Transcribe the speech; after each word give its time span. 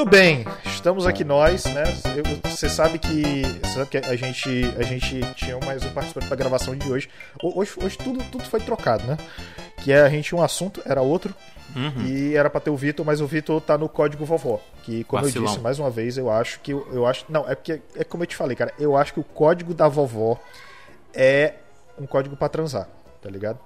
Muito 0.00 0.12
bem, 0.12 0.46
estamos 0.64 1.06
aqui 1.06 1.24
nós, 1.24 1.66
né? 1.66 1.82
Eu- 2.16 2.50
Você 2.50 2.70
sabe 2.70 2.98
que, 2.98 3.42
sabe 3.74 3.86
que 3.90 3.98
a 3.98 4.16
gente 4.16 4.74
a 4.78 4.82
gente 4.82 5.20
tinha 5.34 5.58
mais 5.66 5.84
um 5.84 5.90
participante 5.90 6.26
da 6.26 6.34
gravação 6.36 6.74
de 6.74 6.90
hoje. 6.90 7.10
Ho- 7.42 7.60
Hoje, 7.60 7.72
hoje 7.84 7.98
tudo, 7.98 8.24
tudo 8.32 8.44
foi 8.44 8.60
trocado, 8.60 9.04
né? 9.06 9.18
Que 9.82 9.92
é 9.92 10.00
a 10.00 10.08
gente 10.08 10.24
tinha 10.30 10.40
um 10.40 10.42
assunto, 10.42 10.80
era 10.86 11.02
outro. 11.02 11.34
Uhum. 11.76 12.06
E 12.06 12.34
era 12.34 12.48
pra 12.48 12.60
ter 12.62 12.70
o 12.70 12.76
Vitor, 12.78 13.04
mas 13.04 13.20
o 13.20 13.26
Vitor 13.26 13.60
tá 13.60 13.76
no 13.76 13.90
código 13.90 14.24
vovó. 14.24 14.58
Que, 14.84 15.04
como 15.04 15.20
eu 15.20 15.26
Vacilão. 15.26 15.46
disse 15.48 15.60
mais 15.60 15.78
uma 15.78 15.90
vez, 15.90 16.16
eu 16.16 16.30
acho 16.30 16.60
que. 16.60 16.72
Eu, 16.72 16.88
eu 16.94 17.06
acho. 17.06 17.26
Não, 17.28 17.46
é 17.46 17.54
porque. 17.54 17.82
É 17.94 18.02
como 18.02 18.22
eu 18.22 18.26
te 18.26 18.36
falei, 18.36 18.56
cara. 18.56 18.72
Eu 18.78 18.96
acho 18.96 19.12
que 19.12 19.20
o 19.20 19.24
código 19.24 19.74
da 19.74 19.86
vovó 19.86 20.40
é 21.12 21.56
um 21.98 22.06
código 22.06 22.36
pra 22.36 22.48
transar, 22.48 22.88
tá 23.20 23.28
ligado? 23.28 23.58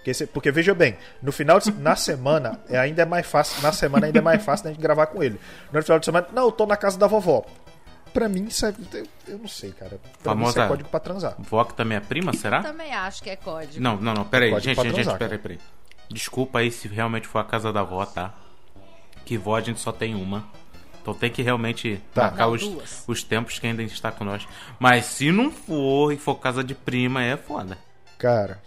Porque, 0.00 0.14
se- 0.14 0.26
porque 0.26 0.50
veja 0.50 0.74
bem, 0.74 0.96
no 1.22 1.30
final 1.30 1.58
de, 1.60 1.70
na 1.72 1.94
semana 1.94 2.58
é, 2.68 2.78
ainda 2.78 3.02
é 3.02 3.04
mais 3.04 3.26
fácil, 3.26 3.62
na 3.62 3.70
semana 3.72 4.06
ainda 4.06 4.18
é 4.18 4.22
mais 4.22 4.42
fácil 4.42 4.64
da 4.64 4.70
gente 4.72 4.80
gravar 4.80 5.06
com 5.08 5.22
ele. 5.22 5.38
No 5.70 5.82
final 5.82 5.98
de 5.98 6.04
semana, 6.06 6.26
não, 6.32 6.44
eu 6.44 6.52
tô 6.52 6.64
na 6.66 6.76
casa 6.76 6.98
da 6.98 7.06
vovó. 7.06 7.44
Pra 8.12 8.28
mim 8.28 8.44
isso 8.46 8.64
é, 8.66 8.74
eu, 8.94 9.06
eu 9.28 9.38
não 9.38 9.46
sei, 9.46 9.72
cara. 9.72 10.00
Pra 10.22 10.34
mim 10.34 10.42
isso 10.42 10.50
é 10.52 10.54
Famosa- 10.54 10.68
código 10.68 10.88
pra 10.88 10.98
transar. 11.00 11.34
Vó 11.38 11.62
que 11.64 11.74
também 11.74 11.96
é 11.98 12.00
prima, 12.00 12.32
será? 12.32 12.62
Também 12.62 12.92
acho 12.92 13.22
que 13.22 13.30
é 13.30 13.36
código. 13.36 13.80
Não, 13.80 13.96
não, 13.98 14.14
não, 14.14 14.24
peraí, 14.24 14.50
Pode 14.50 14.64
gente, 14.64 14.74
pra 14.74 14.84
gente, 14.84 14.94
transar, 14.94 15.12
gente, 15.14 15.18
peraí, 15.20 15.38
peraí. 15.38 15.58
Desculpa 16.08 16.58
aí 16.60 16.70
se 16.72 16.88
realmente 16.88 17.28
for 17.28 17.38
a 17.38 17.44
casa 17.44 17.72
da 17.72 17.80
avó, 17.80 18.04
tá? 18.06 18.34
Que 19.24 19.36
vó 19.38 19.54
a 19.54 19.60
gente 19.60 19.78
só 19.80 19.92
tem 19.92 20.14
uma. 20.14 20.44
Então 21.02 21.14
tem 21.14 21.30
que 21.30 21.40
realmente 21.42 22.02
Tá. 22.12 22.22
marcar 22.22 22.46
Não, 22.46 22.52
os, 22.54 23.04
os 23.06 23.22
tempos 23.22 23.58
que 23.58 23.66
ainda 23.66 23.82
está 23.82 24.10
com 24.10 24.24
nós. 24.24 24.46
Mas 24.78 25.04
se 25.04 25.30
não 25.30 25.50
for 25.52 26.10
e 26.12 26.16
for 26.16 26.34
casa 26.36 26.64
de 26.64 26.74
prima, 26.74 27.22
é 27.22 27.36
foda. 27.36 27.78
Cara, 28.18 28.60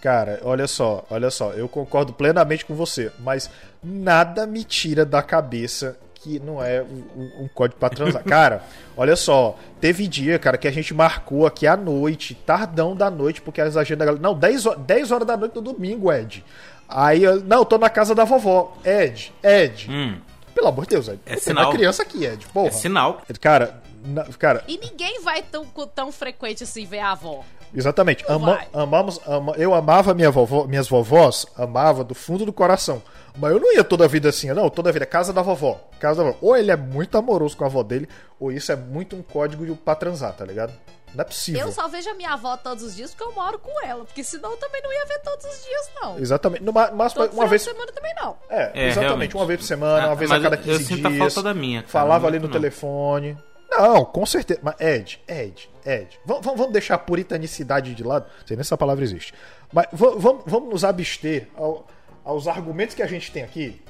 cara, 0.00 0.40
olha 0.42 0.66
só, 0.66 1.04
olha 1.10 1.30
só, 1.30 1.52
eu 1.52 1.68
concordo 1.68 2.12
plenamente 2.12 2.64
com 2.64 2.74
você, 2.74 3.12
mas 3.20 3.50
nada 3.82 4.46
me 4.46 4.64
tira 4.64 5.04
da 5.04 5.22
cabeça 5.22 5.96
que 6.14 6.38
não 6.38 6.62
é 6.62 6.82
um, 6.82 7.44
um- 7.44 7.48
código 7.54 7.78
pra 7.80 7.88
transar. 7.88 8.22
Cara, 8.28 8.62
olha 8.96 9.16
só, 9.16 9.56
teve 9.80 10.06
dia, 10.06 10.38
cara, 10.38 10.58
que 10.58 10.68
a 10.68 10.70
gente 10.70 10.92
marcou 10.92 11.46
aqui 11.46 11.66
à 11.66 11.74
noite, 11.78 12.34
tardão 12.34 12.94
da 12.94 13.10
noite, 13.10 13.40
porque 13.40 13.58
as 13.58 13.74
agendas 13.74 14.00
da 14.00 14.04
galera. 14.04 14.22
Não, 14.22 14.34
10 14.38 14.66
horas, 14.66 14.80
10 14.82 15.10
horas 15.12 15.26
da 15.26 15.34
noite 15.34 15.54
no 15.54 15.62
domingo, 15.62 16.12
Ed. 16.12 16.44
Aí, 16.86 17.22
eu- 17.24 17.40
não, 17.42 17.58
eu 17.60 17.64
tô 17.64 17.78
na 17.78 17.88
casa 17.88 18.14
da 18.14 18.24
vovó. 18.24 18.76
Ed, 18.84 19.32
Ed. 19.42 19.88
Hum, 19.90 20.18
Pelo 20.54 20.66
amor 20.68 20.84
de 20.84 20.90
Deus, 20.90 21.08
Ed. 21.08 21.20
É 21.24 21.30
Tem 21.30 21.38
sinal. 21.40 21.64
uma 21.66 21.72
criança 21.72 22.02
aqui, 22.02 22.22
Ed. 22.26 22.44
Porra. 22.48 22.68
é 22.68 22.70
sinal. 22.72 23.22
Cara, 23.40 23.80
na- 24.04 24.24
cara, 24.24 24.62
E 24.68 24.76
ninguém 24.76 25.22
vai 25.22 25.40
tão, 25.42 25.64
tão 25.94 26.12
frequente 26.12 26.64
assim 26.64 26.84
ver 26.84 26.98
a 26.98 27.12
avó. 27.12 27.42
Exatamente. 27.74 28.24
Não 28.28 28.36
Ama- 28.36 28.60
amamos, 28.72 29.20
ama- 29.26 29.54
eu 29.56 29.74
amava 29.74 30.12
minha 30.14 30.30
vovó, 30.30 30.64
minhas 30.64 30.88
vovós, 30.88 31.46
amava 31.56 32.02
do 32.04 32.14
fundo 32.14 32.44
do 32.44 32.52
coração. 32.52 33.02
Mas 33.38 33.52
eu 33.52 33.60
não 33.60 33.72
ia 33.72 33.84
toda 33.84 34.04
a 34.04 34.08
vida 34.08 34.28
assim, 34.28 34.48
não. 34.52 34.68
Toda 34.68 34.90
a 34.90 34.92
vida, 34.92 35.06
casa 35.06 35.32
da 35.32 35.40
vovó. 35.40 35.80
Casa 36.00 36.22
da 36.22 36.30
vovó. 36.30 36.38
Ou 36.42 36.56
ele 36.56 36.70
é 36.72 36.76
muito 36.76 37.16
amoroso 37.16 37.56
com 37.56 37.62
a 37.64 37.68
avó 37.68 37.82
dele, 37.82 38.08
ou 38.40 38.50
isso 38.50 38.72
é 38.72 38.76
muito 38.76 39.14
um 39.14 39.22
código 39.22 39.64
de- 39.64 39.72
pra 39.74 39.94
transar, 39.94 40.32
tá 40.32 40.44
ligado? 40.44 40.72
Não 41.14 41.22
é 41.22 41.24
possível. 41.24 41.60
Eu 41.62 41.72
só 41.72 41.88
vejo 41.88 42.08
a 42.08 42.14
minha 42.14 42.32
avó 42.32 42.56
todos 42.56 42.84
os 42.84 42.94
dias 42.94 43.10
porque 43.12 43.24
eu 43.24 43.32
moro 43.34 43.58
com 43.58 43.84
ela. 43.84 44.04
Porque 44.04 44.22
senão 44.22 44.50
eu 44.52 44.56
também 44.56 44.80
não 44.82 44.92
ia 44.92 45.06
ver 45.06 45.18
todos 45.20 45.44
os 45.44 45.64
dias, 45.64 45.90
não. 46.00 46.18
Exatamente. 46.18 46.62
No 46.62 46.72
ma- 46.72 46.90
máximo, 46.92 47.24
Todo 47.26 47.34
uma 47.34 47.46
vez. 47.48 47.62
semana 47.62 47.90
também 47.92 48.14
não. 48.14 48.36
É, 48.48 48.62
É, 48.62 48.66
exatamente. 48.88 48.98
realmente. 49.00 49.36
Uma 49.36 49.46
vez 49.46 49.60
por 49.60 49.66
semana, 49.66 50.06
uma 50.06 50.12
Ah, 50.12 50.14
vez 50.14 50.30
a 50.30 50.34
mas 50.34 50.42
cada 50.42 50.56
eu- 50.56 50.60
15 50.62 50.82
eu 50.82 50.86
sinto 50.96 51.08
dias. 51.08 51.20
a 51.20 51.24
falta 51.30 51.42
da 51.42 51.54
minha, 51.54 51.80
cara, 51.82 51.90
Falava 51.92 52.26
ali 52.28 52.36
no 52.38 52.42
muito 52.42 52.54
não. 52.54 52.60
telefone. 52.60 53.36
Não, 53.70 54.04
com 54.04 54.26
certeza. 54.26 54.60
Mas 54.62 54.74
Ed, 54.80 55.22
Ed, 55.28 55.70
Ed. 55.86 56.18
Vamos, 56.24 56.72
deixar 56.72 56.96
a 56.96 56.98
puritanicidade 56.98 57.94
de 57.94 58.02
lado. 58.02 58.26
Não 58.40 58.46
sei 58.46 58.56
nem 58.56 58.64
se 58.64 58.68
essa 58.68 58.76
palavra 58.76 59.04
existe. 59.04 59.32
Mas 59.72 59.86
va- 59.92 60.10
vamos, 60.16 60.68
nos 60.68 60.84
abster 60.84 61.48
ao- 61.56 61.86
aos 62.24 62.48
argumentos 62.48 62.94
que 62.94 63.02
a 63.02 63.06
gente 63.06 63.30
tem 63.30 63.42
aqui. 63.42 63.80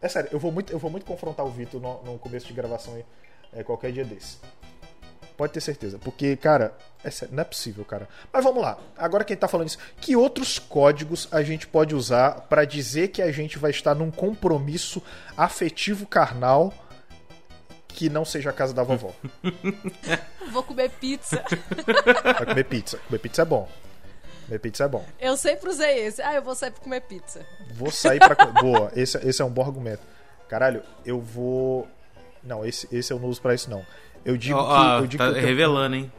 É 0.00 0.08
sério, 0.08 0.30
eu 0.32 0.38
vou 0.38 0.50
muito, 0.50 0.72
eu 0.72 0.78
vou 0.78 0.90
muito 0.90 1.06
confrontar 1.06 1.46
o 1.46 1.50
Vitor 1.50 1.80
no, 1.80 2.02
no 2.02 2.18
começo 2.18 2.46
de 2.46 2.52
gravação 2.52 2.94
aí, 2.94 3.04
é, 3.52 3.62
qualquer 3.62 3.92
dia 3.92 4.04
desse. 4.04 4.38
Pode 5.36 5.52
ter 5.52 5.60
certeza. 5.60 5.98
Porque, 5.98 6.36
cara, 6.36 6.76
é 7.04 7.10
sério, 7.10 7.34
não 7.34 7.40
é 7.42 7.44
possível, 7.44 7.84
cara. 7.84 8.08
Mas 8.32 8.42
vamos 8.42 8.62
lá. 8.62 8.78
Agora 8.96 9.22
quem 9.24 9.36
tá 9.36 9.46
falando 9.46 9.68
isso, 9.68 9.78
que 10.00 10.16
outros 10.16 10.58
códigos 10.58 11.28
a 11.30 11.42
gente 11.42 11.66
pode 11.66 11.94
usar 11.94 12.42
pra 12.48 12.64
dizer 12.64 13.08
que 13.08 13.22
a 13.22 13.30
gente 13.30 13.58
vai 13.58 13.70
estar 13.70 13.94
num 13.94 14.10
compromisso 14.10 15.00
afetivo 15.36 16.04
carnal 16.06 16.72
que 17.94 18.08
não 18.10 18.24
seja 18.24 18.50
a 18.50 18.52
casa 18.52 18.72
da 18.74 18.82
vovó? 18.82 19.12
Vou 20.50 20.62
comer 20.62 20.90
pizza. 20.90 21.42
Vai 22.24 22.46
comer 22.46 22.64
pizza. 22.64 22.98
Comer 23.06 23.18
pizza 23.18 23.42
é 23.42 23.44
bom. 23.44 23.68
Comer 24.46 24.58
pizza 24.58 24.84
é 24.84 24.88
bom. 24.88 25.04
eu 25.20 25.36
sempre 25.36 25.70
usei 25.70 26.06
esse. 26.06 26.20
Ah, 26.22 26.34
eu 26.34 26.42
vou 26.42 26.54
sair 26.54 26.70
pra 26.72 26.82
comer 26.82 27.00
pizza. 27.02 27.46
Vou 27.74 27.90
sair 27.90 28.18
pra. 28.18 28.34
Boa, 28.46 28.90
esse, 28.94 29.16
esse 29.26 29.40
é 29.40 29.44
um 29.44 29.50
bom 29.50 29.62
argumento. 29.62 30.02
Caralho, 30.48 30.82
eu 31.06 31.20
vou. 31.20 31.86
Não, 32.42 32.64
esse, 32.64 32.88
esse 32.94 33.12
eu 33.12 33.18
não 33.18 33.28
uso 33.28 33.40
pra 33.40 33.54
isso, 33.54 33.70
não. 33.70 33.84
Eu 34.24 34.36
digo 34.36 34.58
Ó, 34.58 34.96
que. 34.98 35.02
eu 35.04 35.06
digo 35.06 35.22
tá 35.22 35.24
que 35.26 35.30
eu 35.30 35.34
tenho- 35.34 35.46
revelando, 35.46 35.94
hein? 35.96 36.12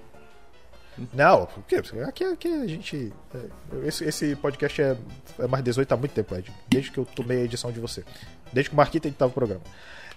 Não, 1.14 1.46
por 1.46 1.64
quê? 1.64 1.82
Aqui, 2.08 2.24
aqui 2.24 2.48
a 2.48 2.68
gente. 2.68 3.12
é, 3.34 3.88
Esse, 3.88 4.04
esse 4.06 4.36
podcast 4.36 4.82
é, 4.82 4.96
é 5.40 5.48
mais 5.48 5.64
18 5.64 5.92
há 5.92 5.98
muito 5.98 6.12
tempo, 6.12 6.36
Ed. 6.36 6.52
Desde 6.68 6.92
que 6.92 6.98
eu 7.00 7.06
tomei 7.06 7.42
a 7.42 7.44
edição 7.46 7.72
de 7.72 7.80
você. 7.80 8.04
Desde 8.52 8.70
que 8.70 8.76
o 8.76 8.78
Marquito 8.78 9.08
editava 9.08 9.32
o 9.32 9.34
programa. 9.34 9.62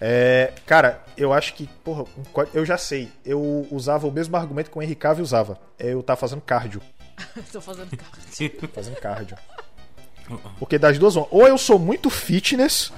É, 0.01 0.53
cara, 0.67 1.03
eu 1.17 1.33
acho 1.33 1.55
que. 1.55 1.67
Porra, 1.83 2.05
eu 2.53 2.65
já 2.67 2.77
sei. 2.77 3.11
Eu 3.25 3.67
usava 3.71 4.07
o 4.07 4.13
mesmo 4.13 4.37
argumento 4.37 4.71
que 4.71 4.79
o 4.79 4.83
Henry 4.83 4.95
Cavill 4.95 5.25
usava. 5.25 5.59
É 5.79 5.93
eu 5.93 6.03
tava 6.03 6.21
fazendo 6.21 6.43
cardio. 6.43 6.83
Tô 7.51 7.61
fazendo 7.61 7.97
cardio. 7.97 8.71
Fazendo 8.75 8.97
cardio. 8.97 9.37
Porque 10.59 10.77
das 10.79 10.99
duas, 10.99 11.17
ou 11.17 11.47
eu 11.47 11.57
sou 11.57 11.79
muito 11.79 12.11
fitness, 12.11 12.93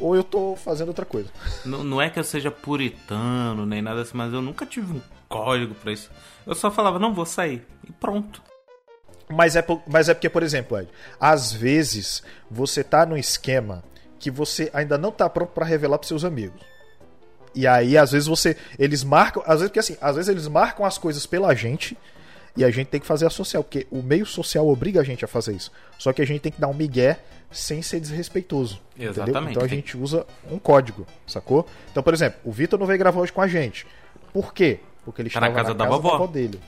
ou 0.00 0.16
eu 0.16 0.22
tô 0.24 0.56
fazendo 0.56 0.88
outra 0.88 1.04
coisa. 1.04 1.28
Não, 1.64 1.84
não 1.84 2.02
é 2.02 2.10
que 2.10 2.18
eu 2.18 2.24
seja 2.24 2.50
puritano 2.50 3.66
nem 3.66 3.82
nada 3.82 4.02
assim, 4.02 4.16
mas 4.16 4.32
eu 4.32 4.42
nunca 4.42 4.66
tive 4.66 4.92
um 4.92 5.00
código 5.28 5.74
pra 5.74 5.92
isso. 5.92 6.10
Eu 6.46 6.54
só 6.54 6.70
falava, 6.70 6.98
não 6.98 7.14
vou 7.14 7.26
sair. 7.26 7.66
E 7.88 7.92
pronto. 7.92 8.42
Mas 9.28 9.56
é, 9.56 9.64
mas 9.86 10.08
é 10.08 10.14
porque, 10.14 10.28
por 10.28 10.42
exemplo, 10.42 10.78
Ed, 10.78 10.88
às 11.20 11.52
vezes 11.52 12.22
você 12.50 12.82
tá 12.82 13.04
num 13.04 13.16
esquema 13.16 13.84
que 14.18 14.30
você 14.30 14.70
ainda 14.72 14.96
não 14.96 15.12
tá 15.12 15.28
pronto 15.28 15.50
pra 15.50 15.66
revelar 15.66 15.98
pros 15.98 16.08
seus 16.08 16.24
amigos. 16.24 16.60
E 17.54 17.66
aí, 17.66 17.96
às 17.96 18.12
vezes, 18.12 18.26
você. 18.26 18.56
Eles 18.78 19.04
marcam. 19.04 19.42
Às 19.44 19.60
vezes, 19.60 19.68
porque 19.68 19.80
assim, 19.80 19.96
às 20.00 20.16
vezes 20.16 20.28
eles 20.28 20.48
marcam 20.48 20.84
as 20.84 20.96
coisas 20.96 21.26
pela 21.26 21.54
gente 21.54 21.96
e 22.58 22.64
a 22.64 22.70
gente 22.70 22.88
tem 22.88 23.00
que 23.00 23.06
fazer 23.06 23.26
a 23.26 23.30
social, 23.30 23.62
porque 23.64 23.86
o 23.90 24.02
meio 24.02 24.26
social 24.26 24.68
obriga 24.68 25.00
a 25.00 25.04
gente 25.04 25.24
a 25.24 25.28
fazer 25.28 25.54
isso. 25.54 25.70
Só 25.98 26.12
que 26.12 26.20
a 26.20 26.26
gente 26.26 26.40
tem 26.40 26.52
que 26.52 26.60
dar 26.60 26.68
um 26.68 26.74
migué 26.74 27.18
sem 27.50 27.80
ser 27.80 28.00
desrespeitoso. 28.00 28.80
Entendeu? 28.94 29.12
Exatamente, 29.12 29.50
Então 29.52 29.62
a 29.64 29.68
gente 29.68 29.96
usa 29.96 30.26
um 30.50 30.58
código, 30.58 31.06
sacou? 31.26 31.66
Então, 31.90 32.02
por 32.02 32.12
exemplo, 32.12 32.38
o 32.44 32.52
Vitor 32.52 32.78
não 32.78 32.86
veio 32.86 32.98
gravar 32.98 33.20
hoje 33.20 33.32
com 33.32 33.40
a 33.40 33.46
gente. 33.48 33.86
Por 34.32 34.52
quê? 34.52 34.80
Porque 35.04 35.22
ele 35.22 35.30
Tá 35.30 35.40
na 35.40 35.48
estava 35.48 35.64
casa 35.64 35.74
da 35.74 35.86
vovó. 35.88 36.26
dele. 36.26 36.60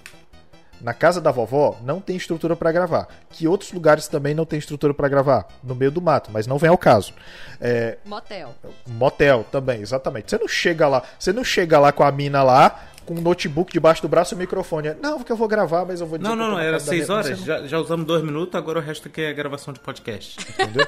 Na 0.80 0.94
casa 0.94 1.20
da 1.20 1.30
vovó 1.30 1.76
não 1.82 2.00
tem 2.00 2.16
estrutura 2.16 2.56
pra 2.56 2.72
gravar. 2.72 3.06
Que 3.28 3.46
outros 3.46 3.70
lugares 3.70 4.08
também 4.08 4.32
não 4.34 4.46
tem 4.46 4.58
estrutura 4.58 4.94
pra 4.94 5.08
gravar? 5.08 5.46
No 5.62 5.74
meio 5.74 5.90
do 5.90 6.00
mato, 6.00 6.30
mas 6.32 6.46
não 6.46 6.56
vem 6.56 6.70
ao 6.70 6.78
caso. 6.78 7.12
É, 7.60 7.98
Motel. 8.06 8.54
motel 8.86 9.44
também, 9.52 9.82
exatamente. 9.82 10.30
Você 10.30 10.38
não 10.38 10.48
chega 10.48 10.88
lá, 10.88 11.02
você 11.18 11.34
não 11.34 11.44
chega 11.44 11.78
lá 11.78 11.92
com 11.92 12.02
a 12.02 12.10
mina 12.10 12.42
lá, 12.42 12.82
com 13.10 13.14
um 13.18 13.20
notebook 13.20 13.72
debaixo 13.72 14.00
do 14.00 14.08
braço 14.08 14.34
e 14.34 14.36
o 14.36 14.38
microfone. 14.38 14.94
Não, 15.02 15.18
porque 15.18 15.32
eu 15.32 15.36
vou 15.36 15.48
gravar, 15.48 15.84
mas 15.84 16.00
eu 16.00 16.06
vou 16.06 16.16
Não, 16.16 16.36
não, 16.36 16.52
não, 16.52 16.58
era 16.60 16.78
seis 16.78 17.08
minha- 17.08 17.18
horas. 17.18 17.40
Já, 17.40 17.66
já 17.66 17.78
usamos 17.80 18.06
dois 18.06 18.22
minutos, 18.22 18.54
agora 18.54 18.78
o 18.78 18.82
resto 18.82 19.08
aqui 19.08 19.20
é 19.22 19.32
gravação 19.32 19.74
de 19.74 19.80
podcast. 19.80 20.38
Entendeu? 20.52 20.86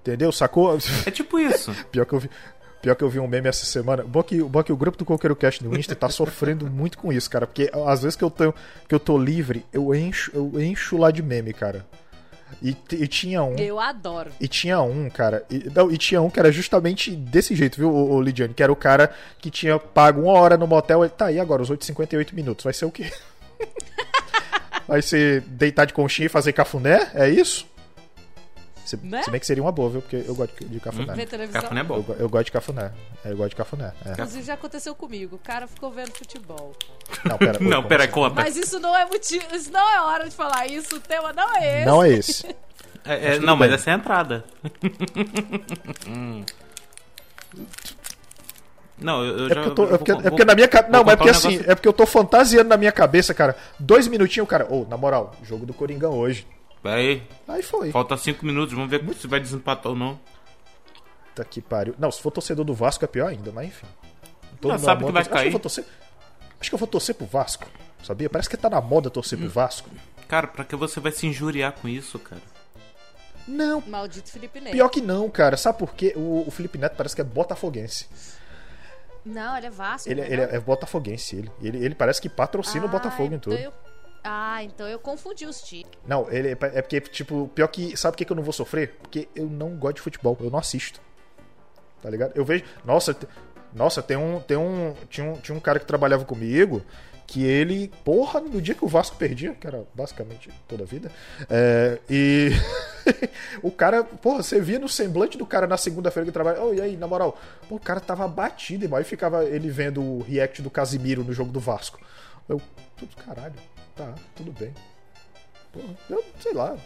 Entendeu? 0.00 0.32
Sacou? 0.32 0.78
É 1.04 1.10
tipo 1.10 1.38
isso. 1.38 1.72
Pior 1.92 2.06
que 2.06 2.14
eu 2.14 2.18
vi. 2.20 2.30
Pior 2.80 2.94
que 2.94 3.04
eu 3.04 3.10
vi 3.10 3.20
um 3.20 3.28
meme 3.28 3.46
essa 3.50 3.66
semana. 3.66 4.02
Bom 4.02 4.22
que, 4.22 4.42
bom 4.42 4.62
que 4.62 4.72
o 4.72 4.76
grupo 4.76 4.96
do 4.96 5.04
Coqueiro 5.04 5.36
Cast 5.36 5.62
no 5.62 5.78
Insta 5.78 5.94
tá 5.94 6.08
sofrendo 6.08 6.66
muito 6.70 6.96
com 6.96 7.12
isso, 7.12 7.28
cara. 7.28 7.46
Porque 7.46 7.70
às 7.86 8.00
vezes 8.00 8.16
que 8.16 8.24
eu, 8.24 8.30
tenho, 8.30 8.54
que 8.88 8.94
eu 8.94 8.98
tô 8.98 9.18
livre, 9.18 9.66
eu 9.70 9.94
encho, 9.94 10.30
eu 10.34 10.58
encho 10.58 10.96
lá 10.96 11.10
de 11.10 11.22
meme, 11.22 11.52
cara. 11.52 11.84
E, 12.62 12.76
e 12.92 13.06
tinha 13.06 13.42
um. 13.42 13.56
Eu 13.56 13.78
adoro. 13.78 14.30
E 14.40 14.48
tinha 14.48 14.80
um, 14.80 15.08
cara. 15.08 15.44
E, 15.50 15.70
não, 15.74 15.90
e 15.90 15.96
tinha 15.96 16.20
um 16.20 16.30
que 16.30 16.38
era 16.38 16.50
justamente 16.52 17.10
desse 17.10 17.54
jeito, 17.54 17.76
viu, 17.76 17.90
o, 17.90 18.14
o 18.14 18.20
Lidiane? 18.22 18.54
Que 18.54 18.62
era 18.62 18.72
o 18.72 18.76
cara 18.76 19.12
que 19.38 19.50
tinha 19.50 19.78
pago 19.78 20.22
uma 20.22 20.32
hora 20.32 20.56
no 20.56 20.66
motel. 20.66 21.04
Ele, 21.04 21.10
tá, 21.10 21.30
e 21.30 21.38
agora? 21.38 21.62
Os 21.62 21.70
8,58 21.70 22.32
minutos. 22.32 22.64
Vai 22.64 22.72
ser 22.72 22.84
o 22.84 22.90
quê? 22.90 23.10
Vai 24.86 25.02
ser 25.02 25.42
deitar 25.42 25.84
de 25.84 25.92
conchinha 25.92 26.26
e 26.26 26.28
fazer 26.28 26.52
cafuné? 26.52 27.10
É 27.14 27.28
isso? 27.28 27.66
Se, 28.90 28.96
Né? 28.96 29.22
se 29.22 29.30
bem 29.30 29.38
que 29.38 29.46
seria 29.46 29.62
uma 29.62 29.70
boa, 29.70 29.88
viu? 29.90 30.02
Porque 30.02 30.24
eu 30.26 30.34
gosto 30.34 30.64
de, 30.64 30.80
cafuné. 30.80 31.14
Ver 31.14 31.26
televisão. 31.26 31.62
Cafuné 31.62 31.80
é 31.80 31.84
Eu, 31.84 31.86
bom. 31.86 32.00
go- 32.02 32.16
eu 32.18 32.28
gosto 32.28 32.44
de 32.46 32.52
cafuné. 32.52 32.90
É, 33.24 33.30
Eu 33.32 33.36
gosto 33.36 33.50
de 33.50 33.56
cafuné. 33.56 33.92
É. 34.04 34.12
Inclusive 34.12 34.42
já 34.42 34.54
aconteceu 34.54 34.94
comigo. 34.94 35.36
O 35.36 35.38
cara 35.38 35.66
ficou 35.68 35.90
vendo 35.92 36.10
futebol. 36.12 36.74
Não, 37.24 37.38
pera. 37.38 37.58
oi, 37.60 37.66
Não, 37.70 37.82
pera, 37.84 38.04
assim? 38.04 38.12
conta. 38.12 38.34
Mas 38.34 38.56
isso 38.56 38.80
não 38.80 38.96
é 38.96 39.04
motivo. 39.06 39.44
Isso 39.54 39.70
não 39.70 39.88
é 39.94 40.00
hora 40.02 40.24
de 40.28 40.34
falar 40.34 40.66
isso. 40.66 40.96
O 40.96 41.00
tema 41.00 41.32
não 41.32 41.56
é 41.56 41.76
esse. 41.78 41.86
Não 41.86 42.02
é 42.02 42.08
esse. 42.10 42.56
É, 43.02 43.36
é, 43.36 43.38
não, 43.38 43.56
mas 43.56 43.68
bem. 43.68 43.76
essa 43.76 43.90
é 43.90 43.94
a 43.94 43.96
entrada. 43.96 44.44
Não, 48.98 49.24
eu, 49.24 49.38
eu 49.38 49.46
É 49.46 49.48
já. 49.48 49.54
porque, 49.54 49.68
eu 49.70 49.74
tô, 49.74 49.84
é 49.84 49.86
vou- 49.88 49.98
porque, 49.98 50.10
é 50.10 50.14
vou- 50.14 50.22
porque 50.24 50.44
na 50.44 50.54
minha 50.54 50.68
cabeça. 50.68 50.92
Não, 50.92 51.02
mas 51.04 51.14
é 51.14 51.16
porque 51.16 51.30
um 51.30 51.32
assim, 51.34 51.48
negócio- 51.52 51.70
é 51.70 51.74
porque 51.74 51.88
eu 51.88 51.92
tô 51.92 52.04
fantasiando 52.06 52.68
na 52.68 52.76
minha 52.76 52.92
cabeça, 52.92 53.32
cara. 53.32 53.56
Dois 53.78 54.06
minutinhos, 54.06 54.46
cara. 54.48 54.66
Ô, 54.70 54.84
na 54.88 54.96
moral, 54.98 55.34
jogo 55.42 55.64
do 55.64 55.72
Coringão 55.72 56.12
hoje. 56.12 56.46
Pera 56.82 56.96
aí, 56.96 57.22
Aí 57.46 57.62
foi. 57.62 57.90
falta 57.90 58.16
cinco 58.16 58.44
minutos, 58.46 58.74
vamos 58.74 58.90
ver 58.90 59.02
se 59.14 59.26
vai 59.26 59.38
desempatar 59.40 59.92
ou 59.92 59.98
não. 59.98 60.18
Puta 61.28 61.44
que 61.44 61.60
pariu. 61.60 61.94
Não, 61.98 62.10
se 62.10 62.20
for 62.22 62.30
torcedor 62.30 62.64
do 62.64 62.74
Vasco 62.74 63.04
é 63.04 63.08
pior 63.08 63.28
ainda, 63.28 63.52
mas 63.52 63.68
enfim. 63.68 63.86
Não, 64.62 64.70
meu 64.70 64.78
sabe 64.78 64.98
amor 65.04 65.06
que 65.08 65.12
vai 65.12 65.20
Acho 65.22 65.30
que, 65.30 65.34
eu 65.36 65.40
cair. 65.40 65.50
vou 65.50 65.60
torcer... 65.60 65.84
Acho 66.60 66.70
que 66.70 66.74
eu 66.74 66.78
vou 66.78 66.88
torcer 66.88 67.14
pro 67.14 67.26
Vasco, 67.26 67.66
sabia? 68.02 68.28
Parece 68.28 68.48
que 68.48 68.56
tá 68.56 68.68
na 68.68 68.80
moda 68.80 69.08
torcer 69.10 69.38
Hum. 69.38 69.42
pro 69.42 69.50
Vasco. 69.50 69.88
Cara, 70.28 70.46
pra 70.46 70.64
que 70.64 70.76
você 70.76 71.00
vai 71.00 71.12
se 71.12 71.26
injuriar 71.26 71.72
com 71.72 71.88
isso, 71.88 72.18
cara? 72.18 72.42
Não, 73.48 73.80
Maldito 73.86 74.30
Felipe 74.30 74.60
Neto. 74.60 74.72
pior 74.72 74.88
que 74.90 75.00
não, 75.00 75.28
cara. 75.30 75.56
Sabe 75.56 75.78
por 75.78 75.94
quê? 75.94 76.12
O, 76.16 76.44
o 76.46 76.50
Felipe 76.50 76.76
Neto 76.78 76.94
parece 76.96 77.14
que 77.14 77.20
é 77.20 77.24
botafoguense. 77.24 78.06
Não, 79.24 79.56
ele 79.56 79.66
é 79.66 79.70
Vasco. 79.70 80.08
Ele, 80.10 80.20
não 80.20 80.28
ele 80.28 80.42
é, 80.42 80.54
é 80.56 80.60
botafoguense. 80.60 81.36
Ele, 81.36 81.50
ele, 81.60 81.84
ele 81.84 81.94
parece 81.94 82.20
que 82.20 82.28
patrocina 82.28 82.84
o 82.84 82.88
Ah, 82.88 82.92
Botafogo 82.92 83.32
em 83.32 83.36
então 83.36 83.52
tudo. 83.52 83.56
eu- 83.62 83.72
Ah, 84.22 84.62
então 84.62 84.86
eu 84.88 84.98
confundi 84.98 85.46
os 85.46 85.60
times. 85.62 85.90
Não, 86.06 86.30
ele 86.30 86.48
é 86.48 86.52
é 86.52 86.82
porque, 86.82 87.00
tipo, 87.00 87.50
pior 87.54 87.68
que. 87.68 87.96
Sabe 87.96 88.12
por 88.12 88.18
que 88.18 88.24
que 88.24 88.32
eu 88.32 88.36
não 88.36 88.42
vou 88.42 88.52
sofrer? 88.52 88.96
Porque 89.00 89.28
eu 89.34 89.46
não 89.46 89.76
gosto 89.76 89.96
de 89.96 90.02
futebol, 90.02 90.36
eu 90.40 90.50
não 90.50 90.58
assisto. 90.58 91.00
Tá 92.02 92.10
ligado? 92.10 92.32
Eu 92.34 92.44
vejo. 92.44 92.64
Nossa, 92.84 93.16
nossa, 93.74 94.02
tem 94.02 94.16
um. 94.16 94.40
Tem 94.40 94.56
um. 94.56 94.94
Tinha 95.08 95.26
um, 95.26 95.34
tinha 95.34 95.56
um 95.56 95.60
cara 95.60 95.78
que 95.78 95.86
trabalhava 95.86 96.24
comigo 96.24 96.82
que 97.30 97.44
ele. 97.44 97.92
Porra, 98.04 98.40
no 98.40 98.60
dia 98.60 98.74
que 98.74 98.84
o 98.84 98.88
Vasco 98.88 99.16
perdia, 99.16 99.54
que 99.54 99.64
era 99.64 99.84
basicamente 99.94 100.50
toda 100.66 100.82
a 100.82 100.86
vida. 100.86 101.10
é, 101.48 101.98
e. 102.10 102.50
o 103.62 103.70
cara. 103.70 104.02
Porra, 104.02 104.42
você 104.42 104.60
via 104.60 104.80
no 104.80 104.88
semblante 104.88 105.38
do 105.38 105.46
cara 105.46 105.66
na 105.66 105.76
segunda-feira 105.76 106.26
que 106.26 106.32
trabalha. 106.32 106.60
Oh, 106.60 106.74
e 106.74 106.80
aí, 106.80 106.96
na 106.96 107.06
moral? 107.06 107.38
Pô, 107.68 107.76
o 107.76 107.80
cara 107.80 108.00
tava 108.00 108.26
batido, 108.26 108.84
irmão. 108.84 108.98
Aí 108.98 109.04
ficava 109.04 109.44
ele 109.44 109.70
vendo 109.70 110.02
o 110.02 110.22
react 110.22 110.60
do 110.60 110.70
Casimiro 110.70 111.22
no 111.22 111.32
jogo 111.32 111.52
do 111.52 111.60
Vasco. 111.60 112.00
Eu. 112.48 112.60
Tudo 112.96 113.16
caralho. 113.24 113.54
Tá, 114.00 114.14
tudo 114.34 114.52
bem. 114.52 114.72
Pô, 115.72 115.80
eu 116.08 116.24
sei 116.40 116.52
lá. 116.54 116.76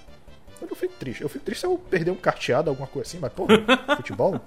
Eu 0.60 0.68
não 0.68 0.76
fico 0.76 0.94
triste. 0.98 1.22
Eu 1.22 1.28
fico 1.28 1.44
triste 1.44 1.60
se 1.60 1.66
eu 1.66 1.76
perder 1.78 2.10
um 2.10 2.16
carteado, 2.16 2.70
alguma 2.70 2.86
coisa 2.88 3.08
assim, 3.08 3.18
mas, 3.20 3.32
pô, 3.32 3.46
futebol? 3.96 4.40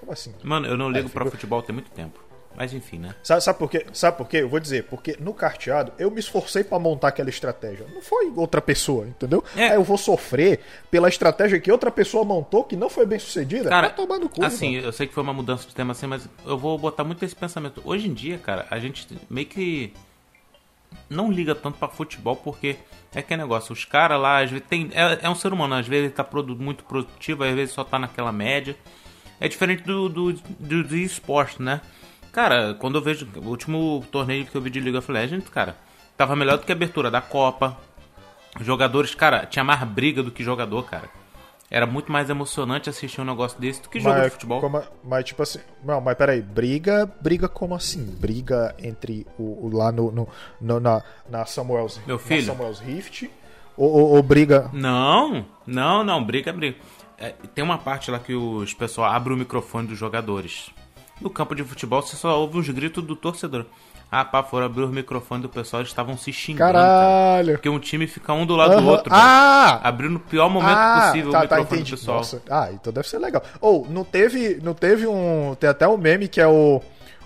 Como 0.00 0.12
assim? 0.12 0.34
Mano, 0.42 0.66
eu 0.66 0.76
não 0.76 0.90
ligo 0.90 1.08
É, 1.08 1.10
pra 1.10 1.24
fico- 1.24 1.36
futebol 1.36 1.62
tem 1.62 1.74
muito 1.74 1.90
tempo. 1.90 2.22
Mas 2.56 2.72
enfim, 2.72 2.98
né? 3.00 3.12
Sabe, 3.20 3.42
sabe 3.42 3.58
por 3.58 3.68
quê? 3.68 3.84
Sabe 3.92 4.16
por 4.16 4.28
quê? 4.28 4.36
Eu 4.36 4.48
vou 4.48 4.60
dizer, 4.60 4.84
porque 4.84 5.16
no 5.18 5.34
carteado 5.34 5.92
eu 5.98 6.08
me 6.08 6.20
esforcei 6.20 6.62
pra 6.62 6.78
montar 6.78 7.08
aquela 7.08 7.28
estratégia. 7.28 7.84
Não 7.92 8.00
foi 8.00 8.32
outra 8.36 8.60
pessoa, 8.62 9.08
entendeu? 9.08 9.42
É. 9.56 9.70
Aí 9.70 9.74
eu 9.74 9.82
vou 9.82 9.98
sofrer 9.98 10.60
pela 10.88 11.08
estratégia 11.08 11.58
que 11.58 11.72
outra 11.72 11.90
pessoa 11.90 12.24
montou 12.24 12.62
que 12.62 12.76
não 12.76 12.88
foi 12.88 13.06
bem 13.06 13.18
sucedida. 13.18 13.68
Cara, 13.70 13.88
Vai 13.88 13.96
tomar 13.96 14.18
no 14.20 14.28
cu, 14.28 14.44
assim, 14.44 14.74
irmão. 14.74 14.84
eu 14.86 14.92
sei 14.92 15.08
que 15.08 15.12
foi 15.14 15.24
uma 15.24 15.32
mudança 15.34 15.66
de 15.66 15.74
tema 15.74 15.90
assim, 15.92 16.06
mas 16.06 16.28
eu 16.46 16.56
vou 16.56 16.78
botar 16.78 17.02
muito 17.02 17.24
esse 17.24 17.34
pensamento. 17.34 17.82
Hoje 17.84 18.06
em 18.08 18.14
dia, 18.14 18.38
cara, 18.38 18.68
a 18.70 18.78
gente 18.78 19.08
meio 19.28 19.48
que 19.48 19.92
não 21.08 21.30
liga 21.30 21.54
tanto 21.54 21.78
pra 21.78 21.88
futebol 21.88 22.36
porque 22.36 22.76
é 23.14 23.22
que 23.22 23.32
é 23.32 23.36
negócio, 23.36 23.72
os 23.72 23.84
caras 23.84 24.20
lá, 24.20 24.42
às 24.42 24.50
vezes 24.50 24.66
tem 24.68 24.90
é, 24.92 25.20
é 25.22 25.30
um 25.30 25.34
ser 25.34 25.52
humano, 25.52 25.74
às 25.74 25.86
vezes 25.86 26.06
ele 26.06 26.14
tá 26.14 26.26
muito 26.58 26.84
produtivo, 26.84 27.44
às 27.44 27.54
vezes 27.54 27.74
só 27.74 27.84
tá 27.84 27.98
naquela 27.98 28.32
média. 28.32 28.76
É 29.40 29.48
diferente 29.48 29.82
do 29.82 30.08
do, 30.08 30.32
do, 30.32 30.84
do 30.84 30.96
esporte, 30.96 31.62
né? 31.62 31.80
Cara, 32.32 32.74
quando 32.74 32.96
eu 32.96 33.02
vejo 33.02 33.28
o 33.36 33.48
último 33.48 34.04
torneio 34.10 34.46
que 34.46 34.56
eu 34.56 34.60
vi 34.60 34.70
de 34.70 34.80
League 34.80 34.98
of 34.98 35.10
Legends, 35.10 35.48
cara, 35.48 35.76
tava 36.16 36.34
melhor 36.34 36.58
do 36.58 36.64
que 36.64 36.72
a 36.72 36.74
abertura 36.74 37.10
da 37.10 37.20
Copa. 37.20 37.78
Jogadores, 38.60 39.14
cara, 39.14 39.46
tinha 39.46 39.64
mais 39.64 39.82
briga 39.84 40.22
do 40.22 40.30
que 40.30 40.42
jogador, 40.42 40.84
cara. 40.84 41.08
Era 41.70 41.86
muito 41.86 42.12
mais 42.12 42.30
emocionante 42.30 42.88
assistir 42.90 43.20
um 43.20 43.24
negócio 43.24 43.58
desse 43.58 43.82
do 43.82 43.88
que 43.88 43.98
jogo 43.98 44.20
de 44.20 44.30
futebol. 44.30 44.60
como- 44.60 44.82
mas 45.02 45.24
tipo 45.24 45.42
assim, 45.42 45.58
não, 45.82 46.00
mas 46.00 46.14
peraí, 46.16 46.40
briga, 46.40 47.10
briga 47.20 47.48
como 47.48 47.74
assim? 47.74 48.04
Briga 48.04 48.74
entre 48.78 49.26
o, 49.38 49.66
o 49.66 49.70
lá 49.76 49.90
no, 49.90 50.12
no- 50.12 50.28
no- 50.60 50.78
na, 50.80 51.02
na 51.28 51.44
Samuel's, 51.46 52.00
Meu 52.06 52.16
na 52.16 52.22
filho. 52.22 52.46
Samuel's 52.46 52.78
Rift 52.80 53.28
ou, 53.76 53.90
ou- 53.90 54.10
ou 54.16 54.22
briga 54.22 54.70
Não, 54.72 55.44
não, 55.66 56.04
não, 56.04 56.22
briga, 56.24 56.52
briga. 56.52 56.76
É, 57.18 57.30
tem 57.54 57.64
uma 57.64 57.78
parte 57.78 58.10
lá 58.10 58.18
que 58.18 58.34
os 58.34 58.74
pessoal 58.74 59.10
abre 59.10 59.32
o 59.32 59.36
microfone 59.36 59.88
dos 59.88 59.98
jogadores. 59.98 60.70
No 61.20 61.30
campo 61.30 61.54
de 61.54 61.64
futebol 61.64 62.02
você 62.02 62.14
só 62.16 62.38
ouve 62.40 62.58
os 62.58 62.68
gritos 62.68 63.02
do 63.04 63.16
torcedor. 63.16 63.66
Ah, 64.16 64.24
pá, 64.24 64.42
foram 64.44 64.66
abrir 64.66 64.82
o 64.84 64.88
microfone 64.88 65.42
do 65.42 65.48
pessoal, 65.48 65.80
eles 65.80 65.90
estavam 65.90 66.16
se 66.16 66.32
xingando. 66.32 66.72
cara. 66.72 66.86
Caralho. 66.86 67.52
Porque 67.54 67.68
um 67.68 67.78
time 67.80 68.06
fica 68.06 68.32
um 68.32 68.46
do 68.46 68.54
lado 68.54 68.72
do 68.76 68.78
Aham. 68.78 68.90
outro. 68.90 69.08
Ah! 69.12 69.80
Abriu 69.82 70.08
no 70.10 70.20
pior 70.20 70.48
momento 70.48 70.78
Ah, 70.78 71.00
possível 71.06 71.32
tá, 71.32 71.38
o 71.38 71.48
tá, 71.48 71.56
microfone 71.56 71.80
entendi. 71.80 71.90
do 71.90 71.98
pessoal. 71.98 72.16
Nossa. 72.18 72.42
Ah, 72.48 72.68
então 72.72 72.92
deve 72.92 73.08
ser 73.08 73.18
legal. 73.18 73.42
Ou, 73.60 73.86
não 73.90 74.04
teve, 74.04 74.60
não 74.62 74.72
teve 74.74 75.06
um, 75.06 75.56
tem 75.58 75.68
até 75.68 75.88
um 75.88 75.96
meme 75.96 76.28
que 76.28 76.40
é 76.40 76.46
o 76.46 76.80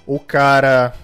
o 0.06 0.18
cara 0.18 0.94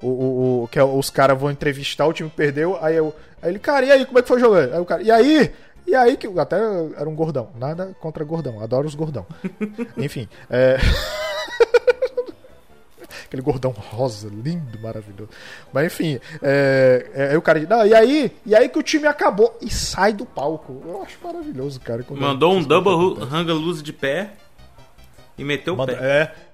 o, 0.00 0.08
o, 0.08 0.62
o- 0.64 0.68
que 0.68 0.78
é, 0.78 0.84
os 0.84 1.10
caras 1.10 1.38
vão 1.38 1.50
entrevistar 1.50 2.06
o 2.06 2.12
time 2.14 2.30
perdeu, 2.34 2.78
aí, 2.82 2.96
eu, 2.96 3.14
aí 3.42 3.50
ele, 3.50 3.58
cara, 3.58 3.84
e 3.84 3.90
aí, 3.92 4.06
como 4.06 4.18
é 4.18 4.22
que 4.22 4.28
foi 4.28 4.40
jogando? 4.40 4.72
Aí 4.74 4.80
o 4.80 4.84
cara, 4.86 5.02
e 5.02 5.10
aí? 5.10 5.50
E 5.86 5.94
aí 5.94 6.16
que 6.16 6.26
até 6.38 6.56
era 6.96 7.08
um 7.08 7.14
gordão, 7.14 7.50
nada 7.58 7.94
contra 8.00 8.24
gordão, 8.24 8.60
adoro 8.62 8.86
os 8.88 8.94
gordão. 8.94 9.24
Enfim, 9.96 10.26
é 10.50 10.76
Aquele 13.26 13.42
gordão 13.42 13.70
rosa, 13.72 14.28
lindo, 14.28 14.78
maravilhoso. 14.80 15.28
Mas 15.72 15.86
enfim, 15.86 16.18
é, 16.42 17.10
é, 17.14 17.28
aí 17.30 17.36
o 17.36 17.42
cara 17.42 17.58
diz, 17.60 17.68
não, 17.68 17.84
e 17.86 17.94
aí? 17.94 18.32
E 18.46 18.54
aí 18.54 18.68
que 18.68 18.78
o 18.78 18.82
time 18.82 19.06
acabou 19.06 19.58
e 19.60 19.70
sai 19.70 20.12
do 20.12 20.24
palco. 20.24 20.82
Eu 20.86 21.02
acho 21.02 21.18
maravilhoso, 21.22 21.80
cara. 21.80 22.04
Mandou 22.10 22.54
um 22.54 22.62
double 22.62 23.22
hanga 23.30 23.52
loose 23.52 23.82
de 23.82 23.92
pé 23.92 24.30
e 25.36 25.44
meteu 25.44 25.74
o 25.74 25.76
Manda- 25.76 25.96
pé. 25.96 26.04
É. 26.04 26.46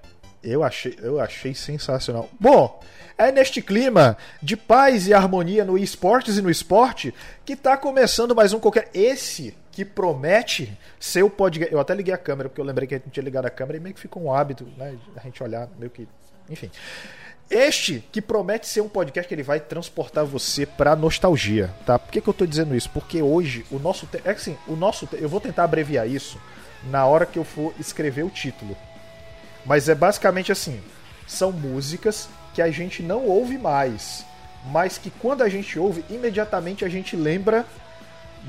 Eu 0.43 0.61
achei, 0.61 0.97
eu 1.01 1.21
achei 1.21 1.53
sensacional. 1.53 2.27
Bom, 2.37 2.81
é 3.17 3.31
neste 3.31 3.61
clima 3.61 4.17
de 4.41 4.57
paz 4.57 5.07
e 5.07 5.13
harmonia 5.13 5.63
no 5.63 5.77
esportes 5.77 6.37
e 6.37 6.41
no 6.41 6.49
esporte 6.49 7.13
que 7.45 7.55
tá 7.55 7.77
começando 7.77 8.35
mais 8.35 8.51
um 8.51 8.59
qualquer. 8.59 8.89
Esse 8.93 9.55
que 9.71 9.85
promete 9.85 10.77
ser 10.99 11.23
o 11.23 11.29
podcast. 11.29 11.73
Eu 11.73 11.79
até 11.79 11.95
liguei 11.95 12.13
a 12.13 12.17
câmera, 12.17 12.49
porque 12.49 12.59
eu 12.59 12.65
lembrei 12.65 12.85
que 12.87 12.93
a 12.93 12.97
gente 12.97 13.09
tinha 13.09 13.23
ligado 13.23 13.45
a 13.45 13.49
câmera 13.49 13.77
e 13.77 13.79
meio 13.79 13.95
que 13.95 14.01
ficou 14.01 14.21
um 14.21 14.33
hábito, 14.33 14.67
né? 14.77 14.95
A 15.15 15.21
gente 15.21 15.41
olhar, 15.41 15.69
meio 15.79 15.89
que. 15.89 16.07
Enfim. 16.49 16.69
Este 17.49 18.03
que 18.11 18.21
promete 18.21 18.67
ser 18.67 18.81
um 18.81 18.89
podcast 18.89 19.27
que 19.27 19.35
ele 19.35 19.43
vai 19.43 19.59
transportar 19.59 20.25
você 20.25 20.65
pra 20.65 20.95
nostalgia, 20.95 21.73
tá? 21.85 21.99
Por 21.99 22.11
que, 22.11 22.21
que 22.21 22.27
eu 22.27 22.33
tô 22.33 22.45
dizendo 22.45 22.75
isso? 22.75 22.89
Porque 22.89 23.21
hoje 23.21 23.65
o 23.69 23.77
nosso. 23.77 24.07
te- 24.07 24.21
É 24.25 24.31
assim, 24.31 24.57
o 24.67 24.75
nosso. 24.75 25.05
te- 25.05 25.17
Eu 25.21 25.29
vou 25.29 25.39
tentar 25.39 25.63
abreviar 25.65 26.07
isso 26.09 26.39
na 26.89 27.05
hora 27.05 27.25
que 27.25 27.37
eu 27.37 27.43
for 27.43 27.73
escrever 27.79 28.23
o 28.23 28.29
título. 28.29 28.75
Mas 29.65 29.87
é 29.87 29.93
basicamente 29.93 30.51
assim: 30.51 30.81
são 31.27 31.51
músicas 31.51 32.27
que 32.55 32.61
a 32.61 32.71
gente 32.71 33.03
não 33.03 33.25
ouve 33.25 33.57
mais, 33.57 34.25
mas 34.71 34.97
que 34.97 35.09
quando 35.11 35.43
a 35.43 35.49
gente 35.49 35.77
ouve, 35.77 36.03
imediatamente 36.09 36.83
a 36.85 36.89
gente 36.89 37.15
lembra 37.15 37.65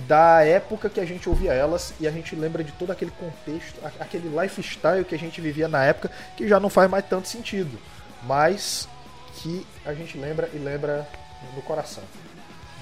da 0.07 0.43
época 0.43 0.91
que 0.91 1.01
a 1.01 1.05
gente 1.05 1.29
ouvia 1.29 1.53
elas 1.53 1.95
e 2.01 2.07
a 2.07 2.11
gente 2.11 2.35
lembra 2.35 2.65
de 2.65 2.73
todo 2.73 2.91
aquele 2.91 3.13
contexto, 3.13 3.79
aquele 4.01 4.29
lifestyle 4.29 5.05
que 5.05 5.15
a 5.15 5.19
gente 5.19 5.41
vivia 5.41 5.69
na 5.69 5.85
época, 5.85 6.11
que 6.37 6.49
já 6.49 6.59
não 6.59 6.69
faz 6.69 6.91
mais 6.91 7.05
tanto 7.07 7.29
sentido, 7.29 7.79
mas 8.25 8.89
que 9.37 9.65
a 9.87 9.95
gente 9.95 10.19
lembra 10.19 10.51
e 10.53 10.59
lembra 10.59 11.09
no 11.55 11.63
coração. 11.63 12.03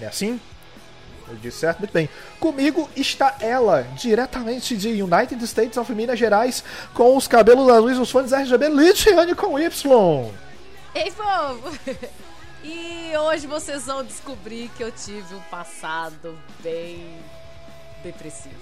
É 0.00 0.06
assim? 0.06 0.40
Eu 1.28 1.36
disse 1.36 1.58
certo? 1.58 1.80
Muito 1.80 1.92
bem. 1.92 2.08
Comigo 2.40 2.90
está 2.96 3.36
ela, 3.40 3.82
diretamente 3.94 4.76
de 4.76 5.02
United 5.02 5.42
States 5.44 5.76
of 5.76 5.92
Minas 5.94 6.18
Gerais, 6.18 6.64
com 6.94 7.16
os 7.16 7.28
cabelos 7.28 7.68
azuis, 7.68 7.98
os 7.98 8.10
fones 8.10 8.32
RGB, 8.32 8.68
Litiane 8.68 9.34
com 9.34 9.58
Y. 9.58 10.30
Ei, 10.94 11.10
povo! 11.12 11.78
E 12.64 13.12
hoje 13.16 13.46
vocês 13.46 13.86
vão 13.86 14.04
descobrir 14.04 14.70
que 14.76 14.82
eu 14.82 14.92
tive 14.92 15.34
um 15.34 15.40
passado 15.50 16.38
bem 16.62 17.06
depressivo. 18.04 18.54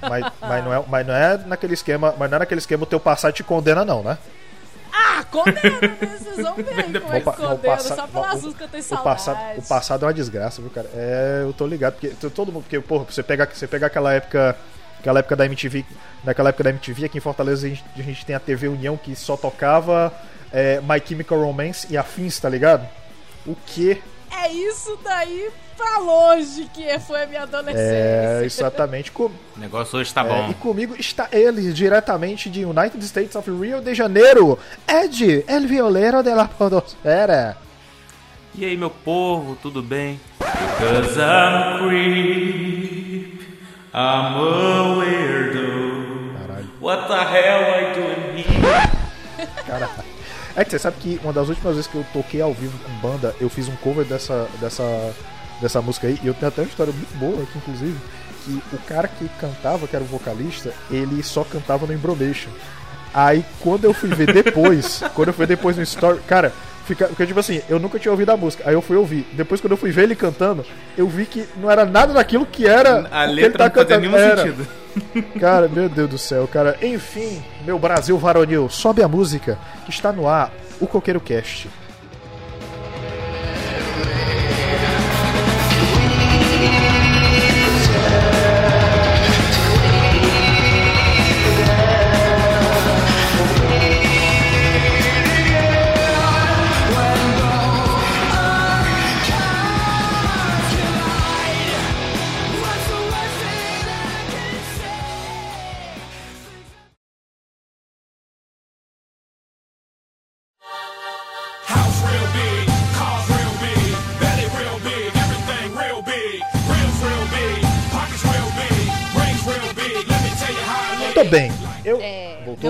Mas, 0.00 0.24
mas, 0.40 0.64
não 0.64 0.72
é, 0.74 0.84
mas 0.88 1.06
não 1.06 1.14
é 1.14 1.36
naquele 1.38 1.74
esquema, 1.74 2.14
mas 2.18 2.30
não 2.30 2.36
é 2.36 2.38
naquele 2.40 2.58
esquema 2.60 2.82
o 2.84 2.86
teu 2.86 2.98
passado 3.00 3.32
te 3.32 3.42
condena 3.44 3.84
não, 3.84 4.02
né? 4.02 4.18
Ah, 4.92 5.24
condena, 5.30 5.80
né? 5.80 6.18
Vocês 6.18 6.36
vão 6.36 6.54
ver 6.54 6.64
como 6.64 6.80
é 7.14 7.20
que 7.20 7.24
condena, 7.24 7.58
passa- 7.58 7.94
só 7.96 8.06
pelas 8.06 8.40
que 8.40 8.62
eu 8.62 8.68
tenho 8.68 8.84
o 8.84 8.98
passado, 8.98 9.58
o 9.58 9.62
passado 9.62 10.04
é 10.04 10.06
uma 10.08 10.14
desgraça, 10.14 10.60
viu, 10.60 10.70
cara? 10.70 10.88
É, 10.94 11.40
eu 11.44 11.52
tô 11.52 11.66
ligado, 11.66 11.94
porque 11.94 12.08
todo 12.30 12.50
mundo, 12.52 12.62
porque, 12.62 12.80
porra, 12.80 13.04
você 13.04 13.22
pega, 13.22 13.48
você 13.52 13.66
pega 13.66 13.86
aquela 13.86 14.12
época, 14.12 14.56
aquela 14.98 15.18
época 15.20 15.36
da 15.36 15.46
MTV, 15.46 15.84
naquela 16.24 16.48
época 16.48 16.64
da 16.64 16.70
MTV 16.70 17.04
aqui 17.06 17.18
em 17.18 17.20
Fortaleza 17.20 17.66
a 17.66 17.70
gente, 17.70 17.84
a 17.96 18.02
gente 18.02 18.24
tem 18.26 18.34
a 18.34 18.40
TV 18.40 18.68
União 18.68 18.96
que 18.96 19.14
só 19.14 19.36
tocava 19.36 20.12
é, 20.52 20.80
My 20.80 21.00
Chemical 21.04 21.40
Romance 21.40 21.86
e 21.90 21.96
afins, 21.96 22.38
tá 22.40 22.48
ligado? 22.48 22.86
O 23.46 23.54
que 23.66 24.02
É 24.30 24.50
isso 24.52 24.98
daí 25.04 25.48
pra 25.76 25.98
longe 25.98 26.68
que 26.74 26.98
foi 27.00 27.22
a 27.22 27.26
minha 27.26 27.42
adolescência. 27.42 27.80
é 27.80 28.42
exatamente 28.44 29.12
com, 29.12 29.24
O 29.26 29.32
negócio 29.58 29.98
hoje 29.98 30.12
tá 30.12 30.22
é, 30.22 30.24
bom. 30.28 30.50
e 30.50 30.54
comigo 30.54 30.94
está 30.98 31.28
ele 31.32 31.72
diretamente 31.72 32.48
de 32.50 32.64
United 32.64 33.02
States 33.04 33.36
of 33.36 33.48
Rio 33.50 33.80
de 33.80 33.94
Janeiro, 33.94 34.58
Ed, 34.88 35.44
el 35.46 35.66
violero 35.66 36.22
de 36.22 36.34
la 36.34 36.48
podosfera. 36.48 37.56
E 38.54 38.64
aí, 38.64 38.76
meu 38.76 38.88
povo, 38.90 39.54
tudo 39.62 39.82
bem? 39.82 40.18
Because 40.38 41.18
I'm 41.20 41.78
creep, 41.86 43.40
I'm 43.92 44.34
a 44.34 44.96
weirdo. 44.98 46.32
Caralho. 46.38 46.68
What 46.80 47.06
the 47.08 47.16
hell 47.16 47.62
I 47.74 47.94
doing 47.94 48.44
here? 48.44 48.90
Cara, 49.66 49.90
é 50.56 50.64
que 50.64 50.70
você 50.70 50.78
sabe 50.78 50.96
que 50.98 51.20
uma 51.22 51.32
das 51.32 51.48
últimas 51.48 51.74
vezes 51.74 51.90
que 51.90 51.96
eu 51.96 52.06
toquei 52.12 52.40
ao 52.40 52.52
vivo 52.54 52.76
com 52.78 52.92
banda, 53.08 53.34
eu 53.40 53.48
fiz 53.50 53.68
um 53.68 53.76
cover 53.76 54.04
dessa, 54.06 54.48
dessa, 54.58 55.14
dessa 55.60 55.82
música 55.82 56.06
aí, 56.06 56.18
e 56.22 56.26
eu 56.26 56.34
tenho 56.34 56.48
até 56.48 56.62
uma 56.62 56.68
história 56.68 56.92
muito 56.92 57.18
boa 57.18 57.42
aqui, 57.42 57.58
inclusive, 57.58 57.98
que 58.44 58.62
o 58.72 58.78
cara 58.86 59.06
que 59.06 59.28
cantava, 59.40 59.86
que 59.86 59.94
era 59.94 60.04
o 60.04 60.08
vocalista, 60.08 60.72
ele 60.90 61.22
só 61.22 61.44
cantava 61.44 61.86
no 61.86 61.92
Embromation. 61.92 62.50
Aí 63.12 63.44
quando 63.60 63.84
eu 63.84 63.92
fui 63.92 64.08
ver 64.10 64.32
depois, 64.32 65.02
quando 65.14 65.28
eu 65.28 65.34
fui 65.34 65.46
depois 65.46 65.76
no 65.76 65.82
story, 65.82 66.20
cara, 66.26 66.52
fica, 66.86 67.06
porque 67.08 67.26
tipo 67.26 67.38
assim, 67.40 67.60
eu 67.68 67.78
nunca 67.78 67.98
tinha 67.98 68.10
ouvido 68.12 68.30
a 68.30 68.36
música. 68.36 68.64
Aí 68.66 68.72
eu 68.74 68.80
fui 68.80 68.96
ouvir. 68.96 69.26
Depois 69.32 69.60
quando 69.60 69.72
eu 69.72 69.76
fui 69.76 69.90
ver 69.90 70.04
ele 70.04 70.14
cantando, 70.14 70.64
eu 70.96 71.06
vi 71.08 71.26
que 71.26 71.46
não 71.58 71.70
era 71.70 71.84
nada 71.84 72.14
daquilo 72.14 72.46
que 72.46 72.66
era 72.66 73.00
A 73.10 73.24
que 73.26 73.32
ele 73.32 73.42
letra 73.42 73.58
tá 73.58 73.64
não 73.64 73.70
cantando. 73.72 74.00
nenhum 74.00 74.16
Era. 74.16 74.36
sentido. 74.42 74.66
Cara, 75.38 75.68
meu 75.68 75.88
Deus 75.90 76.08
do 76.08 76.16
céu, 76.18 76.48
cara. 76.50 76.74
Enfim, 76.80 77.42
meu 77.66 77.78
Brasil 77.78 78.16
varonil, 78.16 78.70
sobe 78.70 79.02
a 79.02 79.08
música 79.08 79.58
que 79.84 79.90
está 79.90 80.10
no 80.10 80.26
ar, 80.26 80.50
o 80.80 80.86
Coqueiro 80.86 81.20
Cast. 81.20 81.68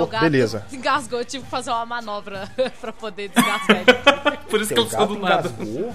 Gato 0.08 0.22
Beleza. 0.22 0.66
Engasgou, 0.72 1.18
eu 1.18 1.24
tive 1.24 1.44
que 1.44 1.50
fazer 1.50 1.70
uma 1.70 1.86
manobra 1.86 2.50
pra 2.80 2.92
poder 2.92 3.28
desgasgar 3.28 3.76
ele. 3.78 4.36
Por 4.50 4.60
isso 4.60 4.68
que 4.68 4.74
Teu 4.74 4.84
eu 4.84 4.90
sou 4.90 4.98
gato 5.00 5.14
do 5.14 5.18
nada. 5.20 5.48
engasgou? 5.48 5.94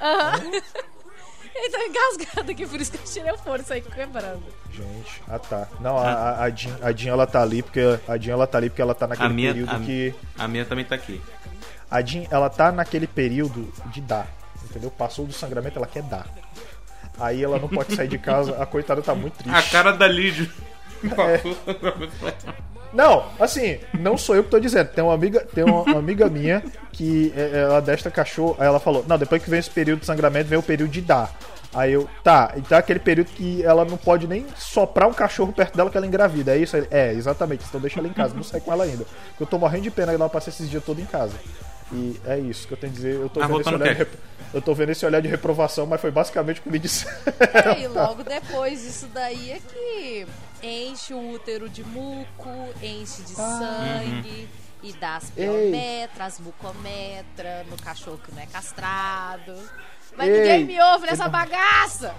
Ele 1.58 1.70
tá 1.70 1.78
engasgado 1.86 2.50
aqui, 2.52 2.66
por 2.66 2.78
isso 2.78 2.92
que 2.92 2.98
eu 2.98 3.04
tirei 3.04 3.32
o 3.32 3.38
fone 3.38 3.62
e 3.62 3.66
saí 3.66 3.80
quebrando. 3.80 4.42
Gente, 4.70 5.22
ah 5.26 5.38
tá. 5.38 5.66
Não, 5.80 5.96
a, 5.96 6.02
a, 6.12 6.42
a, 6.44 6.50
Jean, 6.50 6.76
a 6.82 6.92
Jean 6.92 7.12
ela 7.12 7.26
tá 7.26 7.40
ali 7.40 7.62
porque 7.62 7.80
a 8.06 8.18
Jean 8.18 8.34
ela 8.34 8.46
tá 8.46 8.58
ali 8.58 8.68
porque 8.68 8.82
ela 8.82 8.94
tá 8.94 9.06
A 9.06 9.08
naquele 9.08 9.32
minha, 9.32 9.52
período 9.54 9.74
a, 9.74 9.78
que 9.80 10.14
a 10.38 10.46
minha 10.46 10.66
também 10.66 10.84
tá 10.84 10.94
aqui. 10.94 11.18
a 11.90 12.02
Jean 12.02 12.24
ela 12.30 12.50
tá 12.50 12.70
naquele 12.70 13.06
período 13.06 13.72
de 13.86 14.02
dar, 14.02 14.26
entendeu? 14.68 14.90
Passou 14.90 15.26
do 15.26 15.32
sangramento, 15.32 15.78
ela 15.78 15.86
quer 15.86 16.02
dar. 16.02 16.26
Aí 17.18 17.42
ela 17.42 17.58
não 17.58 17.68
pode 17.70 17.94
sair 17.94 18.08
de 18.08 18.18
casa, 18.18 18.62
a 18.62 18.66
coitada 18.66 19.00
tá 19.00 19.14
muito 19.14 19.38
triste. 19.38 19.56
A 19.56 19.62
cara 19.62 19.92
da 19.92 20.06
Lídio. 20.06 20.52
Não, 22.92 23.26
assim, 23.38 23.78
não 23.92 24.16
sou 24.16 24.36
eu 24.36 24.42
que 24.44 24.48
tô 24.50 24.58
dizendo. 24.58 24.88
Tem 24.88 25.04
uma 25.04 25.12
amiga, 25.12 25.40
tem 25.54 25.64
uma, 25.64 25.82
uma 25.82 25.98
amiga 25.98 26.30
minha 26.30 26.62
que 26.92 27.30
é, 27.36 27.62
ela 27.62 27.80
desta 27.80 28.10
cachorro, 28.10 28.56
aí 28.58 28.66
ela 28.66 28.80
falou: 28.80 29.04
"Não, 29.06 29.18
depois 29.18 29.42
que 29.42 29.50
vem 29.50 29.58
esse 29.58 29.68
período 29.68 30.00
de 30.00 30.06
sangramento, 30.06 30.48
vem 30.48 30.58
o 30.58 30.62
período 30.62 30.90
de 30.90 31.02
dar". 31.02 31.30
Aí 31.74 31.92
eu, 31.92 32.08
tá, 32.24 32.54
então 32.56 32.76
é 32.76 32.78
aquele 32.80 33.00
período 33.00 33.26
que 33.26 33.62
ela 33.62 33.84
não 33.84 33.98
pode 33.98 34.26
nem 34.26 34.46
soprar 34.56 35.06
um 35.06 35.12
cachorro 35.12 35.52
perto 35.52 35.76
dela 35.76 35.90
que 35.90 35.96
ela 35.98 36.06
engravida. 36.06 36.54
É 36.54 36.58
isso? 36.58 36.74
É, 36.90 37.12
exatamente. 37.12 37.66
Então 37.68 37.78
deixa 37.78 37.98
ela 37.98 38.08
em 38.08 38.14
casa, 38.14 38.34
não 38.34 38.42
sai 38.42 38.60
com 38.60 38.72
ela 38.72 38.84
ainda. 38.84 39.04
Porque 39.30 39.42
eu 39.42 39.46
tô 39.46 39.58
morrendo 39.58 39.82
de 39.82 39.90
pena 39.90 40.12
que 40.12 40.14
ela 40.20 40.30
passei 40.30 40.50
esses 40.50 40.70
dias 40.70 40.82
todo 40.82 40.98
em 40.98 41.04
casa. 41.04 41.34
E 41.92 42.18
é 42.24 42.38
isso 42.38 42.66
que 42.66 42.72
eu 42.72 42.78
tenho 42.78 42.92
a 42.92 42.96
dizer. 42.96 43.14
Eu 43.16 43.28
tô, 43.28 43.42
Ah, 43.42 43.46
vendo 43.46 43.60
esse, 43.60 43.74
olhar 43.74 43.94
de 43.94 44.06
eu 44.54 44.62
tô 44.62 44.74
vendo 44.74 44.90
esse 44.90 45.04
olhar 45.04 45.20
de 45.20 45.28
reprovação, 45.28 45.84
mas 45.86 46.00
foi 46.00 46.10
basicamente 46.10 46.60
o 46.60 46.62
que 46.62 46.70
me 46.70 46.78
disse. 46.78 47.06
É, 47.76 47.82
e 47.82 47.88
logo 47.88 48.24
depois 48.24 48.80
disso 48.80 49.06
daí 49.12 49.50
é 49.50 49.58
que 49.58 50.26
enche 50.66 51.14
o 51.14 51.32
útero 51.32 51.68
de 51.68 51.82
muco, 51.84 52.50
enche 52.82 53.22
de 53.22 53.30
sangue. 53.34 54.48
E 54.82 54.92
dá 54.92 55.16
as 55.16 55.30
piometras, 55.30 56.26
as 56.34 56.40
mucometras 56.40 57.66
no 57.68 57.76
cachorro 57.76 58.18
que 58.18 58.32
não 58.32 58.42
é 58.42 58.46
castrado. 58.46 59.54
Mas 60.16 60.28
Ei. 60.28 60.38
ninguém 60.38 60.64
me 60.64 60.80
ouve 60.92 61.06
nessa 61.06 61.28
bagaça! 61.28 62.14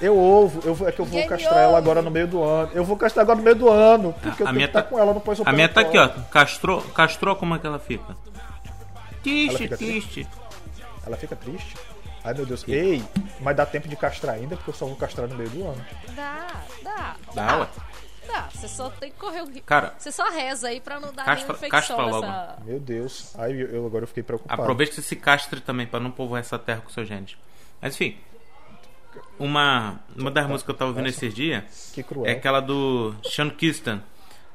Eu 0.00 0.18
ovo, 0.18 0.60
eu 0.64 0.88
é 0.88 0.92
que 0.92 1.00
eu 1.00 1.04
vou 1.04 1.26
castrar 1.26 1.58
ela 1.58 1.76
agora 1.76 2.00
no 2.00 2.10
meio 2.10 2.26
do 2.26 2.42
ano. 2.42 2.70
Eu 2.72 2.84
vou 2.84 2.96
castrar 2.96 3.22
agora 3.22 3.36
no 3.36 3.42
meio 3.44 3.56
do 3.56 3.68
ano, 3.68 4.14
porque 4.22 4.42
A- 4.42 4.46
eu 4.46 4.52
minha 4.54 4.68
tá- 4.68 4.82
com 4.82 4.98
ela 4.98 5.12
no 5.12 5.20
pós 5.20 5.40
A 5.44 5.52
minha 5.52 5.68
tá 5.68 5.82
aqui, 5.82 5.98
ó. 5.98 6.08
Castrou, 6.30 6.80
castrou 6.80 7.36
como 7.36 7.54
é 7.54 7.58
que 7.58 7.66
ela 7.66 7.78
fica? 7.78 8.16
Triste, 9.22 9.58
fica 9.58 9.76
triste. 9.76 10.26
Ela 11.06 11.16
fica 11.16 11.36
triste? 11.36 11.74
Ai 12.22 12.34
meu 12.34 12.44
Deus. 12.46 12.66
Ei, 12.68 13.02
mas 13.40 13.56
dá 13.56 13.64
tempo 13.64 13.88
de 13.88 13.96
castrar 13.96 14.34
ainda, 14.34 14.56
porque 14.56 14.70
eu 14.70 14.74
só 14.74 14.86
vou 14.86 14.96
castrar 14.96 15.26
no 15.28 15.34
meio 15.34 15.48
do 15.50 15.64
ano. 15.66 15.84
Dá, 16.14 16.46
dá. 16.82 17.16
Dá, 17.34 17.58
ué. 17.60 17.68
Dá, 18.26 18.48
você 18.52 18.68
só 18.68 18.90
tem 18.90 19.10
que 19.10 19.16
correr 19.18 19.40
o 19.42 19.46
risco. 19.46 19.62
Cara, 19.66 19.94
Você 19.98 20.12
só 20.12 20.30
reza 20.30 20.68
aí 20.68 20.80
pra 20.80 21.00
não 21.00 21.12
dar 21.12 21.24
Castra- 21.24 21.36
nenhuma 21.54 21.54
infecção 21.66 21.96
castra 21.96 21.96
logo. 21.96 22.26
nessa. 22.26 22.58
Meu 22.64 22.78
Deus. 22.78 23.34
Ai, 23.36 23.52
eu, 23.52 23.66
eu- 23.70 23.86
agora 23.86 24.04
eu 24.04 24.08
fiquei 24.08 24.22
preocupado. 24.22 24.60
aproveite 24.62 24.94
que 24.94 25.02
se 25.02 25.16
castre 25.16 25.60
também 25.60 25.86
pra 25.86 25.98
não 25.98 26.10
povoar 26.10 26.40
essa 26.40 26.58
terra 26.58 26.80
com 26.82 26.90
seus 26.90 27.08
genes. 27.08 27.36
Mas 27.80 27.94
enfim. 27.94 28.16
Uma, 29.38 29.98
uma 30.16 30.30
das 30.30 30.46
músicas 30.46 30.64
que 30.66 30.70
eu 30.70 30.74
tava 30.76 30.90
ouvindo 30.90 31.08
esses 31.08 31.34
dias 31.34 31.90
Que 31.94 32.02
cruel. 32.02 32.26
é 32.26 32.32
aquela 32.32 32.60
do 32.60 33.14
Sean 33.24 33.50
Kistan. 33.50 34.00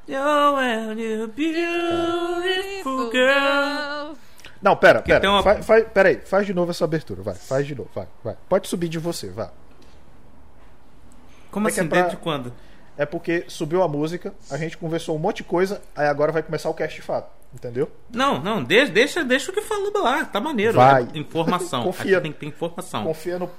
You're 0.08 0.22
a 0.22 0.94
new 0.94 1.28
beautiful 1.28 3.12
girl. 3.12 4.16
Não, 4.62 4.76
pera, 4.76 5.02
pera. 5.02 5.30
uma- 5.30 5.44
pera 5.94 6.10
aí, 6.10 6.22
faz 6.26 6.46
de 6.46 6.54
novo 6.54 6.72
essa 6.72 6.84
abertura, 6.86 7.22
vai. 7.22 7.36
Faz 7.36 7.68
de 7.68 7.76
novo, 7.76 7.90
vai, 7.94 8.08
vai. 8.24 8.36
Pode 8.50 8.68
subir 8.68 8.88
de 8.90 8.98
você, 9.00 9.30
vai. 9.30 9.50
Como 11.52 11.68
É 11.68 11.72
é 11.72 11.74
assim? 11.74 11.88
pra- 11.88 12.02
Desde 12.02 12.18
quando? 12.18 12.54
É 12.98 13.06
porque 13.06 13.44
subiu 13.48 13.84
a 13.84 13.88
música, 13.88 14.34
a 14.50 14.58
gente 14.58 14.78
conversou 14.78 15.16
um 15.16 15.20
monte 15.20 15.38
de 15.38 15.44
coisa, 15.44 15.82
aí 15.96 16.08
agora 16.08 16.32
vai 16.32 16.42
começar 16.42 16.70
o 16.70 16.74
cast 16.74 16.96
de 16.96 17.02
fato, 17.02 17.30
entendeu? 17.54 17.92
Não, 18.10 18.42
não, 18.42 18.64
deixa, 18.64 18.92
deixa, 18.92 19.24
deixa 19.24 19.52
o 19.52 19.54
que 19.54 19.62
falando 19.62 20.02
lá, 20.02 20.24
tá 20.26 20.40
maneiro. 20.40 20.74
Vai. 20.74 21.08
É 21.14 21.18
informação. 21.18 21.84
Confia. 21.84 22.18
Aqui 22.18 22.24
tem 22.24 22.32
que 22.32 22.40
ter 22.40 22.46
informação. 22.46 23.04
Confia 23.04 23.38
no, 23.38 23.52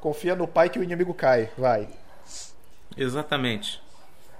confia 0.00 0.34
no 0.34 0.48
pai 0.48 0.68
que 0.68 0.78
o 0.80 0.82
inimigo 0.82 1.14
cai, 1.14 1.48
vai. 1.56 1.88
Exatamente. 2.96 3.80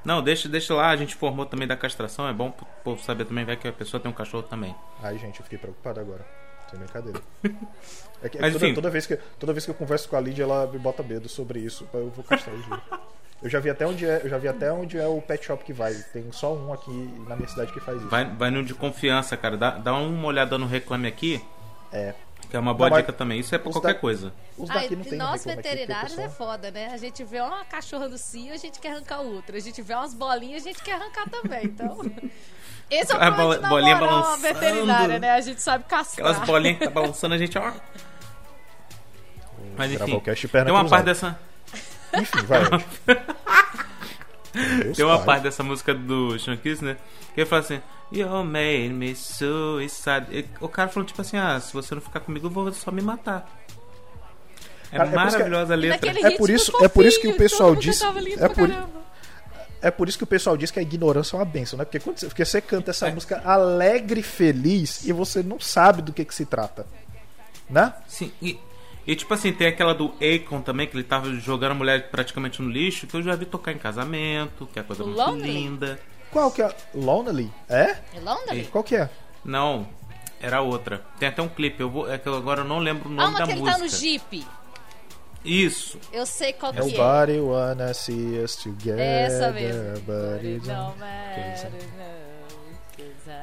Não, 0.04 0.22
deixa, 0.22 0.48
deixa 0.48 0.74
lá, 0.74 0.88
a 0.90 0.96
gente 0.96 1.14
formou 1.14 1.46
também 1.46 1.66
da 1.66 1.76
castração, 1.76 2.28
é 2.28 2.32
bom 2.32 2.50
pro 2.50 2.66
povo 2.84 3.02
saber 3.02 3.24
também, 3.24 3.44
vai 3.44 3.56
que 3.56 3.68
a 3.68 3.72
pessoa 3.72 4.00
tem 4.00 4.10
um 4.10 4.14
cachorro 4.14 4.42
também. 4.42 4.74
Ai, 5.02 5.16
gente, 5.18 5.38
eu 5.38 5.44
fiquei 5.44 5.58
preocupado 5.58 6.00
agora. 6.00 6.26
Sem 6.70 6.78
brincadeira. 6.78 7.20
É 8.24 8.28
que, 8.28 8.38
é 8.38 8.40
Mas, 8.40 8.52
toda, 8.52 8.66
enfim. 8.66 8.74
toda 8.76 8.88
vez 8.88 9.04
que, 9.04 9.16
toda 9.16 9.52
vez 9.52 9.64
que 9.64 9.72
eu 9.72 9.74
converso 9.74 10.08
com 10.08 10.14
a 10.14 10.20
Lídia, 10.20 10.44
ela 10.44 10.64
me 10.68 10.78
bota 10.78 11.02
medo 11.02 11.28
sobre 11.28 11.58
isso. 11.58 11.88
Eu 11.92 12.08
vou 12.10 12.22
castrar 12.22 12.54
o 12.54 12.62
juro. 12.62 12.80
Eu 13.42 13.50
já 13.50 13.58
vi 13.58 13.68
até 13.68 13.84
onde 13.84 14.06
é, 14.06 14.20
eu 14.22 14.28
já 14.30 14.38
vi 14.38 14.46
até 14.46 14.72
onde 14.72 14.96
é 14.96 15.04
o 15.08 15.20
pet 15.20 15.44
shop 15.44 15.64
que 15.64 15.72
vai. 15.72 15.92
Tem 16.12 16.30
só 16.30 16.54
um 16.54 16.72
aqui 16.72 16.92
na 17.26 17.34
minha 17.34 17.48
cidade 17.48 17.72
que 17.72 17.80
faz 17.80 17.98
isso. 17.98 18.08
Vai, 18.08 18.24
vai 18.24 18.48
no 18.52 18.62
de 18.62 18.74
confiança, 18.74 19.36
cara. 19.36 19.56
Dá, 19.56 19.70
dá 19.72 19.92
uma 19.94 20.28
olhada 20.28 20.56
no 20.56 20.66
reclame 20.66 21.08
aqui, 21.08 21.44
É. 21.92 22.14
que 22.50 22.56
é 22.56 22.58
uma 22.60 22.74
boa 22.74 22.90
Não, 22.90 22.96
dica 22.98 23.12
também. 23.12 23.40
Isso 23.40 23.54
é 23.54 23.58
pra 23.58 23.68
os 23.70 23.74
qualquer 23.74 23.94
da- 23.94 24.00
coisa. 24.00 24.32
Os 24.58 24.68
Ai, 24.70 24.82
daqui 24.82 24.96
não 24.96 25.04
tem 25.04 25.18
nós 25.18 25.44
veterinários 25.44 26.18
é 26.18 26.28
foda, 26.28 26.70
né? 26.70 26.90
A 26.92 26.96
gente 26.98 27.24
vê 27.24 27.40
uma 27.40 27.64
cachorra 27.64 28.08
no 28.08 28.18
cio, 28.18 28.52
a 28.52 28.56
gente 28.56 28.78
quer 28.78 28.92
arrancar 28.92 29.20
outra. 29.20 29.56
A 29.56 29.60
gente 29.60 29.80
vê 29.80 29.94
umas 29.94 30.12
bolinhas, 30.14 30.62
a 30.62 30.68
gente 30.68 30.82
quer 30.82 30.94
arrancar 30.94 31.28
também. 31.30 31.64
Então. 31.64 31.98
Esse 32.90 33.10
é 33.10 33.16
o 33.16 33.22
A 33.22 33.30
bolinha 33.30 33.96
uma 33.96 34.06
balançando. 34.06 34.42
veterinária, 34.42 35.18
né? 35.18 35.30
A 35.30 35.40
gente 35.40 35.62
sabe 35.62 35.84
castrar. 35.84 36.26
Aquelas 36.28 36.46
bolinhas 36.46 36.78
que 36.78 36.84
tá 36.84 36.90
balançando 36.90 37.34
a 37.34 37.38
gente, 37.38 37.56
ó. 37.56 37.72
Mas 39.78 39.90
enfim, 39.92 40.14
o 40.14 40.20
cast 40.20 40.46
tem 40.48 40.60
uma 40.62 40.80
cruzada. 40.80 40.88
parte 40.90 41.04
dessa. 41.06 41.38
Enfim, 42.14 42.42
vai. 42.44 42.60
Tem 44.94 45.04
uma 45.04 45.18
parte 45.24 45.44
dessa 45.44 45.62
música 45.62 45.94
do 45.94 46.38
Sean 46.38 46.56
Kiss, 46.58 46.84
né? 46.84 46.98
Que 47.34 47.40
ele 47.40 47.48
fala 47.48 47.62
assim: 47.62 47.80
You 48.12 48.44
made 48.44 48.90
me 48.90 49.14
suicide. 49.14 50.26
E 50.30 50.44
O 50.60 50.68
cara 50.68 50.88
falou 50.88 51.06
tipo 51.06 51.20
assim: 51.20 51.36
Ah, 51.36 51.58
se 51.60 51.72
você 51.72 51.94
não 51.94 52.02
ficar 52.02 52.20
comigo, 52.20 52.46
eu 52.46 52.50
vou 52.50 52.72
só 52.72 52.90
me 52.90 53.00
matar. 53.02 53.48
É 54.90 54.98
Cara, 54.98 55.08
é 55.10 55.14
maravilhosa 55.14 55.72
a 55.72 55.76
letra. 55.76 56.10
É 56.10 56.36
por 56.36 56.50
isso- 56.50 56.72
é 56.84 56.88
por 56.88 57.04
isso 57.06 57.18
que 57.20 57.26
o 57.28 57.30
fofinho, 57.30 57.38
pessoal 57.50 57.74
disse- 57.74 58.04
é 58.04 58.48
por- 58.48 58.68
caramba. 58.68 59.02
É 59.80 59.90
por 59.90 60.08
isso 60.08 60.16
que 60.18 60.22
o 60.24 60.26
pessoal 60.26 60.56
diz 60.56 60.70
que 60.70 60.78
a 60.78 60.82
ignorância 60.82 61.34
é 61.34 61.38
uma 61.40 61.44
benção, 61.44 61.76
né? 61.78 61.84
Porque, 61.84 61.98
quando 61.98 62.16
você, 62.18 62.26
porque 62.28 62.44
você 62.44 62.60
canta 62.60 62.90
essa 62.92 63.08
É. 63.08 63.12
música 63.12 63.42
alegre 63.44 64.20
e 64.20 64.22
feliz 64.22 65.04
e 65.04 65.12
você 65.12 65.42
não 65.42 65.58
sabe 65.58 66.02
do 66.02 66.12
que, 66.12 66.24
que 66.24 66.34
se 66.34 66.44
trata. 66.46 66.86
Né? 67.68 67.92
Sim, 68.06 68.30
e, 68.40 68.60
e 69.04 69.16
tipo 69.16 69.32
assim, 69.34 69.50
tem 69.52 69.66
aquela 69.66 69.92
do 69.92 70.12
Akon 70.20 70.60
também, 70.60 70.86
que 70.86 70.94
ele 70.94 71.02
tava 71.02 71.32
jogando 71.34 71.72
a 71.72 71.74
mulher 71.74 72.10
praticamente 72.10 72.62
no 72.62 72.70
lixo, 72.70 73.08
que 73.08 73.16
eu 73.16 73.22
já 73.22 73.34
vi 73.34 73.44
tocar 73.46 73.72
em 73.72 73.78
casamento, 73.78 74.68
que 74.72 74.78
é 74.78 74.82
coisa 74.84 75.02
O 75.02 75.06
muito 75.06 75.18
Lonely? 75.18 75.50
linda. 75.52 75.98
Qual 76.32 76.50
que 76.50 76.62
é? 76.62 76.74
Lonely? 76.94 77.52
É? 77.68 77.96
É 78.14 78.20
Lonely? 78.20 78.64
Qual 78.66 78.82
que 78.82 78.96
é? 78.96 79.08
Não, 79.44 79.86
era 80.40 80.60
outra. 80.62 81.02
Tem 81.18 81.28
até 81.28 81.42
um 81.42 81.48
clipe, 81.48 81.80
eu 81.80 81.90
vou, 81.90 82.10
é 82.10 82.18
que 82.18 82.26
eu 82.28 82.34
agora 82.34 82.62
eu 82.62 82.64
não 82.64 82.78
lembro 82.78 83.08
o 83.08 83.12
Ah, 83.12 83.16
nome 83.16 83.28
uma 83.30 83.38
da 83.38 83.44
que 83.46 83.52
ele 83.52 83.60
música. 83.60 83.78
tá 83.78 83.84
no 83.84 83.88
Jeep. 83.90 84.46
Isso. 85.44 85.98
Eu 86.12 86.24
sei 86.24 86.52
qual 86.52 86.72
que 86.72 86.78
é. 86.78 86.82
Nobody 86.84 87.40
wanna 87.40 87.92
see 87.94 88.38
us 88.42 88.54
together. 88.56 89.00
Essa 89.00 89.50
mesmo. 89.50 89.82
Não 90.66 90.94
matter, 90.96 91.70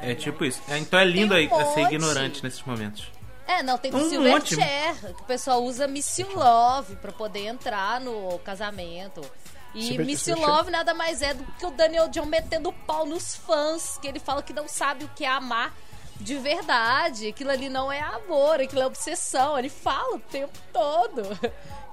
É 0.01 0.15
tipo 0.15 0.46
isso. 0.46 0.62
É, 0.69 0.77
Então 0.77 0.98
é 1.00 1.05
lindo 1.05 1.34
aí 1.34 1.48
um 1.48 1.60
é 1.60 1.65
ser 1.74 1.81
ignorante 1.81 2.41
nesses 2.43 2.62
momentos. 2.63 3.12
É, 3.46 3.63
não, 3.63 3.77
tem 3.77 3.91
do 3.91 3.98
Um 3.98 4.08
Silverchair, 4.10 4.93
monte. 5.01 5.13
que 5.15 5.22
o 5.24 5.25
pessoal 5.25 5.63
usa 5.63 5.88
Miss 5.88 6.19
Love 6.34 6.96
pra 6.98 7.12
poder 7.12 7.48
entrar 7.48 8.00
no 8.00 8.38
casamento. 8.39 9.22
E 9.73 9.83
Super- 9.89 10.05
Missy 10.05 10.33
Love 10.33 10.71
nada 10.71 10.93
mais 10.93 11.21
é 11.21 11.33
do 11.33 11.43
que 11.59 11.65
o 11.65 11.71
Daniel 11.71 12.07
John 12.09 12.25
metendo 12.25 12.71
pau 12.88 13.05
nos 13.05 13.35
fãs, 13.35 13.97
que 14.01 14.07
ele 14.07 14.19
fala 14.19 14.41
que 14.41 14.51
não 14.53 14.67
sabe 14.67 15.05
o 15.05 15.09
que 15.15 15.23
é 15.23 15.29
amar 15.29 15.73
de 16.19 16.35
verdade. 16.38 17.27
Aquilo 17.27 17.51
ali 17.51 17.69
não 17.69 17.91
é 17.91 18.01
amor, 18.01 18.59
aquilo 18.59 18.81
é 18.81 18.85
obsessão. 18.88 19.57
Ele 19.57 19.69
fala 19.69 20.15
o 20.15 20.19
tempo 20.19 20.57
todo. 20.73 21.21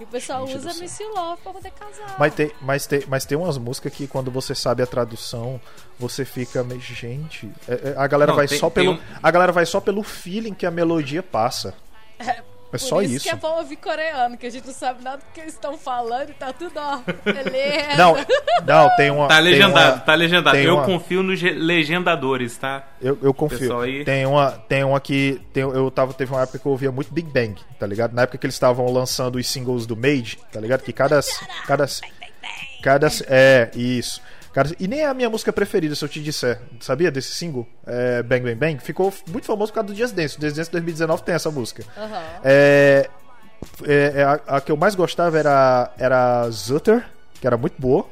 E 0.00 0.04
o 0.04 0.06
pessoal 0.06 0.46
Gente 0.46 0.58
usa. 0.58 0.74
Missy 0.80 1.04
Love 1.04 1.40
pra 1.42 1.52
poder 1.52 1.70
casar. 1.70 2.16
Mas 2.18 2.34
tem, 2.34 2.50
mas, 2.60 2.86
tem, 2.86 3.04
mas 3.08 3.24
tem 3.24 3.36
umas 3.38 3.56
músicas 3.56 3.92
que 3.92 4.06
quando 4.06 4.30
você 4.30 4.54
sabe 4.54 4.82
a 4.82 4.86
tradução, 4.86 5.60
você 5.98 6.24
fica 6.24 6.62
meio. 6.64 6.80
Gente. 6.80 7.50
é- 7.68 7.90
é- 7.90 7.94
a 7.96 8.06
galera 8.06 8.32
Não, 8.32 8.36
vai 8.36 8.48
tem- 8.48 8.58
só 8.58 8.68
pelo. 8.68 8.92
um- 8.92 9.00
A 9.22 9.30
galera 9.30 9.52
vai 9.52 9.64
só 9.66 9.80
pelo 9.80 10.02
feeling 10.02 10.52
que 10.54 10.66
a 10.66 10.70
melodia 10.70 11.22
passa. 11.22 11.74
É 12.18 12.42
Por 12.70 12.78
só 12.80 13.00
isso, 13.02 13.14
isso. 13.14 13.24
que 13.24 13.30
é 13.30 13.36
bom 13.36 13.58
ouvir 13.58 13.76
coreano, 13.76 14.36
que 14.36 14.46
a 14.46 14.50
gente 14.50 14.66
não 14.66 14.74
sabe 14.74 15.02
nada 15.02 15.18
do 15.18 15.24
que 15.32 15.40
eles 15.40 15.54
estão 15.54 15.78
falando 15.78 16.30
e 16.30 16.34
tá 16.34 16.52
tudo, 16.52 16.72
ó, 16.76 16.98
beleza. 17.24 17.96
Não, 17.96 18.14
não, 18.66 18.96
tem 18.96 19.10
uma. 19.10 19.28
Tá 19.28 19.38
legendado, 19.38 19.92
uma- 19.94 20.00
tá 20.00 20.14
legendado. 20.14 20.56
Eu 20.56 20.74
uma- 20.74 20.84
confio 20.84 21.22
nos 21.22 21.38
ge- 21.38 21.52
legendadores, 21.52 22.56
tá? 22.56 22.84
Eu, 23.00 23.18
eu 23.22 23.32
confio. 23.32 23.80
Aí. 23.80 24.04
Tem 24.04 24.26
uma, 24.26 24.50
tem 24.52 24.84
uma 24.84 25.00
que 25.00 25.40
tem, 25.52 25.62
eu 25.62 25.90
tava 25.90 26.12
teve 26.12 26.32
uma 26.32 26.42
época 26.42 26.58
que 26.58 26.66
eu 26.66 26.72
ouvia 26.72 26.90
muito 26.90 27.12
Big 27.12 27.30
Bang, 27.30 27.54
tá 27.78 27.86
ligado? 27.86 28.12
Na 28.12 28.22
época 28.22 28.38
que 28.38 28.46
eles 28.46 28.54
estavam 28.54 28.90
lançando 28.92 29.36
os 29.36 29.46
singles 29.48 29.86
do 29.86 29.96
Made, 29.96 30.38
tá 30.52 30.60
ligado? 30.60 30.82
Que 30.82 30.92
cada 30.92 31.20
cada 31.66 31.86
cada 32.82 33.08
é 33.28 33.70
isso. 33.74 34.20
Cara, 34.56 34.70
e 34.80 34.88
nem 34.88 35.00
é 35.00 35.06
a 35.06 35.12
minha 35.12 35.28
música 35.28 35.52
preferida, 35.52 35.94
se 35.94 36.02
eu 36.02 36.08
te 36.08 36.18
disser. 36.18 36.58
Sabia 36.80 37.10
desse 37.10 37.34
single? 37.34 37.66
É, 37.86 38.22
Bang 38.22 38.42
Bang 38.42 38.54
Bang. 38.54 38.78
Ficou 38.78 39.12
muito 39.28 39.46
famoso 39.46 39.70
por 39.70 39.80
causa 39.80 39.88
do 39.88 39.94
Just 39.94 40.14
Dance. 40.14 40.38
O 40.38 40.40
Just 40.40 40.56
Dance 40.56 40.70
2019 40.70 41.22
tem 41.24 41.34
essa 41.34 41.50
música. 41.50 41.84
Aham. 41.94 42.22
É, 42.42 43.10
é, 43.84 44.12
é, 44.14 44.22
a, 44.24 44.32
a 44.46 44.60
que 44.62 44.72
eu 44.72 44.76
mais 44.78 44.94
gostava 44.94 45.38
era, 45.38 45.92
era 45.98 46.48
Zutter, 46.48 47.04
que 47.38 47.46
era 47.46 47.58
muito 47.58 47.74
boa. 47.78 48.06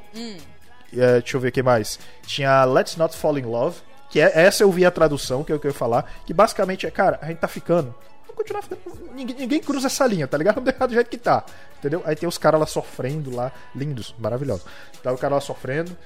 É, 0.94 1.20
deixa 1.22 1.38
eu 1.38 1.40
ver 1.40 1.48
o 1.48 1.52
que 1.52 1.62
mais. 1.62 1.98
Tinha 2.26 2.62
Let's 2.66 2.98
Not 2.98 3.16
Fall 3.16 3.38
in 3.38 3.44
Love, 3.44 3.78
que 4.10 4.20
é, 4.20 4.30
essa 4.34 4.64
eu 4.64 4.70
vi 4.70 4.84
a 4.84 4.90
tradução, 4.90 5.42
que 5.42 5.50
é 5.50 5.54
o 5.54 5.58
que 5.58 5.66
eu 5.66 5.70
ia 5.70 5.74
falar. 5.74 6.12
Que 6.26 6.34
basicamente 6.34 6.86
é, 6.86 6.90
cara, 6.90 7.18
a 7.22 7.26
gente 7.28 7.38
tá 7.38 7.48
ficando. 7.48 7.94
Vamos 8.34 8.36
continuar 8.36 8.62
ficando. 8.62 9.12
Ninguém, 9.14 9.36
ninguém 9.36 9.60
cruza 9.60 9.86
essa 9.86 10.06
linha, 10.06 10.26
tá 10.26 10.36
ligado? 10.36 10.56
Vamos 10.56 10.70
deixar 10.72 10.86
do 10.86 10.94
jeito 10.94 11.08
que 11.10 11.18
tá. 11.18 11.44
Entendeu? 11.78 12.02
Aí 12.04 12.16
tem 12.16 12.28
os 12.28 12.36
caras 12.38 12.58
lá 12.60 12.66
sofrendo 12.66 13.34
lá, 13.34 13.52
lindos, 13.74 14.14
maravilhosos. 14.18 14.64
Tá 15.02 15.12
o 15.12 15.18
cara 15.18 15.34
lá 15.36 15.40
sofrendo, 15.40 15.96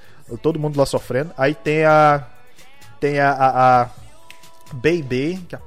todo 0.41 0.59
mundo 0.59 0.77
lá 0.77 0.85
sofrendo. 0.85 1.33
Aí 1.37 1.55
tem 1.55 1.85
a. 1.85 2.25
Tem 2.99 3.19
a. 3.19 3.31
a, 3.31 3.81
a 3.83 3.89
Baby, 4.73 5.43
que 5.49 5.55
é. 5.55 5.59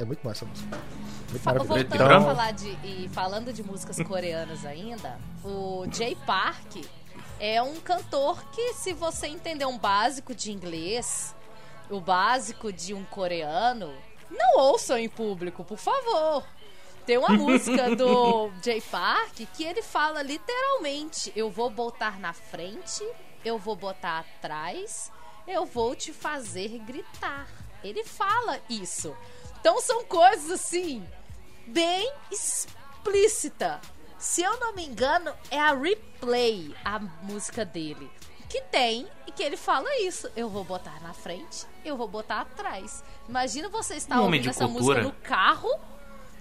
É 0.00 0.04
muito 0.04 0.20
massa 0.26 0.44
essa 0.44 0.46
música. 0.46 0.78
Muito. 1.30 1.64
Voltando 1.64 1.94
Então- 1.94 2.06
a 2.16 2.20
falar 2.20 2.50
de. 2.52 2.68
E 2.84 3.08
falando 3.12 3.52
de 3.52 3.62
músicas 3.62 3.96
coreanas 4.02 4.66
ainda, 4.66 5.18
o 5.44 5.86
Jay 5.90 6.14
Park 6.26 6.84
é 7.40 7.62
um 7.62 7.76
cantor 7.80 8.44
que, 8.50 8.74
se 8.74 8.92
você 8.92 9.26
entender 9.28 9.64
um 9.64 9.78
básico 9.78 10.34
de 10.34 10.52
inglês, 10.52 11.34
o 11.88 12.00
básico 12.00 12.70
de 12.72 12.92
um 12.92 13.04
coreano, 13.04 13.90
não 14.32 14.58
ouçam 14.58 14.98
em 14.98 15.08
público, 15.08 15.64
por 15.64 15.78
favor. 15.78 16.44
Tem 17.06 17.18
uma 17.18 17.30
música 17.30 17.94
do 17.96 18.50
Jay 18.62 18.80
Park 18.80 19.40
que 19.54 19.64
ele 19.64 19.82
fala 19.82 20.22
literalmente: 20.22 21.32
Eu 21.34 21.50
vou 21.50 21.68
botar 21.68 22.18
na 22.18 22.32
frente, 22.32 23.04
eu 23.44 23.58
vou 23.58 23.74
botar 23.74 24.20
atrás, 24.20 25.10
eu 25.46 25.64
vou 25.66 25.94
te 25.94 26.12
fazer 26.12 26.78
gritar. 26.78 27.48
Ele 27.82 28.04
fala 28.04 28.60
isso. 28.68 29.16
Então 29.60 29.80
são 29.80 30.04
coisas 30.04 30.50
assim, 30.50 31.06
bem 31.66 32.12
explícita. 32.30 33.80
Se 34.18 34.40
eu 34.42 34.58
não 34.60 34.72
me 34.72 34.86
engano, 34.86 35.34
é 35.50 35.58
a 35.58 35.74
Replay, 35.74 36.74
a 36.84 37.00
música 37.00 37.64
dele. 37.64 38.08
Que 38.52 38.60
tem 38.70 39.06
e 39.26 39.32
que 39.32 39.42
ele 39.42 39.56
fala 39.56 39.88
isso. 40.02 40.28
Eu 40.36 40.46
vou 40.50 40.62
botar 40.62 41.00
na 41.02 41.14
frente, 41.14 41.64
eu 41.82 41.96
vou 41.96 42.06
botar 42.06 42.42
atrás. 42.42 43.02
Imagina 43.26 43.70
você 43.70 43.94
estar 43.94 44.20
Um 44.20 44.24
ouvindo 44.24 44.50
essa 44.50 44.66
cultura. 44.66 45.00
música 45.00 45.02
no 45.02 45.26
carro 45.26 45.70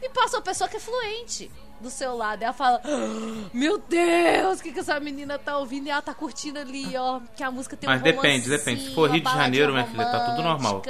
e 0.02 0.10
passa 0.10 0.36
uma 0.36 0.42
pessoa 0.44 0.68
que 0.70 0.76
é 0.76 0.80
fluente 0.82 1.50
do 1.80 1.90
seu 1.90 2.18
lado. 2.18 2.42
E 2.42 2.44
ela 2.44 2.52
fala: 2.54 2.82
"Ah, 2.84 3.50
Meu 3.54 3.78
Deus, 3.78 4.60
o 4.60 4.62
que, 4.62 4.74
que 4.74 4.82
essa 4.82 5.00
menina 5.00 5.40
tá 5.40 5.58
ouvindo? 5.58 5.88
E 5.88 5.90
ela 5.90 6.02
tá 6.02 6.14
curtindo 6.14 6.60
ali, 6.60 6.98
ó. 6.98 7.22
Que 7.34 7.44
a 7.46 7.50
música 7.50 7.78
tem 7.78 7.90
Mas 7.90 8.02
um 8.02 8.04
depende, 8.04 8.26
romancinho, 8.44 8.58
depende. 8.58 8.84
Se 8.90 8.94
for 8.94 9.10
Rio 9.10 9.24
de 9.24 9.32
Janeiro, 9.32 9.72
minha 9.72 9.88
filha, 9.88 10.06
tá 10.12 10.32
tudo 10.32 10.44
normal. 10.44 10.82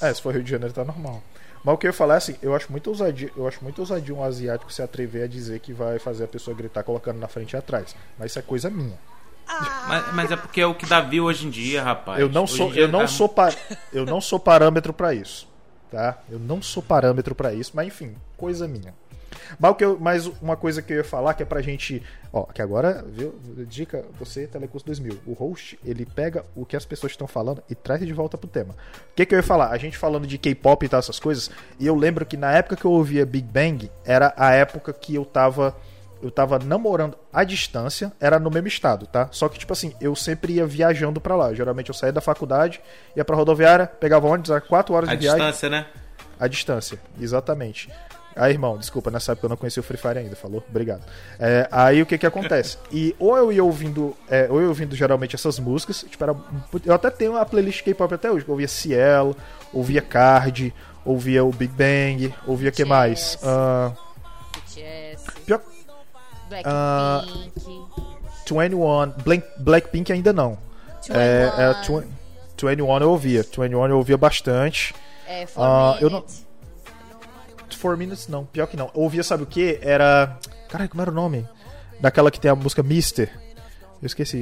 É, 0.00 0.14
se 0.14 0.22
for 0.22 0.32
Rio 0.32 0.42
de 0.42 0.50
Janeiro 0.50 0.72
tá 0.72 0.82
normal. 0.82 1.22
Mas 1.62 1.74
o 1.74 1.76
que 1.76 1.86
eu 1.86 1.90
ia 1.90 1.92
falar 1.92 2.14
é 2.14 2.16
assim, 2.16 2.36
eu 2.40 2.56
acho 2.56 2.72
muito 2.72 2.88
ousadia, 2.88 3.30
eu 3.36 3.46
acho 3.46 3.62
muito 3.62 3.80
ousadia 3.80 4.14
um 4.14 4.24
asiático 4.24 4.72
se 4.72 4.80
atrever 4.80 5.24
a 5.24 5.26
dizer 5.26 5.60
que 5.60 5.74
vai 5.74 5.98
fazer 5.98 6.24
a 6.24 6.28
pessoa 6.28 6.56
gritar 6.56 6.84
colocando 6.84 7.18
na 7.18 7.28
frente 7.28 7.52
e 7.52 7.56
atrás. 7.56 7.94
Mas 8.18 8.30
isso 8.30 8.38
é 8.38 8.42
coisa 8.42 8.70
minha. 8.70 8.98
Mas, 9.88 10.14
mas 10.14 10.30
é 10.30 10.36
porque 10.36 10.60
é 10.60 10.66
o 10.66 10.74
que 10.74 10.86
dá 10.86 11.00
view 11.00 11.24
hoje 11.24 11.46
em 11.46 11.50
dia, 11.50 11.82
rapaz. 11.82 12.20
Eu 12.20 12.28
não 12.28 12.44
Hoje 12.44 12.56
sou, 12.56 12.74
eu 12.74 12.88
não 12.88 13.00
tá- 13.00 13.06
sou 13.06 13.28
pa- 13.28 13.52
eu 13.92 14.04
não 14.04 14.20
sou 14.20 14.38
parâmetro 14.38 14.92
pra 14.92 15.14
isso, 15.14 15.48
tá? 15.90 16.18
Eu 16.30 16.38
não 16.38 16.60
sou 16.62 16.82
parâmetro 16.82 17.34
pra 17.34 17.52
isso, 17.54 17.72
mas 17.74 17.86
enfim, 17.88 18.14
coisa 18.36 18.68
minha. 18.68 18.94
Mas, 19.58 19.70
o 19.70 19.74
que 19.74 19.84
eu, 19.84 19.96
mas 19.98 20.26
uma 20.42 20.56
coisa 20.56 20.82
que 20.82 20.92
eu 20.92 20.98
ia 20.98 21.04
falar 21.04 21.32
que 21.32 21.42
é 21.42 21.46
pra 21.46 21.62
gente, 21.62 22.02
ó, 22.32 22.42
que 22.44 22.60
agora, 22.60 23.04
viu, 23.08 23.34
dica, 23.68 24.04
você 24.18 24.46
Telecurso 24.46 24.84
2000, 24.86 25.18
o 25.26 25.32
host, 25.32 25.78
ele 25.84 26.04
pega 26.04 26.44
o 26.54 26.66
que 26.66 26.76
as 26.76 26.84
pessoas 26.84 27.12
estão 27.12 27.26
falando 27.26 27.62
e 27.70 27.74
traz 27.74 28.04
de 28.04 28.12
volta 28.12 28.36
pro 28.36 28.48
tema. 28.48 28.74
O 28.74 29.14
que 29.14 29.24
que 29.24 29.34
eu 29.34 29.38
ia 29.38 29.42
falar? 29.42 29.68
A 29.70 29.78
gente 29.78 29.96
falando 29.96 30.26
de 30.26 30.36
K-pop 30.38 30.84
e 30.84 30.88
tal 30.88 30.98
essas 30.98 31.18
coisas, 31.18 31.50
e 31.78 31.86
eu 31.86 31.94
lembro 31.94 32.26
que 32.26 32.36
na 32.36 32.52
época 32.52 32.76
que 32.76 32.84
eu 32.84 32.90
ouvia 32.92 33.24
Big 33.24 33.46
Bang, 33.48 33.90
era 34.04 34.34
a 34.36 34.52
época 34.52 34.92
que 34.92 35.14
eu 35.14 35.24
tava 35.24 35.74
eu 36.22 36.30
tava 36.30 36.58
namorando 36.58 37.16
à 37.32 37.44
distância, 37.44 38.12
era 38.20 38.38
no 38.38 38.50
mesmo 38.50 38.68
estado, 38.68 39.06
tá? 39.06 39.28
Só 39.30 39.48
que, 39.48 39.58
tipo 39.58 39.72
assim, 39.72 39.94
eu 40.00 40.14
sempre 40.16 40.54
ia 40.54 40.66
viajando 40.66 41.20
pra 41.20 41.36
lá. 41.36 41.54
Geralmente 41.54 41.88
eu 41.88 41.94
saía 41.94 42.12
da 42.12 42.20
faculdade, 42.20 42.80
ia 43.14 43.24
pra 43.24 43.36
rodoviária, 43.36 43.86
pegava 43.86 44.26
ônibus, 44.26 44.50
era 44.50 44.60
4 44.60 44.94
horas 44.94 45.08
A 45.08 45.14
de 45.14 45.20
viagem. 45.20 45.40
distância, 45.40 45.68
né? 45.70 45.86
A 46.40 46.46
distância, 46.48 46.98
exatamente. 47.20 47.88
Aí, 48.36 48.52
irmão, 48.52 48.78
desculpa, 48.78 49.10
nessa 49.10 49.32
época 49.32 49.46
eu 49.46 49.50
não 49.50 49.56
conhecia 49.56 49.80
o 49.80 49.84
Free 49.84 49.96
Fire 49.96 50.18
ainda, 50.18 50.36
falou? 50.36 50.62
Obrigado. 50.68 51.02
É, 51.40 51.68
aí 51.72 52.00
o 52.00 52.06
que 52.06 52.16
que 52.16 52.26
acontece? 52.26 52.78
E 52.92 53.14
ou 53.18 53.36
eu 53.36 53.52
ia 53.52 53.64
ouvindo, 53.64 54.16
é, 54.30 54.46
ou 54.48 54.60
eu 54.60 54.68
ouvindo 54.68 54.94
geralmente 54.94 55.34
essas 55.34 55.58
músicas, 55.58 56.04
tipo, 56.08 56.22
era, 56.22 56.36
eu 56.86 56.94
até 56.94 57.10
tenho 57.10 57.32
uma 57.32 57.44
playlist 57.44 57.82
K-pop 57.82 58.14
até 58.14 58.30
hoje, 58.30 58.44
eu 58.46 58.52
ouvia 58.52 58.68
Cielo, 58.68 59.36
ouvia 59.72 60.00
Card, 60.00 60.72
ouvia 61.04 61.42
o 61.44 61.50
Big 61.50 61.72
Bang, 61.72 62.32
ouvia 62.46 62.68
o 62.70 62.72
que 62.72 62.84
mais? 62.84 63.36
Yes. 64.76 65.07
Blackpink, 66.48 67.62
21, 68.46 69.22
Blank, 69.22 69.46
Blackpink 69.58 70.12
ainda 70.12 70.32
não. 70.32 70.58
É, 71.10 71.50
é, 71.56 71.74
21, 71.74 72.00
20 72.00 72.08
21 72.62 72.98
eu 72.98 73.10
ouvia, 73.10 73.42
21 73.42 73.86
eu 73.86 73.96
ouvia 73.96 74.16
bastante. 74.16 74.94
é, 75.26 75.46
ah, 75.56 75.96
eu 76.00 76.10
não-. 76.10 76.24
4 77.80 77.96
Minutes 77.96 78.28
não, 78.28 78.44
pior 78.44 78.66
que 78.66 78.76
não. 78.76 78.90
Eu 78.94 79.02
ouvia, 79.02 79.22
sabe 79.22 79.42
o 79.44 79.46
que? 79.46 79.78
Era. 79.82 80.36
Caralho, 80.68 80.90
como 80.90 81.02
era 81.02 81.10
o 81.10 81.14
nome? 81.14 81.46
Daquela 82.00 82.30
que 82.30 82.40
tem 82.40 82.50
a 82.50 82.54
música 82.54 82.82
Mister. 82.82 83.30
Eu 84.00 84.06
esqueci. 84.06 84.38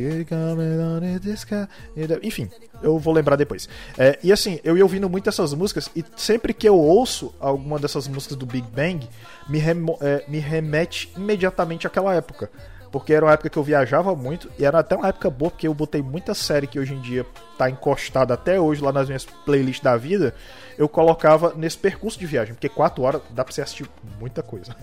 Enfim, 2.23 2.51
eu 2.83 2.99
vou 2.99 3.15
lembrar 3.15 3.37
depois. 3.37 3.69
É, 3.97 4.19
e 4.23 4.31
assim, 4.33 4.61
eu 4.63 4.77
ia 4.77 4.85
ouvindo 4.85 5.09
muito 5.09 5.29
essas 5.29 5.55
músicas 5.55 5.91
e 5.97 6.05
sempre 6.17 6.53
que 6.53 6.69
eu 6.69 6.79
ouço 6.79 7.35
alguma 7.41 7.79
dessas 7.79 8.07
músicas 8.07 8.37
do 8.37 8.45
Big 8.45 8.67
Bang, 8.69 9.09
me, 9.49 9.59
remo- 9.59 9.99
é, 10.01 10.25
me 10.29 10.39
remete 10.39 11.11
imediatamente 11.17 11.87
àquela 11.87 12.15
época. 12.15 12.51
Porque 12.93 13.13
era 13.13 13.27
uma 13.27 13.33
época 13.33 13.51
que 13.51 13.59
eu 13.59 13.63
viajava 13.65 14.15
muito 14.15 14.49
e 14.59 14.65
era 14.65 14.79
até 14.79 14.95
uma 14.95 15.09
época 15.09 15.29
boa, 15.29 15.51
porque 15.51 15.67
eu 15.67 15.75
botei 15.75 16.01
muita 16.01 16.35
série 16.35 16.67
que 16.67 16.79
hoje 16.79 16.95
em 16.95 17.01
dia 17.01 17.27
tá 17.59 17.69
encostada 17.69 18.33
até 18.33 18.61
hoje 18.61 18.81
lá 18.83 18.93
nas 18.93 19.07
minhas 19.09 19.25
playlists 19.25 19.83
da 19.83 19.97
vida. 19.97 20.35
Eu 20.79 20.89
colocava 20.89 21.53
nesse 21.57 21.77
percurso 21.77 22.19
de 22.19 22.27
viagem, 22.27 22.55
porque 22.55 22.69
4 22.69 23.03
horas 23.03 23.23
dá 23.31 23.45
pra 23.45 23.53
você 23.53 23.61
assistir 23.61 23.87
muita 24.21 24.43
coisa. 24.43 24.75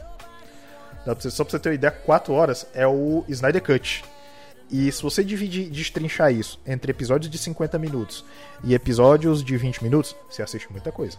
Dá 1.05 1.13
pra 1.15 1.21
você, 1.21 1.31
só 1.31 1.43
pra 1.43 1.51
você 1.51 1.59
ter 1.59 1.69
uma 1.69 1.75
ideia, 1.75 1.91
4 1.91 2.33
horas 2.33 2.67
é 2.73 2.85
o 2.85 3.23
Snyder 3.29 3.61
Cut. 3.63 4.03
E 4.71 4.91
se 4.91 5.03
você 5.03 5.23
dividir, 5.23 5.69
destrinchar 5.69 6.33
isso 6.33 6.59
entre 6.65 6.89
episódios 6.91 7.29
de 7.29 7.37
50 7.37 7.77
minutos 7.77 8.25
e 8.63 8.73
episódios 8.73 9.43
de 9.43 9.55
20 9.55 9.83
minutos, 9.83 10.15
você 10.29 10.41
assiste 10.41 10.71
muita 10.71 10.91
coisa. 10.91 11.17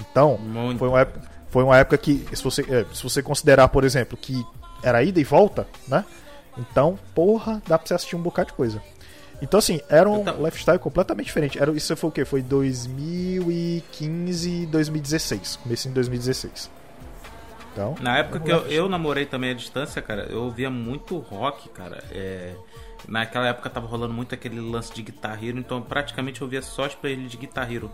Então, 0.00 0.38
Muito. 0.38 0.78
foi 0.78 0.88
uma, 0.88 1.00
época, 1.00 1.30
foi 1.50 1.64
uma 1.64 1.76
época 1.78 1.98
que, 1.98 2.24
se 2.32 2.42
você, 2.42 2.62
é, 2.62 2.86
se 2.94 3.02
você 3.02 3.22
considerar, 3.22 3.68
por 3.68 3.84
exemplo, 3.84 4.16
que 4.16 4.44
era 4.82 5.02
ida 5.02 5.20
e 5.20 5.24
volta, 5.24 5.66
né? 5.88 6.04
Então, 6.56 6.98
porra, 7.14 7.62
dá 7.66 7.78
pra 7.78 7.86
você 7.86 7.94
assistir 7.94 8.14
um 8.16 8.22
bocado 8.22 8.48
de 8.50 8.54
coisa. 8.54 8.82
Então, 9.40 9.58
assim, 9.58 9.80
era 9.88 10.08
um 10.08 10.20
Então- 10.20 10.44
lifestyle 10.44 10.78
completamente 10.78 11.26
diferente. 11.26 11.58
Era, 11.58 11.72
isso 11.72 11.96
foi 11.96 12.10
o 12.10 12.12
quê? 12.12 12.24
Foi 12.24 12.42
2015, 12.42 14.66
2016. 14.66 15.56
Comecei 15.62 15.90
em 15.90 15.94
2016. 15.94 16.70
Então, 17.72 17.94
Na 18.00 18.18
época 18.18 18.38
que 18.40 18.50
eu, 18.52 18.66
eu 18.66 18.88
namorei 18.88 19.24
também 19.24 19.50
à 19.50 19.54
distância, 19.54 20.02
cara, 20.02 20.26
eu 20.30 20.42
ouvia 20.42 20.68
muito 20.70 21.16
rock, 21.18 21.68
cara. 21.70 22.04
É, 22.10 22.54
naquela 23.08 23.48
época 23.48 23.68
tava 23.70 23.86
rolando 23.86 24.14
muito 24.14 24.34
aquele 24.34 24.60
lance 24.60 24.92
de 24.92 25.02
Guitar 25.02 25.42
Hero, 25.42 25.58
então 25.58 25.80
praticamente 25.82 26.40
eu 26.40 26.46
ouvia 26.46 26.62
só 26.62 26.84
as 26.84 26.94
playlists 26.94 27.32
de 27.32 27.36
Guitar 27.38 27.70
Hero. 27.72 27.90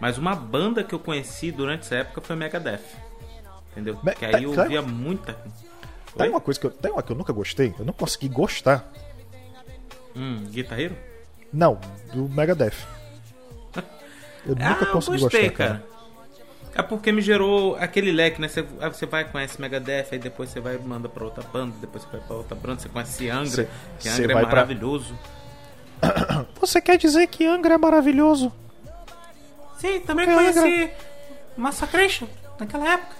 Mas 0.00 0.16
uma 0.16 0.34
banda 0.34 0.82
que 0.82 0.94
eu 0.94 0.98
conheci 0.98 1.52
durante 1.52 1.82
essa 1.82 1.96
época 1.96 2.20
foi 2.20 2.34
Megadeth. 2.36 2.80
Entendeu? 3.72 3.98
Me- 4.02 4.14
que 4.14 4.24
aí 4.24 4.44
eu 4.44 4.50
ouvia 4.50 4.82
muita. 4.82 5.36
Tem 6.16 6.28
uma 6.28 6.40
coisa 6.40 6.58
que 6.58 6.66
eu, 6.66 6.70
tem 6.70 6.90
uma 6.90 7.02
que 7.02 7.12
eu 7.12 7.16
nunca 7.16 7.32
gostei, 7.32 7.74
eu 7.78 7.84
não 7.84 7.92
consegui 7.92 8.28
gostar. 8.28 8.90
Hum, 10.16 10.44
Guitar 10.50 10.80
Hero? 10.80 10.96
Não, 11.52 11.78
do 12.12 12.28
Megadeth. 12.28 12.74
Eu 14.46 14.54
nunca 14.54 14.84
ah, 14.84 14.86
eu 14.86 14.92
consegui 14.92 15.18
gostei, 15.18 15.48
gostar, 15.50 15.56
cara. 15.68 15.78
cara. 15.80 15.99
É 16.74 16.82
porque 16.82 17.10
me 17.10 17.20
gerou 17.20 17.74
aquele 17.76 18.12
leque, 18.12 18.40
né? 18.40 18.46
Você, 18.48 18.62
você 18.62 19.04
vai 19.06 19.24
conhece 19.24 19.60
Megadeth, 19.60 20.06
aí 20.12 20.18
depois 20.18 20.50
você 20.50 20.60
vai 20.60 20.76
e 20.76 20.78
manda 20.78 21.08
pra 21.08 21.24
outra 21.24 21.42
banda, 21.52 21.74
depois 21.80 22.04
você 22.04 22.10
vai 22.16 22.20
pra 22.20 22.36
outra 22.36 22.54
banda, 22.54 22.80
você 22.80 22.88
conhece 22.88 23.28
Angra, 23.28 23.46
Cê- 23.50 23.68
que 23.98 24.08
Angra 24.08 24.24
é 24.24 24.34
vai 24.34 24.42
pra- 24.44 24.52
maravilhoso. 24.54 25.18
Você 26.60 26.80
quer 26.80 26.96
dizer 26.96 27.26
que 27.26 27.44
Angra 27.46 27.74
é 27.74 27.78
maravilhoso? 27.78 28.50
Sim, 29.78 30.00
também 30.00 30.26
Porque 30.26 30.52
conheci 30.52 30.90
Massacration 31.56 32.26
naquela 32.58 32.92
época. 32.94 33.14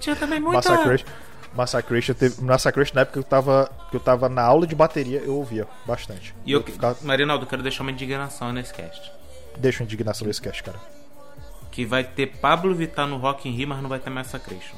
Tinha 0.00 0.16
também 0.16 0.40
muita. 0.40 0.56
Massacration. 0.70 1.06
Massacration, 1.54 2.14
teve, 2.14 2.42
Massacration 2.42 2.94
na 2.94 3.00
época 3.02 3.12
que 3.12 3.18
eu 3.18 3.28
tava 3.28 3.70
que 3.90 3.96
eu 3.96 4.00
tava 4.00 4.28
na 4.28 4.42
aula 4.42 4.66
de 4.66 4.74
bateria, 4.74 5.18
eu 5.20 5.36
ouvia 5.36 5.66
bastante. 5.86 6.34
E 6.46 6.52
eu, 6.52 6.62
ficava- 6.62 6.96
Marinaldo, 7.02 7.44
eu 7.44 7.48
quero 7.48 7.62
deixar 7.62 7.82
uma 7.82 7.90
indignação 7.92 8.52
nesse 8.52 8.72
cast. 8.72 9.12
deixa 9.58 9.82
uma 9.82 9.84
indignação 9.84 10.26
nesse 10.26 10.40
cast, 10.42 10.62
cara. 10.62 10.78
Que 11.74 11.84
vai 11.84 12.04
ter 12.04 12.28
Pablo 12.38 12.72
Vittar 12.74 13.06
no 13.08 13.16
Rock 13.16 13.48
in 13.48 13.52
Rio, 13.52 13.66
mas 13.68 13.82
não 13.82 13.88
vai 13.88 13.98
ter 13.98 14.08
Massacration. 14.08 14.76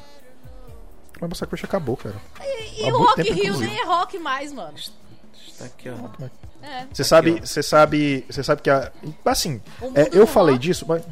Mas 1.21 1.29
Massacration 1.29 1.65
acabou, 1.67 1.95
cara. 1.95 2.15
E, 2.41 2.87
e 2.87 2.91
o 2.91 2.97
Rock 2.97 3.21
in 3.21 3.23
tempo, 3.25 3.35
Rio 3.35 3.43
inclusive. 3.45 3.71
nem 3.71 3.79
é 3.81 3.85
rock 3.85 4.17
mais, 4.19 4.51
mano. 4.51 4.73
Está 4.75 5.65
aqui, 5.65 5.89
ó. 5.89 6.65
É. 6.65 6.87
Você 6.91 7.03
sabe, 7.03 7.39
você 7.39 7.61
sabe, 7.61 8.25
você 8.27 8.43
sabe 8.43 8.61
que 8.63 8.69
a, 8.71 8.91
assim, 9.25 9.61
é, 9.93 10.07
eu 10.11 10.25
do 10.25 10.27
falei 10.27 10.55
rock- 10.55 10.65
disso, 10.67 10.85
mas 10.87 11.03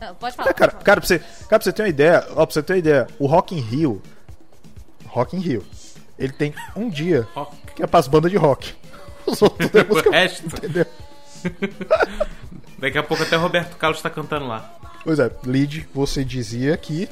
Ah, 0.00 0.12
Pode 0.12 0.36
falar. 0.36 0.50
É, 0.50 0.52
cara, 0.52 0.72
pode 0.72 0.84
falar. 0.84 0.84
cara, 0.84 1.00
pra 1.00 1.06
você, 1.08 1.18
cara, 1.18 1.48
pra 1.48 1.60
você 1.62 1.72
ter 1.72 1.82
uma 1.82 1.88
ideia, 1.88 2.26
ó, 2.32 2.44
pra 2.44 2.52
você 2.52 2.62
ter 2.62 2.72
uma 2.74 2.78
ideia, 2.78 3.06
o 3.18 3.26
Rock 3.26 3.54
in 3.54 3.60
Rio, 3.60 4.02
Rock 5.06 5.36
in 5.36 5.40
Rio, 5.40 5.64
ele 6.18 6.32
tem 6.34 6.54
um 6.76 6.90
dia 6.90 7.26
Rock. 7.34 7.56
que 7.74 7.82
é 7.82 7.86
pras 7.86 8.06
bandas 8.08 8.30
de 8.30 8.36
rock. 8.36 8.74
Os 9.26 9.40
outros 9.40 9.70
é 9.74 9.84
música, 9.88 10.08
O 10.10 10.12
resto. 10.12 10.46
entendeu? 10.46 10.86
Daqui 12.78 12.98
a 12.98 13.02
pouco 13.02 13.22
até 13.22 13.36
o 13.36 13.40
Roberto 13.40 13.76
Carlos 13.76 14.02
tá 14.02 14.10
cantando 14.10 14.46
lá. 14.46 14.74
Pois 15.04 15.18
é, 15.18 15.30
Lid, 15.44 15.86
você 15.94 16.24
dizia 16.24 16.76
que 16.76 17.08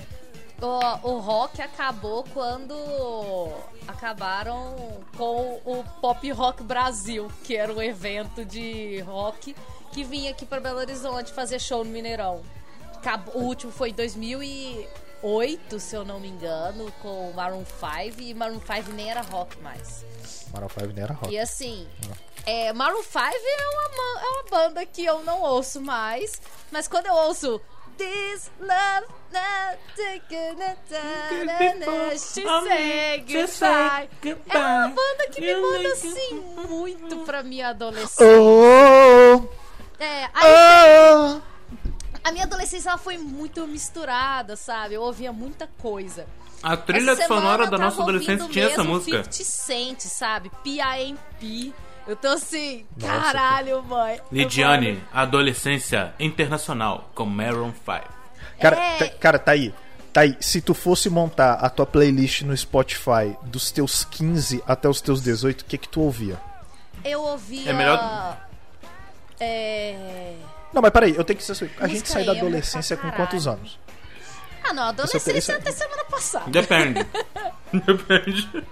O, 0.60 1.10
o 1.10 1.18
rock 1.18 1.60
acabou 1.60 2.24
quando 2.32 2.74
acabaram 3.88 4.76
com 5.16 5.60
o 5.64 5.84
Pop 6.00 6.30
Rock 6.30 6.62
Brasil, 6.62 7.30
que 7.44 7.56
era 7.56 7.72
um 7.72 7.82
evento 7.82 8.44
de 8.44 9.00
rock 9.00 9.54
que 9.92 10.04
vinha 10.04 10.30
aqui 10.30 10.46
para 10.46 10.60
Belo 10.60 10.78
Horizonte 10.78 11.32
fazer 11.32 11.58
show 11.60 11.84
no 11.84 11.90
Mineirão. 11.90 12.42
Acabou- 12.94 13.36
o 13.42 13.44
último 13.44 13.72
foi 13.72 13.90
em 13.90 13.94
2008, 13.94 15.80
se 15.80 15.94
eu 15.96 16.04
não 16.04 16.18
me 16.20 16.28
engano, 16.28 16.90
com 17.02 17.30
o 17.30 17.34
Maroon 17.34 17.64
5 17.66 18.20
e 18.22 18.32
Maroon 18.32 18.60
5 18.60 18.90
nem 18.92 19.10
era 19.10 19.20
rock 19.22 19.58
mais. 19.60 20.04
Maroon 20.52 20.68
5 20.68 20.86
nem 20.94 21.02
era 21.04 21.12
rock. 21.12 21.32
E 21.34 21.38
assim, 21.38 21.86
é, 22.46 22.72
Maroon 22.72 23.02
5 23.02 23.18
é 23.18 23.68
uma, 23.68 23.88
ma- 23.88 24.22
é 24.22 24.28
uma 24.30 24.42
banda 24.48 24.86
que 24.86 25.04
eu 25.04 25.22
não 25.24 25.42
ouço 25.42 25.80
mais, 25.80 26.40
mas 26.70 26.86
quando 26.86 27.06
eu 27.06 27.14
ouço 27.14 27.60
This 27.96 28.50
love 28.60 29.06
not 29.32 29.78
taken 29.94 30.62
a 30.62 30.76
she 32.18 32.42
say 33.48 34.08
goodbye. 34.22 34.38
É 34.50 34.58
uma 34.58 34.88
banda 34.88 35.28
que 35.30 35.40
me 35.40 35.56
manda 35.56 35.88
assim 35.92 36.34
muito 36.68 37.16
pra 37.24 37.42
minha 37.42 37.68
adolescência. 37.68 38.26
Oh, 38.26 39.48
É, 39.98 40.24
aí, 40.34 40.52
oh. 41.14 41.40
a 42.24 42.32
minha 42.32 42.44
adolescência 42.44 42.88
ela 42.88 42.98
foi 42.98 43.18
muito 43.18 43.66
misturada, 43.66 44.56
sabe? 44.56 44.94
Eu 44.94 45.02
ouvia 45.02 45.32
muita 45.32 45.68
coisa. 45.78 46.26
A 46.62 46.76
trilha 46.76 47.16
semana 47.16 47.40
sonora 47.40 47.66
da 47.66 47.78
nossa 47.78 48.02
adolescência 48.02 48.48
tinha 48.48 48.66
essa 48.66 48.84
música. 48.84 49.24
50 49.24 49.44
Cent, 49.44 50.00
sabe? 50.00 50.50
P.I.M.P. 50.62 51.72
Eu 52.06 52.16
tô 52.16 52.28
assim, 52.28 52.84
Nossa, 53.00 53.32
caralho, 53.32 53.82
mãe. 53.84 54.20
Lidiane, 54.30 55.02
adolescência 55.12 56.12
internacional 56.18 57.10
com 57.14 57.24
Maroon 57.24 57.72
5. 57.72 58.00
Cara, 58.60 58.76
É. 58.76 58.96
tá, 58.98 59.08
cara, 59.18 59.38
tá 59.38 59.52
aí. 59.52 59.72
Tá 60.12 60.22
aí. 60.22 60.36
Se 60.40 60.60
tu 60.60 60.74
fosse 60.74 61.08
montar 61.08 61.54
a 61.54 61.70
tua 61.70 61.86
playlist 61.86 62.42
no 62.42 62.56
Spotify 62.56 63.36
dos 63.44 63.70
teus 63.70 64.04
15 64.04 64.62
até 64.66 64.88
os 64.88 65.00
teus 65.00 65.22
18, 65.22 65.62
o 65.62 65.64
que 65.64 65.78
que 65.78 65.88
tu 65.88 66.00
ouvia? 66.00 66.38
Eu 67.04 67.22
ouvia. 67.22 67.70
É 67.70 67.72
melhor- 67.72 68.36
É. 69.40 70.34
Não, 70.72 70.80
mas 70.82 70.90
peraí, 70.90 71.14
eu 71.16 71.24
tenho 71.24 71.36
que 71.38 71.44
ser. 71.44 71.70
A 71.80 71.86
gente 71.86 72.08
sai 72.08 72.24
da 72.24 72.32
adolescência 72.32 72.96
com 72.96 73.10
quantos 73.12 73.46
anos? 73.46 73.78
Ah, 74.72 74.74
não, 74.74 74.82
é- 74.84 74.88
adolescência 74.88 75.52
é- 75.52 75.56
até 75.56 75.72
semana 75.72 76.04
passada. 76.04 76.50
Depende. 76.50 77.06
Depende. 77.72 78.64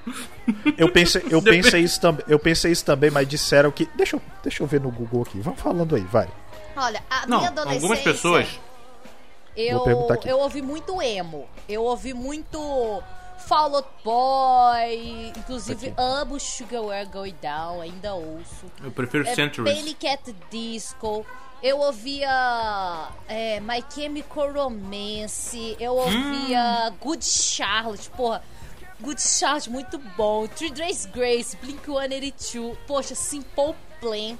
Eu 0.77 0.91
pensei, 0.93 1.23
eu 1.31 1.41
Depende. 1.41 1.63
pensei 1.65 1.81
isso 1.83 2.01
também, 2.01 2.25
eu 2.29 2.39
pensei 2.39 2.73
isso 2.73 2.85
também, 2.85 3.11
mas 3.11 3.27
disseram 3.29 3.71
que, 3.71 3.87
deixa 3.95 4.17
eu, 4.17 4.23
deixa 4.43 4.63
eu 4.63 4.67
ver 4.67 4.81
no 4.81 4.91
Google 4.91 5.23
aqui. 5.23 5.41
Vamos 5.41 5.61
falando 5.61 5.95
aí, 5.97 6.03
vai. 6.03 6.29
Olha, 6.77 7.03
a 7.09 7.27
Não, 7.27 7.39
minha 7.39 7.51
adolescência. 7.51 7.77
algumas 7.83 7.99
pessoas. 8.01 8.61
Eu, 9.57 9.77
Vou 9.79 9.85
perguntar 9.85 10.15
aqui. 10.15 10.29
eu 10.29 10.39
ouvi 10.39 10.63
muito 10.63 11.01
emo. 11.03 11.49
Eu 11.69 11.83
ouvi 11.85 12.15
muito 12.15 13.03
Fall 13.47 13.75
Out 13.77 13.89
Boy. 14.05 15.33
Inclusive, 15.37 15.89
Aqui. 15.89 15.95
amo 16.01 16.39
Sugar 16.39 16.83
We're 16.83 17.11
Going 17.11 17.35
Down, 17.43 17.81
ainda 17.81 18.15
ouço. 18.15 18.67
Eu 18.83 18.91
prefiro 18.93 19.27
É, 19.27 19.35
Centuries. 19.35 19.77
Panic! 19.77 20.35
Disco. 20.51 21.27
Eu 21.63 21.79
ouvia 21.79 23.09
é, 23.29 23.61
My 23.61 23.85
Chemical 23.95 24.53
Romance. 24.53 25.77
Eu 25.79 25.95
ouvia 25.95 26.91
Good 27.01 27.25
Charlotte. 27.25 28.09
Porra, 28.11 28.43
Good 29.01 29.21
Charlotte, 29.21 29.69
muito 29.69 29.99
bom. 30.17 30.47
Three 30.47 30.71
Days 30.71 31.07
Grace, 31.07 31.57
Blink-182. 31.57 32.77
Poxa, 32.87 33.15
Simple 33.15 33.75
Plan. 34.01 34.39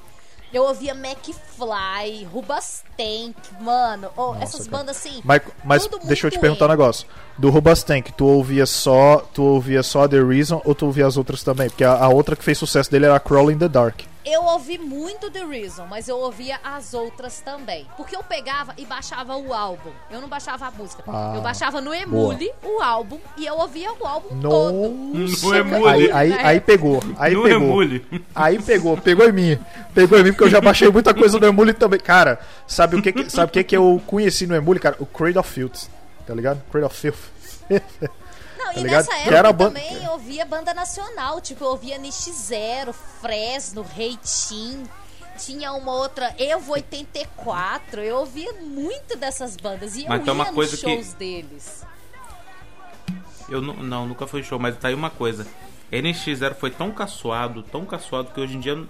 Eu 0.53 0.65
ouvia 0.65 0.93
McFly, 0.93 2.25
Rubastank, 2.25 3.37
mano. 3.61 4.11
Oh, 4.17 4.33
Nossa, 4.33 4.43
essas 4.43 4.67
cara. 4.67 4.79
bandas 4.79 4.97
assim. 4.97 5.21
Mas, 5.23 5.43
mas 5.63 5.87
tudo 5.87 6.05
deixa 6.07 6.27
eu 6.27 6.31
te 6.31 6.41
perguntar 6.41 6.65
um 6.65 6.69
negócio. 6.69 7.07
Do 7.39 7.51
Rubastank, 7.51 8.13
tu 8.13 8.27
ouvia 8.27 8.67
só, 8.67 9.19
tu 9.33 9.45
ouvia 9.45 9.83
só 9.83 10.09
The 10.09 10.21
Reason 10.21 10.61
ou 10.65 10.75
tu 10.75 10.87
ouvia 10.87 11.07
as 11.07 11.17
outras 11.17 11.45
também? 11.45 11.69
Porque 11.69 11.85
a, 11.85 11.93
a 11.93 12.09
outra 12.09 12.35
que 12.35 12.43
fez 12.43 12.59
sucesso 12.59 12.91
dele 12.91 13.05
era 13.05 13.15
a 13.15 13.21
Crawl 13.21 13.51
in 13.51 13.59
the 13.59 13.69
Dark. 13.69 14.10
Eu 14.25 14.43
ouvi 14.45 14.77
muito 14.77 15.31
The 15.31 15.45
Reason, 15.45 15.87
mas 15.87 16.07
eu 16.07 16.19
ouvia 16.19 16.59
as 16.63 16.93
outras 16.93 17.41
também. 17.41 17.87
Porque 17.97 18.15
eu 18.15 18.23
pegava 18.23 18.75
e 18.77 18.85
baixava 18.85 19.35
o 19.37 19.55
álbum. 19.55 19.91
Eu 20.11 20.21
não 20.21 20.29
baixava 20.29 20.67
a 20.67 20.71
música. 20.71 21.03
Ah, 21.09 21.33
eu 21.37 21.41
baixava 21.41 21.81
no 21.81 21.95
Emule 21.95 22.53
o 22.63 22.83
álbum 22.83 23.19
e 23.39 23.47
eu 23.47 23.57
ouvia 23.57 23.91
o 23.93 24.07
álbum 24.07 24.39
todo. 24.41 24.89
Nossa, 24.91 25.47
No 25.47 25.55
Emule. 25.57 25.89
Aí, 25.89 26.13
aí, 26.13 26.29
Na 26.31 26.49
aí 26.49 26.61
pegou, 26.61 27.03
aí 27.19 27.35
no 27.35 27.43
pegou. 27.45 27.63
Emule. 27.83 28.23
Aí 28.35 28.63
pegou, 28.63 28.97
pegou 28.99 29.27
em 29.29 29.33
mim. 29.33 29.59
Pegou 29.95 30.19
em 30.19 30.25
mim 30.25 30.31
porque 30.33 30.45
eu 30.45 30.51
já 30.51 30.61
baixei 30.61 30.91
muita 30.91 31.15
coisa 31.15 31.39
no 31.39 31.47
Emule 31.47 31.73
também. 31.73 31.99
Cara, 31.99 32.39
sabe 32.67 32.97
o 32.97 33.03
que, 33.03 33.13
que- 33.13 33.31
sabe 33.31 33.49
o 33.51 33.53
que, 33.53 33.65
que 33.65 33.77
eu 33.77 34.03
conheci 34.07 34.47
no 34.47 34.55
Emule, 34.55 34.79
cara? 34.79 34.97
O 34.99 35.07
Cradle 35.07 35.41
of 35.41 35.51
Filth. 35.51 35.89
Tá 36.27 36.35
ligado? 36.35 36.61
Cradle 36.71 36.89
of 36.89 36.97
Filth. 37.01 37.19
Não, 38.65 38.73
e 38.73 38.77
ligado? 38.77 38.91
nessa 38.93 39.11
Que 39.13 39.17
época 39.21 39.37
era 39.37 39.49
eu 39.49 39.53
ban- 39.53 39.67
também 39.69 40.05
eu 40.05 40.13
ouvia 40.13 40.45
banda 40.45 40.75
nacional. 40.75 41.41
Tipo, 41.41 41.65
eu 41.65 41.69
ouvia 41.71 41.99
Niche 41.99 42.31
Zero, 42.33 42.93
Fresno, 43.21 43.83
Reitim. 43.83 44.85
Tinha 45.39 45.73
uma 45.73 45.93
outra, 45.93 46.35
Evo 46.39 46.73
84. 46.73 48.01
Eu 48.03 48.17
ouvia 48.19 48.53
muito 48.61 49.17
dessas 49.17 49.57
bandas. 49.57 49.97
E 49.97 50.07
Mas 50.07 50.19
eu 50.21 50.25
tem 50.27 50.35
uma 50.35 50.45
ia 50.47 50.53
coisa 50.53 50.73
nos 50.73 50.81
que- 50.81 50.91
shows 50.95 51.13
deles. 51.15 51.87
Eu 53.49 53.61
nu- 53.61 53.83
não, 53.83 54.07
nunca 54.07 54.27
fui 54.27 54.43
show, 54.43 54.59
mas 54.59 54.77
tá 54.77 54.89
aí 54.89 54.95
uma 54.95 55.11
coisa. 55.11 55.47
NX0 55.91 56.55
foi 56.55 56.71
tão 56.71 56.93
caçoado, 56.93 57.63
tão 57.65 57.85
caçoado 57.85 58.31
que 58.33 58.41
hoje 58.41 58.57
em 58.57 58.61
dia 58.61 58.81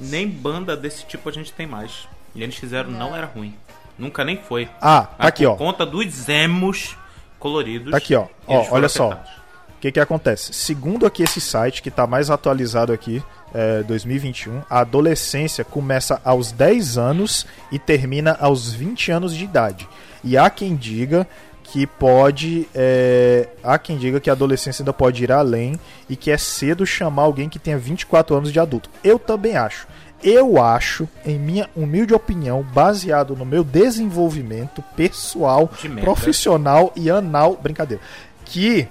nem 0.00 0.26
banda 0.28 0.76
desse 0.76 1.04
tipo 1.04 1.28
a 1.28 1.32
gente 1.32 1.52
tem 1.52 1.66
mais. 1.66 2.08
E 2.34 2.42
NX0 2.42 2.88
não 2.88 3.14
era 3.14 3.26
ruim. 3.26 3.54
Nunca 3.98 4.24
nem 4.24 4.36
foi. 4.36 4.68
Ah, 4.80 5.02
tá 5.02 5.14
Mas 5.18 5.28
aqui, 5.28 5.44
por 5.44 5.52
ó. 5.52 5.56
conta 5.56 5.84
dos 5.84 6.28
emos 6.28 6.96
coloridos. 7.38 7.90
Tá 7.90 7.96
aqui, 7.96 8.14
ó. 8.14 8.26
Ó, 8.46 8.66
olha 8.70 8.88
só. 8.88 9.10
O 9.10 9.80
que 9.80 9.92
que 9.92 10.00
acontece? 10.00 10.52
Segundo 10.54 11.06
aqui 11.06 11.22
esse 11.22 11.40
site, 11.40 11.82
que 11.82 11.90
tá 11.90 12.06
mais 12.06 12.30
atualizado 12.30 12.92
aqui, 12.92 13.22
é, 13.54 13.82
2021, 13.82 14.62
a 14.68 14.80
adolescência 14.80 15.64
começa 15.64 16.20
aos 16.24 16.50
10 16.50 16.98
anos 16.98 17.46
e 17.70 17.78
termina 17.78 18.36
aos 18.40 18.72
20 18.72 19.10
anos 19.12 19.34
de 19.34 19.44
idade. 19.44 19.88
E 20.24 20.36
há 20.36 20.48
quem 20.48 20.74
diga 20.74 21.26
que 21.62 21.86
pode. 21.86 22.68
é, 22.74 23.48
há 23.62 23.78
quem 23.78 23.98
diga 23.98 24.20
que 24.20 24.30
a 24.30 24.32
adolescência 24.32 24.82
ainda 24.82 24.92
pode 24.92 25.22
ir 25.22 25.30
além 25.30 25.78
e 26.08 26.16
que 26.16 26.30
é 26.30 26.38
cedo 26.38 26.86
chamar 26.86 27.24
alguém 27.24 27.48
que 27.48 27.58
tenha 27.58 27.76
24 27.78 28.36
anos 28.36 28.52
de 28.52 28.58
adulto. 28.58 28.88
Eu 29.04 29.18
também 29.18 29.56
acho. 29.56 29.86
Eu 30.22 30.60
acho, 30.62 31.08
em 31.24 31.38
minha 31.38 31.68
humilde 31.76 32.14
opinião, 32.14 32.62
baseado 32.62 33.36
no 33.36 33.44
meu 33.44 33.62
desenvolvimento 33.62 34.82
pessoal, 34.96 35.70
De 35.80 35.88
profissional 35.88 36.92
e 36.96 37.10
anal, 37.10 37.54
brincadeira, 37.54 38.02
que 38.44 38.88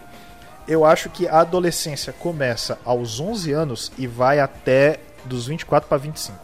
eu 0.68 0.86
acho 0.86 1.10
que 1.10 1.28
a 1.28 1.42
adolescência 1.42 2.14
começa 2.14 2.78
aos 2.86 3.20
11 3.20 3.52
anos 3.52 3.92
e 3.98 4.08
vai 4.08 4.40
até 4.40 5.00
dos 5.26 5.48
24 5.48 5.88
para 5.90 5.98
25. 5.98 6.38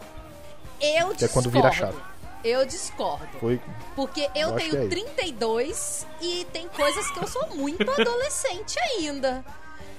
Eu 0.80 1.08
Que 1.08 1.24
é 1.24 1.26
discordo. 1.26 1.32
quando 1.32 1.50
vira 1.50 1.68
a 1.68 1.72
chave. 1.72 1.96
Eu 2.44 2.66
discordo. 2.66 3.38
Foi 3.38 3.60
Porque 3.94 4.28
eu, 4.34 4.50
Eu 4.50 4.56
tenho 4.56 4.76
é 4.76 4.80
aí. 4.80 4.88
32 4.88 6.06
e 6.20 6.44
tem 6.52 6.66
coisas 6.68 7.08
que 7.12 7.18
eu 7.22 7.28
sou 7.28 7.48
muito 7.54 7.88
adolescente 7.88 8.78
ainda. 8.80 9.44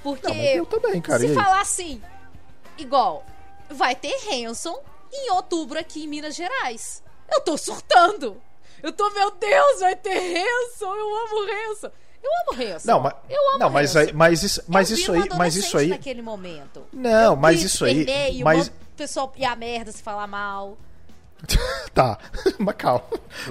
Porque 0.03 0.27
Não, 0.27 0.35
eu 0.35 0.65
também, 0.65 0.99
cara, 0.99 1.19
se 1.19 1.33
falar 1.33 1.61
assim, 1.61 2.01
igual, 2.77 3.25
vai 3.73 3.95
ter 3.95 4.15
Hanson 4.31 4.79
em 5.11 5.31
outubro 5.31 5.79
aqui 5.79 6.03
em 6.03 6.07
Minas 6.07 6.35
Gerais. 6.35 7.03
Eu 7.31 7.41
tô 7.41 7.57
surtando. 7.57 8.41
Eu 8.81 8.91
tô, 8.91 9.09
meu 9.11 9.31
Deus, 9.31 9.79
vai 9.79 9.95
ter 9.95 10.17
Hanson. 10.17 10.93
Eu 10.93 11.17
amo 11.17 11.43
Hanson. 11.43 11.91
Eu 12.23 12.31
amo 12.41 12.61
Hanson. 12.61 12.91
Não, 12.91 12.99
mas, 12.99 13.13
eu 13.29 13.49
amo 13.49 13.59
não, 13.59 13.69
mas, 13.69 13.95
Hanson. 13.95 13.99
aí, 13.99 14.13
mas 14.13 14.43
isso, 14.43 14.61
mas 14.67 14.91
Eu 14.91 14.97
isso 14.97 15.11
aí, 15.11 15.29
mas 15.37 15.55
isso 15.55 15.77
aí, 15.77 15.87
naquele 15.89 16.21
momento. 16.21 16.85
não, 16.91 17.35
mas 17.35 17.59
Vi 17.61 17.67
isso 17.67 17.85
aí, 17.85 18.43
mas 18.43 18.67
o 18.67 18.71
pessoal 18.95 19.33
e 19.35 19.45
a 19.45 19.55
merda 19.55 19.91
se 19.91 20.01
falar 20.01 20.27
mal. 20.27 20.77
Tá, 21.93 22.17
mas 22.57 22.75
calma. 22.75 23.03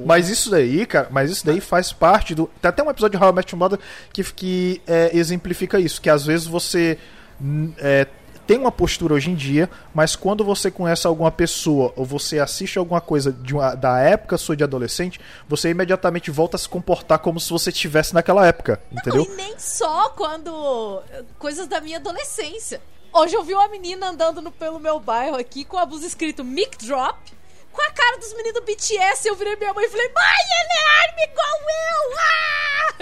Mas 0.04 0.28
isso 0.28 0.50
daí, 0.50 0.85
cara, 0.85 1.08
mas 1.11 1.30
isso 1.30 1.46
daí 1.46 1.61
faz 1.61 1.92
parte 1.92 2.35
do. 2.35 2.50
Tem 2.61 2.68
até 2.68 2.82
um 2.82 2.90
episódio 2.90 3.16
de 3.16 3.24
How 3.24 3.30
I 3.30 3.35
Met 3.35 3.54
Your 3.54 3.58
Mother 3.58 3.78
que, 4.12 4.24
que 4.24 4.82
é, 4.85 5.16
exemplifica 5.16 5.78
isso, 5.78 6.00
que 6.00 6.11
às 6.11 6.26
vezes 6.26 6.46
você 6.46 6.98
é, 7.78 8.06
tem 8.52 8.58
uma 8.60 8.72
postura 8.72 9.14
hoje 9.14 9.30
em 9.30 9.34
dia, 9.34 9.68
mas 9.94 10.14
quando 10.14 10.44
você 10.44 10.70
conhece 10.70 11.06
alguma 11.06 11.30
pessoa 11.30 11.92
ou 11.96 12.04
você 12.04 12.38
assiste 12.38 12.78
alguma 12.78 13.00
coisa 13.00 13.32
de 13.32 13.54
uma- 13.54 13.74
da 13.74 13.98
época 13.98 14.36
sua 14.36 14.56
de 14.56 14.62
adolescente, 14.62 15.20
você 15.48 15.70
imediatamente 15.70 16.30
volta 16.30 16.56
a 16.56 16.58
se 16.58 16.68
comportar 16.68 17.18
como 17.20 17.40
se 17.40 17.50
você 17.50 17.70
estivesse 17.70 18.12
naquela 18.14 18.46
época, 18.46 18.80
entendeu? 18.90 19.24
E 19.24 19.28
nem 19.36 19.58
só 19.58 20.10
quando. 20.10 21.02
Coisas 21.38 21.66
da 21.66 21.80
minha 21.80 21.98
adolescência. 21.98 22.80
Hoje 23.12 23.34
eu 23.34 23.42
vi 23.42 23.52
uma 23.54 23.68
menina 23.68 24.08
andando 24.08 24.40
no- 24.40 24.50
pelo 24.52 24.78
meu 24.80 24.98
bairro 24.98 25.36
aqui 25.36 25.64
com 25.64 25.76
a 25.78 25.84
blusa 25.84 26.06
escrito 26.06 26.42
Mic 26.44 26.78
Drop, 26.84 27.18
com 27.72 27.82
a 27.82 27.90
cara 27.90 28.18
dos 28.18 28.32
meninos 28.34 28.60
do 28.60 28.66
BTS. 28.66 29.28
Eu 29.28 29.34
virei 29.36 29.56
minha 29.56 29.72
mãe 29.74 29.84
e 29.84 29.88
falei: 29.90 30.08
Mãe, 30.08 30.46
ele 30.60 30.72
é 30.78 31.08
arme 31.08 31.22
igual 31.32 31.58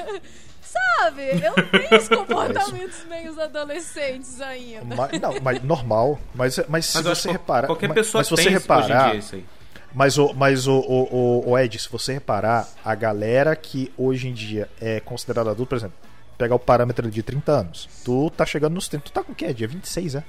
eu! 0.08 0.16
Ah! 0.16 0.49
Sabe? 0.72 1.22
Eu 1.44 1.54
tenho 1.70 2.00
os 2.00 2.08
comportamentos 2.08 3.04
meio 3.08 3.40
adolescentes 3.40 4.40
ainda. 4.40 4.94
Mas, 4.94 5.20
não, 5.20 5.34
mas 5.42 5.62
normal. 5.62 6.18
Mas, 6.34 6.60
mas 6.68 6.86
se 6.86 6.96
Mas 7.02 7.06
você 7.06 7.32
reparar. 7.32 7.66
qualquer 7.66 7.88
mas- 7.88 7.94
pessoa 7.96 8.20
mas 8.20 8.26
se 8.28 8.30
você 8.36 8.48
reparar, 8.50 8.84
hoje 8.84 8.92
em 8.92 9.10
dia 9.10 9.18
isso 9.20 9.34
aí. 9.34 9.44
Mas, 9.92 10.18
o, 10.18 10.32
mas 10.34 10.66
o, 10.68 10.74
o, 10.78 11.14
o, 11.46 11.50
o 11.50 11.58
Ed, 11.58 11.76
se 11.76 11.88
você 11.90 12.12
reparar, 12.12 12.68
a 12.84 12.94
galera 12.94 13.56
que 13.56 13.92
hoje 13.98 14.28
em 14.28 14.32
dia 14.32 14.68
é 14.80 15.00
considerada 15.00 15.50
adulta, 15.50 15.70
por 15.70 15.76
exemplo, 15.76 15.96
pegar 16.38 16.54
o 16.54 16.58
parâmetro 16.60 17.10
de 17.10 17.22
30 17.24 17.50
anos, 17.52 17.88
tu 18.04 18.30
tá 18.30 18.46
chegando 18.46 18.74
nos 18.74 18.86
30. 18.86 19.04
Tu 19.06 19.12
tá 19.12 19.24
com 19.24 19.32
o 19.32 19.34
quê? 19.34 19.52
Dia 19.52 19.66
26, 19.66 20.14
é? 20.14 20.24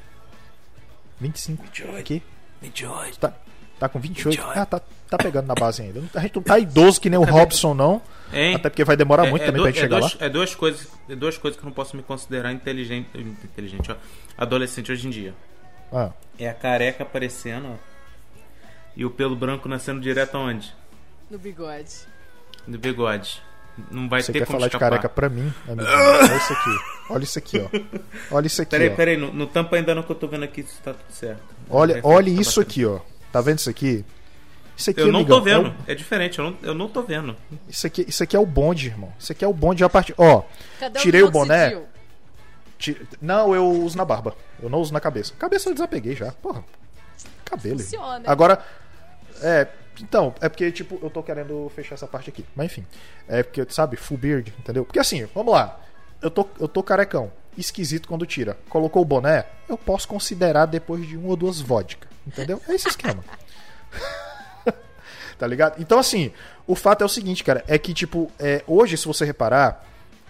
25? 1.19 1.63
Aqui? 1.99 2.23
Tu 2.61 3.19
Tá, 3.19 3.33
tá 3.81 3.89
com 3.89 3.99
28? 3.99 4.41
Ah, 4.55 4.65
tá, 4.65 4.79
tá 5.09 5.17
pegando 5.17 5.47
na 5.47 5.55
base 5.55 5.81
ainda. 5.81 6.01
A 6.13 6.19
gente 6.21 6.35
não 6.35 6.43
tá 6.43 6.59
idoso 6.59 7.01
que 7.01 7.09
nem 7.09 7.17
o 7.19 7.23
Robson, 7.23 7.73
não. 7.73 8.01
Hein? 8.31 8.53
Até 8.55 8.69
porque 8.69 8.83
vai 8.85 8.95
demorar 8.95 9.25
muito 9.25 9.41
também 9.43 9.57
du- 9.57 9.63
pra 9.63 9.71
gente 9.71 9.79
chegar 9.81 9.99
duas, 9.99 10.13
lá. 10.13 10.25
É 10.25 10.29
duas 10.29 10.53
coisas, 10.55 10.87
é 11.09 11.15
duas 11.15 11.37
coisas 11.37 11.59
que 11.59 11.65
eu 11.65 11.67
não 11.67 11.73
posso 11.73 11.97
me 11.97 12.03
considerar 12.03 12.51
inteligente, 12.53 13.09
inteligente, 13.17 13.91
ó, 13.91 13.95
adolescente 14.37 14.91
hoje 14.91 15.07
em 15.07 15.09
dia. 15.09 15.33
Ah, 15.91 16.11
É 16.39 16.47
a 16.47 16.53
careca 16.53 17.03
aparecendo, 17.03 17.67
ó, 17.73 17.75
e 18.95 19.03
o 19.03 19.09
pelo 19.09 19.35
branco 19.35 19.67
nascendo 19.67 19.99
direto 19.99 20.35
aonde? 20.35 20.73
No 21.29 21.39
bigode. 21.39 21.91
No 22.67 22.77
bigode. 22.77 23.41
Não 23.89 24.07
vai 24.07 24.21
você 24.21 24.31
ter 24.31 24.39
quer 24.39 24.45
como 24.45 24.59
falar 24.59 24.67
de 24.67 24.75
escapar. 24.75 24.89
careca 24.91 25.09
pra 25.09 25.27
mim, 25.29 25.51
amigo? 25.67 25.89
Olha 25.89 26.35
isso 26.37 26.53
aqui. 26.53 26.79
Olha 27.09 27.23
isso 27.23 27.39
aqui, 27.39 27.59
ó. 27.59 28.35
Olha 28.35 28.47
isso 28.47 28.61
aqui, 28.63 28.71
Peraí, 28.71 28.89
ó. 28.89 28.95
peraí, 28.95 29.17
no, 29.17 29.33
no 29.33 29.47
tampo 29.47 29.73
ainda 29.75 29.95
não 29.95 30.03
que 30.03 30.11
eu 30.11 30.15
tô 30.15 30.27
vendo 30.27 30.43
aqui 30.43 30.61
se 30.63 30.77
tá 30.81 30.93
tudo 30.93 31.11
certo. 31.11 31.41
Olha, 31.69 31.99
olha 32.03 32.33
tá 32.35 32.41
isso 32.41 32.59
aqui, 32.61 32.85
ó. 32.85 32.99
Tá 33.31 33.41
vendo 33.41 33.59
isso 33.59 33.69
aqui? 33.69 34.03
Isso 34.75 34.89
aqui, 34.89 35.01
Eu 35.01 35.11
não 35.11 35.19
amigão, 35.19 35.41
tô 35.41 35.47
é 35.49 35.57
o- 35.57 35.63
vendo, 35.63 35.75
é 35.87 35.93
diferente, 35.95 36.39
eu 36.39 36.45
não, 36.45 36.57
eu 36.63 36.73
não 36.73 36.87
tô 36.87 37.03
vendo. 37.03 37.35
Isso 37.69 37.85
aqui, 37.85 38.05
isso 38.07 38.23
aqui 38.23 38.35
é 38.35 38.39
o 38.39 38.45
bonde, 38.45 38.87
irmão. 38.87 39.13
Isso 39.19 39.31
aqui 39.31 39.45
é 39.45 39.47
o 39.47 39.53
bonde 39.53 39.83
a 39.83 39.89
partir. 39.89 40.13
Ó, 40.17 40.43
Cadê 40.79 40.99
tirei 40.99 41.21
o 41.21 41.27
minoxidil? 41.31 41.79
boné. 41.79 41.91
Não, 43.21 43.53
eu 43.53 43.69
uso 43.69 43.95
na 43.95 44.03
barba. 44.03 44.35
Eu 44.61 44.69
não 44.69 44.79
uso 44.79 44.91
na 44.91 44.99
cabeça. 44.99 45.33
Cabeça 45.37 45.69
eu 45.69 45.73
desapeguei 45.73 46.15
já. 46.15 46.31
Porra. 46.31 46.63
Cabelo. 47.45 47.79
Funciona. 47.79 48.23
Agora. 48.25 48.63
É. 49.41 49.67
Então, 50.01 50.33
é 50.41 50.49
porque, 50.49 50.71
tipo, 50.71 50.97
eu 51.03 51.09
tô 51.11 51.21
querendo 51.21 51.71
fechar 51.75 51.93
essa 51.93 52.07
parte 52.07 52.29
aqui. 52.29 52.43
Mas 52.55 52.65
enfim. 52.67 52.85
É 53.27 53.43
porque, 53.43 53.63
sabe, 53.69 53.97
full 53.97 54.17
beard, 54.17 54.47
entendeu? 54.57 54.83
Porque 54.83 54.97
assim, 54.99 55.27
vamos 55.35 55.53
lá. 55.53 55.79
Eu 56.21 56.31
tô, 56.31 56.47
eu 56.59 56.67
tô 56.67 56.81
carecão. 56.81 57.31
Esquisito 57.55 58.07
quando 58.07 58.25
tira. 58.25 58.57
Colocou 58.69 59.01
o 59.01 59.05
boné, 59.05 59.45
eu 59.69 59.77
posso 59.77 60.07
considerar 60.07 60.65
depois 60.65 61.05
de 61.07 61.17
uma 61.17 61.27
ou 61.29 61.35
duas 61.35 61.59
vodka. 61.61 62.07
Entendeu? 62.25 62.61
É 62.67 62.73
esse 62.75 62.87
esquema. 62.87 63.23
tá 65.37 65.47
ligado? 65.47 65.81
Então, 65.81 65.97
assim, 65.99 66.31
o 66.67 66.75
fato 66.75 67.01
é 67.01 67.05
o 67.05 67.09
seguinte, 67.09 67.43
cara, 67.43 67.63
é 67.67 67.77
que, 67.77 67.93
tipo, 67.93 68.31
é, 68.39 68.63
hoje, 68.67 68.97
se 68.97 69.07
você 69.07 69.25
reparar, 69.25 69.85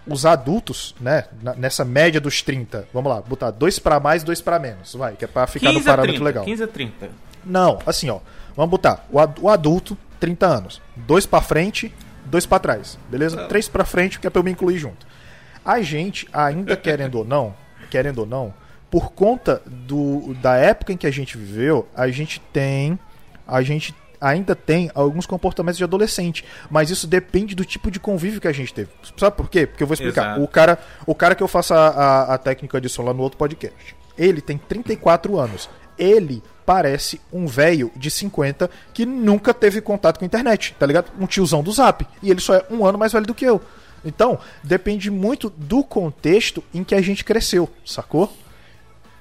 os 0.08 0.26
adultos, 0.26 0.96
né, 1.00 1.26
nessa 1.58 1.86
média 1.86 2.20
dos 2.20 2.42
30, 2.42 2.88
vamos 2.94 3.12
lá, 3.12 3.22
botar 3.22 3.52
dois 3.52 3.78
pra 3.78 4.00
mais, 4.00 4.24
dois 4.24 4.42
pra 4.42 4.58
menos, 4.58 4.96
vai, 4.96 5.16
que 5.16 5.26
é 5.26 5.28
pra 5.28 5.46
ficar 5.48 5.68
no 5.68 5.74
15 5.80 5.88
a 5.90 5.92
parâmetro 5.92 6.16
30, 6.16 6.24
legal. 6.26 6.46
15 6.46 6.64
a 6.64 6.68
30. 6.68 7.10
Não, 7.46 7.80
assim, 7.86 8.10
ó, 8.10 8.20
vamos 8.56 8.72
botar 8.72 9.06
o, 9.12 9.20
ad- 9.20 9.40
o 9.40 9.48
adulto, 9.50 9.98
30 10.20 10.46
anos, 10.48 10.82
dois 10.96 11.26
pra 11.26 11.42
frente, 11.42 11.94
dois 12.26 12.46
pra 12.46 12.58
trás, 12.58 12.98
beleza? 13.10 13.46
Três 13.48 13.68
pra 13.68 13.86
frente, 13.86 14.20
que 14.20 14.26
é 14.26 14.30
pra 14.30 14.40
eu 14.40 14.44
me 14.44 14.52
incluir 14.52 14.78
junto. 14.78 15.06
A 15.64 15.82
gente, 15.82 16.28
ainda 16.34 16.76
querendo 16.76 17.16
ou 17.20 17.26
não, 17.26 17.54
querendo 17.92 18.20
ou 18.20 18.26
não, 18.26 18.52
por 18.92 19.14
conta 19.14 19.62
do, 19.66 20.36
da 20.42 20.56
época 20.58 20.92
em 20.92 20.98
que 20.98 21.08
a 21.08 21.12
gente 21.12 21.38
viveu, 21.38 21.88
a 21.96 22.10
gente 22.10 22.42
tem. 22.52 23.00
A 23.48 23.62
gente 23.62 23.96
ainda 24.20 24.56
tem 24.56 24.92
alguns 24.94 25.26
comportamentos 25.26 25.78
de 25.78 25.84
adolescente. 25.84 26.46
Mas 26.70 26.92
isso 26.92 27.08
depende 27.08 27.56
do 27.56 27.66
tipo 27.66 27.90
de 27.90 28.00
convívio 28.00 28.40
que 28.42 28.48
a 28.48 28.52
gente 28.52 28.74
teve. 28.74 28.90
Sabe 29.18 29.36
por 29.36 29.50
quê? 29.50 29.66
Porque 29.66 29.82
eu 29.82 29.88
vou 29.88 29.94
explicar. 29.94 30.26
Exato. 30.34 30.44
O 30.44 30.48
cara, 30.48 30.80
o 31.08 31.16
cara 31.16 31.34
que 31.34 31.42
eu 31.42 31.48
faço 31.48 31.74
a, 31.74 31.88
a, 31.88 32.34
a 32.36 32.38
técnica 32.38 32.80
de 32.80 32.90
som 32.90 33.02
lá 33.02 33.14
no 33.14 33.24
outro 33.24 33.38
podcast, 33.38 33.96
ele 34.18 34.42
tem 34.42 34.58
34 34.58 35.40
anos. 35.40 35.70
Ele 35.98 36.44
parece 36.66 37.20
um 37.32 37.48
velho 37.48 37.92
de 37.96 38.12
50 38.12 38.70
que 38.94 39.06
nunca 39.06 39.54
teve 39.54 39.82
contato 39.82 40.20
com 40.20 40.26
a 40.26 40.28
internet, 40.28 40.76
tá 40.78 40.86
ligado? 40.86 41.12
Um 41.20 41.26
tiozão 41.26 41.64
do 41.64 41.72
zap. 41.72 42.06
E 42.22 42.30
ele 42.30 42.42
só 42.42 42.56
é 42.56 42.66
um 42.70 42.86
ano 42.86 42.98
mais 42.98 43.14
velho 43.14 43.26
do 43.26 43.34
que 43.34 43.46
eu. 43.46 43.62
Então, 44.04 44.40
depende 44.64 45.10
muito 45.10 45.50
do 45.50 45.84
contexto 45.84 46.64
em 46.74 46.84
que 46.84 46.96
a 46.96 47.02
gente 47.02 47.24
cresceu, 47.24 47.70
sacou? 47.86 48.32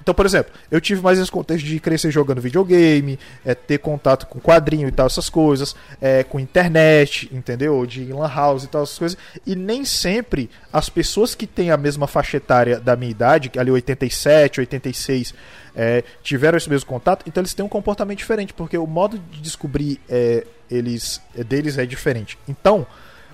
Então, 0.02 0.14
por 0.14 0.24
exemplo, 0.24 0.52
eu 0.70 0.80
tive 0.80 1.02
mais 1.02 1.18
esse 1.18 1.30
contexto 1.30 1.64
de 1.64 1.78
crescer 1.78 2.10
jogando 2.10 2.40
videogame, 2.40 3.18
é, 3.44 3.54
ter 3.54 3.78
contato 3.78 4.26
com 4.26 4.40
quadrinho 4.40 4.88
e 4.88 4.92
tal, 4.92 5.06
essas 5.06 5.28
coisas, 5.28 5.76
é, 6.00 6.24
com 6.24 6.40
internet, 6.40 7.28
entendeu? 7.32 7.84
De 7.84 8.12
lan 8.12 8.28
house 8.28 8.64
e 8.64 8.68
tal, 8.68 8.82
essas 8.82 8.98
coisas. 8.98 9.18
E 9.46 9.54
nem 9.54 9.84
sempre 9.84 10.48
as 10.72 10.88
pessoas 10.88 11.34
que 11.34 11.46
têm 11.46 11.70
a 11.70 11.76
mesma 11.76 12.06
faixa 12.06 12.38
etária 12.38 12.80
da 12.80 12.96
minha 12.96 13.10
idade, 13.10 13.50
ali 13.58 13.70
87, 13.70 14.60
86, 14.60 15.34
é, 15.74 16.02
tiveram 16.22 16.56
esse 16.56 16.68
mesmo 16.68 16.88
contato, 16.88 17.24
então 17.26 17.40
eles 17.40 17.54
têm 17.54 17.64
um 17.64 17.68
comportamento 17.68 18.18
diferente, 18.18 18.52
porque 18.52 18.76
o 18.76 18.86
modo 18.86 19.18
de 19.18 19.40
descobrir 19.40 20.00
é, 20.08 20.46
eles 20.70 21.20
é, 21.36 21.44
deles 21.44 21.78
é 21.78 21.86
diferente. 21.86 22.38
Então, 22.48 22.86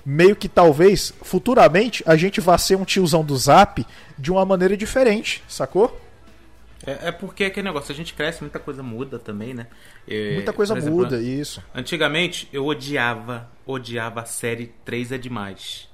meio 0.05 0.35
que 0.35 0.47
talvez 0.47 1.13
futuramente 1.21 2.03
a 2.05 2.15
gente 2.15 2.39
vá 2.39 2.57
ser 2.57 2.75
um 2.75 2.85
tiozão 2.85 3.23
do 3.23 3.35
Zap 3.35 3.85
de 4.17 4.31
uma 4.31 4.45
maneira 4.45 4.77
diferente, 4.77 5.43
sacou? 5.47 5.99
É, 6.87 7.09
é 7.09 7.11
porque 7.11 7.43
aquele 7.43 7.65
negócio, 7.67 7.91
a 7.91 7.95
gente 7.95 8.13
cresce, 8.13 8.41
muita 8.41 8.59
coisa 8.59 8.81
muda 8.81 9.19
também, 9.19 9.53
né? 9.53 9.67
É, 10.07 10.33
Muita 10.35 10.53
coisa 10.53 10.75
exemplo, 10.77 10.97
muda, 10.97 11.19
isso. 11.21 11.61
Antigamente 11.75 12.47
eu 12.53 12.65
odiava, 12.65 13.51
odiava 13.65 14.21
a 14.21 14.25
série 14.25 14.67
3 14.85 15.11
é 15.11 15.17
demais. 15.17 15.89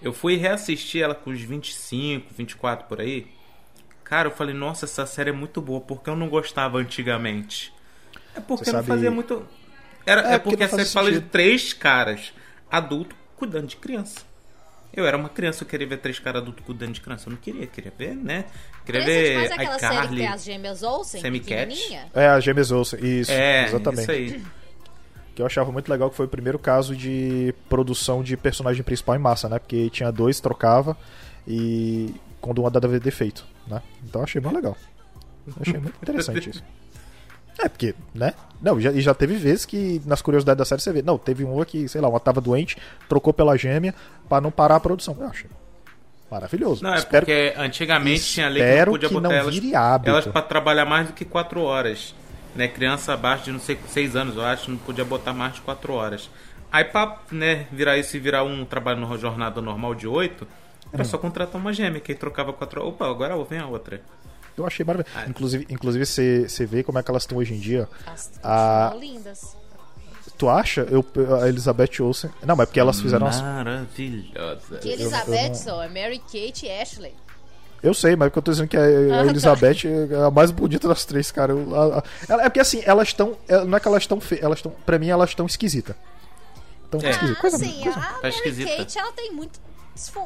Eu 0.00 0.12
fui 0.12 0.36
reassistir 0.36 1.02
ela 1.02 1.14
com 1.14 1.30
uns 1.30 1.40
25, 1.42 2.32
24 2.34 2.86
por 2.86 3.00
aí. 3.00 3.26
Cara, 4.04 4.28
eu 4.28 4.32
falei, 4.32 4.54
nossa, 4.54 4.86
essa 4.86 5.04
série 5.04 5.30
é 5.30 5.32
muito 5.32 5.60
boa, 5.60 5.80
porque 5.80 6.08
eu 6.08 6.16
não 6.16 6.28
gostava 6.28 6.78
antigamente. 6.78 7.72
É 8.34 8.40
porque 8.40 8.64
Você 8.64 8.72
não 8.72 8.78
sabe- 8.78 8.88
fazia 8.88 9.10
muito. 9.10 9.44
Era, 10.06 10.22
É, 10.22 10.34
é, 10.34 10.38
porque 10.38 10.56
porque 10.56 10.64
a 10.64 10.68
série 10.68 10.82
fazia 10.82 10.92
fala 10.94 11.08
de 11.10 11.16
sentido. 11.16 11.30
três 11.30 11.72
caras 11.72 12.32
adultos 12.70 13.16
cuidando 13.36 13.66
de 13.66 13.76
criança. 13.76 14.20
Eu 14.92 15.06
era 15.06 15.16
uma 15.16 15.28
criança, 15.28 15.62
eu 15.62 15.68
queria 15.68 15.86
ver 15.86 15.98
três 15.98 16.18
caras 16.18 16.42
adultos 16.42 16.64
cuidando 16.64 16.92
de 16.92 17.00
criança. 17.00 17.28
Eu 17.28 17.32
não 17.32 17.38
queria, 17.38 17.66
queria 17.66 17.92
ver, 17.96 18.14
né? 18.14 18.44
Queria 18.84 19.04
ver 19.04 19.28
demais 19.30 19.52
aquela 19.52 19.78
série 19.78 20.08
que 20.08 20.16
tem 20.16 20.26
as 20.26 20.44
gêmeas 20.44 20.82
Olsen, 20.82 21.22
pequenininha. 21.22 22.08
É, 22.14 22.26
a 22.26 22.40
Gêmeas 22.40 22.70
Olsen, 22.72 22.98
isso, 23.02 23.30
É, 23.30 23.66
exatamente. 23.66 24.02
isso 24.02 24.10
aí. 24.10 24.42
Que 25.34 25.42
eu 25.42 25.46
achava 25.46 25.70
muito 25.70 25.88
legal 25.88 26.10
que 26.10 26.16
foi 26.16 26.26
o 26.26 26.28
primeiro 26.28 26.58
caso 26.58 26.96
de 26.96 27.54
produção 27.68 28.22
de 28.22 28.36
personagem 28.36 28.82
principal 28.82 29.14
em 29.14 29.20
massa, 29.20 29.48
né? 29.48 29.58
Porque 29.58 29.88
tinha 29.90 30.10
dois, 30.10 30.40
trocava 30.40 30.96
e 31.46 32.12
quando 32.40 32.64
um 32.64 32.70
dava 32.70 32.98
defeito, 32.98 33.46
né? 33.66 33.80
Então 34.04 34.20
eu 34.20 34.24
achei 34.24 34.40
muito 34.40 34.56
legal. 34.56 34.76
Eu 35.46 35.54
achei 35.60 35.78
muito 35.78 35.96
interessante 36.02 36.50
isso. 36.50 36.64
É, 37.58 37.68
porque, 37.68 37.94
né? 38.14 38.34
Não, 38.60 38.78
já, 38.80 38.92
e 38.92 39.00
já 39.00 39.14
teve 39.14 39.36
vezes 39.36 39.64
que 39.64 40.02
nas 40.04 40.20
curiosidades 40.20 40.58
da 40.58 40.64
série 40.64 40.82
você 40.82 40.92
vê. 40.92 41.02
Não, 41.02 41.16
teve 41.16 41.44
uma 41.44 41.64
que, 41.64 41.88
sei 41.88 42.00
lá, 42.00 42.08
uma 42.08 42.20
tava 42.20 42.40
doente, 42.40 42.76
trocou 43.08 43.32
pela 43.32 43.56
gêmea 43.56 43.94
pra 44.28 44.40
não 44.40 44.50
parar 44.50 44.76
a 44.76 44.80
produção. 44.80 45.16
Eu 45.18 45.26
achei 45.26 45.48
maravilhoso. 46.30 46.82
Não, 46.82 46.94
é 46.94 46.98
Espero 46.98 47.26
porque 47.26 47.54
antigamente 47.56 48.22
tinha 48.22 48.48
lei 48.48 48.62
que 48.62 48.78
não 48.78 48.92
podia 48.92 49.08
que 49.08 49.14
botar 49.14 49.28
não 49.28 49.34
elas, 49.34 49.56
elas 50.04 50.26
pra 50.26 50.42
trabalhar 50.42 50.84
mais 50.84 51.08
do 51.08 51.12
que 51.12 51.24
4 51.24 51.60
horas. 51.62 52.14
Né? 52.54 52.68
Criança 52.68 53.14
abaixo 53.14 53.44
de 53.44 53.52
não 53.52 53.60
sei 53.60 53.78
6 53.88 54.16
anos, 54.16 54.36
eu 54.36 54.44
acho, 54.44 54.70
não 54.70 54.78
podia 54.78 55.04
botar 55.04 55.32
mais 55.32 55.54
de 55.54 55.60
4 55.62 55.92
horas. 55.92 56.30
Aí 56.70 56.84
pra 56.84 57.18
né, 57.32 57.66
virar 57.72 57.98
isso 57.98 58.16
e 58.16 58.20
virar 58.20 58.44
um 58.44 58.64
trabalho 58.64 59.00
numa 59.00 59.18
jornada 59.18 59.60
normal 59.60 59.94
de 59.94 60.06
8, 60.06 60.46
Era 60.92 61.04
só 61.04 61.18
contratar 61.18 61.60
uma 61.60 61.72
gêmea 61.72 62.00
que 62.00 62.12
aí 62.12 62.18
trocava 62.18 62.52
quatro. 62.52 62.86
Opa, 62.86 63.08
agora 63.08 63.36
vem 63.44 63.58
a 63.58 63.66
outra. 63.66 64.00
Eu 64.60 64.66
achei 64.66 64.84
maravilhoso. 64.84 65.16
Ah. 65.18 65.28
Inclusive, 65.28 65.66
inclusive 65.70 66.06
você, 66.06 66.48
você 66.48 66.64
vê 66.66 66.82
como 66.82 66.98
é 66.98 67.02
que 67.02 67.10
elas 67.10 67.22
estão 67.24 67.38
hoje 67.38 67.54
em 67.54 67.58
dia. 67.58 67.88
As 68.06 68.30
Ah. 68.42 68.90
continuam 68.92 69.12
lindas. 69.14 69.56
Tu 70.38 70.48
acha? 70.48 70.82
Eu, 70.90 71.04
a 71.42 71.48
Elizabeth 71.48 72.00
Olsen. 72.00 72.30
Não, 72.46 72.56
mas 72.56 72.64
é 72.64 72.66
porque 72.66 72.80
elas 72.80 72.98
fizeram. 73.00 73.26
As... 73.26 73.40
Maravilhosa. 73.42 74.78
Que 74.78 74.88
eu 74.88 74.92
Elizabeth 74.94 75.48
não- 75.48 75.54
são, 75.54 75.82
é 75.82 75.88
Mary 75.88 76.18
Kate 76.18 76.64
e 76.66 76.70
Ashley. 76.70 77.14
Eu 77.82 77.92
sei, 77.94 78.14
mas 78.16 78.26
é 78.26 78.30
porque 78.30 78.38
eu 78.38 78.42
tô 78.42 78.50
dizendo 78.50 78.68
que 78.68 78.76
a, 78.76 78.80
a 78.80 78.84
Ah, 79.20 79.24
tá. 79.24 79.30
Elizabeth 79.30 79.86
é 79.86 80.24
a 80.26 80.30
mais 80.30 80.50
bonita 80.50 80.88
das 80.88 81.04
três, 81.04 81.30
cara. 81.30 81.52
Eu- 81.52 81.74
a- 81.74 81.98
a- 81.98 82.02
ela- 82.28 82.42
é 82.42 82.48
porque 82.48 82.60
assim, 82.60 82.82
elas 82.84 83.08
estão. 83.08 83.36
é- 83.48 83.64
Não 83.64 83.76
é 83.76 83.80
que 83.80 83.88
elas 83.88 84.02
estão 84.02 84.20
feias, 84.20 84.42
elas 84.44 84.58
estão. 84.58 84.72
Pra 84.86 84.98
mim, 84.98 85.08
elas 85.08 85.30
estão 85.30 85.44
esquisitas. 85.46 85.94
Estão 86.84 87.00
É. 87.02 87.10
esquisitas. 87.10 87.36
Ah, 87.38 87.40
Coisa, 87.40 87.58
sim, 87.58 87.80
coisa- 87.82 87.98
a 87.98 88.02
Tá 88.02 88.12
Mary 88.22 88.28
esquisita. 88.34 88.76
Kate 88.76 88.98
ela 88.98 89.12
tem 89.12 89.32
muito, 89.32 89.60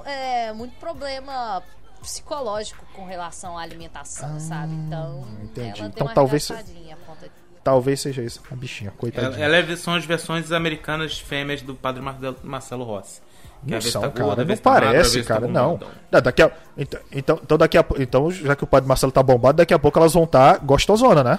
é, 0.05 0.53
muito 0.53 0.75
problema 0.79 1.63
psicológico 2.05 2.85
com 2.95 3.05
relação 3.07 3.57
à 3.59 3.63
alimentação, 3.63 4.39
sabe? 4.39 4.73
Então, 4.75 5.25
Ah, 5.27 5.43
entendi. 5.45 5.81
ela 5.81 5.89
Então, 5.89 6.07
uma 6.07 6.15
talvez- 6.15 6.51
engraçadinha 6.51 6.95
a 6.95 6.99
ponta 6.99 7.27
de- 7.27 7.45
Talvez 7.65 8.01
seja 8.03 8.23
isso. 8.23 8.43
A 8.51 8.55
bichinha, 8.55 8.91
coitadinha. 8.91 9.43
Ela, 9.43 9.57
ela 9.57 9.73
é- 9.73 9.77
são 9.77 9.95
as 9.95 10.05
versões 10.05 10.53
americanas 10.53 11.19
fêmeas 11.19 11.63
do 11.63 11.75
Padre 11.75 12.03
Marcelo- 12.43 12.85
Rossi. 12.85 13.23
Que 13.65 13.71
Não 13.71 13.79
às 13.79 13.85
vezes 13.85 13.93
são, 13.95 14.03
tá 14.03 14.11
cara. 14.11 14.25
gorda, 14.27 14.45
não 14.45 14.57
tá 14.59 14.71
magra, 14.71 14.87
às 14.89 14.95
parece, 14.97 15.23
tá 15.23 15.35
cara. 15.35 15.49
não. 15.49 15.81
Não, 16.13 16.21
Daqui 16.21 16.43
a, 16.43 16.53
então, 16.77 17.01
então, 17.11 17.41
então, 17.43 17.57
daqui 17.57 17.79
a, 17.79 17.85
então, 17.99 18.31
já 18.31 18.55
que 18.55 18.63
o 18.63 18.67
padre 18.67 18.87
Marcelo 18.87 19.11
tá 19.11 19.23
bombado, 19.23 19.57
daqui 19.57 19.73
a 19.73 19.79
pouco 19.79 19.99
elas 19.99 20.13
vão 20.13 20.25
estar 20.25 20.59
gostosona, 20.59 21.25
né? 21.25 21.39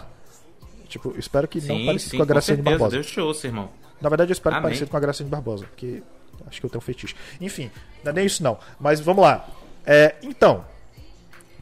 Tipo, 0.89 1.13
espero 1.19 1.47
que 1.47 1.59
não 1.61 1.75
Sim, 1.77 1.85
pareça 1.85 2.09
sim, 2.09 2.17
com 2.17 2.23
a 2.23 2.25
com 2.25 2.33
Graciane 2.33 2.57
certeza. 2.57 2.77
Barbosa. 2.79 2.95
Deus 2.95 3.05
te 3.11 3.19
ouça, 3.19 3.45
irmão. 3.47 3.69
Na 4.01 4.09
verdade, 4.09 4.31
eu 4.31 4.33
espero 4.33 4.55
Amém. 4.55 4.63
parecido 4.63 4.89
com 4.89 4.97
a 4.97 4.99
Graciane 4.99 5.29
Barbosa, 5.29 5.65
porque 5.67 6.01
acho 6.47 6.59
que 6.59 6.65
eu 6.65 6.69
tenho 6.71 6.79
um 6.79 6.81
fetiche. 6.81 7.15
Enfim, 7.39 7.69
não 8.03 8.09
é 8.11 8.15
nem 8.15 8.25
isso 8.25 8.41
não. 8.41 8.57
Mas 8.79 8.99
vamos 8.99 9.21
lá. 9.23 9.45
É, 9.85 10.15
então, 10.23 10.65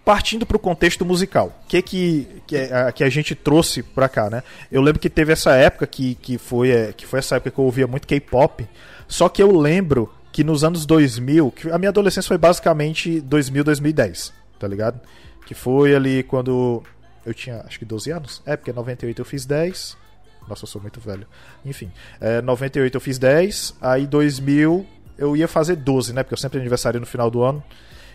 partindo 0.06 0.46
pro 0.46 0.60
contexto 0.60 1.06
musical, 1.06 1.60
o 1.64 1.68
que 1.68 1.82
que, 1.82 2.28
que, 2.48 2.58
a, 2.58 2.92
que 2.92 3.04
a 3.04 3.10
gente 3.10 3.36
trouxe 3.36 3.82
pra 3.82 4.10
cá, 4.10 4.30
né? 4.30 4.44
Eu 4.72 4.82
lembro 4.82 5.00
que 5.00 5.10
teve 5.10 5.34
essa 5.34 5.56
época 5.56 5.88
que, 5.88 6.16
que, 6.16 6.38
foi, 6.38 6.72
é, 6.72 6.94
que 6.94 7.06
foi 7.06 7.20
essa 7.20 7.36
época 7.36 7.52
que 7.52 7.60
eu 7.60 7.66
ouvia 7.66 7.88
muito 7.88 8.08
K-pop, 8.08 8.68
só 9.08 9.30
que 9.30 9.42
eu 9.42 9.52
lembro 9.58 10.12
que 10.32 10.44
nos 10.44 10.64
anos 10.64 10.86
2000, 10.86 11.52
que 11.52 11.70
a 11.70 11.78
minha 11.78 11.90
adolescência 11.90 12.28
foi 12.28 12.38
basicamente 12.38 13.22
2000, 13.22 13.64
2010, 13.64 14.34
tá 14.60 14.68
ligado? 14.68 15.00
Que 15.46 15.54
foi 15.54 15.96
ali 15.96 16.24
quando 16.24 16.82
eu 17.26 17.34
tinha, 17.34 17.62
acho 17.62 17.80
que 17.80 17.86
12 17.86 18.12
anos. 18.12 18.42
É, 18.46 18.58
porque 18.58 18.72
em 18.72 18.74
98 18.74 19.22
eu 19.22 19.26
fiz 19.26 19.46
10. 19.46 19.98
Nossa, 20.48 20.64
eu 20.64 20.68
sou 20.68 20.82
muito 20.82 21.00
velho. 21.00 21.26
Enfim, 21.64 21.92
é, 22.20 22.42
98 22.42 22.96
eu 22.96 23.02
fiz 23.02 23.18
10, 23.18 23.76
aí 23.80 24.06
2000 24.08 24.86
eu 25.18 25.38
ia 25.38 25.48
fazer 25.48 25.76
12, 25.76 26.14
né? 26.14 26.24
Porque 26.24 26.34
eu 26.34 26.38
sempre 26.38 26.60
aniversário 26.60 27.00
no 27.00 27.06
final 27.06 27.30
do 27.30 27.44
ano. 27.44 27.64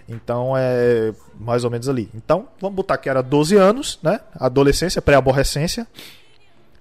Então 0.08 0.54
é 0.56 1.12
mais 1.38 1.64
ou 1.64 1.70
menos 1.70 1.88
ali. 1.88 2.08
Então, 2.14 2.48
vamos 2.60 2.76
botar 2.76 2.96
que 2.96 3.08
era 3.08 3.22
12 3.22 3.56
anos, 3.56 3.98
né? 4.02 4.20
Adolescência, 4.34 5.02
pré-aborrecência. 5.02 5.86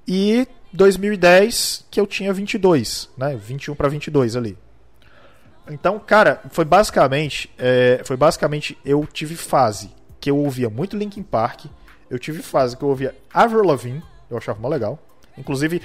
E 0.08 0.48
2010 0.72 1.86
que 1.92 2.00
eu 2.00 2.08
tinha 2.08 2.32
22, 2.32 3.10
né? 3.18 3.36
21 3.36 3.76
para 3.76 3.90
22 3.90 4.36
ali. 4.36 4.58
Então, 5.70 6.00
cara, 6.00 6.42
foi 6.50 6.64
basicamente, 6.64 7.52
é, 7.58 8.02
foi 8.06 8.16
basicamente 8.16 8.78
eu 8.86 9.06
tive 9.06 9.36
fase 9.36 9.92
que 10.20 10.32
eu 10.32 10.38
ouvia 10.38 10.70
muito 10.70 10.96
Linkin 10.96 11.24
Park, 11.24 11.66
eu 12.10 12.18
tive 12.18 12.42
fase 12.42 12.78
que 12.78 12.84
eu 12.84 12.88
ouvia 12.88 13.14
Avril 13.34 13.64
Lavigne, 13.64 14.02
eu 14.30 14.38
achava 14.38 14.60
mó 14.60 14.70
legal. 14.70 14.98
Inclusive, 15.38 15.82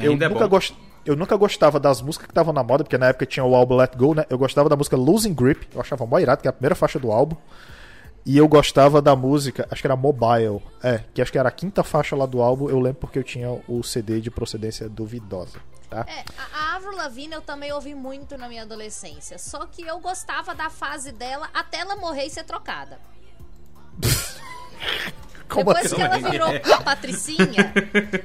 eu 0.00 0.12
Ainda 0.12 0.26
é 0.26 0.28
nunca 0.28 0.46
bom. 0.46 0.60
Eu 1.04 1.16
nunca 1.16 1.36
gostava 1.36 1.78
das 1.80 2.00
músicas 2.00 2.26
que 2.26 2.30
estavam 2.32 2.52
na 2.52 2.62
moda, 2.62 2.84
porque 2.84 2.98
na 2.98 3.06
época 3.08 3.26
tinha 3.26 3.44
o 3.44 3.54
álbum 3.54 3.76
Let 3.76 3.96
Go, 3.96 4.14
né? 4.14 4.24
Eu 4.30 4.38
gostava 4.38 4.68
da 4.68 4.76
música 4.76 4.96
Losing 4.96 5.34
Grip, 5.34 5.68
eu 5.74 5.80
achava 5.80 6.06
mó 6.06 6.18
irado, 6.18 6.42
que 6.42 6.48
é 6.48 6.50
a 6.50 6.52
primeira 6.52 6.74
faixa 6.74 6.98
do 6.98 7.10
álbum. 7.12 7.36
E 8.26 8.38
eu 8.38 8.48
gostava 8.48 9.02
da 9.02 9.14
música, 9.14 9.68
acho 9.70 9.82
que 9.82 9.86
era 9.86 9.94
Mobile, 9.96 10.62
é, 10.82 11.00
que 11.12 11.20
acho 11.20 11.30
que 11.30 11.38
era 11.38 11.48
a 11.50 11.52
quinta 11.52 11.82
faixa 11.84 12.16
lá 12.16 12.24
do 12.24 12.40
álbum, 12.40 12.70
eu 12.70 12.80
lembro 12.80 13.00
porque 13.00 13.18
eu 13.18 13.22
tinha 13.24 13.50
o 13.68 13.82
CD 13.82 14.18
de 14.20 14.30
procedência 14.30 14.88
duvidosa, 14.88 15.58
tá? 15.90 16.06
É, 16.08 16.24
a- 16.38 16.72
a 16.72 16.76
Avril 16.76 16.96
Lavigne 16.96 17.34
eu 17.34 17.42
também 17.42 17.70
ouvi 17.72 17.94
muito 17.94 18.38
na 18.38 18.48
minha 18.48 18.62
adolescência. 18.62 19.38
Só 19.38 19.66
que 19.66 19.82
eu 19.82 19.98
gostava 20.00 20.54
da 20.54 20.70
fase 20.70 21.12
dela 21.12 21.50
até 21.52 21.80
ela 21.80 21.96
morrer 21.96 22.24
e 22.24 22.30
ser 22.30 22.44
trocada. 22.44 22.98
Como 25.48 25.64
Depois 25.66 25.86
assim? 25.86 25.96
que 25.96 26.02
ela 26.02 26.18
virou 26.18 26.48
a 26.48 26.82
Patricinha, 26.82 27.72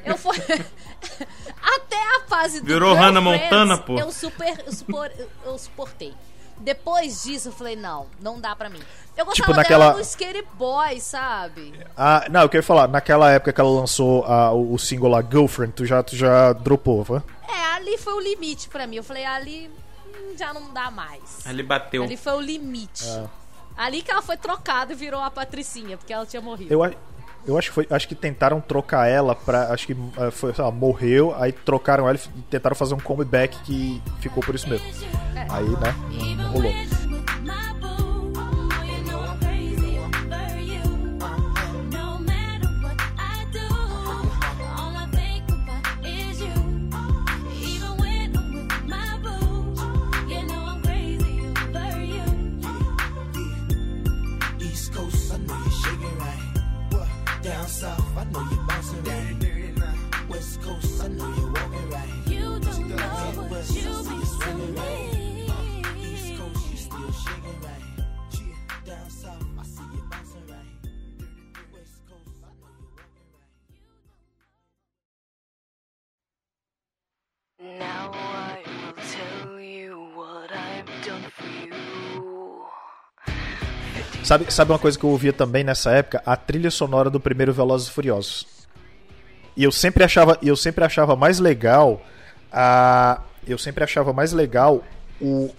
eu 0.05 0.17
fui. 0.17 0.37
Até 1.61 1.95
a 1.97 2.21
fase 2.27 2.61
do 2.61 2.65
Virou 2.65 2.93
Hannah 2.95 3.21
Montana, 3.21 3.77
pô. 3.77 3.97
Eu, 3.99 4.11
super, 4.11 4.63
eu, 4.65 4.71
supor- 4.73 5.11
eu- 5.45 5.57
suportei. 5.57 6.13
Depois 6.57 7.23
disso, 7.23 7.49
eu 7.49 7.51
falei, 7.53 7.75
não, 7.75 8.07
não 8.21 8.39
dá 8.39 8.55
pra 8.55 8.69
mim. 8.69 8.79
Eu 9.15 9.25
gostava 9.25 9.47
Tipo, 9.47 9.53
naquela- 9.57 9.87
dela 9.89 9.97
no 9.97 10.03
Scary 10.03 10.45
Boy, 10.55 10.99
sabe? 10.99 11.73
Ah, 11.95 12.25
não, 12.29 12.41
eu 12.41 12.49
queria 12.49 12.63
falar, 12.63 12.87
naquela 12.87 13.31
época 13.31 13.53
que 13.53 13.61
ela 13.61 13.69
lançou 13.69 14.25
a- 14.25 14.51
o, 14.51 14.73
o 14.73 14.79
single 14.79 15.09
lá, 15.09 15.21
Girlfriend, 15.21 15.73
tu 15.73 15.85
já, 15.85 16.01
tu 16.03 16.15
já 16.15 16.51
dropou, 16.53 17.03
foi? 17.05 17.21
É, 17.47 17.75
ali 17.75 17.97
foi 17.97 18.13
o 18.13 18.19
limite 18.19 18.67
pra 18.69 18.85
mim. 18.87 18.97
Eu 18.97 19.03
falei, 19.03 19.25
ali 19.25 19.69
hum, 20.07 20.35
já 20.37 20.53
não 20.53 20.73
dá 20.73 20.91
mais. 20.91 21.45
Ali 21.45 21.63
bateu. 21.63 22.03
Ali 22.03 22.17
foi 22.17 22.33
o 22.33 22.41
limite. 22.41 23.05
É. 23.07 23.23
Ali 23.79 24.01
que 24.01 24.11
ela 24.11 24.21
foi 24.21 24.35
trocada 24.35 24.91
e 24.91 24.95
virou 24.95 25.21
a 25.21 25.31
Patricinha, 25.31 25.97
porque 25.97 26.11
ela 26.11 26.25
tinha 26.25 26.41
morrido. 26.41 26.73
Eu, 26.73 26.83
eu 27.47 27.57
acho 27.57 27.69
que 27.69 27.73
foi, 27.73 27.87
acho 27.89 28.09
que 28.09 28.13
tentaram 28.13 28.59
trocar 28.59 29.07
ela 29.07 29.33
pra, 29.33 29.71
acho 29.73 29.87
que 29.87 29.93
eh, 30.17 30.31
foi, 30.31 30.53
lá, 30.57 30.69
morreu, 30.69 31.33
aí 31.37 31.53
trocaram 31.53 32.05
ela 32.09 32.17
e 32.17 32.41
tentaram 32.49 32.75
fazer 32.75 32.93
um 32.93 32.99
comeback 32.99 33.57
que 33.63 34.01
ficou 34.19 34.43
por 34.43 34.53
isso 34.53 34.67
mesmo. 34.67 34.85
Aí, 35.49 35.65
né, 35.65 36.35
não 36.35 36.51
rolou. 36.51 36.73
South, 57.79 58.17
I 58.17 58.23
know 58.25 58.45
you're 58.51 58.63
bouncing 58.67 59.03
right. 59.05 59.35
West 60.29 60.61
Coast, 60.61 61.01
I 61.01 61.07
know 61.07 61.33
you're 61.37 61.51
walking 61.53 61.89
right. 61.89 62.09
You 62.27 62.59
don't 62.59 62.89
know 62.89 62.97
what 63.37 63.49
West, 63.51 63.71
I 63.71 63.75
you've 63.75 63.95
see 63.95 64.11
you 64.11 64.17
been 64.19 64.25
swinging 64.25 64.75
to 64.75 64.81
right. 64.81 65.13
me. 65.13 65.47
East 66.13 66.39
Coast, 66.39 66.71
you 66.71 66.77
still 66.77 67.11
shaking 67.23 67.59
right. 67.67 67.85
Down 68.85 69.09
south, 69.09 69.45
I 69.59 69.63
see 69.63 69.83
you 69.95 70.03
bouncing 70.11 70.45
right. 70.49 70.91
West 71.73 71.99
Coast, 72.09 72.37
I 72.43 72.51
know 72.59 72.73
you're 72.81 72.95
right. 77.69 77.79
Now 77.79 78.11
I 78.13 78.61
will 78.67 78.93
tell 79.15 79.59
you 79.59 80.09
what 80.15 80.51
I've 80.51 81.05
done 81.05 81.23
for 81.31 81.45
you. 81.47 81.58
Sabe, 84.23 84.51
sabe 84.51 84.71
uma 84.71 84.79
coisa 84.79 84.97
que 84.97 85.03
eu 85.03 85.09
ouvia 85.09 85.31
também 85.33 85.63
nessa 85.63 85.91
época? 85.91 86.21
A 86.25 86.35
trilha 86.35 86.71
sonora 86.71 87.09
do 87.09 87.19
primeiro 87.19 87.53
Velozes 87.53 87.87
e 87.87 87.91
Furiosos. 87.91 88.45
E 89.55 89.63
eu 89.63 89.71
sempre 89.71 90.03
achava, 90.03 90.37
eu 90.41 90.55
sempre 90.55 90.83
achava 90.83 91.15
mais 91.15 91.39
legal 91.39 92.01
a 92.51 93.21
eu 93.47 93.57
sempre 93.57 93.83
achava 93.83 94.13
mais 94.13 94.31
legal 94.31 94.83
o 95.21 95.49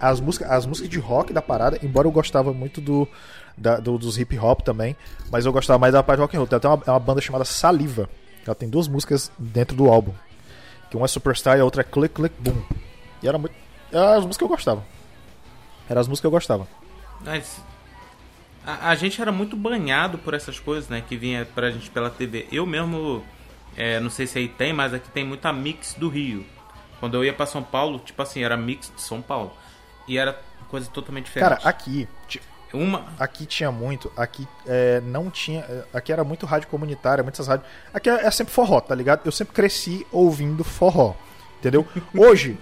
as 0.00 0.20
músicas, 0.20 0.50
as 0.50 0.66
músicas 0.66 0.88
de 0.90 0.98
rock 0.98 1.32
da 1.32 1.42
parada, 1.42 1.78
embora 1.82 2.06
eu 2.08 2.12
gostava 2.12 2.52
muito 2.52 2.80
do, 2.80 3.06
da- 3.56 3.78
do- 3.78 3.98
dos 3.98 4.18
hip 4.18 4.36
hop 4.38 4.60
também, 4.62 4.96
mas 5.30 5.44
eu 5.46 5.52
gostava 5.52 5.78
mais 5.78 5.92
da 5.92 6.02
parte 6.02 6.20
rock 6.20 6.36
and 6.36 6.40
roll. 6.40 6.46
Tem 6.48 6.56
até 6.56 6.68
uma, 6.68 6.82
é 6.86 6.90
uma 6.90 6.98
banda 7.00 7.20
chamada 7.20 7.44
Saliva. 7.44 8.08
Ela 8.46 8.54
tem 8.54 8.68
duas 8.68 8.88
músicas 8.88 9.30
dentro 9.38 9.76
do 9.76 9.88
álbum. 9.88 10.12
Que 10.90 10.96
uma 10.96 11.04
é 11.06 11.08
Superstar 11.08 11.56
e 11.56 11.60
a 11.60 11.64
outra 11.64 11.82
é 11.82 11.84
Click 11.84 12.14
Click 12.14 12.34
Boom. 12.40 12.60
E 13.22 13.28
era 13.28 13.38
muito 13.38 13.54
eram 13.92 14.08
as 14.12 14.16
músicas 14.24 14.36
que 14.38 14.44
eu 14.44 14.48
gostava. 14.48 14.82
Eram 15.88 16.00
as 16.00 16.08
músicas 16.08 16.20
que 16.22 16.26
eu 16.26 16.30
gostava. 16.30 16.66
Mas 17.24 17.60
a, 18.66 18.90
a 18.90 18.94
gente 18.94 19.20
era 19.20 19.32
muito 19.32 19.56
banhado 19.56 20.18
por 20.18 20.34
essas 20.34 20.58
coisas, 20.58 20.88
né? 20.88 21.02
Que 21.06 21.16
vinha 21.16 21.46
pra 21.54 21.70
gente 21.70 21.90
pela 21.90 22.10
TV. 22.10 22.46
Eu 22.50 22.66
mesmo, 22.66 23.24
é, 23.76 23.98
não 24.00 24.10
sei 24.10 24.26
se 24.26 24.38
aí 24.38 24.48
tem, 24.48 24.72
mas 24.72 24.94
aqui 24.94 25.10
tem 25.10 25.24
muita 25.24 25.52
mix 25.52 25.94
do 25.94 26.08
Rio. 26.08 26.44
Quando 27.00 27.14
eu 27.14 27.24
ia 27.24 27.32
pra 27.32 27.46
São 27.46 27.62
Paulo, 27.62 27.98
tipo 27.98 28.22
assim, 28.22 28.44
era 28.44 28.56
mix 28.56 28.92
de 28.94 29.02
São 29.02 29.20
Paulo. 29.20 29.52
E 30.06 30.16
era 30.16 30.38
coisa 30.68 30.88
totalmente 30.88 31.26
diferente. 31.26 31.48
Cara, 31.48 31.68
aqui, 31.68 32.08
Uma. 32.72 33.06
aqui 33.18 33.44
tinha 33.44 33.70
muito, 33.70 34.10
aqui 34.16 34.48
é, 34.66 35.00
não 35.02 35.30
tinha, 35.30 35.60
é, 35.60 35.84
aqui 35.92 36.12
era 36.12 36.24
muito 36.24 36.46
rádio 36.46 36.68
comunitária, 36.68 37.22
muitas 37.22 37.46
rádios. 37.46 37.68
Aqui 37.92 38.08
é, 38.08 38.26
é 38.26 38.30
sempre 38.30 38.54
forró, 38.54 38.80
tá 38.80 38.94
ligado? 38.94 39.22
Eu 39.24 39.32
sempre 39.32 39.52
cresci 39.54 40.06
ouvindo 40.10 40.64
forró, 40.64 41.14
entendeu? 41.58 41.86
Hoje 42.16 42.56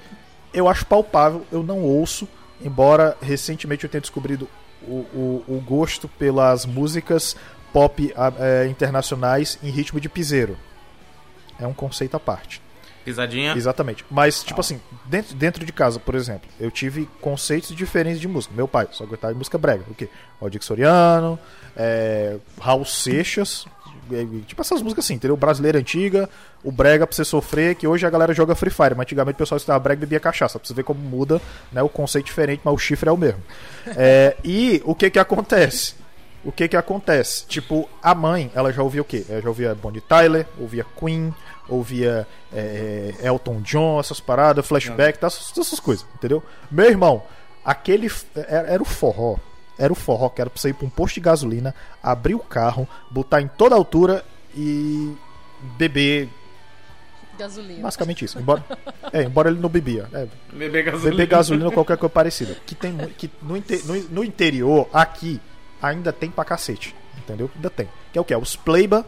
eu 0.52 0.68
acho 0.68 0.84
palpável, 0.86 1.46
eu 1.52 1.62
não 1.62 1.80
ouço, 1.80 2.28
embora 2.60 3.16
recentemente 3.22 3.84
eu 3.84 3.90
tenha 3.90 4.00
descobrido 4.00 4.48
o, 4.82 5.04
o, 5.14 5.44
gosto 5.66 6.08
pelas 6.08 6.64
músicas 6.66 7.36
pop 7.72 8.12
a- 8.16 8.32
é, 8.38 8.66
internacionais 8.66 9.58
em 9.62 9.70
ritmo 9.70 10.00
de 10.00 10.08
piseiro. 10.08 10.56
É 11.58 11.66
um 11.66 11.74
conceito 11.74 12.16
à 12.16 12.20
parte. 12.20 12.60
Pisadinha. 13.04 13.54
Exatamente. 13.54 14.04
Mas, 14.10 14.42
tipo 14.42 14.60
assim, 14.60 14.80
dentro, 15.06 15.34
dentro 15.34 15.64
de 15.64 15.72
casa, 15.72 15.98
por 15.98 16.14
exemplo, 16.14 16.48
eu 16.58 16.70
tive 16.70 17.08
conceitos 17.20 17.74
diferentes 17.74 18.20
de 18.20 18.28
música. 18.28 18.54
Meu 18.54 18.68
pai 18.68 18.88
só 18.92 19.04
gostava 19.06 19.32
de 19.32 19.38
música 19.38 19.58
brega. 19.58 19.84
O 19.88 19.94
quê? 19.94 20.08
Aldir 20.40 20.62
Soriano, 20.62 21.38
é, 21.76 22.36
Raul 22.58 22.84
Seixas, 22.84 23.66
tipo 24.46 24.60
essas 24.60 24.82
músicas 24.82 25.04
assim, 25.04 25.14
entendeu? 25.14 25.36
Brasileira 25.36 25.78
antiga, 25.78 26.28
o 26.64 26.72
brega 26.72 27.06
pra 27.06 27.14
você 27.14 27.24
sofrer, 27.24 27.74
que 27.74 27.86
hoje 27.86 28.06
a 28.06 28.10
galera 28.10 28.34
joga 28.34 28.54
Free 28.54 28.70
Fire, 28.70 28.94
mas 28.96 29.04
antigamente 29.04 29.36
o 29.36 29.38
pessoal 29.38 29.56
estudava 29.56 29.78
brega 29.78 30.00
e 30.00 30.06
bebia 30.06 30.20
cachaça. 30.20 30.58
Pra 30.58 30.66
você 30.66 30.74
ver 30.74 30.82
como 30.82 31.00
muda, 31.00 31.40
né? 31.72 31.82
O 31.82 31.88
conceito 31.88 32.26
diferente, 32.26 32.60
mas 32.64 32.74
o 32.74 32.78
chifre 32.78 33.08
é 33.08 33.12
o 33.12 33.16
mesmo. 33.16 33.40
É, 33.96 34.36
e 34.44 34.82
o 34.84 34.94
que 34.94 35.10
que 35.10 35.18
acontece? 35.18 35.94
O 36.42 36.50
que 36.50 36.68
que 36.68 36.76
acontece? 36.76 37.44
Tipo, 37.46 37.88
a 38.02 38.14
mãe, 38.14 38.50
ela 38.54 38.72
já 38.72 38.82
ouvia 38.82 39.02
o 39.02 39.04
quê? 39.04 39.24
Ela 39.28 39.42
já 39.42 39.48
ouvia 39.48 39.74
Bonnie 39.74 40.00
Tyler, 40.00 40.46
ouvia 40.58 40.86
Queen, 40.98 41.34
ouvia 41.68 42.26
é, 42.52 43.14
Elton 43.22 43.60
John, 43.60 44.00
essas 44.00 44.20
paradas, 44.20 44.66
flashback, 44.66 45.18
tá, 45.18 45.26
essas, 45.26 45.56
essas 45.56 45.78
coisas, 45.78 46.06
entendeu? 46.14 46.42
Meu 46.70 46.86
irmão, 46.86 47.22
aquele 47.64 48.10
era, 48.34 48.68
era 48.68 48.82
o 48.82 48.86
forró. 48.86 49.36
Era 49.78 49.92
o 49.92 49.96
forró 49.96 50.28
que 50.30 50.40
era 50.40 50.50
pra 50.50 50.60
você 50.60 50.70
ir 50.70 50.74
pra 50.74 50.86
um 50.86 50.90
posto 50.90 51.14
de 51.14 51.20
gasolina, 51.20 51.74
abrir 52.02 52.34
o 52.34 52.38
carro, 52.40 52.88
botar 53.10 53.40
em 53.40 53.48
toda 53.48 53.74
altura 53.74 54.24
e 54.54 55.14
beber. 55.78 56.28
Gasolina. 57.38 57.82
Basicamente 57.82 58.24
isso. 58.24 58.38
Embora, 58.38 58.62
é, 59.12 59.22
embora 59.22 59.50
ele 59.50 59.58
não 59.60 59.68
bebia. 59.70 60.06
É, 60.12 60.26
Beber 60.52 60.84
gasolina. 60.84 61.10
beber 61.10 61.26
gasolina 61.26 61.66
ou 61.66 61.72
qualquer 61.72 61.96
coisa 61.96 62.12
parecida. 62.12 62.56
Que 62.66 62.74
tem 62.74 62.96
que 63.16 63.30
no, 63.42 63.54
no, 63.56 64.02
no 64.10 64.24
interior, 64.24 64.88
aqui, 64.92 65.40
ainda 65.82 66.12
tem 66.12 66.30
pra 66.30 66.44
cacete. 66.44 66.94
Entendeu? 67.18 67.50
Ainda 67.54 67.70
tem. 67.70 67.88
Que 68.12 68.18
é 68.18 68.20
o 68.20 68.24
que? 68.24 68.32
É 68.34 68.38
os 68.38 68.56
pleiba. 68.56 69.04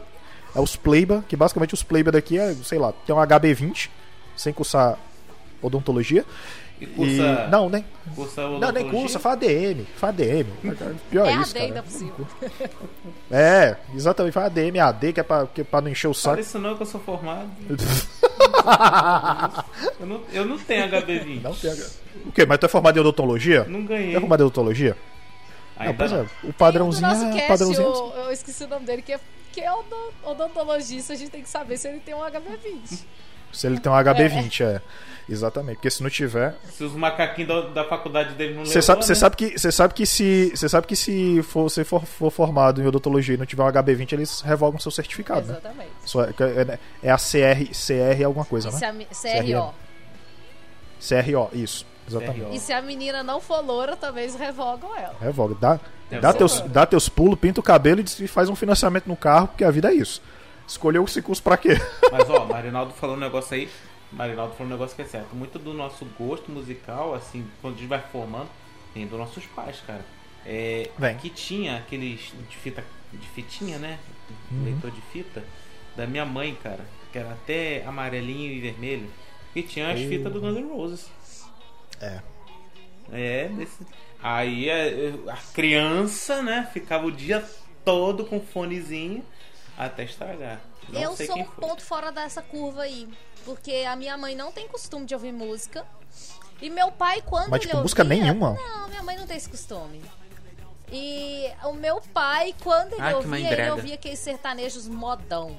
É 0.55 0.59
os 0.59 0.75
pleiba, 0.75 1.23
que 1.27 1.35
basicamente 1.35 1.73
os 1.73 1.81
pleiba 1.81 2.11
daqui 2.11 2.37
é, 2.37 2.53
sei 2.63 2.77
lá, 2.77 2.93
tem 3.05 3.15
um 3.15 3.19
HB20, 3.19 3.89
sem 4.35 4.53
cursar 4.53 4.97
odontologia. 5.61 6.23
E 6.79 6.85
cursa- 6.85 7.45
E, 7.47 7.49
não, 7.49 7.69
nem. 7.69 7.83
Cursa 8.15 8.41
Não, 8.41 8.49
nem 8.51 8.57
odontologia. 8.69 8.99
cursa, 8.99 9.19
faz 9.19 9.35
ADM. 9.37 9.85
Faz 9.95 10.13
ADM. 10.13 10.47
Pior 11.09 11.25
É 11.27 11.33
isso, 11.37 11.55
AD 11.55 11.59
ainda 11.65 11.83
possível. 11.83 12.27
É, 13.31 13.77
exatamente, 13.95 14.33
faz 14.33 14.45
ADM, 14.47 14.79
AD, 14.79 15.13
que 15.13 15.19
é 15.19 15.23
pra, 15.23 15.47
que 15.47 15.61
é 15.61 15.63
pra 15.63 15.81
não 15.81 15.89
encher 15.89 16.07
o 16.07 16.13
Fala 16.13 16.35
saco. 16.35 16.41
isso 16.47 16.59
não 16.59 16.75
que 16.75 16.83
eu 16.83 16.85
sou 16.85 17.01
formado. 17.01 17.49
eu, 19.99 20.05
não, 20.05 20.21
eu 20.31 20.45
não 20.45 20.57
tenho 20.57 20.87
HB20. 20.87 21.41
Não 21.41 21.53
tem 21.53 21.71
H- 21.71 21.85
O 22.27 22.31
quê? 22.31 22.45
Mas 22.45 22.57
tu 22.59 22.65
é 22.65 22.69
formado 22.69 22.97
em 22.97 22.99
odontologia? 22.99 23.65
Não 23.67 23.81
Tu 23.83 23.87
ganhei. 23.87 24.15
é 24.15 24.19
formado 24.19 24.41
em 24.41 24.45
odontologia? 24.45 24.95
Não, 25.79 25.93
pois 25.95 26.11
não. 26.11 26.19
é. 26.21 26.25
O 26.43 26.53
padrãozinho 26.53 27.07
No 27.07 27.13
nosso 27.13 27.25
é 27.25 27.31
cast, 27.33 27.47
padrãozinho. 27.47 27.87
eu, 27.87 28.13
eu 28.25 28.31
esqueci 28.31 28.63
o 28.63 28.67
nome 28.67 28.85
dele, 28.85 29.01
que 29.01 29.13
é, 29.13 29.19
que 29.51 29.61
é 29.61 29.71
odon- 29.71 30.11
odontologista, 30.23 31.13
a 31.13 31.15
gente 31.15 31.31
tem 31.31 31.41
que 31.41 31.49
saber 31.49 31.77
se 31.77 31.87
ele 31.87 31.99
tem 31.99 32.13
um 32.13 32.19
HB20. 32.21 32.99
Se 33.51 33.67
ele 33.67 33.79
tem 33.79 33.91
um 33.91 33.95
HB20, 33.95 34.61
é. 34.65 34.81
Exatamente. 35.29 35.75
Porque 35.75 35.89
se 35.89 36.03
não 36.03 36.09
tiver. 36.09 36.55
Se 36.71 36.83
os 36.83 36.93
macaquinhos 36.93 37.47
da, 37.47 37.61
da 37.83 37.83
faculdade 37.85 38.33
dele 38.33 38.55
não 38.55 38.65
Você 38.65 38.81
sabe, 38.81 39.05
você 39.05 39.13
né? 39.13 39.15
sabe 39.19 39.35
que 39.37 39.57
você 39.57 39.71
sabe 39.71 39.93
que 39.93 40.05
se 40.05 40.49
você 40.55 40.67
sabe 40.67 40.85
que 40.87 40.95
se 40.97 41.41
for, 41.43 41.63
você 41.69 41.83
for, 41.85 42.03
for 42.05 42.29
formado 42.31 42.81
em 42.81 42.85
odontologia 42.87 43.35
e 43.35 43.37
não 43.37 43.45
tiver 43.45 43.63
um 43.63 43.67
HB20, 43.67 44.13
eles 44.13 44.41
revogam 44.41 44.79
seu 44.79 44.91
certificado, 44.91 45.47
né? 45.47 45.53
Exatamente. 45.59 45.91
É, 46.43 46.73
é- 46.73 46.79
é 47.03 47.11
a 47.11 47.17
CR, 47.17 47.63
CR 47.71 48.23
alguma 48.25 48.43
coisa, 48.43 48.69
E 48.69 48.71
né? 48.73 49.05
CRO. 49.13 49.73
CRO, 50.99 51.49
isso. 51.53 51.85
Exatamente. 52.07 52.55
E 52.55 52.59
se 52.59 52.73
a 52.73 52.81
menina 52.81 53.23
não 53.23 53.39
for 53.39 53.63
loura, 53.63 53.97
eles 54.15 54.35
revogam 54.35 54.95
ela. 54.95 55.15
Revoga. 55.19 55.55
Dá, 55.55 55.79
Deve 56.09 56.21
dá, 56.21 56.33
teus, 56.33 56.61
dá 56.61 56.85
teus 56.85 57.09
pulos, 57.09 57.39
pinta 57.39 57.59
o 57.59 57.63
cabelo 57.63 58.01
e 58.01 58.27
faz 58.27 58.49
um 58.49 58.55
financiamento 58.55 59.07
no 59.07 59.15
carro, 59.15 59.47
porque 59.47 59.63
a 59.63 59.71
vida 59.71 59.91
é 59.91 59.95
isso. 59.95 60.21
Escolheu 60.67 61.03
esse 61.03 61.21
curso 61.21 61.41
pra 61.41 61.57
quê? 61.57 61.77
Mas 62.11 62.29
ó, 62.29 62.45
Marinaldo 62.45 62.93
falou 62.93 63.15
um 63.15 63.19
negócio 63.19 63.55
aí. 63.55 63.69
Marinaldo 64.11 64.53
falou 64.53 64.67
um 64.67 64.75
negócio 64.75 64.95
que 64.95 65.01
é 65.01 65.05
certo. 65.05 65.35
Muito 65.35 65.57
do 65.57 65.73
nosso 65.73 66.05
gosto 66.17 66.51
musical, 66.51 67.15
assim, 67.15 67.45
quando 67.61 67.75
a 67.75 67.77
gente 67.77 67.89
vai 67.89 68.01
formando, 68.11 68.49
vem 68.93 69.07
dos 69.07 69.17
nossos 69.17 69.45
pais, 69.47 69.81
cara. 69.85 70.05
É, 70.45 70.89
Vem. 70.97 71.17
Que 71.17 71.29
tinha 71.29 71.77
aqueles 71.77 72.33
de 72.49 72.57
fita, 72.57 72.83
de 73.11 73.27
fitinha, 73.29 73.77
né? 73.77 73.97
Uhum. 74.51 74.65
Leitor 74.65 74.91
de 74.91 75.01
fita. 75.01 75.43
Da 75.95 76.05
minha 76.05 76.25
mãe, 76.25 76.55
cara. 76.61 76.85
Que 77.11 77.17
era 77.17 77.31
até 77.31 77.83
amarelinho 77.85 78.51
e 78.51 78.59
vermelho. 78.59 79.09
E 79.55 79.61
tinha 79.61 79.91
as 79.91 79.99
fitas 79.99 80.31
do 80.33 80.41
Guns 80.41 80.57
N' 80.57 80.69
Roses. 80.69 81.09
É. 82.03 82.19
É, 83.11 83.47
desse... 83.49 83.85
Aí 84.21 84.69
a, 84.71 85.33
a 85.33 85.37
criança, 85.53 86.41
né, 86.41 86.69
ficava 86.71 87.05
o 87.05 87.11
dia 87.11 87.43
todo 87.83 88.25
com 88.25 88.39
fonezinho 88.39 89.23
até 89.77 90.03
estragar. 90.03 90.61
Não 90.89 91.01
eu 91.01 91.15
sei 91.15 91.27
sou 91.27 91.35
quem 91.35 91.43
um 91.43 91.47
foi. 91.47 91.67
ponto 91.67 91.83
fora 91.83 92.11
dessa 92.11 92.41
curva 92.41 92.83
aí. 92.83 93.07
Porque 93.45 93.83
a 93.87 93.95
minha 93.95 94.17
mãe 94.17 94.35
não 94.35 94.51
tem 94.51 94.67
costume 94.67 95.05
de 95.05 95.13
ouvir 95.13 95.33
música. 95.33 95.85
E 96.61 96.69
meu 96.69 96.91
pai, 96.91 97.21
quando 97.21 97.49
Mas, 97.49 97.61
ele 97.61 97.71
tipo, 97.71 97.81
música 97.81 98.03
ouvia- 98.03 98.21
nenhuma? 98.23 98.53
Não, 98.53 98.87
minha 98.87 99.03
mãe 99.03 99.17
não 99.17 99.27
tem 99.27 99.35
esse 99.35 99.49
costume. 99.49 100.01
E 100.91 101.49
o 101.65 101.73
meu 101.73 101.99
pai, 102.13 102.55
quando 102.63 102.93
ele 102.93 103.01
Ai, 103.01 103.13
ouvia, 103.15 103.51
ele 103.51 103.69
ouvia 103.71 103.95
aqueles 103.95 104.19
sertanejos 104.19 104.87
modão. 104.87 105.57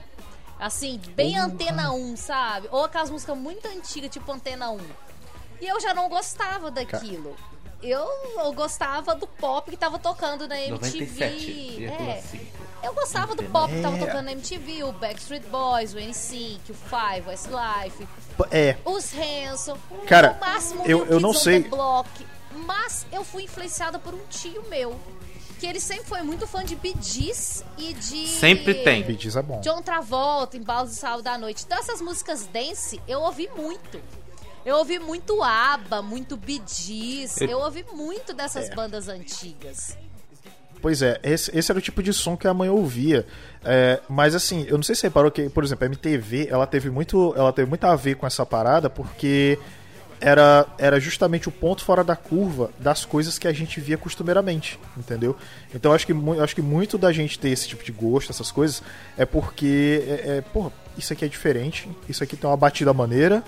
Assim, 0.59 0.99
bem 1.15 1.37
Antena 1.37 1.93
1, 1.93 2.17
sabe? 2.17 2.69
Ou 2.71 2.85
aquelas 2.85 3.11
músicas 3.11 3.37
muito 3.37 3.67
antigas, 3.69 4.11
tipo 4.11 4.31
Antena 4.33 4.71
1. 4.71 4.79
E 5.61 5.67
eu 5.67 5.81
já 5.81 5.95
não 5.95 6.09
gostava 6.09 6.71
daquilo. 6.71 7.37
Eu, 7.83 8.07
eu 8.39 8.53
gostava 8.55 9.15
do 9.15 9.27
pop 9.27 9.71
que 9.71 9.77
tava 9.77 9.99
tocando 9.99 10.49
na 10.49 10.59
MTV. 10.59 11.07
97,5. 11.07 11.91
É. 11.91 12.23
Eu 12.83 12.95
gostava 12.95 13.35
do 13.35 13.43
pop 13.45 13.73
que 13.75 13.81
tava 13.83 13.97
É. 13.97 13.99
tocando 13.99 14.25
na 14.25 14.33
MTV, 14.33 14.85
o 14.85 14.93
Backstreet 14.93 15.45
Boys, 15.47 15.93
o 15.95 15.99
NSYNC, 15.99 16.71
o 16.71 16.75
Five, 16.75 17.27
o 17.27 17.31
Westlife, 17.31 18.09
É. 18.51 18.77
os 18.85 19.11
Hanson, 19.15 19.77
Cara, 20.07 20.33
no 20.35 20.41
máximo 20.41 20.83
eu- 20.87 21.05
eu 21.07 21.21
não 21.21 21.33
sei. 21.35 21.63
Block. 21.63 22.09
Mas 22.67 23.07
eu 23.13 23.23
fui 23.25 23.45
influenciada 23.45 23.99
por 23.99 24.15
um 24.15 24.21
tio 24.31 24.63
meu, 24.69 24.99
que 25.61 25.67
ele 25.67 25.81
sempre 25.81 26.05
foi 26.07 26.23
muito 26.23 26.47
fã 26.47 26.65
de 26.65 26.79
Gees 27.03 27.65
e 27.77 27.93
de 27.95 28.27
Sempre 28.29 28.75
tem. 28.83 29.03
Gees 29.19 29.37
é 29.37 29.43
bom. 29.43 29.61
John 29.61 29.83
Travolta, 29.83 30.57
Embalos 30.57 30.91
do 30.91 30.97
Sábado 30.97 31.23
da 31.23 31.37
Noite. 31.37 31.65
Então 31.67 31.79
essas 31.79 32.01
músicas 32.01 32.47
dance 32.47 33.01
eu 33.09 33.21
ouvi 33.21 33.49
muito. 33.57 34.01
Eu 34.65 34.77
ouvi 34.77 34.99
muito 34.99 35.43
ABBA, 35.43 36.01
muito 36.03 36.39
Gees. 36.67 37.41
Eu- 37.41 37.49
Eu 37.51 37.59
ouvi 37.61 37.85
muito 37.93 38.33
dessas 38.33 38.69
É. 38.71 38.75
bandas 38.75 39.09
antigas. 39.09 39.97
Pois 40.81 41.01
é, 41.01 41.19
esse, 41.23 41.51
esse 41.57 41.71
era 41.73 41.79
o 41.79 41.83
tipo 41.83 42.03
de 42.03 42.13
som 42.13 42.37
que 42.37 42.47
a 42.47 42.53
mãe 42.53 42.69
ouvia. 42.69 43.27
É, 43.65 44.01
mas 44.09 44.35
assim, 44.35 44.67
eu 44.69 44.77
não 44.77 44.83
sei 44.83 44.95
se 44.95 45.01
você 45.03 45.07
reparou 45.07 45.31
que, 45.31 45.49
por 45.49 45.65
exemplo, 45.65 45.85
a 45.85 45.87
MTV, 45.87 46.49
ela 46.51 46.67
teve 46.67 46.91
muito, 46.91 47.33
ela 47.37 47.53
teve 47.53 47.69
muito 47.69 47.85
a 47.85 47.97
ver 47.97 48.17
com 48.17 48.27
essa 48.27 48.45
parada, 48.45 48.91
porque 48.91 49.59
era, 50.21 50.67
era 50.79 51.01
justamente 51.01 51.49
o 51.49 51.53
ponto 51.53 51.83
fora 51.83 52.05
da 52.05 52.15
curva 52.17 52.71
das 52.79 53.05
coisas 53.05 53.39
que 53.39 53.49
a 53.49 53.53
gente 53.53 53.81
via 53.81 53.97
costumeiramente, 53.97 54.79
entendeu? 54.97 55.35
Então 55.75 55.91
eu 55.93 55.95
acho 55.97 56.07
que, 56.07 56.13
acho 56.43 56.55
que 56.55 56.63
muito 56.63 56.99
da 56.99 57.13
gente 57.13 57.39
ter 57.39 57.49
esse 57.49 57.67
tipo 57.69 57.83
de 57.83 57.93
gosto, 57.93 58.31
essas 58.31 58.51
coisas, 58.53 58.83
é 59.17 59.25
porque, 59.25 60.03
é, 60.07 60.37
é, 60.37 60.41
porra, 60.43 60.71
isso 60.99 61.13
aqui 61.15 61.25
é 61.25 61.29
diferente, 61.29 61.89
isso 62.09 62.23
aqui 62.23 62.37
tem 62.37 62.49
uma 62.49 62.57
batida 62.57 62.93
maneira, 62.93 63.43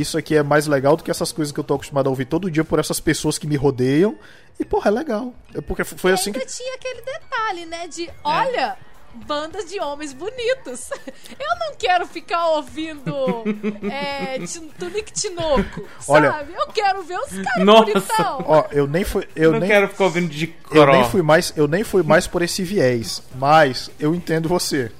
isso 0.00 0.16
aqui 0.16 0.34
é 0.36 0.42
mais 0.42 0.66
legal 0.66 0.96
do 0.96 1.02
que 1.04 1.10
essas 1.10 1.32
coisas 1.32 1.52
que 1.52 1.60
eu 1.60 1.64
tô 1.64 1.74
acostumado 1.74 2.06
a 2.06 2.10
ouvir 2.10 2.24
todo 2.26 2.50
dia 2.50 2.64
por 2.64 2.78
essas 2.78 3.00
pessoas 3.00 3.38
que 3.38 3.46
me 3.46 3.56
rodeiam. 3.56 4.16
E, 4.58 4.64
porra, 4.64 4.88
é 4.88 4.92
legal. 4.92 5.34
É 5.54 5.60
porque 5.60 5.84
foi 5.84 6.12
assim 6.12 6.30
ainda 6.30 6.40
que. 6.40 6.46
tinha 6.46 6.74
aquele 6.74 7.00
detalhe, 7.02 7.66
né? 7.66 7.88
De 7.88 8.08
olha, 8.22 8.76
bandas 9.26 9.68
de 9.68 9.80
homens 9.80 10.12
bonitos. 10.12 10.90
Eu 11.38 11.58
não 11.58 11.74
quero 11.76 12.06
ficar 12.06 12.48
ouvindo 12.50 13.12
é, 13.90 14.38
Tunique 14.78 15.12
Tinoco, 15.12 15.86
Olha- 16.08 16.32
sabe? 16.32 16.52
Eu 16.54 16.66
quero 16.68 17.02
ver 17.02 17.18
os 17.18 17.30
caras 17.30 17.64
bonitão. 17.64 18.44
Ó, 18.46 18.64
eu 18.70 18.86
nem 18.86 19.04
fui. 19.04 19.26
Eu 19.34 19.52
não 19.52 19.60
nem, 19.60 19.68
quero 19.68 19.88
ficar 19.88 20.04
ouvindo 20.04 20.28
de 20.28 20.54
eu 20.70 20.82
cro. 20.82 20.92
nem 20.92 21.04
fui 21.08 21.22
mais, 21.22 21.52
eu 21.56 21.66
nem 21.66 21.82
fui 21.84 22.02
mais 22.02 22.26
por 22.26 22.42
esse 22.42 22.62
viés, 22.62 23.22
mas 23.34 23.90
eu 23.98 24.14
entendo 24.14 24.48
você. 24.48 24.90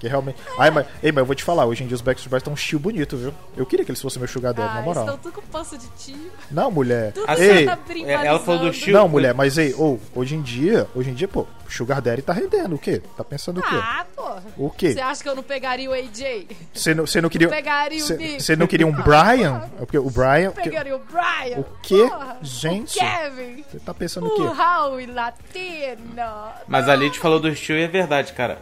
Que 0.00 0.08
realmente. 0.08 0.38
Ai, 0.58 0.70
mas, 0.70 0.86
ei, 1.02 1.12
mas 1.12 1.18
eu 1.18 1.26
vou 1.26 1.34
te 1.34 1.44
falar, 1.44 1.66
hoje 1.66 1.84
em 1.84 1.86
dia 1.86 1.94
os 1.94 2.00
Backstreet 2.00 2.30
Boys 2.30 2.40
estão 2.40 2.52
um 2.52 2.56
estilo 2.56 2.80
bonito, 2.80 3.16
viu? 3.16 3.34
Eu 3.56 3.66
queria 3.66 3.84
que 3.84 3.90
eles 3.90 4.00
fossem 4.00 4.18
meu 4.18 4.26
sugar 4.28 4.52
daddy, 4.54 4.72
na 4.74 4.80
Ah, 4.80 4.82
moral. 4.82 5.04
estão 5.04 5.18
tudo 5.18 5.32
com 5.34 5.42
pança 5.42 5.76
de 5.76 5.86
tio. 5.90 6.30
Não, 6.50 6.70
mulher. 6.70 7.12
Tudo 7.12 7.30
Ei, 7.38 7.64
já 7.66 7.76
tá 7.76 7.82
É, 7.94 8.26
ela 8.26 8.40
falou 8.40 8.60
do. 8.66 8.72
Chico. 8.72 8.90
não, 8.92 9.06
mulher, 9.08 9.34
mas 9.34 9.58
ei, 9.58 9.74
ou 9.76 10.00
hoje 10.14 10.34
em 10.34 10.40
dia, 10.42 10.88
hoje 10.94 11.10
em 11.10 11.14
dia, 11.14 11.28
pô, 11.28 11.46
Sugar 11.68 12.00
Daddy 12.00 12.22
tá 12.22 12.32
rendendo 12.32 12.74
o 12.74 12.78
quê? 12.78 13.00
Tá 13.16 13.22
pensando 13.22 13.60
o 13.60 13.62
quê? 13.62 13.68
Ah, 13.74 14.04
porra. 14.16 14.42
O 14.56 14.70
quê? 14.70 14.92
Você 14.94 15.00
acha 15.00 15.22
que 15.22 15.28
eu 15.28 15.36
não 15.36 15.42
pegaria 15.42 15.88
o 15.88 15.92
AJ? 15.92 16.48
Você 16.72 16.94
não, 16.94 17.06
você 17.06 17.20
não 17.20 17.28
queria. 17.28 17.48
pegaria 17.48 17.98
o 18.02 18.06
Você 18.06 18.16
Nick. 18.16 18.42
você 18.42 18.56
não 18.56 18.66
queria 18.66 18.86
um 18.86 18.92
Brian? 18.92 19.68
É 19.76 19.84
porque 19.84 19.98
o 19.98 20.10
Brian. 20.10 20.50
que- 20.52 20.62
Pegaria 20.62 20.96
o 20.96 20.98
Brian? 20.98 21.58
O 21.58 21.64
quê? 21.82 22.08
Porra. 22.08 22.38
Gente. 22.42 22.98
O 22.98 23.00
Kevin? 23.00 23.64
Você 23.70 23.78
tá 23.78 23.92
pensando 23.94 24.26
o 24.26 24.30
O 24.30 24.34
quê? 24.36 24.42
Howie 24.62 25.06
Latino? 25.06 26.52
Mas 26.66 26.88
a 26.88 26.96
Lid 26.96 27.18
falou 27.18 27.38
do 27.38 27.48
estilo 27.48 27.78
e 27.78 27.82
é 27.82 27.88
verdade, 27.88 28.32
cara. 28.32 28.58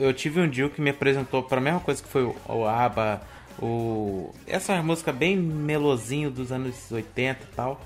Eu 0.00 0.12
tive 0.14 0.40
um 0.40 0.48
Dio 0.48 0.70
que 0.70 0.80
me 0.80 0.90
apresentou 0.90 1.42
pra 1.42 1.60
mesma 1.60 1.80
coisa 1.80 2.02
que 2.02 2.08
foi 2.08 2.22
o, 2.24 2.34
o 2.48 2.66
ABBA, 2.66 3.20
o... 3.60 4.32
Essas 4.46 4.82
músicas 4.84 5.14
bem 5.14 5.36
melosinho 5.36 6.30
dos 6.30 6.50
anos 6.50 6.90
80 6.90 7.42
e 7.42 7.46
tal. 7.54 7.80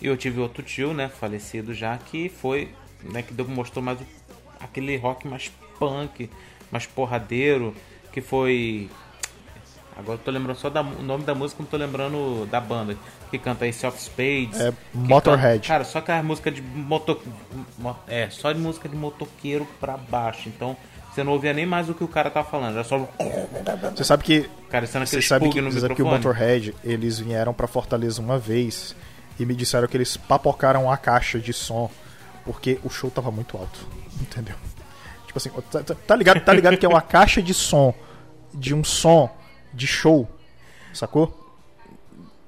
E 0.00 0.06
eu 0.06 0.16
tive 0.16 0.40
outro 0.40 0.62
tio, 0.62 0.94
né, 0.94 1.08
falecido 1.08 1.74
já, 1.74 1.98
que 1.98 2.30
foi, 2.30 2.70
né, 3.02 3.20
que 3.22 3.34
mostrou 3.42 3.84
mais 3.84 4.00
o- 4.00 4.04
aquele 4.58 4.96
rock 4.96 5.28
mais 5.28 5.52
punk, 5.78 6.30
mais 6.70 6.86
porradeiro, 6.86 7.74
que 8.10 8.20
foi... 8.22 8.88
Agora 9.96 10.18
eu 10.18 10.22
tô 10.24 10.30
lembrando 10.30 10.56
só 10.56 10.70
da, 10.70 10.80
o 10.80 11.02
nome 11.02 11.24
da 11.24 11.34
música, 11.34 11.62
não 11.62 11.68
tô 11.68 11.76
lembrando 11.76 12.46
da 12.46 12.58
banda. 12.58 12.96
Que 13.30 13.38
canta 13.38 13.66
Ace 13.66 13.86
of 13.86 14.00
Spades. 14.00 14.58
É, 14.58 14.72
Motorhead. 14.94 15.56
canta- 15.58 15.66
cara, 15.68 15.84
só 15.84 16.00
que 16.00 16.10
a 16.10 16.22
música 16.22 16.50
de 16.50 16.62
moto, 16.62 17.20
mo- 17.76 17.96
É, 18.08 18.30
só 18.30 18.50
de 18.50 18.58
música 18.58 18.88
de 18.88 18.96
motoqueiro 18.96 19.66
pra 19.78 19.98
baixo. 19.98 20.48
Então, 20.48 20.74
você 21.12 21.24
não 21.24 21.32
ouvia 21.32 21.52
nem 21.52 21.66
mais 21.66 21.88
o 21.88 21.94
que 21.94 22.04
o 22.04 22.08
cara 22.08 22.30
tava 22.30 22.48
falando. 22.48 22.74
Era 22.74 22.84
só. 22.84 23.08
Você 23.94 24.04
sabe 24.04 24.22
que 24.24 24.48
Cara, 24.68 24.86
Você 24.86 24.98
aquele 24.98 25.22
sabe 25.22 25.50
que, 25.50 25.60
no 25.60 25.70
você 25.72 25.80
sabe 25.80 25.94
que 25.94 26.02
o. 26.02 26.06
Motorhead, 26.06 26.74
eles 26.84 27.18
vieram 27.18 27.52
pra 27.52 27.66
Fortaleza 27.66 28.20
uma 28.22 28.38
vez 28.38 28.94
e 29.38 29.44
me 29.44 29.54
disseram 29.54 29.88
que 29.88 29.96
eles 29.96 30.16
papocaram 30.16 30.90
a 30.90 30.96
caixa 30.96 31.38
de 31.40 31.52
som 31.52 31.90
porque 32.44 32.78
o 32.84 32.88
show 32.90 33.10
tava 33.10 33.30
muito 33.30 33.56
alto, 33.56 33.86
entendeu? 34.20 34.54
Tipo 35.26 35.38
assim, 35.38 35.50
tá, 35.70 35.82
tá- 35.82 35.94
tá 35.94 36.16
ligado, 36.16 36.40
tá 36.40 36.52
ligado 36.52 36.76
que 36.76 36.86
é 36.86 36.88
uma 36.88 37.02
caixa 37.02 37.42
de 37.42 37.52
som 37.54 37.92
de 38.54 38.74
um 38.74 38.82
som 38.84 39.28
de 39.74 39.86
show, 39.86 40.28
sacou? 40.92 41.36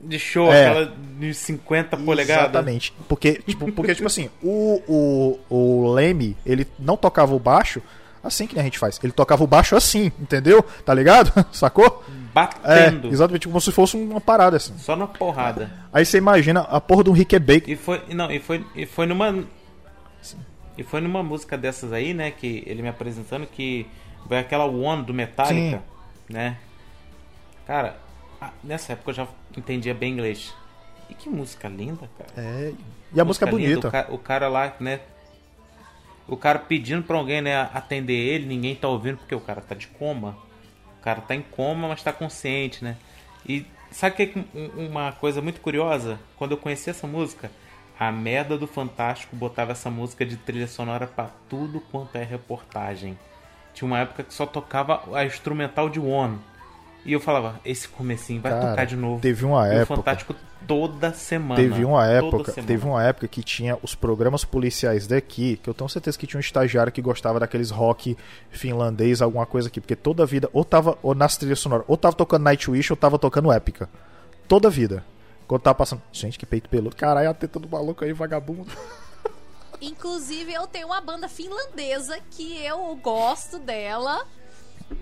De 0.01 0.19
show, 0.19 0.53
É. 0.53 0.67
aquela 0.69 0.93
de 1.19 1.33
50 1.33 1.97
polegadas. 1.97 2.45
Exatamente. 2.51 2.93
Porque, 3.09 3.35
tipo, 3.47 3.71
porque, 3.71 3.95
tipo 3.95 4.07
assim, 4.09 4.29
o, 4.43 4.83
o, 4.89 5.39
o 5.85 5.93
Leme, 5.93 6.37
ele 6.45 6.67
não 6.79 6.97
tocava 6.97 7.35
o 7.35 7.39
baixo 7.39 7.81
assim 8.23 8.47
que 8.47 8.59
a 8.59 8.63
gente 8.63 8.79
faz. 8.79 8.99
Ele 9.03 9.13
tocava 9.13 9.43
o 9.43 9.47
baixo 9.47 9.77
assim, 9.77 10.13
entendeu? 10.21 10.63
Tá 10.85 10.95
ligado? 10.95 11.33
Sacou? 11.53 12.05
É, 12.09 12.35
Batendo. 12.35 13.09
exatamente 13.09 13.47
como 13.47 13.61
se 13.61 13.71
fosse 13.73 13.97
uma 13.97 14.21
parada 14.21 14.57
assim. 14.57 14.77
Só 14.79 14.97
na 14.97 15.07
porrada. 15.07 15.71
Aí 15.93 16.05
você 16.05 16.19
imagina 16.19 16.61
a 16.61 16.81
porra 16.81 17.05
do 17.05 17.13
Rick 17.13 17.39
Baker. 17.39 17.69
E 17.69 17.77
foi, 17.77 18.03
não, 18.09 18.31
e 18.31 18.39
foi, 18.39 18.65
e 18.75 18.87
foi 18.87 19.07
numa 19.07 19.45
e 20.77 20.83
foi 20.83 21.01
numa 21.01 21.23
música 21.23 21.59
dessas 21.59 21.93
aí, 21.93 22.15
né, 22.15 22.31
que 22.31 22.63
ele 22.67 22.81
me 22.81 22.89
apresentando 22.89 23.47
que 23.47 23.87
foi 24.27 24.39
aquela 24.39 24.65
One 24.65 25.03
do 25.05 25.13
Metallica, 25.13 25.79
Sim. 25.79 26.33
né? 26.33 26.57
Cara, 27.67 27.97
nessa 28.65 28.95
época 28.95 29.11
eu 29.11 29.15
já 29.15 29.29
entendia 29.57 29.93
bem 29.93 30.13
inglês. 30.13 30.55
E 31.11 31.15
que 31.15 31.29
música 31.29 31.69
linda, 31.69 32.09
cara. 32.17 32.31
É, 32.37 32.73
e 33.13 33.21
a 33.21 33.25
música 33.25 33.47
é 33.47 33.51
linda, 33.51 33.69
bonita. 33.69 33.89
O 33.89 33.91
cara, 33.91 34.15
o 34.15 34.19
cara 34.19 34.49
lá, 34.49 34.75
né? 34.81 35.01
O 36.29 36.37
cara 36.37 36.59
pedindo 36.59 37.03
pra 37.03 37.17
alguém, 37.17 37.41
né, 37.43 37.69
atender 37.75 38.15
ele, 38.15 38.47
ninguém 38.47 38.75
tá 38.75 38.89
ouvindo 38.89 39.19
porque 39.19 39.35
o 39.35 39.41
cara 39.41 39.61
tá 39.61 39.75
de 39.75 39.89
coma. 39.89 40.37
O 40.99 41.03
cara 41.03 41.21
tá 41.21 41.35
em 41.35 41.43
coma, 41.43 41.89
mas 41.89 42.03
tá 42.03 42.13
consciente, 42.13 42.83
né? 42.85 42.97
E 43.47 43.67
sabe 43.91 44.15
que 44.17 44.23
é 44.39 44.59
um- 44.59 44.87
uma 44.89 45.13
coisa 45.13 45.43
muito 45.43 45.61
curiosa? 45.61 46.19
Quando 46.37 46.53
eu 46.53 46.57
conheci 46.57 46.89
essa 46.91 47.07
música, 47.07 47.51
a 47.99 48.11
merda 48.13 48.57
do 48.57 48.67
Fantástico 48.67 49.35
botava 49.37 49.73
essa 49.73 49.91
música 49.91 50.25
de 50.25 50.37
trilha 50.37 50.67
sonora 50.69 51.07
pra 51.07 51.31
tudo 51.49 51.81
quanto 51.81 52.17
é 52.17 52.23
reportagem. 52.23 53.19
Tinha 53.75 53.87
uma 53.87 53.99
época 54.01 54.23
que 54.23 54.33
só 54.35 54.47
tocava 54.47 55.03
a 55.17 55.25
instrumental 55.25 55.89
de 55.89 55.99
One. 55.99 56.39
E 57.05 57.13
eu 57.13 57.19
falava, 57.21 57.61
esse 57.65 57.89
comecinho 57.89 58.41
vai 58.41 58.53
Cara, 58.53 58.71
tocar 58.71 58.85
de 58.87 58.97
novo. 58.97 59.21
teve 59.21 59.45
uma 59.45 59.67
época- 59.67 59.95
o 59.95 59.97
Fantástico 59.97 60.35
toda 60.69 61.13
semana. 61.13 61.57
Teve 61.61 61.85
uma 61.85 62.07
época, 62.07 62.53
teve 62.53 62.87
uma 62.87 63.03
época 63.03 63.27
que 63.27 63.43
tinha 63.43 63.77
os 63.83 63.95
programas 63.97 64.45
policiais 64.45 65.09
daqui, 65.09 65.57
que 65.57 65.69
eu 65.69 65.75
tenho 65.75 65.89
certeza 65.91 66.17
que 66.17 66.27
tinha 66.29 66.39
um 66.39 66.41
estagiário 66.41 66.93
que 66.93 67.03
gostava 67.03 67.41
daqueles 67.41 67.71
rock 67.71 68.17
finlandês, 68.51 69.21
alguma 69.21 69.45
coisa 69.45 69.67
aqui, 69.67 69.81
porque 69.81 69.97
toda 69.97 70.23
a 70.23 70.27
vida 70.27 70.49
ou 70.53 70.65
tava 70.65 70.97
ou 71.03 71.13
nas 71.15 71.37
trilhas 71.37 71.59
sonoras, 71.59 71.85
ou 71.89 71.97
tava 71.97 72.15
tocando 72.15 72.45
Nightwish 72.45 72.93
ou 72.93 72.97
tava 72.97 73.19
tocando 73.19 73.51
Épica. 73.51 73.89
Toda 74.47 74.69
a 74.69 74.71
vida. 74.71 75.05
Quando 75.49 75.63
tava 75.63 75.75
passando, 75.75 76.01
gente, 76.13 76.39
que 76.39 76.47
peito 76.47 76.69
peludo. 76.69 76.95
Caralho, 76.95 77.29
a 77.31 77.35
teta 77.35 77.59
do 77.59 77.69
maluco 77.69 78.05
aí, 78.05 78.13
vagabundo. 78.13 78.71
Inclusive, 79.81 80.53
eu 80.53 80.67
tenho 80.69 80.87
uma 80.87 81.01
banda 81.01 81.29
finlandesa 81.29 82.17
que 82.31 82.65
eu 82.65 82.95
gosto 83.03 83.59
dela 83.59 84.25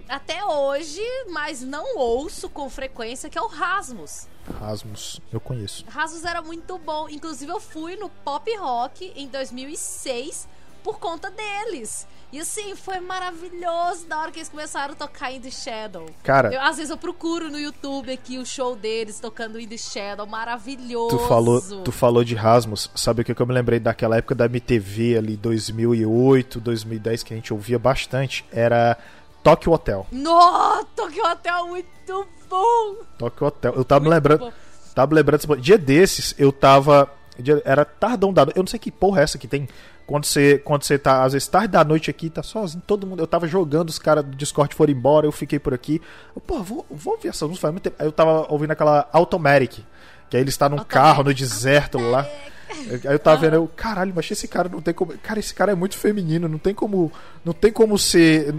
até 0.09 0.45
hoje, 0.45 1.01
mas 1.31 1.63
não 1.63 1.97
ouço 1.99 2.49
com 2.49 2.69
frequência, 2.71 3.29
que 3.31 3.39
é 3.39 3.43
o 3.43 3.47
Rasmus. 3.47 4.27
Rasmus, 4.59 5.21
eu 5.33 5.39
conheço. 5.41 5.85
Rasmus 5.89 6.25
era 6.25 6.43
muito 6.43 6.77
bom. 6.79 7.09
Inclusive, 7.09 7.51
eu 7.53 7.61
fui 7.61 7.97
no 7.97 8.09
Pop 8.09 8.51
Rock 8.57 9.13
em 9.15 9.29
2006 9.29 10.49
por 10.83 10.99
conta 10.99 11.31
deles. 11.31 12.07
E 12.33 12.39
assim, 12.41 12.75
foi 12.77 13.01
maravilhoso 13.01 14.07
na 14.09 14.21
hora 14.21 14.31
que 14.31 14.39
eles 14.39 14.49
começaram 14.49 14.93
a 14.95 14.97
tocar 14.97 15.33
In 15.33 15.41
The 15.41 15.51
Shadow. 15.51 16.07
Cara- 16.23 16.53
Eu- 16.55 16.61
às 16.63 16.77
vezes 16.77 16.89
eu 16.91 16.97
procuro 16.97 17.51
no 17.51 17.59
YouTube 17.59 18.11
aqui 18.13 18.39
o 18.39 18.47
show 18.47 18.77
deles 18.77 19.19
tocando 19.19 19.61
In 19.61 19.67
The 19.67 19.77
Shadow. 19.77 20.27
Maravilhoso. 20.27 21.17
Tu 21.19 21.29
falou, 21.29 21.61
tu 21.83 21.93
falou 21.93 22.23
de 22.25 22.35
Rasmus, 22.37 22.89
sabe 22.95 23.23
o 23.23 23.25
que 23.25 23.35
que 23.35 23.43
eu 23.43 23.47
me 23.47 23.53
lembrei 23.53 23.81
daquela 23.81 24.17
época 24.17 24.35
da 24.35 24.47
MTV 24.47 25.19
ali, 25.19 25.37
2008, 25.37 26.61
2010, 26.61 27.23
que 27.25 27.33
a 27.35 27.37
gente 27.37 27.53
ouvia 27.53 27.79
bastante? 27.79 28.45
Era 28.53 28.97
Tokyo 29.43 29.73
Hotel. 29.73 30.07
Nossa, 30.13 30.87
Tokyo 30.97 31.25
Hotel 31.27 31.67
muito 31.69 32.27
bom. 32.49 32.97
Tokyo 33.19 33.47
Hotel. 33.47 33.73
Eu 33.75 33.85
tava 33.85 34.05
me 34.05 34.11
lembrando. 34.11 34.41
bom. 34.41 34.53
Tava 34.95 35.15
lembrando. 35.15 35.47
desse- 35.47 35.61
Dia 35.61 35.79
desses, 35.79 36.35
eu 36.39 36.53
tava. 36.53 37.11
Era 37.65 37.85
tardão 37.85 38.33
da 38.33 38.45
noite. 38.45 38.57
Eu 38.57 38.63
não 38.63 38.69
sei 38.69 38.79
que 38.79 38.91
porra 38.91 39.21
é 39.21 39.25
essa 39.25 39.39
que 39.39 39.49
tem. 39.49 39.67
Quando 40.07 40.25
você, 40.25 40.59
quando 40.59 40.83
você 40.83 40.99
tá, 40.99 41.23
às 41.23 41.33
vezes, 41.33 41.47
tarde 41.47 41.69
da 41.69 41.85
noite 41.85 42.11
aqui, 42.11 42.29
tá 42.29 42.43
sozinho, 42.43 42.83
todo 42.87 43.07
mundo. 43.07 43.21
Eu 43.23 43.27
tava 43.29 43.47
jogando, 43.47 43.89
os 43.89 43.99
caras 43.99 44.25
do 44.25 44.37
Discord 44.37 44.75
foram 44.75 44.93
embora, 44.93 45.25
eu 45.27 45.31
fiquei 45.33 45.59
por 45.59 45.73
aqui. 45.73 46.03
Eu, 46.35 46.41
pô, 46.43 46.61
vou, 46.63 46.85
vou 46.91 47.15
ouvir 47.15 47.29
essa 47.29 47.47
música 47.47 47.63
faz 47.63 47.73
muito 47.73 47.85
tempo. 47.85 47.97
Aí 47.99 48.07
eu 48.07 48.13
tava 48.13 48.45
ouvindo 48.53 48.73
aquela 48.73 49.09
Automatic. 49.13 49.85
Que 50.29 50.37
aí 50.37 50.43
ele 50.43 50.51
está 50.51 50.69
num 50.69 50.75
Automatic. 50.79 50.93
carro, 50.93 51.23
no 51.23 51.33
deserto 51.33 51.99
lá. 51.99 52.27
Aí 52.71 53.01
eu 53.15 53.19
tava 53.19 53.37
vendo, 53.41 53.55
eu, 53.55 53.69
caralho, 53.75 54.13
mas 54.15 54.31
esse 54.31 54.47
cara 54.49 54.69
não 54.69 54.81
tem 54.81 54.95
como. 54.95 55.13
Cara, 55.19 55.39
esse 55.41 55.53
cara 55.55 55.73
é 55.73 55.75
muito 55.75 55.97
feminino, 55.99 56.49
não 56.49 56.59
tem 56.59 56.75
como. 56.75 57.13
Não 57.45 57.53
tem 57.53 57.73
como 57.73 57.99
ser. 57.99 58.55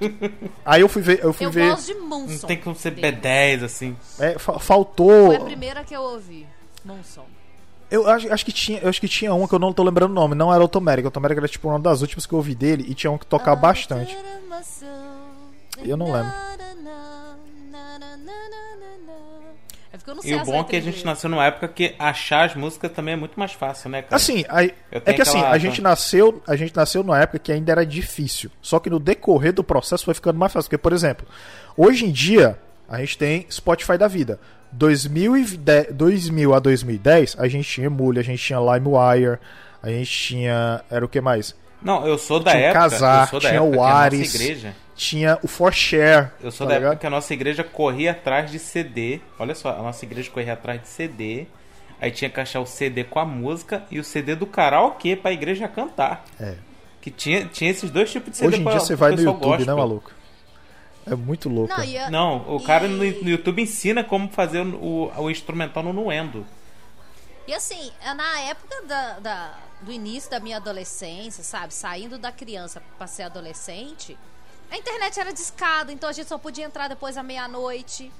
Aí 0.64 0.80
eu 0.80 0.88
fui 0.88 1.02
ver. 1.02 1.20
Eu 1.22 1.32
fui 1.32 1.46
Eu 1.46 1.50
ver. 1.50 1.70
gosto 1.70 1.86
de 1.92 1.94
Monson. 2.00 2.32
Não 2.32 2.48
tem 2.48 2.56
como 2.60 2.76
ser 2.76 2.90
dele. 2.92 3.16
B10, 3.16 3.62
assim. 3.64 3.96
É, 4.18 4.38
fa- 4.38 4.58
faltou. 4.58 5.26
Foi 5.26 5.36
a 5.36 5.40
primeira 5.40 5.84
que 5.84 5.94
eu 5.94 6.02
ouvi. 6.02 6.46
Monson. 6.84 7.24
Eu 7.90 8.08
acho, 8.08 8.32
acho 8.32 8.44
que 8.44 8.52
tinha, 8.52 8.80
eu 8.80 8.88
acho 8.88 9.00
que 9.00 9.06
tinha 9.06 9.32
uma 9.32 9.46
que 9.46 9.54
eu 9.54 9.58
não 9.58 9.72
tô 9.72 9.82
lembrando 9.84 10.10
o 10.10 10.14
nome, 10.14 10.34
não 10.34 10.52
era 10.52 10.62
Automérica. 10.62 11.06
Automérica 11.08 11.40
era 11.40 11.48
tipo 11.48 11.68
uma 11.68 11.78
das 11.78 12.00
últimas 12.00 12.26
que 12.26 12.32
eu 12.32 12.38
ouvi 12.38 12.54
dele 12.54 12.84
e 12.88 12.94
tinha 12.94 13.10
um 13.10 13.18
que 13.18 13.26
tocava 13.26 13.54
bastante. 13.60 14.16
Eu 15.84 15.96
não 15.96 16.06
lembro. 16.12 16.32
Porque 20.04 20.10
eu 20.10 20.14
não 20.16 20.22
sei 20.22 20.32
E 20.32 20.34
o 20.34 20.44
bom 20.44 20.60
é 20.60 20.64
que 20.64 20.76
a 20.76 20.80
gente 20.80 21.04
nasceu 21.04 21.30
numa 21.30 21.46
época 21.46 21.66
que 21.66 21.94
achar 21.98 22.44
as 22.44 22.54
músicas 22.54 22.92
também 22.92 23.14
é 23.14 23.16
muito 23.16 23.38
mais 23.40 23.52
fácil, 23.52 23.88
né, 23.88 24.02
cara? 24.02 24.16
Assim, 24.16 24.44
é 24.90 25.12
que 25.14 25.22
assim, 25.22 25.40
a 25.40 25.56
gente 25.56 25.80
nasceu, 25.80 26.42
a 26.46 26.54
gente 26.56 26.76
nasceu 26.76 27.02
numa 27.02 27.18
época 27.18 27.38
que 27.38 27.50
ainda 27.50 27.72
era 27.72 27.86
difícil. 27.86 28.50
Só 28.60 28.78
que 28.78 28.90
no 28.90 29.00
decorrer 29.00 29.54
do 29.54 29.64
processo 29.64 30.04
foi 30.04 30.12
ficando 30.12 30.38
mais 30.38 30.52
fácil, 30.52 30.68
porque 30.68 30.78
por 30.82 30.92
exemplo, 30.92 31.26
hoje 31.74 32.04
em 32.04 32.12
dia 32.12 32.58
a 32.86 32.98
gente 32.98 33.16
tem 33.16 33.46
Spotify 33.50 33.96
da 33.96 34.06
vida. 34.06 34.38
2010, 34.72 35.92
2000 35.92 36.54
a 36.54 36.58
2010, 36.58 37.36
a 37.38 37.48
gente 37.48 37.66
tinha 37.68 37.86
Emule, 37.86 38.18
a 38.20 38.24
gente 38.24 38.42
tinha 38.42 38.58
LimeWire, 38.58 39.38
a 39.82 39.88
gente 39.88 40.10
tinha, 40.10 40.84
era 40.90 41.04
o 41.04 41.08
que 41.08 41.20
mais? 41.20 41.56
Não, 41.80 42.06
eu 42.06 42.18
sou 42.18 42.40
da 42.40 42.50
Tinha 42.50 42.62
o 42.62 42.66
época. 42.66 42.80
Kazaa, 42.80 43.22
eu 43.22 43.28
sou 43.28 43.40
da 43.40 43.48
tinha 43.48 43.60
época 43.60 43.70
o 43.70 43.72
que 43.72 43.78
a 43.78 43.94
Ares. 43.94 44.20
nossa 44.20 44.36
igreja. 44.36 44.74
Tinha 44.96 45.38
o 45.42 45.48
ForShare. 45.48 46.30
Eu 46.40 46.50
sou 46.52 46.66
tá 46.66 46.72
da 46.74 46.78
ligado? 46.78 46.92
época 46.92 47.00
que 47.00 47.06
a 47.06 47.10
nossa 47.10 47.32
igreja 47.34 47.64
corria 47.64 48.12
atrás 48.12 48.50
de 48.50 48.58
CD. 48.58 49.20
Olha 49.38 49.54
só, 49.54 49.70
a 49.70 49.82
nossa 49.82 50.04
igreja 50.04 50.30
corria 50.30 50.52
atrás 50.52 50.80
de 50.80 50.88
CD. 50.88 51.46
Aí 52.00 52.10
tinha 52.10 52.30
que 52.30 52.38
achar 52.40 52.60
o 52.60 52.66
CD 52.66 53.02
com 53.04 53.18
a 53.18 53.24
música 53.24 53.84
e 53.90 53.98
o 53.98 54.04
CD 54.04 54.34
do 54.36 54.46
karaokê 54.46 55.16
pra 55.16 55.32
igreja 55.32 55.66
cantar. 55.66 56.24
É. 56.40 56.54
Que 57.00 57.10
tinha, 57.10 57.44
tinha 57.46 57.70
esses 57.70 57.90
dois 57.90 58.10
tipos 58.10 58.30
de 58.30 58.36
CD 58.36 58.48
Hoje 58.48 58.60
em 58.60 58.62
pra- 58.64 58.72
dia 58.72 58.80
você 58.80 58.94
vai 58.96 59.12
no 59.12 59.20
YouTube, 59.22 59.50
né, 59.50 59.56
gospel. 59.56 59.76
maluco? 59.76 60.10
É 61.06 61.14
muito 61.14 61.48
louco. 61.48 61.76
Não, 61.76 61.84
e 61.84 61.98
a- 61.98 62.10
Não, 62.10 62.54
o 62.56 62.62
cara 62.62 62.88
no, 62.88 63.04
e- 63.04 63.22
no 63.22 63.28
YouTube 63.28 63.60
ensina 63.62 64.02
como 64.02 64.28
fazer 64.28 64.60
o, 64.62 65.12
o 65.16 65.30
instrumental 65.30 65.82
no 65.82 65.92
Nuendo. 65.92 66.46
E 67.46 67.52
assim, 67.52 67.90
é 68.02 68.14
na 68.14 68.40
época 68.40 68.82
da, 68.86 69.18
da- 69.18 69.54
do 69.82 69.92
início 69.92 70.30
da 70.30 70.40
minha 70.40 70.56
adolescência, 70.56 71.44
sabe? 71.44 71.74
Saindo 71.74 72.16
da 72.18 72.32
criança 72.32 72.82
pra 72.96 73.06
ser 73.06 73.24
adolescente, 73.24 74.16
a 74.74 74.76
internet 74.76 75.20
era 75.20 75.32
discada, 75.32 75.92
então 75.92 76.08
a 76.08 76.12
gente 76.12 76.26
só 76.28 76.36
podia 76.36 76.64
entrar 76.64 76.88
depois 76.88 77.14
da 77.14 77.22
meia-noite. 77.22 78.12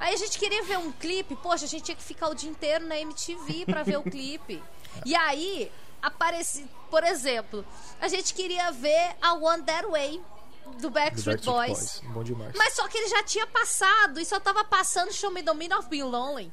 Aí 0.00 0.12
a 0.12 0.16
gente 0.16 0.36
queria 0.40 0.64
ver 0.64 0.76
um 0.76 0.90
clipe, 0.90 1.36
poxa, 1.36 1.66
a 1.66 1.68
gente 1.68 1.84
tinha 1.84 1.96
que 1.96 2.02
ficar 2.02 2.28
o 2.28 2.34
dia 2.34 2.50
inteiro 2.50 2.84
na 2.84 2.98
MTV 2.98 3.64
pra 3.66 3.84
ver 3.84 3.98
o 3.98 4.02
clipe. 4.10 4.60
E 5.06 5.14
aí, 5.14 5.70
aparecia, 6.02 6.66
por 6.90 7.04
exemplo, 7.04 7.64
a 8.00 8.08
gente 8.08 8.34
queria 8.34 8.72
ver 8.72 9.14
a 9.22 9.34
One 9.34 9.62
That 9.62 9.86
Way 9.86 10.20
do 10.64 10.78
Do 10.78 10.90
Backstreet, 10.90 11.44
Boys. 11.44 12.02
Bom 12.06 12.24
demais. 12.24 12.52
Mas 12.56 12.74
só 12.74 12.88
que 12.88 12.98
ele 12.98 13.08
já 13.08 13.22
tinha 13.22 13.46
passado 13.46 14.18
e 14.18 14.24
só 14.24 14.40
tava 14.40 14.64
passando 14.64 15.12
Show 15.12 15.30
Me 15.30 15.44
the 15.44 15.54
Meaning 15.54 15.76
of 15.76 15.88
Being 15.88 16.02
Lonely. 16.02 16.52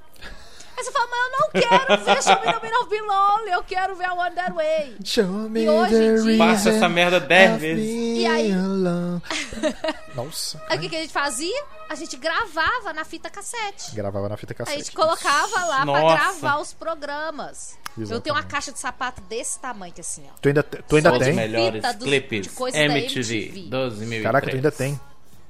Aí 0.77 0.83
você 0.83 0.91
fala, 0.91 1.07
mas 1.07 1.19
eu 1.19 1.39
não 1.39 1.49
quero 1.69 2.05
ver 2.05 2.23
Show 2.23 2.33
Me 2.33 2.41
the 2.53 2.59
Meaning 2.61 2.77
of 2.81 2.89
Being 2.89 3.07
Lonely, 3.07 3.51
eu 3.51 3.63
quero 3.63 3.95
ver 3.95 4.05
a 4.05 4.13
One 4.13 4.35
That 4.35 4.53
Way. 4.53 4.95
Show 5.03 5.25
me 5.27 5.63
E 5.63 5.69
hoje 5.69 6.23
dia- 6.23 6.37
Passa 6.37 6.69
essa 6.69 6.89
merda 6.89 7.19
dez 7.19 7.51
of 7.51 7.59
vezes. 7.59 7.83
being 7.85 8.17
E 8.21 8.25
aí? 8.25 8.51
alone. 8.53 9.21
Nossa. 10.15 10.61
Aí 10.69 10.77
o 10.77 10.81
que, 10.81 10.89
que 10.89 10.95
a 10.95 10.99
gente 11.01 11.13
fazia? 11.13 11.63
A 11.89 11.95
gente 11.95 12.15
gravava 12.17 12.93
na 12.93 13.03
fita 13.03 13.29
cassete. 13.29 13.93
Gravava 13.95 14.27
na 14.29 14.37
fita 14.37 14.53
A 14.53 14.55
cassete. 14.55 14.77
gente 14.79 14.91
colocava 14.91 15.65
lá 15.65 15.77
pra 15.81 15.85
Nossa. 15.85 16.15
gravar 16.39 16.61
os 16.61 16.73
programas. 16.73 17.77
Eu 17.97 18.05
tenho 18.05 18.09
uma 18.09 18.19
Exatamente. 18.39 18.47
caixa 18.47 18.71
de 18.71 18.79
sapato 18.79 19.21
desse 19.21 19.59
tamanho 19.59 19.91
que 19.93 19.99
assim, 20.01 20.23
ó. 20.29 20.33
Tu 20.41 20.47
ainda, 20.47 20.63
tu 20.63 20.95
ainda 20.95 21.09
Só 21.09 21.17
Os 21.17 21.23
tem? 21.25 21.33
melhor. 21.33 21.71
melhores 21.73 21.95
clipes 21.97 22.41
de 22.43 22.49
coisa 22.49 22.77
da 22.77 22.83
MTV 22.85 23.35
MTV. 23.35 23.69
2003. 23.69 24.23
Caraca, 24.23 24.49
tu 24.49 24.55
ainda 24.55 24.71
tem. 24.71 24.99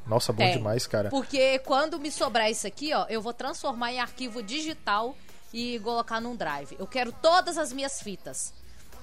Nossa, 0.05 0.33
bom 0.33 0.43
Tem. 0.43 0.53
demais, 0.57 0.87
cara. 0.87 1.09
Porque 1.09 1.59
quando 1.59 1.99
me 1.99 2.11
sobrar 2.11 2.49
isso 2.49 2.65
aqui, 2.67 2.93
ó, 2.93 3.05
eu 3.07 3.21
vou 3.21 3.33
transformar 3.33 3.93
em 3.93 3.99
arquivo 3.99 4.41
digital 4.41 5.15
e 5.53 5.79
colocar 5.79 6.19
num 6.19 6.35
drive. 6.35 6.75
Eu 6.79 6.87
quero 6.87 7.11
todas 7.11 7.57
as 7.57 7.71
minhas 7.71 8.01
fitas 8.01 8.53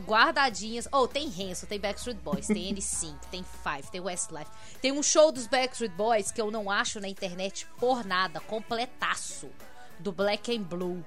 guardadinhas. 0.07 0.89
Oh, 0.93 1.07
tem 1.09 1.27
Hanson, 1.29 1.67
tem 1.67 1.79
Backstreet 1.81 2.19
Boys, 2.19 2.47
tem 2.47 2.73
N5, 2.75 3.17
tem 3.31 3.45
Five, 3.45 3.91
tem 3.91 4.01
Westlife. 4.01 4.51
Tem 4.81 4.93
um 4.93 5.03
show 5.03 5.33
dos 5.33 5.47
Backstreet 5.47 5.93
Boys 5.95 6.31
que 6.31 6.41
eu 6.41 6.51
não 6.51 6.71
acho 6.71 7.01
na 7.01 7.09
internet 7.09 7.67
por 7.79 8.05
nada, 8.05 8.41
completaço. 8.41 9.49
Do 9.99 10.13
Black 10.13 10.57
and 10.57 10.63
Blue. 10.63 11.05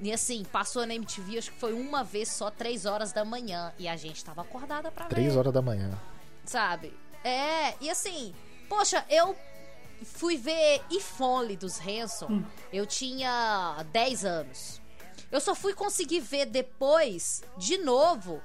E 0.00 0.10
assim, 0.10 0.44
passou 0.44 0.86
na 0.86 0.94
MTV, 0.94 1.38
acho 1.38 1.52
que 1.52 1.58
foi 1.60 1.74
uma 1.74 2.02
vez 2.02 2.30
só, 2.30 2.50
três 2.50 2.86
horas 2.86 3.12
da 3.12 3.22
manhã. 3.22 3.70
E 3.78 3.86
a 3.86 3.96
gente 3.96 4.24
tava 4.24 4.40
acordada 4.40 4.90
pra 4.90 5.04
ver 5.04 5.10
Três 5.10 5.36
horas 5.36 5.52
da 5.52 5.60
manhã. 5.60 5.90
sabe? 6.46 6.96
É, 7.22 7.74
e 7.82 7.90
assim, 7.90 8.34
poxa, 8.70 9.04
eu 9.10 9.36
fui 10.04 10.36
ver 10.36 10.80
If 10.90 11.20
Only 11.20 11.56
dos 11.56 11.78
Hanson, 11.80 12.42
eu 12.72 12.86
tinha 12.86 13.84
10 13.90 14.24
anos. 14.24 14.80
Eu 15.30 15.40
só 15.40 15.54
fui 15.54 15.74
conseguir 15.74 16.20
ver 16.20 16.46
depois, 16.46 17.42
de 17.58 17.78
novo, 17.78 18.40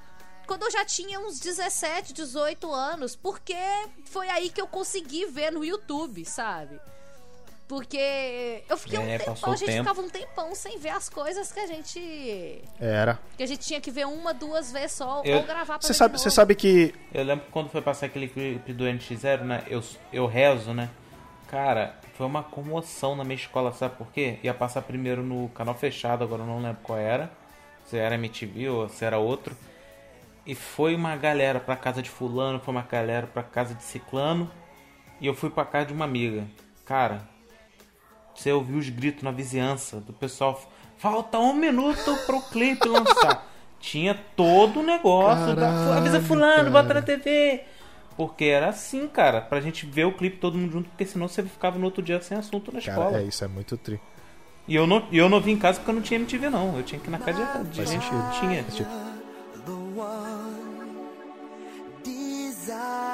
quando 0.46 0.64
eu 0.64 0.70
já 0.70 0.84
tinha 0.84 1.18
uns 1.20 1.38
17, 1.38 2.12
18 2.12 2.70
anos, 2.72 3.16
porque 3.16 3.56
foi 4.04 4.28
aí 4.28 4.50
que 4.50 4.60
eu 4.60 4.66
consegui 4.66 5.26
ver 5.26 5.50
no 5.50 5.64
YouTube, 5.64 6.24
sabe? 6.24 6.80
Porque 7.68 8.62
eu 8.68 8.76
fiquei 8.76 8.98
É, 8.98 9.02
um 9.02 9.18
tempão, 9.18 9.52
a 9.52 9.56
gente 9.56 9.66
tempo. 9.66 9.82
ficava 9.82 10.00
um 10.00 10.08
tempão 10.08 10.54
sem 10.54 10.78
ver 10.78 10.90
as 10.90 11.08
coisas 11.08 11.50
que 11.50 11.58
a 11.58 11.66
gente. 11.66 12.62
Era. 12.78 13.18
que 13.36 13.42
a 13.42 13.46
gente 13.46 13.66
tinha 13.66 13.80
que 13.80 13.90
ver 13.90 14.06
uma, 14.06 14.32
duas 14.32 14.70
vezes 14.70 14.92
só, 14.92 15.20
Eu- 15.24 15.38
ou 15.38 15.42
gravar 15.42 15.78
pra 15.78 15.86
Você 15.86 15.92
sabe, 15.92 16.16
você 16.18 16.30
sabe 16.30 16.54
que. 16.54 16.94
Eu 17.12 17.24
lembro 17.24 17.44
que 17.46 17.50
quando 17.50 17.68
foi 17.68 17.82
passar 17.82 18.06
aquele 18.06 18.28
clipe 18.28 18.72
do 18.72 18.84
NX0, 18.84 19.42
né? 19.42 19.64
Eu, 19.68 19.82
eu 20.12 20.26
rezo, 20.26 20.72
né? 20.72 20.88
Cara, 21.48 21.96
foi 22.14 22.24
uma 22.26 22.42
comoção 22.44 23.16
na 23.16 23.24
minha 23.24 23.34
escola, 23.36 23.72
sabe 23.72 23.96
por 23.96 24.12
quê? 24.12 24.38
Ia 24.44 24.54
passar 24.54 24.82
primeiro 24.82 25.22
no 25.24 25.48
canal 25.48 25.74
fechado, 25.74 26.22
agora 26.22 26.42
eu 26.42 26.46
não 26.46 26.60
lembro 26.62 26.78
qual 26.84 26.98
era. 26.98 27.30
Se 27.86 27.96
era 27.96 28.14
MTV 28.14 28.68
ou 28.68 28.88
se 28.88 29.04
era 29.04 29.18
outro. 29.18 29.56
E 30.44 30.54
foi 30.54 30.94
uma 30.94 31.16
galera 31.16 31.58
pra 31.58 31.74
casa 31.74 32.00
de 32.00 32.10
fulano, 32.10 32.60
foi 32.60 32.72
uma 32.72 32.82
galera 32.82 33.26
pra 33.26 33.42
casa 33.42 33.74
de 33.74 33.82
ciclano. 33.82 34.48
E 35.20 35.26
eu 35.26 35.34
fui 35.34 35.50
pra 35.50 35.64
casa 35.64 35.86
de 35.86 35.92
uma 35.92 36.04
amiga. 36.04 36.44
Cara, 36.84 37.22
você 38.36 38.52
ouviu 38.52 38.78
os 38.78 38.88
gritos 38.88 39.22
na 39.22 39.30
vizinhança 39.30 40.00
do 40.00 40.12
pessoal. 40.12 40.60
Falta 40.98 41.38
um 41.38 41.52
minuto 41.52 42.16
pro 42.26 42.40
clipe 42.42 42.88
lançar. 42.88 43.46
Tinha 43.80 44.14
todo 44.34 44.80
o 44.80 44.82
negócio 44.82 45.54
da. 45.54 45.68
Caralho, 45.68 45.92
Avisa 45.92 46.20
fulano, 46.20 46.70
bota 46.70 46.88
cara. 46.88 47.00
na 47.00 47.06
TV. 47.06 47.62
Porque 48.16 48.44
era 48.44 48.68
assim, 48.70 49.06
cara, 49.06 49.42
pra 49.42 49.60
gente 49.60 49.84
ver 49.84 50.06
o 50.06 50.12
clipe 50.12 50.38
todo 50.38 50.56
mundo 50.56 50.72
junto, 50.72 50.88
porque 50.88 51.04
senão 51.04 51.28
você 51.28 51.42
ficava 51.42 51.78
no 51.78 51.84
outro 51.84 52.02
dia 52.02 52.20
sem 52.22 52.36
assunto 52.36 52.72
na 52.72 52.78
escola. 52.78 53.10
Cara, 53.10 53.22
é 53.22 53.26
isso, 53.26 53.44
é 53.44 53.48
muito 53.48 53.76
tri. 53.76 54.00
E 54.66 54.74
eu 54.74 54.86
não, 54.86 55.06
e 55.12 55.18
eu 55.18 55.28
não 55.28 55.40
vim 55.40 55.52
em 55.52 55.58
casa 55.58 55.78
porque 55.78 55.90
eu 55.90 55.94
não 55.94 56.02
tinha 56.02 56.18
MTV, 56.18 56.48
não. 56.48 56.76
Eu 56.76 56.82
tinha 56.82 56.98
que 57.00 57.06
ir 57.06 57.10
na 57.10 57.18
casa 57.18 57.44
de, 57.62 57.70
de 57.70 57.76
Faz 57.76 57.90
gente 57.90 58.08
tinha. 58.40 58.64
The 62.64 63.05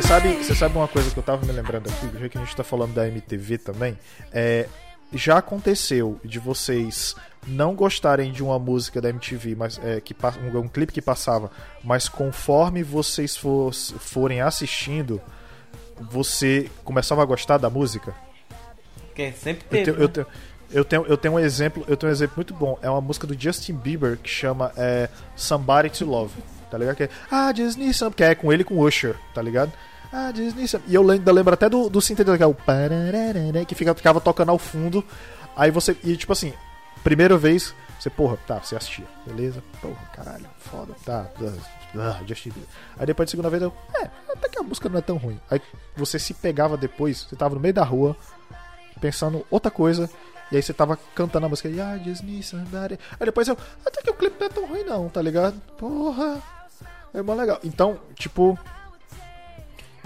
você 0.00 0.08
sabe, 0.08 0.32
você 0.34 0.54
sabe 0.54 0.76
uma 0.76 0.88
coisa 0.88 1.10
que 1.10 1.16
eu 1.18 1.22
tava 1.22 1.44
me 1.44 1.52
lembrando 1.52 1.88
aqui, 1.88 2.18
já 2.20 2.28
que 2.28 2.38
a 2.38 2.40
gente 2.40 2.54
tá 2.56 2.62
falando 2.64 2.94
da 2.94 3.06
MTV 3.08 3.58
também, 3.58 3.98
é 4.32 4.66
já 5.12 5.38
aconteceu 5.38 6.20
de 6.22 6.38
vocês 6.38 7.16
não 7.46 7.74
gostarem 7.74 8.30
de 8.30 8.42
uma 8.42 8.58
música 8.58 9.00
da 9.00 9.08
MTV, 9.08 9.54
mas 9.56 9.80
é, 9.82 10.00
que 10.02 10.14
um, 10.54 10.58
um 10.58 10.68
clipe 10.68 10.92
que 10.92 11.00
passava, 11.00 11.50
mas 11.82 12.10
conforme 12.10 12.82
vocês 12.82 13.34
fos- 13.34 13.94
forem 13.98 14.42
assistindo, 14.42 15.18
você 15.98 16.70
começava 16.84 17.22
a 17.22 17.24
gostar 17.24 17.56
da 17.56 17.70
música? 17.70 18.14
Porque 19.06 19.32
sempre 19.32 19.64
Eu 19.64 19.70
teve. 19.70 19.84
tenho, 19.84 19.96
né? 19.96 20.04
eu, 20.04 20.08
tenho, 20.10 20.26
eu, 20.70 20.84
tenho, 20.84 21.06
eu 21.06 21.16
tenho 21.16 21.34
um 21.34 21.38
exemplo, 21.38 21.84
eu 21.88 21.96
tenho 21.96 22.10
um 22.10 22.14
exemplo 22.14 22.34
muito 22.36 22.52
bom. 22.52 22.78
É 22.82 22.90
uma 22.90 23.00
música 23.00 23.26
do 23.26 23.34
Justin 23.40 23.72
Bieber 23.74 24.18
que 24.18 24.28
chama 24.28 24.72
é, 24.76 25.08
Somebody 25.34 25.88
to 25.90 26.04
Love. 26.04 26.34
Tá 26.70 26.76
ligado? 26.76 26.96
Que 26.96 27.04
é 27.04 27.08
Ah, 27.30 27.50
some, 27.94 28.14
que 28.14 28.22
é 28.22 28.34
com 28.34 28.52
ele 28.52 28.60
e 28.60 28.64
com 28.64 28.74
o 28.74 28.86
Usher, 28.86 29.16
tá 29.34 29.40
ligado? 29.40 29.72
Ah, 30.12 30.32
need 30.32 30.68
some. 30.68 30.82
E 30.86 30.94
eu 30.94 31.08
ainda 31.10 31.32
lembro 31.32 31.54
até 31.54 31.68
do, 31.68 31.88
do 31.88 32.00
sintetizador, 32.00 32.38
que 32.38 32.42
é 32.42 33.64
que 33.64 33.74
fica, 33.74 33.94
ficava 33.94 34.20
tocando 34.20 34.50
ao 34.50 34.58
fundo. 34.58 35.04
Aí 35.56 35.70
você. 35.70 35.96
E 36.02 36.16
tipo 36.16 36.32
assim, 36.32 36.52
primeira 37.04 37.36
vez, 37.36 37.74
você, 37.98 38.08
porra, 38.08 38.38
tá, 38.46 38.58
você 38.58 38.76
assistia, 38.76 39.04
beleza? 39.26 39.62
Porra, 39.82 40.00
caralho, 40.14 40.46
foda, 40.58 40.94
tá. 41.04 41.26
Ah, 41.96 42.20
Justin. 42.26 42.52
Aí 42.98 43.06
depois 43.06 43.28
da 43.28 43.30
segunda 43.30 43.50
vez 43.50 43.62
eu. 43.62 43.72
É, 43.94 44.08
até 44.32 44.48
que 44.48 44.58
a 44.58 44.62
música 44.62 44.88
não 44.88 44.98
é 44.98 45.02
tão 45.02 45.16
ruim. 45.16 45.40
Aí 45.50 45.60
você 45.96 46.18
se 46.18 46.32
pegava 46.32 46.76
depois, 46.76 47.26
você 47.28 47.36
tava 47.36 47.54
no 47.54 47.60
meio 47.60 47.74
da 47.74 47.84
rua, 47.84 48.16
pensando 49.00 49.44
outra 49.50 49.70
coisa. 49.70 50.08
E 50.50 50.56
aí 50.56 50.62
você 50.62 50.72
tava 50.72 50.98
cantando 51.14 51.46
a 51.46 51.48
música. 51.48 51.68
Ah, 51.68 51.96
need 51.96 52.42
somebody. 52.42 52.98
Aí 53.18 53.26
depois 53.26 53.48
eu. 53.48 53.56
Até 53.84 54.00
que 54.00 54.10
o 54.10 54.14
clipe 54.14 54.36
não 54.40 54.46
é 54.46 54.50
tão 54.50 54.66
ruim, 54.66 54.84
não, 54.84 55.08
tá 55.08 55.20
ligado? 55.20 55.60
Porra. 55.76 56.40
É 57.12 57.22
mó 57.22 57.34
legal. 57.34 57.58
Então, 57.64 57.98
tipo, 58.14 58.58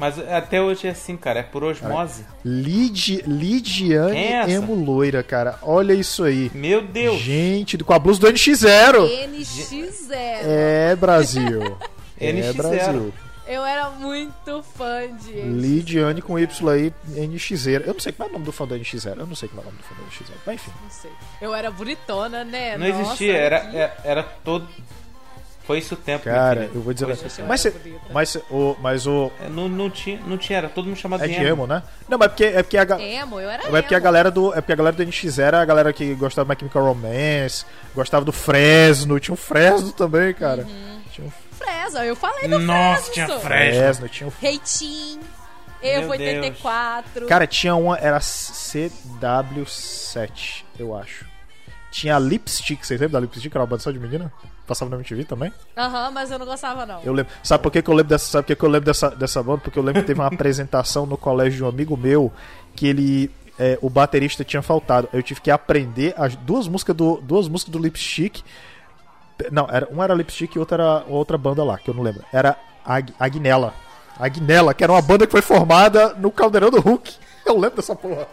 Mas 0.03 0.19
até 0.19 0.61
hoje 0.61 0.89
é 0.89 0.91
assim, 0.91 1.17
cara. 1.17 1.39
É 1.39 1.43
por 1.45 1.63
osmose. 1.63 2.25
Lid, 2.45 3.23
Lidiane 3.25 4.17
é? 4.19 4.51
Emo 4.51 4.75
Loira, 4.75 5.23
cara. 5.23 5.61
Olha 5.63 5.93
isso 5.93 6.25
aí. 6.25 6.51
Meu 6.53 6.83
Deus. 6.83 7.21
Gente, 7.21 7.79
com 7.79 7.93
a 7.93 8.01
blusa 8.01 8.19
do 8.19 8.27
NX0. 8.27 9.09
NX0. 9.29 10.15
É, 10.43 10.97
Brasil. 10.97 11.79
É, 12.21 12.33
NX0. 12.33 12.53
Brasil. 12.55 13.15
Eu 13.49 13.65
era 13.65 13.91
muito 13.91 14.63
fã 14.77 15.01
de 15.21 15.33
NX0. 15.33 15.61
Lidiane 15.61 16.23
com 16.23 16.39
Y 16.39 16.69
aí, 16.71 16.93
NX0. 17.11 17.83
Eu 17.87 17.95
não 17.95 18.01
sei 18.01 18.13
qual 18.13 18.29
é 18.29 18.31
o 18.31 18.33
nome 18.35 18.45
do 18.45 18.53
fã 18.53 18.65
do 18.67 18.75
NX0. 18.77 19.19
Eu 19.19 19.27
não 19.27 19.35
sei 19.37 19.49
qual 19.49 19.65
é 19.65 19.69
o 19.69 19.71
nome 19.71 19.79
do 19.79 19.85
fã 19.85 19.95
do 19.95 20.03
NX0. 20.03 20.35
Mas 20.47 20.55
enfim. 20.57 20.71
Não 20.83 20.91
sei. 20.91 21.11
Eu 21.41 21.53
era 21.55 21.71
bonitona, 21.71 22.45
né? 22.45 22.77
Não 22.79 22.87
Nossa, 22.89 23.03
existia, 23.03 23.37
era, 23.37 23.61
que- 23.61 23.77
era, 23.77 23.97
era 24.05 24.23
todo. 24.23 24.69
Foi 25.65 25.79
isso 25.79 25.95
o 25.95 25.97
tempo. 25.97 26.25
Cara, 26.25 26.69
eu 26.75 26.83
vou 26.83 26.93
dizer. 26.93 27.07
Mas, 27.47 27.61
cê- 27.61 27.73
mas, 28.11 28.35
o, 28.51 28.77
mas 28.81 29.07
o. 29.07 29.31
É, 29.41 29.49
Não, 29.49 29.69
não, 29.69 29.89
tinha, 29.89 30.19
não 30.27 30.37
tinha, 30.37 30.59
era 30.59 30.69
todo 30.69 30.87
mundo 30.87 30.97
chamado 30.97 31.23
É 31.23 31.29
de 31.29 31.35
de 31.39 31.45
emo, 31.45 31.69
né? 31.69 31.85
Não, 32.09 32.19
mas 32.19 32.27
é 32.27 32.29
porque, 32.31 32.45
é 32.45 32.63
porque 32.65 32.77
a, 32.79 32.85
ga- 32.85 33.01
Emo, 33.01 33.39
eu 33.39 33.49
era 33.49 33.63
É 33.63 33.67
porque 33.71 33.95
a 33.95 33.99
emo. 33.99 34.05
galera 34.05 34.29
do, 34.31 34.53
é 34.53 34.61
porque 34.61 34.73
a 34.73 34.77
galera 34.77 34.97
do 34.97 35.05
NX0 35.05 35.39
era 35.41 35.63
a 35.63 35.65
galera 35.65 35.93
que 35.93 36.15
gostava 36.15 36.45
do 36.45 36.49
My 36.53 36.57
Chemical 36.59 36.85
Romance, 36.85 37.65
gostava 37.95 38.25
do 38.25 38.33
Fresno, 38.33 39.21
tinha 39.21 39.35
o 39.35 39.37
Fresno 39.37 39.93
também, 39.93 40.35
cara. 40.35 40.67
Tinha 41.13 41.29
o 41.29 41.33
Fresno, 41.57 42.01
eu 42.01 42.17
falei 42.17 42.49
do 42.49 42.59
Nossa, 42.59 43.13
Fresno. 43.13 43.13
tinha. 43.13 43.29
Fresno. 43.39 43.81
Fresno, 43.83 44.09
tinha 44.09 44.27
o 44.29 44.33
Reitinho. 44.41 45.21
Evo 45.81 46.11
84. 46.11 47.27
Cara, 47.27 47.47
tinha 47.47 47.75
uma, 47.77 47.97
era 47.99 48.19
CW7, 48.21 50.65
eu 50.79 50.97
acho. 50.97 51.27
Tinha 51.91 52.17
a 52.17 52.19
Lipstick, 52.19 52.85
vocês 52.85 53.01
lembram 53.01 53.21
da 53.21 53.27
Lipstick? 53.27 53.55
Era 53.55 53.61
uma 53.61 53.67
banda 53.67 53.83
só 53.83 53.91
de 53.91 53.99
menina? 53.99 54.33
Passava 54.67 54.91
na 54.91 54.97
MTV 54.97 55.25
também? 55.25 55.53
Aham, 55.77 56.11
mas 56.13 56.31
eu 56.31 56.39
não 56.39 56.47
gostava, 56.47 56.87
não. 56.87 57.01
Eu 57.03 57.13
lembro. 57.13 57.33
Sabe 57.43 57.63
por 57.63 57.73
que, 57.73 57.83
que 57.83 57.91
eu 57.91 57.95
lembro 57.95 58.11
dessa, 58.11 58.27
sabe 58.27 58.45
por 58.45 58.47
que, 58.49 58.57
que 58.57 58.65
eu 58.65 58.69
lembro 58.69 58.87
dessa, 58.87 59.11
dessa 59.11 59.43
banda? 59.43 59.59
Porque 59.59 59.79
eu 59.79 59.83
lembro 59.83 60.03
que 60.03 60.07
teve 60.07 60.21
uma 60.21 60.29
apresentação 60.33 61.05
no 61.05 61.17
colégio 61.17 61.57
de 61.59 61.65
um 61.65 61.69
amigo 61.69 61.97
meu 61.97 62.33
que 62.75 62.87
ele. 62.87 63.31
é, 63.59 63.79
o 63.83 63.91
baterista 63.91 64.45
tinha 64.45 64.63
faltado. 64.63 65.09
Eu 65.13 65.23
tive 65.23 65.41
que 65.41 65.51
aprender 65.51 66.15
as 66.17 66.37
duas 66.37 66.69
músicas 66.69 66.95
do, 66.95 67.21
duas 67.21 67.49
músicas 67.49 67.73
do 67.73 67.79
Lipstick. 67.79 68.43
Não, 69.51 69.67
era, 69.71 69.89
uma 69.91 70.05
era 70.05 70.15
Lipstick 70.15 70.55
e 70.55 70.59
outra 70.59 70.83
era 70.83 71.05
outra 71.09 71.37
banda 71.37 71.65
lá, 71.65 71.77
que 71.79 71.91
eu 71.91 71.95
não 71.95 72.03
lembro. 72.03 72.25
Era 72.33 72.57
Ag, 72.85 73.13
Agnella. 73.19 73.75
Agnella, 74.19 74.75
que 74.75 74.85
era 74.85 74.93
uma 74.93 75.03
banda 75.03 75.27
que 75.27 75.33
foi 75.33 75.43
formada 75.43 76.15
no 76.15 76.31
Caldeirão 76.31 76.71
do 76.71 76.81
Hulk. 76.81 77.15
Eu 77.45 77.59
lembro 77.59 77.77
dessa 77.77 77.97
porra. 77.97 78.29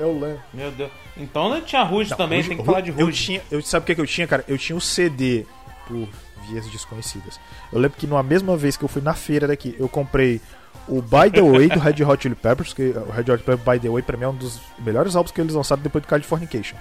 Eu 0.00 0.12
lembro. 0.18 0.40
Meu 0.54 0.70
Deus. 0.72 0.90
Então 1.16 1.48
não 1.48 1.60
tinha 1.60 1.82
Ruge 1.82 2.16
também, 2.16 2.38
Ruge- 2.38 2.48
tem 2.48 2.58
que 2.58 2.64
falar 2.64 2.80
de 2.80 2.90
Eu 2.90 3.06
Ruge. 3.06 3.24
tinha, 3.24 3.42
eu, 3.50 3.60
sabe 3.62 3.82
o 3.84 3.86
que, 3.86 3.94
que 3.94 4.00
eu 4.00 4.06
tinha, 4.06 4.26
cara? 4.26 4.44
Eu 4.48 4.56
tinha 4.56 4.76
o 4.76 4.80
CD 4.80 5.44
por 5.86 6.08
vias 6.48 6.66
desconhecidas. 6.68 7.38
Eu 7.72 7.78
lembro 7.78 7.98
que 7.98 8.06
numa 8.06 8.22
mesma 8.22 8.56
vez 8.56 8.76
que 8.76 8.84
eu 8.84 8.88
fui 8.88 9.02
na 9.02 9.14
feira 9.14 9.46
daqui, 9.46 9.76
eu 9.78 9.88
comprei 9.88 10.40
o 10.88 11.02
By 11.02 11.30
the 11.32 11.42
Way 11.42 11.68
do 11.68 11.78
Red 11.78 12.02
Hot 12.04 12.22
Chili 12.22 12.34
Peppers, 12.34 12.72
que 12.72 12.82
o 12.90 13.10
Red 13.10 13.20
Hot 13.20 13.26
Chili 13.26 13.38
Peppers 13.42 13.60
By 13.62 13.78
the 13.78 13.88
Way 13.90 14.02
pra 14.02 14.16
mim 14.16 14.24
é 14.24 14.28
um 14.28 14.34
dos 14.34 14.58
melhores 14.78 15.14
álbuns 15.14 15.30
que 15.32 15.40
eles 15.40 15.54
lançaram 15.54 15.82
depois 15.82 16.02
do 16.02 16.08
Californication. 16.08 16.76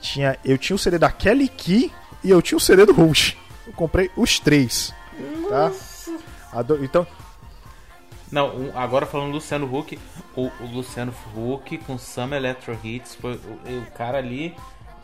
Tinha, 0.00 0.38
eu 0.44 0.56
tinha 0.58 0.76
o 0.76 0.78
CD 0.78 0.98
da 0.98 1.10
Kelly 1.10 1.48
Key 1.48 1.90
e 2.22 2.30
eu 2.30 2.40
tinha 2.42 2.56
o 2.58 2.60
CD 2.60 2.84
do 2.86 2.92
Rush. 2.92 3.36
Eu 3.66 3.72
comprei 3.72 4.10
os 4.16 4.38
três. 4.38 4.92
Tá? 5.48 5.72
Ado- 6.52 6.78
Então, 6.84 7.06
Não, 8.30 8.54
um- 8.56 8.78
agora 8.78 9.06
falando 9.06 9.28
do 9.28 9.34
Luciano 9.34 9.66
Huck, 9.76 9.98
o, 10.36 10.42
o 10.60 10.66
Luciano 10.72 11.12
Huck 11.36 11.78
com 11.78 11.98
Summer 11.98 12.38
Electro 12.38 12.78
Hits, 12.82 13.14
foi, 13.16 13.32
o, 13.34 13.78
o 13.78 13.86
cara 13.96 14.18
ali, 14.18 14.54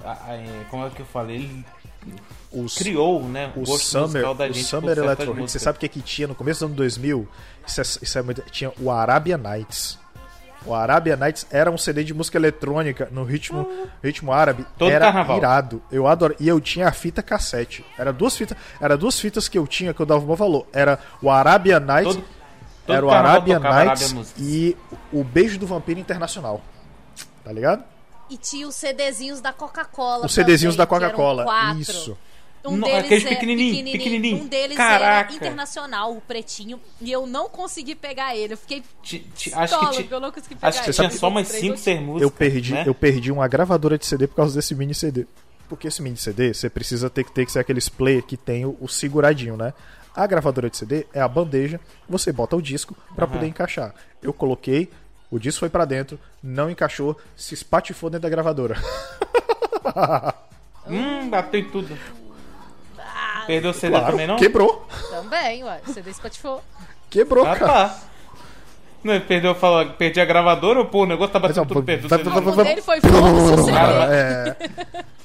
a- 0.04 0.12
a- 0.28 0.34
é, 0.34 0.64
como 0.70 0.86
é 0.86 0.90
que 0.90 1.00
eu 1.00 1.06
falei, 1.06 1.36
ele 1.36 1.64
os, 2.52 2.76
criou, 2.76 3.22
né, 3.24 3.50
o 3.56 3.60
gosto 3.60 3.84
Summer, 3.84 4.34
da 4.34 4.44
o 4.44 4.52
gente 4.52 4.64
Summer 4.64 4.94
por 4.94 4.94
certas 5.04 5.04
Electro 5.26 5.40
Hits, 5.42 5.52
você 5.52 5.58
sabe 5.58 5.76
o 5.76 5.80
que, 5.80 5.88
que 5.88 6.00
tinha 6.00 6.28
no 6.28 6.34
começo 6.34 6.60
do 6.60 6.66
ano 6.66 6.74
2000? 6.76 7.28
Isso 7.66 7.80
é, 7.80 7.82
isso 8.02 8.18
é 8.18 8.22
muito- 8.22 8.42
tinha 8.50 8.72
o 8.80 8.90
Arabia 8.90 9.36
Nights. 9.36 9.98
O 10.64 10.74
Arabia 10.74 11.16
Nights 11.16 11.46
era 11.50 11.70
um 11.70 11.78
CD 11.78 12.02
de 12.02 12.12
música 12.12 12.36
eletrônica 12.38 13.08
no 13.12 13.22
ritmo, 13.22 13.68
ritmo 14.02 14.32
árabe. 14.32 14.66
Todo 14.76 14.90
era 14.90 15.06
carnaval. 15.06 15.36
irado. 15.38 15.82
Eu 15.92 16.08
adoro. 16.08 16.34
E 16.40 16.48
eu 16.48 16.60
tinha 16.60 16.88
a 16.88 16.92
fita 16.92 17.22
cassete. 17.22 17.84
Era 17.96 18.12
duas 18.12 18.36
fitas, 18.36 18.58
era 18.80 18.96
duas 18.96 19.18
fitas 19.20 19.48
que 19.48 19.56
eu 19.56 19.64
tinha 19.64 19.94
que 19.94 20.00
eu 20.00 20.06
dava 20.06 20.24
um 20.24 20.26
bom 20.26 20.34
valor. 20.34 20.66
Era 20.72 20.98
o 21.22 21.30
Arabia 21.30 21.78
Nights, 21.78 22.16
Todo- 22.16 22.24
todo 22.86 22.96
era 22.96 23.06
o 23.06 23.08
carnaval 23.08 23.32
Arabia 23.36 23.56
tocava 23.56 23.84
Nights 23.84 24.34
e 24.38 24.76
o 25.12 25.22
Beijo 25.24 25.58
do 25.58 25.66
Vampiro 25.66 25.98
Internacional. 26.00 26.62
Tá 27.44 27.52
ligado? 27.52 27.84
E 28.28 28.36
tinha 28.36 28.66
os 28.66 28.74
CDzinhos 28.74 29.40
da 29.40 29.52
Coca-Cola. 29.52 30.26
Os 30.26 30.32
CDzinhos 30.34 30.74
também, 30.74 30.78
da 30.78 30.86
Coca-Cola. 30.86 31.44
quatro. 31.44 31.80
Isso. 31.80 32.18
Um 32.64 32.76
Não, 32.78 32.88
deles 32.88 33.24
é 33.24 33.28
pequenininho, 33.28 33.92
pequenininho. 33.92 34.42
Um 34.42 34.48
deles 34.48 34.76
Caraca. 34.76 35.04
era 35.30 35.32
internacional, 35.32 36.16
o 36.16 36.20
pretinho. 36.20 36.80
E 37.00 37.12
eu 37.12 37.24
não 37.24 37.48
consegui 37.48 37.94
pegar 37.94 38.34
ele. 38.34 38.54
Eu 38.54 38.58
fiquei 38.58 38.82
Ti- 39.04 39.24
ti- 39.36 39.54
acho 39.54 39.78
que 40.02 40.12
eu 40.12 40.18
não 40.18 40.32
consegui 40.32 40.56
pegar 40.56 40.68
Acho 40.68 40.82
que 40.82 40.90
ele. 40.90 40.96
tinha 40.96 41.10
só 41.10 41.28
umas 41.28 41.46
três 41.46 41.60
5, 41.60 41.74
eu 41.74 41.78
6 41.78 42.00
músicas. 42.00 42.22
eu 42.22 42.30
perdi, 42.32 42.72
né? 42.72 42.82
eu 42.84 42.94
perdi 42.94 43.30
uma 43.30 43.46
gravadora 43.46 43.96
de 43.96 44.04
CD 44.04 44.26
por 44.26 44.34
causa 44.34 44.56
desse 44.56 44.74
mini 44.74 44.94
CD. 44.94 45.26
Porque 45.68 45.86
esse 45.86 46.02
mini 46.02 46.16
CD, 46.16 46.52
você 46.52 46.68
precisa 46.68 47.08
ter, 47.08 47.22
que- 47.22 47.30
ter 47.30 47.46
que 47.46 47.52
ser 47.52 47.60
aqueles 47.60 47.88
player 47.88 48.24
que 48.24 48.36
tem 48.36 48.64
o, 48.66 48.76
o 48.80 48.88
seguradinho, 48.88 49.56
né? 49.56 49.72
A 50.16 50.26
gravadora 50.26 50.70
de 50.70 50.76
CD 50.78 51.06
é 51.12 51.20
a 51.20 51.28
bandeja, 51.28 51.78
você 52.08 52.32
bota 52.32 52.56
o 52.56 52.62
disco 52.62 52.96
pra 53.14 53.26
poder 53.26 53.46
encaixar. 53.46 53.94
Eu 54.22 54.32
coloquei, 54.32 54.90
o 55.30 55.38
disco 55.38 55.60
foi 55.60 55.68
pra 55.68 55.84
dentro, 55.84 56.18
não 56.42 56.70
encaixou, 56.70 57.16
se 57.36 57.52
espatifou 57.52 58.08
dentro 58.08 58.22
da 58.22 58.30
gravadora. 58.30 58.76
Hum, 60.88 61.28
bateu 61.30 61.60
em 61.60 61.64
tudo. 61.68 61.98
Perdeu 63.46 63.70
o 63.72 63.74
CD 63.74 63.90
claro, 63.96 64.12
também, 64.12 64.26
não? 64.26 64.36
quebrou. 64.36 64.86
Também, 65.10 65.64
ué. 65.64 65.80
CD 65.92 66.10
espatifou. 66.10 66.62
Quebrou, 67.10 67.44
Ah, 67.44 67.56
cara. 67.56 67.66
tá. 67.88 67.98
Não, 69.02 69.14
ele 69.14 69.24
perdeu, 69.24 69.54
falou, 69.54 69.84
perdi 69.94 70.20
a 70.20 70.24
gravadora, 70.24 70.84
pô, 70.84 71.02
o 71.02 71.06
negócio 71.06 71.32
tá 71.32 71.38
batendo 71.40 71.58
Mas, 71.60 71.68
tudo 71.68 71.82
perto. 71.82 72.04
O 72.06 72.64
dele 72.64 72.82
foi 72.82 72.98
o 72.98 73.02
CD. 73.02 73.72
Cara, 73.72 74.14
É, 74.14 74.56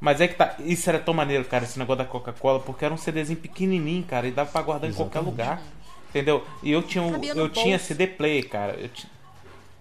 Mas 0.00 0.20
é 0.20 0.26
que 0.28 0.34
tá. 0.34 0.56
Isso 0.60 0.88
era 0.88 0.98
tão 0.98 1.12
maneiro, 1.12 1.44
cara, 1.44 1.64
esse 1.64 1.78
negócio 1.78 1.98
da 1.98 2.08
Coca-Cola, 2.08 2.58
porque 2.60 2.84
era 2.84 2.94
um 2.94 2.96
CDzinho 2.96 3.38
pequenininho, 3.38 4.02
cara, 4.04 4.26
e 4.26 4.30
dava 4.30 4.50
pra 4.50 4.62
guardar 4.62 4.88
em 4.88 4.94
qualquer 4.94 5.20
lugar. 5.20 5.62
Entendeu? 6.08 6.44
E 6.62 6.72
eu 6.72 6.82
tinha, 6.82 7.02
um, 7.04 7.22
eu 7.22 7.48
tinha. 7.48 7.78
CD 7.78 8.06
player, 8.06 8.48
cara. 8.48 8.72
Eu, 8.74 8.88
ti- 8.88 9.06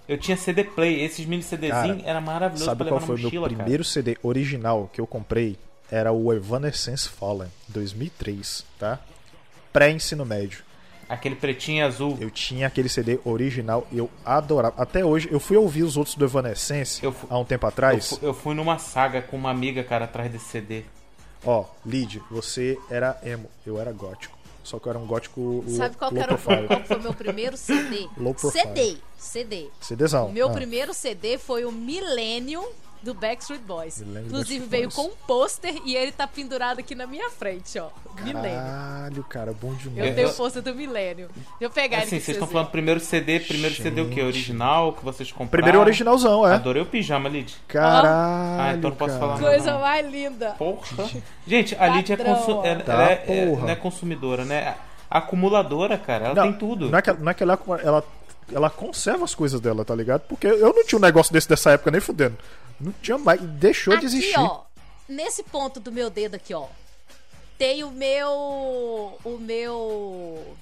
eu 0.07 0.17
tinha 0.17 0.35
CD 0.37 0.63
play, 0.63 1.01
esses 1.03 1.25
mini 1.25 1.41
CDzinhos 1.41 2.03
era 2.05 2.19
maravilhoso 2.19 2.65
sabe 2.65 2.79
pra 2.79 2.87
qual 2.89 2.99
levar 2.99 3.07
foi 3.07 3.15
na 3.15 3.19
o 3.19 3.21
meu 3.21 3.25
mochila, 3.29 3.47
cara. 3.49 3.55
primeiro 3.63 3.83
CD 3.83 4.17
original 4.21 4.89
que 4.93 4.99
eu 5.01 5.07
comprei? 5.07 5.57
Era 5.89 6.11
o 6.11 6.31
Evanescence 6.33 7.07
Fallen, 7.09 7.47
2003, 7.69 8.63
tá? 8.77 8.99
Pré-ensino 9.73 10.25
médio. 10.25 10.63
Aquele 11.09 11.35
pretinho 11.35 11.79
e 11.79 11.81
azul. 11.81 12.17
Eu 12.21 12.29
tinha 12.29 12.67
aquele 12.67 12.87
CD 12.87 13.19
original 13.25 13.87
e 13.91 13.97
eu 13.97 14.09
adorava. 14.23 14.75
Até 14.81 15.03
hoje, 15.03 15.27
eu 15.31 15.39
fui 15.39 15.57
ouvir 15.57 15.81
os 15.83 15.97
outros 15.97 16.15
do 16.15 16.23
Evanescence 16.23 17.03
Eu 17.03 17.11
fu- 17.11 17.25
há 17.29 17.37
um 17.39 17.43
tempo 17.43 17.65
Eu, 17.65 17.69
atrás. 17.69 18.09
fu- 18.09 18.19
eu 18.21 18.33
fui 18.33 18.53
numa 18.53 18.77
saga 18.77 19.19
com 19.21 19.35
uma 19.35 19.49
amiga, 19.49 19.83
cara, 19.83 20.05
atrás 20.05 20.31
desse 20.31 20.45
CD. 20.45 20.83
Ó, 21.43 21.65
Lid, 21.85 22.21
você 22.29 22.77
era 22.91 23.19
emo, 23.23 23.49
eu 23.65 23.79
era 23.79 23.91
gótico. 23.91 24.37
Só 24.63 24.77
que 24.77 24.85
eu 24.87 24.91
era 24.91 24.99
um 24.99 25.07
gótico 25.07 25.63
lo- 25.65 25.69
Sabe 25.71 25.95
qual, 25.95 26.11
era, 26.15 26.37
qual 26.37 26.83
foi 26.85 26.97
o 26.97 27.01
meu 27.01 27.13
primeiro 27.13 27.57
CD? 27.57 28.07
CD. 28.51 28.97
CD. 29.17 29.67
CDzão. 29.81 30.27
O 30.27 30.31
meu 30.31 30.49
ah. 30.49 30.51
primeiro 30.51 30.93
CD 30.93 31.39
foi 31.39 31.65
o 31.65 31.71
Millennium 31.71 32.65
do 33.01 33.13
Backstreet 33.13 33.61
Boys. 33.61 34.01
Inclusive 34.01 34.29
Backstreet 34.31 34.61
veio 34.69 34.83
Boys. 34.89 34.95
com 34.95 35.03
um 35.03 35.11
pôster 35.25 35.75
e 35.85 35.95
ele 35.95 36.11
tá 36.11 36.27
pendurado 36.27 36.79
aqui 36.79 36.93
na 36.95 37.07
minha 37.07 37.29
frente, 37.29 37.79
ó. 37.79 37.89
Millennium. 38.23 38.41
Caralho, 38.59 39.23
cara, 39.23 39.53
bom 39.53 39.69
Eu 39.71 39.75
demais. 39.75 40.15
tenho 40.15 40.29
o 40.29 40.33
pôster 40.33 40.61
do 40.61 40.75
Millennium. 40.75 41.27
Deixa 41.27 41.47
eu 41.61 41.69
pegar 41.69 41.97
ele 41.97 42.05
Assim, 42.05 42.15
pra 42.17 42.25
vocês 42.25 42.35
estão 42.37 42.47
falando 42.47 42.69
primeiro 42.71 42.99
CD, 42.99 43.39
primeiro 43.39 43.75
CD 43.75 44.01
o 44.01 44.05
que? 44.09 44.15
Gente. 44.15 44.25
Original, 44.25 44.93
que 44.93 45.03
vocês 45.05 45.31
compraram? 45.31 45.49
Primeiro 45.51 45.79
originalzão, 45.79 46.45
é. 46.47 46.55
Adorei 46.55 46.81
o 46.81 46.85
pijama, 46.85 47.29
Lid. 47.29 47.55
Caralho. 47.67 48.07
Ah, 48.61 48.73
então 48.77 48.89
não 48.89 48.97
posso 48.97 49.13
cara. 49.13 49.19
falar 49.19 49.39
nada. 49.39 49.47
Coisa 49.55 49.77
mais 49.79 50.11
linda. 50.11 50.49
Porra. 50.57 51.09
Gente, 51.47 51.75
a 51.79 51.87
Lid 51.87 52.11
é, 52.11 52.17
consu- 52.17 52.61
ela- 52.65 52.83
Tá, 52.83 53.03
é- 53.11 53.23
é- 53.27 53.45
não 53.45 53.69
é 53.69 53.75
consumidora, 53.75 54.43
né? 54.45 54.75
Acumuladora, 55.09 55.97
cara. 55.97 56.25
Ela 56.25 56.35
Não, 56.35 56.43
tem 56.43 56.53
tudo. 56.53 56.89
Não 56.89 56.99
é 56.99 57.01
que, 57.01 57.11
não 57.13 57.31
é 57.31 57.33
que 57.33 57.41
ela, 57.43 57.59
ela, 57.83 58.03
ela 58.53 58.69
conserva 58.69 59.23
as 59.23 59.33
coisas 59.35 59.59
dela, 59.59 59.83
tá 59.85 59.95
ligado? 59.95 60.21
Porque 60.27 60.47
eu 60.47 60.73
não 60.73 60.83
tinha 60.85 60.97
um 60.97 61.01
negócio 61.01 61.31
desse 61.33 61.47
dessa 61.49 61.71
época 61.71 61.91
nem 61.91 62.01
fudendo. 62.01 62.37
Não 62.79 62.91
tinha 63.01 63.17
mais. 63.17 63.41
Deixou 63.41 63.93
de 63.97 64.05
Aqui, 64.05 64.17
existir. 64.17 64.39
ó. 64.39 64.61
Nesse 65.07 65.43
ponto 65.43 65.79
do 65.79 65.91
meu 65.91 66.09
dedo 66.09 66.35
aqui, 66.35 66.53
ó. 66.53 66.67
Tem 67.57 67.83
o 67.83 67.91
meu. 67.91 68.29
O 69.23 69.37
meu. 69.39 70.55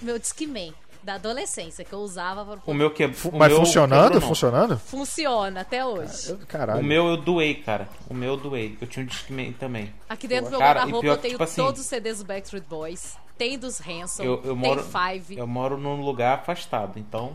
Meu 0.00 0.18
Discman 0.18 0.72
da 1.02 1.14
adolescência 1.14 1.84
que 1.84 1.92
eu 1.92 1.98
usava 1.98 2.44
para 2.44 2.60
O 2.64 2.72
meu 2.72 2.88
que 2.88 3.08
Fu- 3.12 3.30
o 3.30 3.36
Mas 3.36 3.48
meu 3.48 3.58
funcionando? 3.58 4.20
Funcionando? 4.20 4.78
Funciona 4.78 5.60
até 5.62 5.84
hoje. 5.84 6.36
Caralho. 6.46 6.80
O 6.80 6.84
meu 6.84 7.08
eu 7.08 7.16
doei, 7.16 7.54
cara. 7.56 7.88
O 8.08 8.14
meu 8.14 8.34
eu 8.34 8.36
doei. 8.36 8.78
Eu 8.80 8.86
tinha 8.86 9.02
um 9.04 9.06
Discman 9.08 9.52
também. 9.52 9.92
Aqui 10.08 10.28
dentro 10.28 10.44
do 10.46 10.50
meu 10.52 10.60
guarda-roupa 10.60 11.04
eu 11.06 11.16
tenho 11.16 11.32
tipo 11.32 11.42
assim, 11.42 11.60
todos 11.60 11.80
os 11.80 11.86
CDs 11.88 12.18
do 12.18 12.24
Backstreet 12.24 12.64
Boys. 12.68 13.16
Tem 13.42 13.58
dos 13.58 13.80
Hanson, 13.80 14.22
Eu, 14.22 14.40
eu 14.44 14.54
moro, 14.54 14.80
tem 14.84 14.90
Five. 15.20 15.36
eu 15.38 15.46
moro 15.48 15.76
num 15.76 16.00
lugar 16.00 16.38
afastado, 16.38 16.96
então 16.98 17.34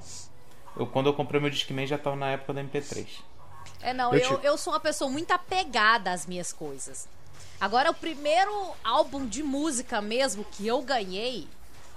eu, 0.77 0.87
quando 0.87 1.07
eu 1.07 1.13
comprei 1.13 1.41
meu 1.41 1.49
Discman 1.49 1.85
já 1.85 1.97
tava 1.97 2.15
na 2.15 2.27
época 2.31 2.53
da 2.53 2.63
MP3. 2.63 3.05
É, 3.81 3.93
não, 3.93 4.13
Eu 4.13 4.19
eu, 4.21 4.39
te- 4.39 4.45
eu 4.45 4.57
sou 4.57 4.71
uma 4.71 4.79
pessoa 4.79 5.09
muito 5.11 5.31
apegada 5.31 6.11
às 6.11 6.25
minhas 6.25 6.53
coisas. 6.53 7.09
Agora, 7.59 7.91
o 7.91 7.93
primeiro 7.93 8.71
álbum 8.83 9.25
de 9.25 9.43
música 9.43 9.99
mesmo 10.01 10.45
que 10.45 10.65
eu 10.65 10.81
ganhei, 10.81 11.45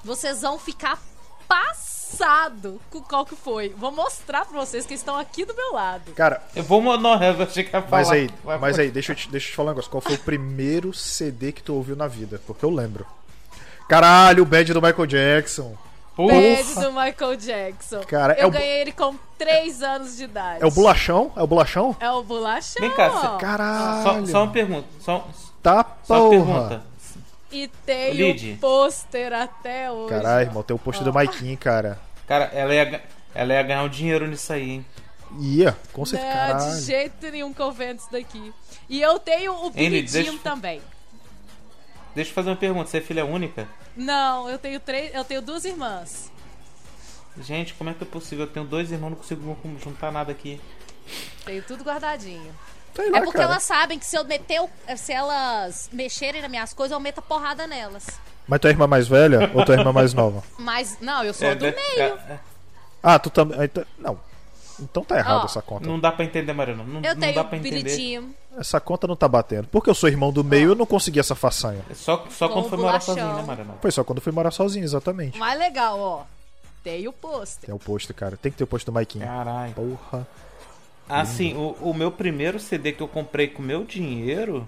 vocês 0.03 0.41
vão 0.43 0.59
ficar 0.59 0.99
passado 1.47 2.81
com 2.91 3.01
qual 3.01 3.25
que 3.25 3.37
foi. 3.37 3.69
Vou 3.71 3.93
mostrar 3.93 4.45
pra 4.45 4.59
vocês 4.59 4.85
que 4.87 4.95
estão 4.95 5.17
aqui 5.17 5.45
do 5.45 5.55
meu 5.55 5.73
lado. 5.73 6.13
Cara, 6.15 6.43
Eu 6.57 6.65
vou 6.65 6.81
não, 6.99 7.23
eu 7.23 7.47
que 7.47 7.61
ia 7.61 7.71
falar. 7.71 7.87
mas 7.91 8.11
aí, 8.11 8.29
mas 8.61 8.79
aí, 8.79 8.91
deixa 8.91 9.13
eu, 9.13 9.17
te, 9.17 9.29
deixa 9.31 9.47
eu 9.47 9.51
te 9.51 9.57
falar 9.57 9.69
um 9.69 9.73
negócio. 9.75 9.91
Qual 9.91 10.01
foi 10.01 10.15
o 10.15 10.19
primeiro 10.19 10.93
CD 10.93 11.53
que 11.53 11.63
tu 11.63 11.75
ouviu 11.75 11.95
na 11.95 12.09
vida? 12.09 12.41
Porque 12.47 12.65
eu 12.65 12.71
lembro. 12.71 13.07
Caralho, 13.91 14.43
o 14.43 14.47
Bad 14.47 14.72
do 14.72 14.80
Michael 14.80 15.07
Jackson. 15.07 15.74
Porra. 16.16 16.32
Bad 16.34 16.74
do 16.74 16.93
Michael 16.93 17.36
Jackson. 17.36 18.01
Cara, 18.07 18.34
é 18.34 18.45
eu 18.45 18.49
o 18.49 18.51
bu- 18.51 18.57
ganhei 18.59 18.80
ele 18.82 18.93
com 18.93 19.14
3 19.38 19.82
anos 19.82 20.16
de 20.16 20.24
idade. 20.24 20.62
É 20.62 20.66
o 20.66 20.70
bolachão? 20.70 21.32
É 21.36 21.43
o 21.43 21.47
bolachão? 21.47 21.97
É 21.99 22.11
o 22.11 22.22
bolachão. 22.22 22.80
Vem 22.80 22.91
cá, 22.97 23.11
cê- 23.11 23.38
Caralho. 23.41 24.03
Só, 24.26 24.32
só 24.32 24.45
uma 24.45 24.53
pergunta. 24.53 24.86
Só, 25.01 25.28
Tá 25.62 25.84
só 26.05 26.14
uma 26.30 26.30
porra. 26.30 26.68
pergunta. 26.68 26.91
E 27.53 27.66
tem 27.84 28.12
Lid. 28.12 28.53
o 28.53 28.57
pôster 28.59 29.32
até 29.32 29.91
hoje. 29.91 30.09
Caralho, 30.14 30.49
irmão, 30.49 30.62
tem 30.62 30.74
o 30.76 30.78
post 30.78 31.03
do 31.03 31.12
Maikinho, 31.12 31.59
cara. 31.59 31.99
Cara, 32.28 32.45
ela 32.55 32.72
ia, 32.72 33.03
ela 33.34 33.53
ia 33.55 33.62
ganhar 33.64 33.82
um 33.82 33.88
dinheiro 33.88 34.26
nisso 34.28 34.53
aí, 34.53 34.70
hein? 34.70 34.86
Ia, 35.41 35.76
com 35.93 36.05
certeza. 36.07 36.30
Não, 36.32 36.47
Caralho. 36.59 36.76
de 36.76 36.82
jeito 36.82 37.30
nenhum 37.30 37.53
que 37.53 37.61
eu 37.61 37.72
vendo 37.72 37.99
isso 37.99 38.09
daqui. 38.12 38.53
E 38.88 39.01
eu 39.03 39.18
tenho 39.18 39.53
o 39.53 39.72
eu- 39.74 40.38
também. 40.38 40.80
Deixa 42.15 42.31
eu 42.31 42.35
fazer 42.35 42.51
uma 42.51 42.57
pergunta. 42.57 42.89
Você 42.91 42.99
é 42.99 43.01
filha 43.01 43.25
única? 43.25 43.69
Não, 43.97 44.49
eu 44.49 44.59
tenho 44.59 44.79
três, 44.81 45.15
eu 45.15 45.25
tenho 45.25 45.41
duas 45.43 45.65
irmãs. 45.65 46.31
Gente, 47.41 47.75
como 47.75 47.91
é 47.91 47.95
que 47.95 48.03
é 48.03 48.07
possível? 48.07 48.45
Eu 48.45 48.51
tenho 48.51 48.67
dois 48.67 48.91
irmãos, 48.91 49.11
não 49.11 49.17
consigo 49.17 49.57
juntar 49.83 50.11
nada 50.13 50.33
aqui. 50.33 50.61
Tenho 51.45 51.63
tudo 51.63 51.85
guardadinho. 51.85 52.53
Lá, 52.99 53.19
é 53.19 53.23
porque 53.23 53.39
cara. 53.39 53.53
elas 53.53 53.63
sabem 53.63 53.99
que 53.99 54.05
se 54.05 54.17
eu 54.17 54.25
meter, 54.25 54.61
o- 54.61 54.69
se 54.97 55.13
elas 55.13 55.89
mexerem 55.93 56.43
nas 56.43 56.51
minhas 56.51 56.73
coisas, 56.75 56.93
eu 56.93 57.01
meto 57.01 57.19
a 57.19 57.23
porrada 57.23 57.67
nelas. 57.67 58.07
Mas 58.49 58.59
tua 58.61 58.71
irmã 58.71 58.87
mais 58.87 59.07
velha 59.07 59.51
ou 59.55 59.65
tua 59.65 59.77
irmã 59.77 59.93
mais 59.93 60.13
nova? 60.13 60.43
Mas 60.59 60.99
não, 61.01 61.23
eu 61.25 61.33
sou 61.33 61.49
É, 61.49 61.55
do 61.55 61.65
né? 61.67 61.73
meio. 61.73 62.03
É, 62.03 62.33
é. 62.33 62.41
Ah, 63.03 63.19
tu 63.19 63.31
também. 63.31 63.67
tá- 63.69 63.87
Não. 63.97 64.19
Então 64.79 65.05
tá 65.05 65.17
errado 65.19 65.43
Ó, 65.43 65.45
essa 65.45 65.63
conta. 65.63 65.87
Não 65.87 66.01
dá 66.01 66.11
pra 66.11 66.25
entender, 66.25 66.53
Mariana. 66.53 66.83
Não, 66.83 66.97
Eu 67.01 67.15
não 67.15 67.21
tenho 67.21 67.35
dá 67.35 67.45
pra 67.45 67.57
entender. 67.59 67.89
Jean. 67.89 68.25
Essa 68.59 68.80
conta 68.80 69.07
não 69.07 69.16
tá 69.16 69.28
batendo. 69.28 69.68
Porque 69.68 69.88
eu 69.88 69.94
sou 69.94 70.09
irmão 70.09 70.32
do 70.32 70.42
meio, 70.42 70.70
eu 70.70 70.74
não 70.74 70.84
consegui 70.86 71.20
essa 71.20 71.34
façanha. 71.34 71.82
É 71.90 71.94
Só, 71.94 72.26
só 72.30 72.48
Com 72.48 72.55
quando 72.55 72.68
foi 72.68 72.78
morar 72.78 72.90
bolachão. 72.98 73.14
sozinho, 73.14 73.34
né, 73.36 73.42
Mariana? 73.42 73.74
Foi 73.80 73.90
só 73.90 74.05
quando 74.05 74.20
fui 74.20 74.32
morar 74.32 74.51
sozinho, 74.51 74.84
exatamente. 74.84 75.38
Mais 75.38 75.59
legal, 75.59 75.98
ó. 75.98 76.22
Tem 76.82 77.07
o 77.07 77.12
pôster. 77.12 77.66
Tem 77.66 77.74
o 77.74 77.78
post, 77.78 78.12
cara. 78.14 78.36
Tem 78.36 78.51
que 78.51 78.59
ter 78.59 78.64
o 78.64 78.66
post 78.66 78.84
do 78.86 78.92
Maikinho. 78.92 79.24
Caralho. 79.26 79.72
Porra. 79.74 80.26
Assim, 81.09 81.55
o, 81.57 81.76
o 81.90 81.94
meu 81.94 82.11
primeiro 82.12 82.59
CD 82.61 82.92
que 82.92 83.03
eu 83.03 83.09
comprei 83.09 83.48
com 83.48 83.62
meu 83.62 83.84
dinheiro, 83.84 84.66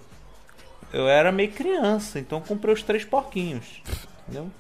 eu 0.92 1.08
era 1.08 1.30
meio 1.32 1.50
criança, 1.52 2.18
então 2.18 2.38
eu 2.38 2.44
comprei 2.44 2.74
os 2.74 2.82
três 2.82 3.04
porquinhos. 3.04 3.82
Entendeu? 4.26 4.50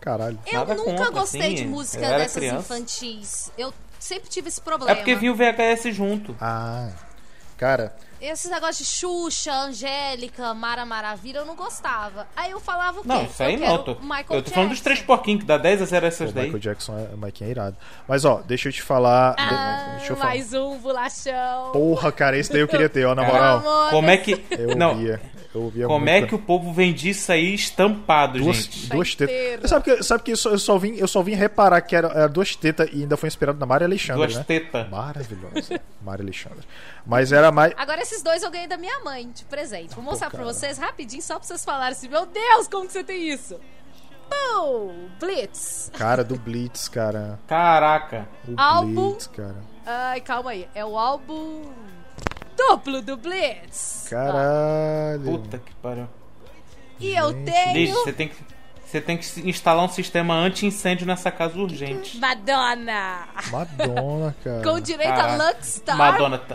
Caralho. 0.00 0.38
Eu 0.46 0.58
Nada 0.58 0.74
nunca 0.74 0.90
contra, 0.92 1.10
gostei 1.10 1.40
assim, 1.40 1.54
de 1.54 1.64
música 1.66 2.02
eu 2.04 2.08
era 2.08 2.18
dessas 2.18 2.34
criança. 2.36 2.58
infantis. 2.76 3.52
Eu 3.56 3.72
sempre 3.98 4.28
tive 4.28 4.48
esse 4.48 4.60
problema. 4.60 4.92
É 4.92 4.94
porque 4.96 5.14
vinha 5.14 5.32
o 5.32 5.34
VHS 5.36 5.94
junto. 5.94 6.36
Ah. 6.40 6.90
Cara, 7.56 7.96
esses 8.20 8.50
negócios 8.50 8.78
de 8.88 8.94
Xuxa, 8.96 9.52
Angélica, 9.52 10.52
Mara 10.54 10.84
Maravilha, 10.84 11.38
eu 11.38 11.46
não 11.46 11.54
gostava. 11.54 12.26
Aí 12.36 12.50
eu 12.50 12.60
falava 12.60 13.00
o 13.00 13.02
quê? 13.02 13.08
Não, 13.08 13.24
isso 13.24 13.42
aí 13.42 13.54
eu 13.54 13.60
não. 13.60 13.82
tô, 13.82 13.94
Michael 13.96 14.24
eu 14.30 14.42
tô 14.42 14.50
falando 14.50 14.68
dos 14.70 14.78
Jackson. 14.78 14.84
três 14.84 15.00
porquinhos, 15.02 15.40
que 15.40 15.46
dá 15.46 15.58
10 15.58 15.82
a 15.82 15.84
0 15.84 16.06
essas 16.06 16.30
O 16.30 16.34
daí. 16.34 16.44
Michael 16.44 16.60
Jackson 16.60 16.98
é, 16.98 17.14
o 17.14 17.18
Mike 17.18 17.44
é 17.44 17.48
irado. 17.48 17.76
Mas 18.06 18.24
ó, 18.24 18.42
deixa 18.46 18.68
eu 18.68 18.72
te 18.72 18.82
falar. 18.82 19.34
Ah, 19.38 19.94
deixa 19.98 20.12
eu 20.12 20.16
falar. 20.16 20.30
mais 20.30 20.52
um 20.54 20.78
bolachão. 20.78 21.72
Porra, 21.72 22.10
cara, 22.12 22.36
esse 22.36 22.50
daí 22.52 22.60
eu 22.60 22.68
queria 22.68 22.88
ter, 22.88 23.04
ó, 23.06 23.14
na 23.14 23.22
moral. 23.22 23.58
Amor, 23.58 23.90
Como 23.90 24.10
é 24.10 24.16
que. 24.16 24.44
Eu 24.50 24.76
não, 24.76 24.90
ouvia. 24.90 25.20
Eu 25.54 25.62
ouvia 25.62 25.86
como 25.86 26.04
muito. 26.04 26.24
é 26.24 26.26
que 26.26 26.34
o 26.34 26.38
povo 26.38 26.72
vende 26.74 27.08
isso 27.08 27.32
aí 27.32 27.54
estampado, 27.54 28.38
Duas, 28.38 28.56
gente? 28.56 28.88
duas 28.90 29.14
tetas. 29.14 29.70
Sabe 29.70 29.84
que, 29.84 30.02
sabe 30.02 30.22
que 30.22 30.32
eu, 30.32 30.36
só, 30.36 30.50
eu, 30.50 30.58
só 30.58 30.76
vim, 30.78 30.94
eu 30.96 31.08
só 31.08 31.22
vim 31.22 31.34
reparar 31.34 31.80
que 31.80 31.96
era, 31.96 32.08
era 32.08 32.28
duas 32.28 32.54
tetas 32.54 32.88
e 32.92 33.00
ainda 33.02 33.16
foi 33.16 33.28
inspirado 33.28 33.58
na 33.58 33.64
Maria 33.64 33.86
Alexandre, 33.86 34.26
Duas 34.26 34.36
né? 34.36 34.44
tetas. 34.46 34.88
Maravilhosa. 34.90 35.80
Maria 36.02 36.22
Alexandre. 36.24 36.60
Mas 37.06 37.32
era 37.32 37.50
mais. 37.50 37.72
Agora 37.78 38.02
esses 38.08 38.22
dois 38.22 38.42
eu 38.42 38.50
ganhei 38.50 38.66
da 38.66 38.78
minha 38.78 39.00
mãe 39.00 39.30
de 39.30 39.44
presente. 39.44 39.94
Vou 39.94 40.02
mostrar 40.02 40.30
Pô, 40.30 40.38
pra 40.38 40.46
vocês 40.46 40.78
rapidinho, 40.78 41.22
só 41.22 41.38
pra 41.38 41.46
vocês 41.46 41.64
falarem 41.64 41.92
assim, 41.92 42.08
meu 42.08 42.24
Deus, 42.24 42.66
como 42.66 42.86
que 42.86 42.92
você 42.92 43.04
tem 43.04 43.28
isso? 43.28 43.60
Pum! 44.30 45.08
Blitz. 45.20 45.90
Cara 45.94 46.24
do 46.24 46.36
Blitz, 46.36 46.88
cara. 46.88 47.38
Caraca. 47.46 48.28
O 48.46 48.54
Álbum. 48.56 49.10
Blitz, 49.10 49.26
cara. 49.28 49.56
Ai, 49.86 50.20
calma 50.20 50.50
aí. 50.50 50.68
É 50.74 50.84
o 50.84 50.98
álbum 50.98 51.70
duplo 52.56 53.00
do 53.00 53.16
Blitz. 53.16 54.06
Caralho. 54.08 55.24
Puta 55.24 55.58
que 55.58 55.74
pariu. 55.76 56.08
E 57.00 57.14
eu 57.14 57.30
Liz, 57.30 57.44
tenho 57.44 57.94
você 57.94 58.12
tem 58.12 58.28
que. 58.28 58.36
Você 58.90 59.02
tem 59.02 59.18
que 59.18 59.26
instalar 59.46 59.84
um 59.84 59.88
sistema 59.88 60.34
anti-incêndio 60.34 61.06
nessa 61.06 61.30
casa 61.30 61.58
urgente. 61.58 62.16
Madonna. 62.16 63.28
Madonna, 63.50 64.34
cara. 64.42 64.62
Com 64.62 64.80
direito 64.80 65.10
Caraca. 65.14 65.44
a 65.44 65.48
Luckstar, 65.48 65.96
Madonna, 65.98 66.38
tá- 66.38 66.54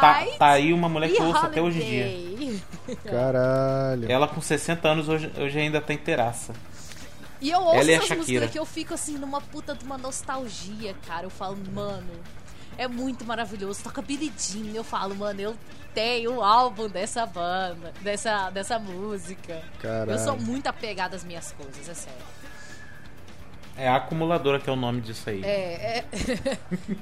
Tá, 0.00 0.26
tá 0.38 0.50
aí 0.50 0.72
uma 0.72 0.88
mulher 0.88 1.08
que 1.12 1.20
eu 1.22 1.26
ouço 1.26 1.46
até 1.46 1.62
hoje 1.62 1.80
em 1.80 1.88
dia. 1.88 2.60
Caralho. 3.04 4.10
Ela 4.10 4.26
com 4.26 4.40
60 4.40 4.88
anos 4.88 5.08
hoje, 5.08 5.30
hoje 5.38 5.56
ainda 5.56 5.80
tem 5.80 5.94
inteiraça. 5.96 6.52
E 7.40 7.50
eu 7.50 7.60
ouço 7.60 7.76
Ela 7.78 7.92
essas 7.92 8.16
músicas 8.16 8.50
que 8.50 8.58
eu 8.58 8.66
fico 8.66 8.94
assim 8.94 9.16
numa 9.16 9.40
puta 9.40 9.72
de 9.74 9.84
uma 9.84 9.96
nostalgia, 9.98 10.96
cara. 11.06 11.26
Eu 11.26 11.30
falo, 11.30 11.56
mano, 11.72 12.10
é 12.76 12.88
muito 12.88 13.24
maravilhoso. 13.24 13.84
Toca 13.84 14.02
Billie 14.02 14.32
Jean. 14.36 14.72
Eu 14.74 14.82
falo, 14.84 15.14
mano, 15.14 15.40
eu 15.40 15.56
tenho 15.94 16.36
o 16.36 16.42
álbum 16.42 16.88
dessa 16.88 17.26
banda, 17.26 17.92
dessa, 18.00 18.50
dessa 18.50 18.78
música. 18.78 19.62
Caralho. 19.80 20.12
Eu 20.12 20.18
sou 20.18 20.36
muito 20.36 20.66
apegada 20.66 21.16
às 21.16 21.24
minhas 21.24 21.52
coisas, 21.52 21.88
é 21.88 21.94
sério. 21.94 22.42
É 23.76 23.88
a 23.88 23.96
acumuladora 23.96 24.60
que 24.60 24.68
é 24.68 24.72
o 24.72 24.76
nome 24.76 25.00
disso 25.00 25.30
aí. 25.30 25.42
É, 25.42 26.04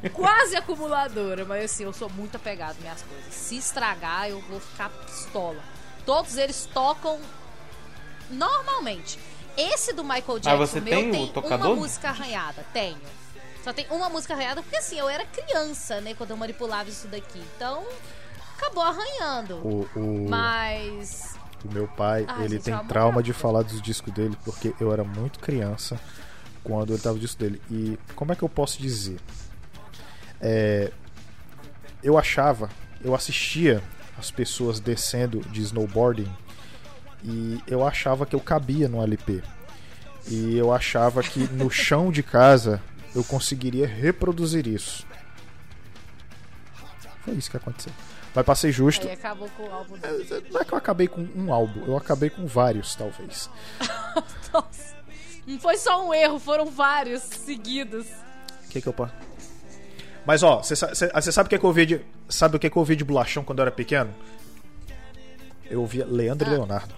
é 0.02 0.08
quase 0.14 0.54
acumuladora, 0.54 1.44
mas 1.44 1.64
assim, 1.64 1.84
eu 1.84 1.92
sou 1.92 2.08
muito 2.10 2.36
apegada 2.36 2.72
às 2.72 2.78
minhas 2.78 3.02
coisas. 3.02 3.34
Se 3.34 3.56
estragar, 3.56 4.28
eu 4.28 4.40
vou 4.42 4.60
ficar 4.60 4.88
pistola. 4.88 5.60
Todos 6.06 6.36
eles 6.36 6.68
tocam 6.72 7.18
normalmente. 8.30 9.18
Esse 9.56 9.92
do 9.92 10.04
Michael 10.04 10.38
Jackson, 10.38 10.56
você 10.56 10.80
meu, 10.80 10.94
tem 10.94 11.10
tem 11.10 11.26
tocador? 11.28 11.66
uma 11.66 11.76
música 11.76 12.08
arranhada. 12.08 12.64
Tenho. 12.72 13.00
Só 13.64 13.72
tem 13.72 13.86
uma 13.90 14.08
música 14.08 14.32
arranhada, 14.32 14.62
porque 14.62 14.76
assim, 14.76 14.98
eu 14.98 15.08
era 15.08 15.24
criança, 15.26 16.00
né, 16.00 16.14
quando 16.14 16.30
eu 16.30 16.36
manipulava 16.36 16.88
isso 16.88 17.08
daqui. 17.08 17.42
Então, 17.56 17.84
acabou 18.60 18.82
arranhando. 18.82 19.54
O, 19.56 19.88
o, 19.96 20.28
Mas. 20.28 21.34
o 21.64 21.72
meu 21.72 21.88
pai, 21.88 22.24
Ai, 22.28 22.44
ele 22.44 22.54
gente, 22.54 22.64
tem 22.64 22.74
uma 22.74 22.84
trauma 22.84 23.22
de 23.22 23.32
falar 23.32 23.62
dos 23.62 23.80
discos 23.80 24.12
dele, 24.12 24.36
porque 24.44 24.74
eu 24.78 24.92
era 24.92 25.02
muito 25.02 25.38
criança 25.38 25.98
quando 26.62 26.92
ele 26.92 27.00
tava 27.00 27.14
no 27.14 27.20
disco 27.20 27.40
dele. 27.40 27.60
E 27.70 27.98
como 28.14 28.32
é 28.32 28.36
que 28.36 28.42
eu 28.42 28.48
posso 28.48 28.80
dizer? 28.80 29.18
É, 30.40 30.92
eu 32.02 32.18
achava, 32.18 32.68
eu 33.02 33.14
assistia 33.14 33.82
as 34.18 34.30
pessoas 34.30 34.80
descendo 34.80 35.40
de 35.40 35.62
snowboarding 35.62 36.30
e 37.24 37.62
eu 37.66 37.86
achava 37.86 38.26
que 38.26 38.34
eu 38.34 38.40
cabia 38.40 38.88
no 38.88 39.02
LP. 39.02 39.42
E 40.28 40.56
eu 40.56 40.72
achava 40.72 41.22
que 41.22 41.40
no 41.48 41.68
chão 41.72 42.12
de 42.12 42.22
casa 42.22 42.82
eu 43.14 43.24
conseguiria 43.24 43.86
reproduzir 43.86 44.66
isso. 44.66 45.06
Foi 47.24 47.34
isso 47.34 47.50
que 47.50 47.56
aconteceu. 47.56 47.92
Mas 48.34 48.46
passei 48.46 48.70
justo. 48.70 49.06
Aí 49.06 49.14
acabou 49.14 49.48
com 49.56 49.64
o 49.64 49.72
álbum 49.72 49.96
dele. 49.98 50.44
Não 50.52 50.60
é 50.60 50.64
que 50.64 50.72
eu 50.72 50.78
acabei 50.78 51.08
com 51.08 51.26
um 51.34 51.52
álbum, 51.52 51.84
eu 51.86 51.96
acabei 51.96 52.30
com 52.30 52.46
vários, 52.46 52.94
talvez. 52.94 53.50
Nossa. 54.52 54.94
Não 55.46 55.58
foi 55.58 55.76
só 55.76 56.06
um 56.06 56.14
erro, 56.14 56.38
foram 56.38 56.66
vários 56.66 57.22
seguidos. 57.22 58.06
O 58.66 58.68
que 58.68 58.80
que 58.80 58.86
eu 58.88 58.92
posso. 58.92 59.12
Mas 60.24 60.42
ó, 60.44 60.58
você 60.62 60.76
sabe 61.32 61.46
o 61.46 61.50
que, 61.50 61.58
que 61.58 61.64
eu 61.64 61.68
ouvi 61.68 61.86
de. 61.86 62.00
Sabe 62.28 62.56
o 62.56 62.58
que, 62.58 62.70
que 62.70 62.76
eu 62.76 62.80
ouvi 62.80 62.94
de 62.94 63.02
bolachão 63.04 63.42
quando 63.42 63.58
eu 63.58 63.62
era 63.62 63.70
pequeno? 63.72 64.14
Eu 65.68 65.80
ouvia 65.80 66.06
Leandro 66.06 66.46
Ah. 66.48 66.52
e 66.52 66.56
Leonardo. 66.56 66.94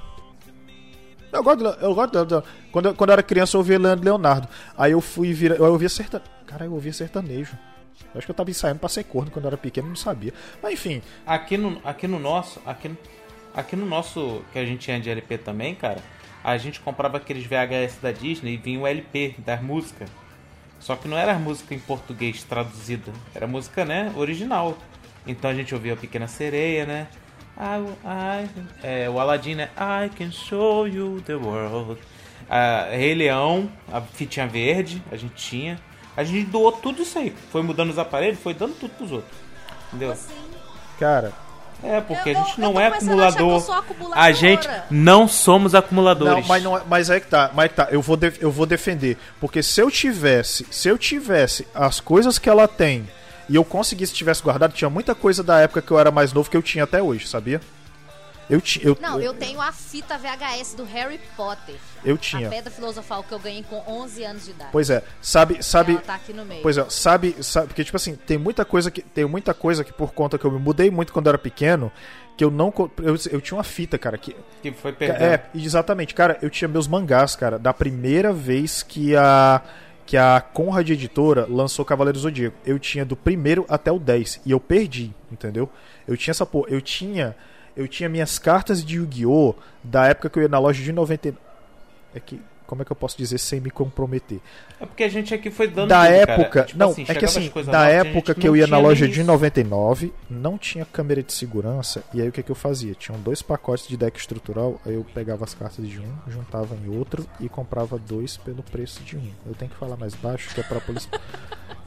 Eu 1.33 1.43
gosto, 1.43 1.59
de, 1.59 1.85
eu 1.85 1.95
gosto 1.95 2.27
de, 2.27 2.43
quando, 2.71 2.87
eu- 2.91 2.95
quando 2.95 3.09
eu 3.11 3.13
era 3.15 3.23
criança 3.23 3.57
eu 3.57 3.61
ouvia 3.61 3.79
Leandro 3.79 4.05
e 4.05 4.05
Leonardo. 4.05 4.49
Aí 4.77 4.93
eu 4.93 5.01
fui 5.01 5.33
virar. 5.33 5.55
Eu 5.57 5.65
ouvia 5.73 5.89
sertanejo. 5.89 6.31
Cara, 6.47 6.67
eu 6.67 6.73
ouvia 6.75 6.93
sertanejo. 6.93 7.57
Eu 8.15 8.19
acho 8.19 8.27
que 8.27 8.31
eu 8.31 8.35
tava 8.35 8.51
ensaiando 8.51 8.81
pra 8.81 8.89
ser 8.89 9.05
corno 9.05 9.31
quando 9.31 9.45
eu 9.45 9.49
era 9.49 9.57
pequeno 9.57 9.89
não 9.89 9.97
sabia. 9.97 10.33
Mas 10.63 10.75
enfim, 10.75 11.03
Aqui 11.27 11.57
no, 11.57 11.81
aqui 11.85 12.07
no 12.07 12.19
nosso, 12.19 12.61
aqui, 12.67 12.91
aqui 13.55 13.77
no 13.77 13.87
nosso, 13.87 14.43
que 14.53 14.59
a 14.59 14.65
gente 14.65 14.81
tinha 14.81 15.01
de 15.01 15.09
LP 15.11 15.39
também, 15.39 15.75
cara, 15.75 16.01
a 16.43 16.57
gente 16.59 16.81
comprava 16.81 17.17
aqueles 17.17 17.45
VHS 17.47 17.99
da 18.03 18.13
Disney 18.13 18.55
e 18.55 18.57
vinha 18.57 18.81
o 18.81 18.87
LP 18.87 19.37
das 19.39 19.63
músicas. 19.63 20.09
Só 20.81 20.97
que 20.97 21.07
não 21.07 21.17
era 21.17 21.35
música 21.35 21.75
em 21.75 21.79
português 21.79 22.43
traduzida, 22.43 23.13
era 23.35 23.47
música, 23.47 23.85
né, 23.85 24.13
original. 24.17 24.77
Então 25.27 25.51
a 25.51 25.55
gente 25.55 25.73
ouvia 25.73 25.93
a 25.93 25.97
Pequena 25.97 26.27
Sereia, 26.27 26.85
né? 26.85 27.07
I, 27.57 28.45
I, 28.45 28.49
é, 28.83 29.11
o 29.11 29.21
Aladdin, 29.21 29.55
né? 29.55 29.71
I 29.77 30.09
can 30.17 30.31
show 30.31 30.89
you 30.89 31.21
the 31.25 31.37
world. 31.37 32.01
A 32.49 32.89
Rei 32.91 33.15
Leão, 33.15 33.71
a 33.93 34.01
fitinha 34.01 34.47
verde, 34.47 35.03
a 35.13 35.17
gente 35.17 35.35
tinha. 35.35 35.79
A 36.17 36.25
gente 36.25 36.47
doou 36.51 36.73
tudo 36.73 37.03
isso 37.03 37.19
aí. 37.19 37.35
Foi 37.51 37.63
mudando 37.63 37.91
os 37.91 37.99
aparelhos, 37.99 38.39
foi 38.41 38.53
dando 38.55 38.75
tudo 38.75 38.91
pros 38.97 39.13
outros. 39.13 39.33
Entendeu? 39.93 40.17
cara. 40.99 41.33
É, 41.85 42.01
porque 42.01 42.31
Eu 42.31 42.39
a 42.39 42.45
gente 42.45 42.61
não- 42.61 42.81
é 42.81 42.87
a 42.87 42.89
acumulador. 42.91 43.61
acumuladora. 43.77 44.21
A 44.21 44.31
gente 44.31 44.69
não 44.89 45.27
somos 45.27 45.75
acumuladores. 45.75 46.35
Não, 46.37 46.43
mas, 46.47 46.63
não, 46.63 46.77
é- 46.79 46.83
mas 46.89 47.11
é 47.11 47.19
que 47.19 47.27
tá, 47.27 47.51
mas 47.53 47.65
é 47.65 47.69
que 47.71 47.75
tá. 47.75 47.89
Eu 47.91 48.01
vou, 48.01 48.17
def- 48.17 48.41
eu 48.41 48.53
vou 48.53 48.67
defender. 48.67 49.19
Porque 49.41 49.65
se 49.65 49.81
eu 49.81 49.91
tivesse, 49.91 50.65
se 50.71 50.89
eu 50.89 50.97
tivesse 50.97 51.67
as 51.75 51.99
coisas 51.99 52.39
que 52.39 52.49
ela 52.49 52.69
tem 52.69 53.09
e 53.49 53.57
eu 53.57 53.65
conseguisse 53.65 54.15
tivesse 54.15 54.41
guardado, 54.45 54.73
tinha 54.75 54.89
muita 54.89 55.13
coisa 55.13 55.43
da 55.43 55.59
época 55.59 55.83
que 55.83 55.91
eu 55.91 55.99
era 55.99 56.13
mais 56.13 56.33
novo 56.33 56.49
que 56.49 56.57
eu 56.57 56.63
tinha 56.63 56.85
até 56.85 57.03
hoje, 57.03 57.27
sabia? 57.27 57.61
Eu 58.51 58.61
tinha. 58.61 58.85
Eu, 58.87 58.99
Não, 59.01 59.21
eu 59.21 59.33
tenho 59.35 59.61
a 59.61 59.73
fita 59.73 60.19
VHS 60.19 60.75
do 60.75 60.85
Harry 60.85 61.21
Potter. 61.37 61.77
eu 62.05 62.15
A 62.17 62.19
tinha. 62.19 62.49
Pedra 62.51 62.71
Filosofal 62.71 63.23
que 63.23 63.33
eu 63.33 63.39
ganhei 63.39 63.63
com 63.63 63.83
11 63.87 64.25
anos 64.25 64.45
de 64.45 64.51
idade. 64.51 64.71
Pois 64.73 64.91
é, 64.91 65.03
sabe, 65.21 65.63
sabe, 65.63 65.93
Ela 65.93 66.01
tá 66.03 66.15
aqui 66.17 66.33
no 66.33 66.45
meio. 66.45 66.63
Pois 66.63 66.77
é, 66.77 66.85
sabe, 66.91 67.37
sabe, 67.43 67.69
porque 67.69 67.85
tipo 67.85 67.97
assim, 67.97 68.15
tem 68.17 68.37
muita 68.39 68.65
coisa 68.65 68.91
que 68.91 69.01
tem 69.01 69.25
muita 69.25 69.55
coisa 69.55 69.85
que 69.85 69.93
por 69.93 70.13
conta 70.13 70.37
que 70.39 70.45
eu 70.45 70.51
me 70.51 70.59
mudei 70.59 70.91
muito 70.91 71.13
quando 71.13 71.27
eu 71.27 71.31
era 71.31 71.39
pequeno, 71.39 71.91
que 72.37 72.45
eu 72.45 72.51
não 72.51 72.73
eu, 72.99 73.17
eu 73.31 73.41
tinha 73.41 73.57
uma 73.57 73.65
fita, 73.65 73.97
cara, 73.99 74.19
que 74.19 74.35
Que 74.63 74.73
foi 74.73 74.93
perdendo. 74.93 75.23
é, 75.23 75.45
exatamente, 75.55 76.15
cara, 76.15 76.39
eu 76.43 76.51
tinha 76.51 76.69
meus 76.69 76.89
mangás, 76.89 77.37
cara, 77.37 77.59
da 77.59 77.73
primeira 77.73 78.33
vez 78.33 78.83
que 78.83 79.15
a 79.17 79.63
que 80.05 80.17
a 80.17 80.41
Conrad 80.41 80.91
Editora 80.91 81.47
lançou 81.49 81.85
Cavaleiro 81.85 82.19
do 82.19 82.23
Zodíaco. 82.23 82.57
Eu 82.67 82.77
tinha 82.79 83.05
do 83.05 83.15
primeiro 83.17 83.65
até 83.69 83.91
o 83.93 84.01
10 84.01 84.41
e 84.45 84.51
eu 84.51 84.59
perdi, 84.59 85.15
entendeu? 85.31 85.71
Eu 86.09 86.17
tinha 86.17 86.33
essa 86.33 86.45
porra, 86.45 86.67
eu 86.71 86.81
tinha 86.83 87.37
eu 87.77 87.87
tinha 87.89 88.09
minhas 88.09 88.39
cartas 88.39 88.85
de 88.85 88.97
Yu-Gi-Oh 88.97 89.55
da 89.83 90.07
época 90.07 90.29
que 90.31 90.39
eu 90.39 90.43
ia 90.43 90.49
na 90.49 90.59
loja 90.59 90.83
de 90.83 90.93
99 90.93 91.39
é 92.15 92.21
que 92.21 92.41
como 92.67 92.81
é 92.81 92.85
que 92.87 92.93
eu 92.93 92.97
posso 92.97 93.19
dizer 93.19 93.37
sem 93.37 93.61
me 93.61 93.71
comprometer? 93.71 94.41
É 94.81 94.87
porque 94.87 95.05
a 95.05 95.09
gente 95.09 95.35
aqui 95.35 95.51
foi 95.51 95.69
dando 95.69 95.89
da 95.89 96.07
tudo, 96.07 96.15
época, 96.15 96.49
cara. 96.49 96.67
Tipo 96.67 96.79
não, 96.79 96.91
assim, 96.91 97.05
é 97.07 97.15
que 97.15 97.25
assim, 97.27 97.51
da 97.51 97.61
novas, 97.65 97.75
a 97.75 97.87
época 97.89 98.35
que 98.35 98.49
eu 98.49 98.57
ia 98.57 98.67
na 98.67 98.79
loja 98.79 99.05
nem 99.05 99.13
de 99.13 99.21
isso. 99.21 99.27
99, 99.27 100.11
não 100.31 100.57
tinha 100.57 100.87
câmera 100.87 101.23
de 101.23 101.35
segurança, 101.35 102.03
e 102.15 102.23
aí 102.23 102.29
o 102.29 102.33
que, 102.33 102.43
que 102.43 102.51
eu 102.51 102.55
fazia? 102.55 102.95
Tinham 102.95 103.21
dois 103.21 103.43
pacotes 103.43 103.87
de 103.87 103.95
deck 103.95 104.19
estrutural, 104.19 104.81
aí 104.87 104.95
eu 104.95 105.05
pegava 105.13 105.45
as 105.45 105.53
cartas 105.53 105.87
de 105.87 106.01
um, 106.01 106.15
juntava 106.29 106.75
em 106.75 106.97
outro 106.97 107.27
e 107.39 107.47
comprava 107.47 107.99
dois 107.99 108.39
pelo 108.39 108.63
preço 108.63 109.03
de 109.03 109.19
um. 109.19 109.31
Eu 109.47 109.55
tenho 109.55 109.71
que 109.71 109.77
falar 109.77 109.97
mais 109.99 110.15
baixo, 110.15 110.55
que 110.55 110.61
é 110.61 110.65
pra 110.65 110.81
polícia. 110.81 111.11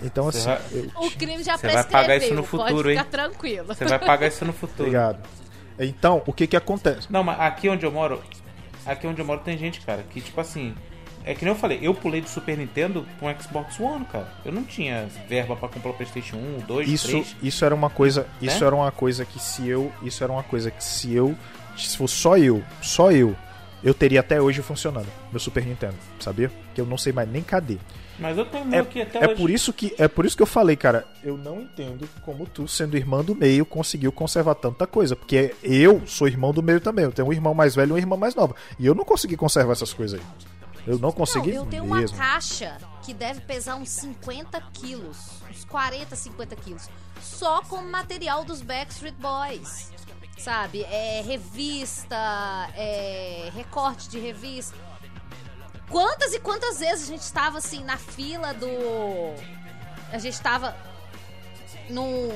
Então 0.04 0.28
assim, 0.28 0.44
vai- 0.44 0.62
eu 0.74 0.92
O 0.98 1.10
crime 1.12 1.42
já 1.42 1.58
Você 1.58 1.70
vai 1.70 1.84
pagar 1.86 2.18
isso 2.18 2.34
no 2.34 2.44
pode 2.44 2.68
futuro, 2.68 2.90
ficar 2.90 3.02
hein? 3.04 3.08
tranquilo. 3.10 3.66
Você 3.68 3.86
vai 3.86 3.98
pagar 3.98 4.28
isso 4.28 4.44
no 4.44 4.52
futuro. 4.52 4.82
Obrigado. 4.84 5.20
Então, 5.80 6.22
o 6.26 6.34
que 6.34 6.48
que 6.48 6.56
acontece? 6.56 7.08
Não, 7.12 7.24
mas 7.24 7.40
aqui 7.40 7.68
onde 7.70 7.86
eu 7.86 7.92
moro, 7.92 8.22
aqui 8.86 9.06
onde 9.08 9.20
eu 9.22 9.26
moro 9.26 9.42
tem 9.42 9.58
gente, 9.58 9.82
cara, 9.82 10.04
que 10.10 10.22
tipo 10.22 10.40
assim, 10.40 10.74
é 11.24 11.34
que 11.34 11.44
nem 11.44 11.54
eu 11.54 11.60
falei, 11.60 11.80
eu 11.82 11.94
pulei 11.94 12.22
do 12.22 12.30
Super 12.30 12.58
Nintendo 12.58 13.06
pra 13.20 13.30
um 13.30 13.42
Xbox 13.42 13.80
One, 13.80 14.06
cara. 14.06 14.32
Eu 14.46 14.52
não 14.52 14.64
tinha 14.64 15.08
verba 15.28 15.56
pra 15.56 15.68
comprar 15.68 15.92
o 15.92 15.94
PlayStation 15.94 16.38
1, 16.38 16.60
2, 16.68 16.88
Isso, 16.90 17.08
3. 17.08 17.36
isso 17.42 17.66
era 17.66 17.74
uma 17.76 17.90
coisa, 17.90 18.28
isso 18.42 18.60
Né? 18.62 18.68
era 18.68 18.76
uma 18.76 18.92
coisa 18.92 19.26
que 19.26 19.40
se 19.40 19.68
eu, 19.68 19.92
isso 20.04 20.24
era 20.24 20.32
uma 20.32 20.44
coisa 20.44 20.70
que 20.72 20.84
se 20.84 21.14
eu, 21.14 21.36
se 21.76 21.98
fosse 21.98 22.16
só 22.16 22.38
eu, 22.38 22.64
só 22.82 23.12
eu 23.12 23.36
eu 23.84 23.94
teria 23.94 24.20
até 24.22 24.42
hoje 24.42 24.64
funcionando, 24.64 25.08
meu 25.32 25.40
Super 25.40 25.64
Nintendo, 25.64 25.94
sabia? 26.20 26.50
Que 26.74 26.82
eu 26.82 26.86
não 26.88 26.98
sei 26.98 27.14
mais 27.14 27.30
nem 27.30 27.44
cadê. 27.44 27.78
Mas 28.18 28.38
eu 28.38 28.46
tenho 28.46 28.74
É, 28.74 28.80
aqui 28.80 29.02
até 29.02 29.20
é 29.24 29.28
hoje. 29.28 29.36
por 29.36 29.50
isso 29.50 29.74
que 29.74 29.94
é 29.98 30.08
por 30.08 30.26
isso 30.26 30.38
que 30.38 30.42
eu 30.44 30.48
falei, 30.48 30.76
cara, 30.76 31.06
eu 31.24 31.38
não 31.38 31.62
entendo 31.62 32.08
como 32.24 32.46
tu, 32.48 32.68
sendo 32.68 32.96
irmão 32.96 33.24
do 33.24 33.36
meio, 33.36 33.66
conseguiu 33.66 34.12
conservar 34.12 34.56
tanta 34.56 34.88
coisa, 34.88 35.16
porque 35.16 35.54
eu 35.62 36.02
sou 36.08 36.28
irmão 36.28 36.54
do 36.54 36.64
meio 36.64 36.80
também, 36.80 37.04
eu 37.06 37.12
tenho 37.12 37.28
um 37.28 37.34
irmão 37.34 37.54
mais 37.54 37.76
velho 37.76 37.90
e 37.90 37.92
uma 37.94 38.00
irmã 38.00 38.16
mais 38.18 38.34
nova, 38.36 38.56
e 38.80 38.86
eu 38.86 38.96
não 38.96 39.04
consegui 39.04 39.36
conservar 39.36 39.74
essas 39.74 39.94
coisas 39.94 40.20
aí. 40.20 40.26
Eu 40.88 40.94
não 41.00 41.10
Não, 41.10 41.12
consegui 41.12 41.50
eu 41.56 41.66
tenho 41.66 41.84
uma 41.84 41.98
mesmo. 41.98 42.16
caixa 42.16 42.78
que 43.04 43.12
deve 43.14 43.42
pesar 43.42 43.76
uns 43.76 43.90
50 43.90 44.62
quilos. 44.72 45.18
Uns 45.50 45.66
40, 45.66 46.16
50 46.16 46.56
quilos. 46.58 46.88
Só 47.20 47.64
com 47.64 47.82
material 47.82 48.46
dos 48.46 48.62
Backstreet 48.62 49.16
Boys. 49.16 49.92
Sabe? 50.38 50.84
É 50.84 51.24
revista, 51.26 52.16
é 52.76 53.50
recorte 53.56 54.10
de 54.10 54.20
revista. 54.20 54.76
Quantas 55.90 56.34
e 56.34 56.40
quantas 56.40 56.80
vezes 56.80 57.04
a 57.04 57.12
gente 57.12 57.22
estava 57.22 57.58
assim 57.58 57.84
na 57.84 57.98
fila 57.98 58.54
do. 58.54 58.68
A 60.12 60.18
gente 60.18 60.34
estava 60.34 60.76
num, 61.90 62.30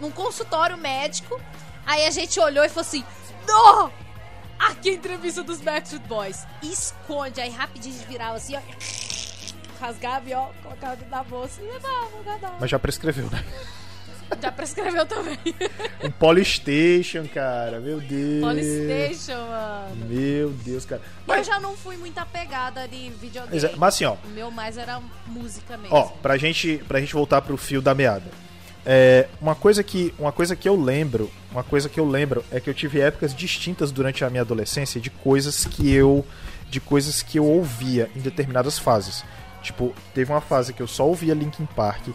num 0.00 0.10
consultório 0.10 0.76
médico. 0.76 1.40
Aí 1.86 2.06
a 2.06 2.10
gente 2.10 2.38
olhou 2.38 2.64
e 2.64 2.68
falou 2.68 2.82
assim: 2.82 3.04
Não! 3.46 3.92
Aqui 4.58 4.90
a 4.90 4.92
entrevista 4.94 5.42
dos 5.42 5.60
Backstreet 5.60 6.06
Boys. 6.06 6.46
Esconde. 6.62 7.40
Aí 7.40 7.50
rapidinho 7.50 7.94
virava 8.06 8.36
assim, 8.36 8.56
ó. 8.56 8.60
Rasgava 9.80 10.28
e 10.28 10.34
ó, 10.34 10.48
colocava 10.62 10.96
da 10.96 11.22
bolsa 11.22 11.60
e 11.60 11.64
levava, 11.64 12.22
guardava. 12.24 12.56
Mas 12.58 12.70
já 12.70 12.78
prescreveu, 12.78 13.28
né? 13.30 13.44
Já 14.40 14.52
prescreveu 14.52 15.06
também. 15.06 15.38
Um 16.02 16.10
Polystation, 16.10 17.26
cara, 17.32 17.80
meu 17.80 18.00
Deus. 18.00 18.40
Polystation, 18.40 19.46
mano. 19.46 20.06
Meu 20.08 20.50
Deus, 20.50 20.84
cara. 20.84 21.00
Eu 21.00 21.10
Mas, 21.26 21.46
já 21.46 21.60
não 21.60 21.76
fui 21.76 21.96
muito 21.96 22.18
apegada 22.18 22.86
de 22.88 23.10
videogame. 23.10 23.60
mas, 23.62 23.76
mas 23.76 23.94
assim, 23.94 24.04
ó, 24.04 24.16
O 24.24 24.28
meu 24.28 24.50
mais 24.50 24.76
era 24.76 25.00
música 25.26 25.76
mesmo. 25.76 25.96
Ó, 25.96 26.04
pra 26.22 26.36
gente, 26.36 26.82
pra 26.88 27.00
gente 27.00 27.12
voltar 27.14 27.42
pro 27.42 27.56
fio 27.56 27.80
da 27.80 27.94
meada. 27.94 28.30
É, 28.88 29.26
uma 29.40 29.56
coisa 29.56 29.82
que 29.82 30.14
uma 30.16 30.30
coisa 30.30 30.54
que 30.54 30.68
eu 30.68 30.80
lembro, 30.80 31.28
uma 31.50 31.64
coisa 31.64 31.88
que 31.88 31.98
eu 31.98 32.08
lembro 32.08 32.44
é 32.52 32.60
que 32.60 32.70
eu 32.70 32.74
tive 32.74 33.00
épocas 33.00 33.34
distintas 33.34 33.90
durante 33.90 34.24
a 34.24 34.30
minha 34.30 34.42
adolescência 34.42 35.00
de 35.00 35.10
coisas 35.10 35.64
que 35.64 35.92
eu 35.92 36.24
de 36.70 36.80
coisas 36.80 37.20
que 37.20 37.38
eu 37.38 37.44
ouvia 37.44 38.08
em 38.14 38.20
determinadas 38.20 38.78
fases. 38.78 39.24
Tipo, 39.60 39.92
teve 40.14 40.30
uma 40.32 40.40
fase 40.40 40.72
que 40.72 40.80
eu 40.80 40.86
só 40.86 41.04
ouvia 41.06 41.34
Linkin 41.34 41.66
Park. 41.66 42.08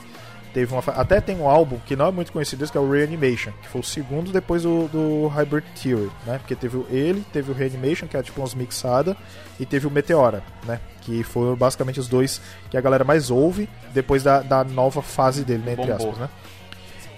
Teve 0.54 0.74
uma 0.74 0.84
até 0.96 1.22
tem 1.22 1.38
um 1.38 1.48
álbum 1.48 1.78
que 1.86 1.96
não 1.96 2.08
é 2.08 2.12
muito 2.12 2.32
conhecido, 2.32 2.70
que 2.70 2.78
é 2.78 2.82
o 2.82 2.92
Reanimation, 2.92 3.52
que 3.62 3.70
foi 3.70 3.80
o 3.80 3.84
segundo 3.84 4.32
depois 4.34 4.64
do, 4.64 4.88
do 4.90 5.28
Hybrid 5.28 5.64
Theory, 5.82 6.12
né? 6.26 6.38
Porque 6.40 6.56
teve 6.56 6.76
o- 6.78 6.86
ele, 6.90 7.24
teve 7.32 7.52
o 7.52 7.54
Reanimation, 7.54 8.06
que 8.08 8.18
é 8.18 8.22
tipo 8.22 8.42
umas 8.42 8.54
mixada, 8.54 9.16
e 9.60 9.66
teve 9.66 9.88
o 9.88 9.92
Meteora, 9.92 10.44
né? 10.66 10.80
Que 11.02 11.24
foram 11.24 11.56
basicamente 11.56 12.00
os 12.02 12.08
dois 12.10 12.42
que 12.70 12.76
a 12.76 12.82
galera 12.82 13.04
mais 13.06 13.32
ouve 13.32 13.70
depois 13.94 14.24
da, 14.24 14.42
da 14.42 14.64
nova 14.66 15.02
fase 15.02 15.46
dele, 15.46 15.64
né? 15.66 15.72
Entre 15.74 15.86
Bombou. 15.88 16.10
aspas, 16.10 16.18
né? 16.18 16.30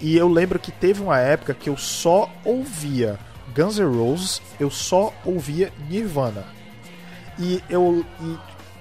E 0.00 0.16
eu 0.16 0.28
lembro 0.28 0.58
que 0.58 0.70
teve 0.70 1.02
uma 1.02 1.18
época 1.18 1.54
que 1.54 1.68
eu 1.68 1.76
só 1.76 2.30
ouvia 2.44 3.18
Guns 3.56 3.78
N' 3.78 3.84
Roses, 3.96 4.40
eu 4.60 4.70
só 4.70 5.12
ouvia 5.24 5.72
Nirvana. 5.88 6.44
E 7.38 7.62
eu. 7.68 8.04
E, 8.20 8.36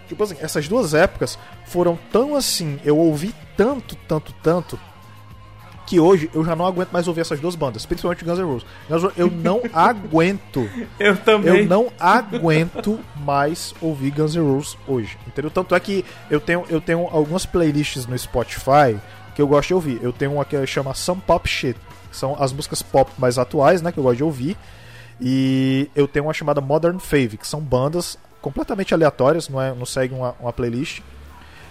tipo 0.08 0.24
assim, 0.24 0.36
essas 0.40 0.68
duas 0.68 0.94
épocas 0.94 1.38
foram 1.66 1.98
tão 2.12 2.36
assim, 2.36 2.80
eu 2.84 2.98
ouvi 2.98 3.34
tanto, 3.56 3.96
tanto, 4.08 4.34
tanto, 4.42 4.80
que 5.86 6.00
hoje 6.00 6.30
eu 6.34 6.44
já 6.44 6.56
não 6.56 6.66
aguento 6.66 6.92
mais 6.92 7.08
ouvir 7.08 7.22
essas 7.22 7.40
duas 7.40 7.56
bandas, 7.56 7.86
principalmente 7.86 8.24
Guns 8.24 8.40
N' 8.40 8.46
Roses. 8.46 8.68
Eu 9.18 9.30
não 9.30 9.62
aguento. 9.74 10.70
Eu 11.00 11.16
também. 11.18 11.58
Eu 11.58 11.66
não 11.66 11.92
aguento 12.00 13.00
mais 13.18 13.74
ouvir 13.82 14.12
Guns 14.12 14.36
N' 14.36 14.42
Roses 14.42 14.78
hoje, 14.88 15.18
entendeu? 15.28 15.52
Tanto 15.52 15.76
é 15.76 15.80
que 15.80 16.06
eu 16.30 16.40
tenho, 16.40 16.66
eu 16.70 16.80
tenho 16.80 17.08
algumas 17.12 17.46
playlists 17.46 18.06
no 18.06 18.18
Spotify 18.18 18.98
que 19.36 19.42
eu 19.42 19.48
gosto 19.48 19.68
de 19.70 19.74
ouvir. 19.74 20.00
Eu 20.02 20.14
tenho 20.14 20.34
uma 20.34 20.46
que 20.46 20.66
chama 20.66 20.94
Some 20.94 21.22
Pop 21.22 21.48
Shit, 21.48 21.78
que 22.10 22.18
são 22.18 22.36
as 22.42 22.54
músicas 22.54 22.82
pop 22.82 23.12
mais 23.18 23.38
atuais, 23.38 23.82
né, 23.82 23.92
que 23.92 23.98
eu 23.98 24.04
gosto 24.04 24.18
de 24.18 24.24
ouvir. 24.24 24.58
E 25.20 25.90
eu 25.96 26.08
tenho 26.08 26.26
uma 26.26 26.34
chamada 26.34 26.62
Modern 26.62 26.98
Fave, 27.00 27.38
que 27.38 27.48
são 27.48 27.60
bandas 27.60 28.18
completamente 28.44 28.94
aleatórias, 28.94 29.50
não, 29.50 29.60
é, 29.60 29.74
não 29.74 29.86
seguem 29.86 30.16
uma, 30.16 30.36
uma 30.40 30.54
playlist, 30.54 31.02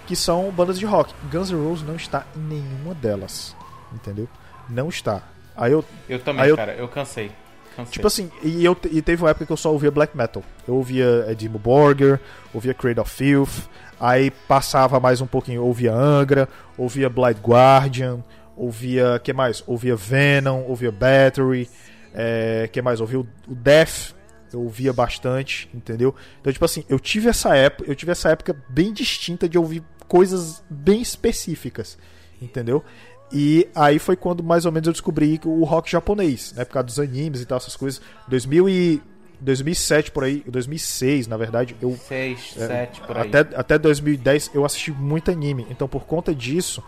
que 0.07 0.17
são 0.17 0.51
bandas 0.51 0.79
de 0.79 0.85
rock. 0.87 1.15
Guns 1.31 1.51
N' 1.51 1.63
Roses 1.69 1.87
não 1.87 1.95
está 1.95 2.25
em 2.35 2.41
nenhuma 2.41 2.95
delas, 2.95 3.55
entendeu? 3.93 4.27
Não 4.69 4.89
está. 4.89 5.23
Aí 5.57 5.71
eu, 5.71 5.85
Eu 6.09 6.19
também, 6.19 6.45
Aí 6.45 6.51
eu- 6.51 6.57
cara. 6.57 6.73
Eu 6.73 6.89
cansei. 6.89 7.31
cansei. 7.77 7.93
Tipo 7.93 8.07
assim, 8.07 8.31
e, 8.43 8.65
eu, 8.65 8.77
e 8.91 9.01
teve 9.03 9.23
uma 9.23 9.31
época 9.31 9.47
que 9.47 9.53
eu 9.53 9.57
só 9.57 9.71
ouvia 9.71 9.91
black 9.91 10.17
metal. 10.17 10.43
Eu 10.67 10.75
ouvia 10.75 11.27
é, 11.29 11.35
Dimmu 11.35 11.59
Borgir, 11.59 12.19
ouvia 12.55 12.73
Cradle 12.75 13.03
of 13.03 13.15
Filth, 13.15 13.69
aí 14.01 14.31
passava 14.31 14.99
mais 14.99 15.21
um 15.21 15.27
pouquinho, 15.27 15.61
eu 15.61 15.67
ouvia 15.67 15.93
Angra, 15.95 16.49
ouvia 16.77 17.09
Blind 17.11 17.37
Guardian, 17.41 18.25
ouvia, 18.57 19.21
que 19.23 19.33
mais? 19.33 19.63
Ouvia 19.67 19.95
Venom, 19.95 20.63
ouvia 20.67 20.91
Battery, 20.91 21.69
é, 22.15 22.69
que 22.73 22.81
mais? 22.83 23.01
Ouvia 23.01 23.21
o, 23.21 23.27
o 23.47 23.55
Death, 23.55 24.15
eu 24.53 24.61
ouvia 24.61 24.93
bastante, 24.93 25.69
entendeu? 25.75 26.15
Então, 26.41 26.53
tipo 26.53 26.65
assim, 26.65 26.85
eu 26.89 26.99
tive 26.99 27.29
essa 27.29 27.57
época, 27.57 27.91
eu 27.91 27.95
tive 27.95 28.13
essa 28.13 28.31
época 28.31 28.57
bem 28.69 28.93
distinta 28.93 29.49
de 29.49 29.59
ouvir 29.59 29.83
coisas 30.09 30.63
bem 30.69 31.01
específicas, 31.01 31.99
entendeu? 32.41 32.85
E 33.33 33.67
aí 33.75 33.99
foi 33.99 34.15
quando 34.15 34.43
mais 34.43 34.67
ou 34.67 34.73
menos 34.73 34.87
eu 34.87 34.93
descobri 34.93 35.41
o 35.45 35.65
rock 35.65 35.91
japonês, 35.91 36.53
né, 36.53 36.65
por 36.65 36.75
causa 36.75 36.87
dos 36.87 36.99
animes 36.99 37.41
e 37.41 37.47
tal, 37.47 37.57
essas 37.57 37.77
coisas. 37.77 38.01
2000 38.29 38.69
e 38.69 39.03
2007 39.41 40.11
por 40.13 40.25
aí, 40.25 40.45
2006, 40.47 41.27
na 41.27 41.37
verdade, 41.37 41.75
eu 41.81 41.97
6, 41.97 42.55
é, 42.59 42.67
7 42.67 43.01
por 43.01 43.17
aí. 43.17 43.29
até, 43.29 43.57
até 43.57 43.79
2010 43.79 44.51
eu 44.55 44.65
assisti 44.65 44.93
muito 44.93 45.31
anime. 45.31 45.67
Então, 45.71 45.89
por 45.89 46.05
conta 46.05 46.35
disso, 46.35 46.83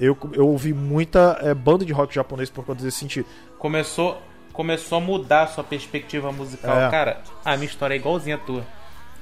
eu, 0.00 0.16
eu 0.32 0.48
ouvi 0.48 0.72
muita 0.72 1.38
é, 1.42 1.54
banda 1.54 1.84
de 1.84 1.92
rock 1.92 2.14
japonês 2.14 2.50
por 2.50 2.64
conta 2.64 2.82
desse 2.82 2.98
sentido. 2.98 3.26
Começou, 3.58 4.20
começou 4.52 4.98
a 4.98 5.00
mudar 5.00 5.42
a 5.42 5.46
sua 5.46 5.64
perspectiva 5.64 6.30
musical. 6.32 6.80
É. 6.80 6.90
Cara, 6.90 7.22
a 7.44 7.56
minha 7.56 7.68
história 7.68 7.94
é 7.94 7.96
igualzinha 7.96 8.36
à 8.36 8.38
tua. 8.38 8.66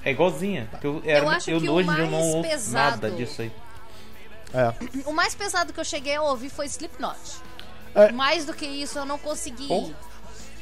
É 0.05 0.11
igualzinha. 0.11 0.69
Eu, 0.83 1.03
era, 1.05 1.25
Eu 1.25 1.29
acho 1.31 1.45
que 1.47 1.53
o 1.53 1.73
hoje 1.73 1.89
eu 1.89 1.97
não 2.07 2.11
mais 2.11 2.35
ouço 2.35 2.49
pesado- 2.49 2.91
nada 3.03 3.11
disso 3.11 3.43
aí. 3.43 3.53
É. 4.53 4.75
O 5.07 5.13
mais 5.13 5.35
pesado 5.35 5.73
que 5.73 5.79
eu 5.81 5.85
cheguei 5.85 6.17
a 6.17 6.23
ouvir 6.23 6.49
foi 6.51 6.67
Slipknot. 6.67 7.19
É. 7.95 8.11
Mais 8.13 8.45
do 8.45 8.53
que 8.55 8.67
isso, 8.67 8.99
eu 8.99 9.05
não 9.05 9.19
consegui. 9.19 9.69
Pô. 9.69 9.91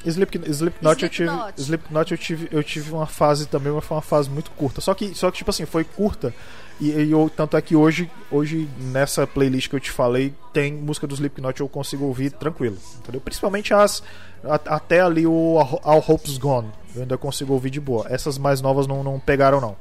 Slip, 0.05 0.39
Slipknot, 0.49 1.03
eu 1.03 1.09
tive, 1.09 1.29
Slipknot. 1.29 1.61
Slipknot 1.61 2.13
eu 2.13 2.19
tive, 2.19 2.49
eu 2.53 2.63
tive 2.63 2.93
uma 2.93 3.07
fase 3.07 3.47
também, 3.47 3.73
mas 3.73 3.85
foi 3.85 3.97
uma 3.97 4.03
fase 4.03 4.31
muito 4.31 4.51
curta. 4.53 4.81
Só 4.81 4.95
que, 4.95 5.15
só 5.15 5.31
que 5.31 5.39
tipo 5.39 5.51
assim, 5.51 5.67
foi 5.67 5.85
curta. 5.85 6.33
E, 6.81 6.91
e 6.91 7.11
eu, 7.11 7.29
tanto 7.35 7.57
é 7.57 7.63
que 7.63 7.75
hoje, 7.75 8.09
hoje 8.31 8.69
nessa 8.79 9.27
playlist 9.27 9.69
que 9.69 9.75
eu 9.77 9.81
te 9.81 9.91
falei, 9.91 10.33
tem 10.53 10.73
música 10.73 11.07
do 11.07 11.15
Slipknot 11.15 11.61
eu 11.61 11.69
consigo 11.69 12.05
ouvir 12.05 12.31
tranquilo, 12.31 12.77
entendeu? 12.99 13.21
Principalmente 13.21 13.75
as 13.75 14.03
a- 14.45 14.77
até 14.77 15.01
ali 15.01 15.27
o 15.27 15.59
All 15.83 16.05
Hope's 16.07 16.39
Gone, 16.39 16.71
eu 16.95 17.03
ainda 17.03 17.19
consigo 17.19 17.53
ouvir 17.53 17.71
de 17.71 17.81
boa. 17.81 18.07
Essas 18.09 18.39
mais 18.39 18.61
novas 18.61 18.87
não, 18.87 19.03
não 19.03 19.19
pegaram 19.19 19.61
não. 19.61 19.77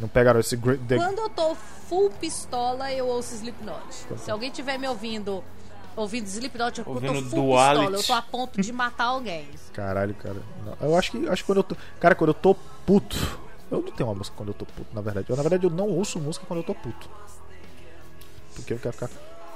Não 0.00 0.06
pegaram 0.08 0.38
esse 0.40 0.56
Great 0.56 0.80
the- 0.84 0.96
Quando 0.96 1.18
eu 1.18 1.28
tô 1.28 1.54
full 1.88 2.10
pistola, 2.10 2.92
eu 2.92 3.06
ouço 3.08 3.34
Slipknot. 3.34 3.82
Se 4.18 4.30
alguém 4.30 4.50
tiver 4.52 4.78
me 4.78 4.86
ouvindo, 4.86 5.42
ouvindo 5.96 6.26
Slipknot, 6.26 6.78
eu 6.78 6.84
tô 6.84 6.90
Ouvindo 6.92 7.14
full 7.28 7.42
Duality. 7.46 7.80
pistola. 7.86 7.96
Eu 7.98 8.02
tô 8.04 8.12
a 8.12 8.22
ponto 8.22 8.60
de 8.62 8.72
matar 8.72 9.06
alguém. 9.06 9.48
Caralho, 9.74 10.14
cara. 10.14 10.36
Não, 10.64 10.88
Eu 10.88 10.96
acho 10.96 11.10
que 11.10 11.28
acho 11.28 11.42
que 11.42 11.46
quando 11.46 11.58
eu 11.58 11.64
tô, 11.64 11.76
cara, 11.98 12.14
quando 12.14 12.30
eu 12.30 12.34
tô 12.34 12.54
puto, 12.86 13.16
eu 13.70 13.80
não 13.82 13.90
tenho 13.92 14.08
uma 14.08 14.14
música 14.16 14.36
quando 14.36 14.48
eu 14.50 14.54
tô 14.54 14.64
puto, 14.66 14.86
na 14.92 15.00
verdade. 15.00 15.26
Eu 15.30 15.36
na 15.36 15.42
verdade 15.42 15.64
eu 15.64 15.70
não 15.70 15.88
ouço 15.88 16.18
música 16.18 16.44
quando 16.46 16.58
eu 16.60 16.64
tô 16.64 16.74
puto. 16.74 17.08
Porque 18.54 18.72
eu 18.74 18.78
quero 18.78 18.92
ficar 18.92 19.08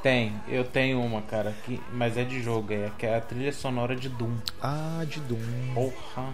Tem, 0.02 0.34
eu 0.48 0.64
tenho 0.64 1.00
uma, 1.02 1.22
cara, 1.22 1.54
que, 1.64 1.80
mas 1.92 2.16
é 2.16 2.24
de 2.24 2.42
jogo, 2.42 2.72
é, 2.72 2.90
que 2.98 3.06
é 3.06 3.16
a 3.16 3.20
trilha 3.20 3.52
sonora 3.52 3.96
de 3.96 4.08
Doom. 4.08 4.36
Ah, 4.62 5.02
de 5.08 5.18
Doom. 5.20 5.74
Porra. 5.74 6.28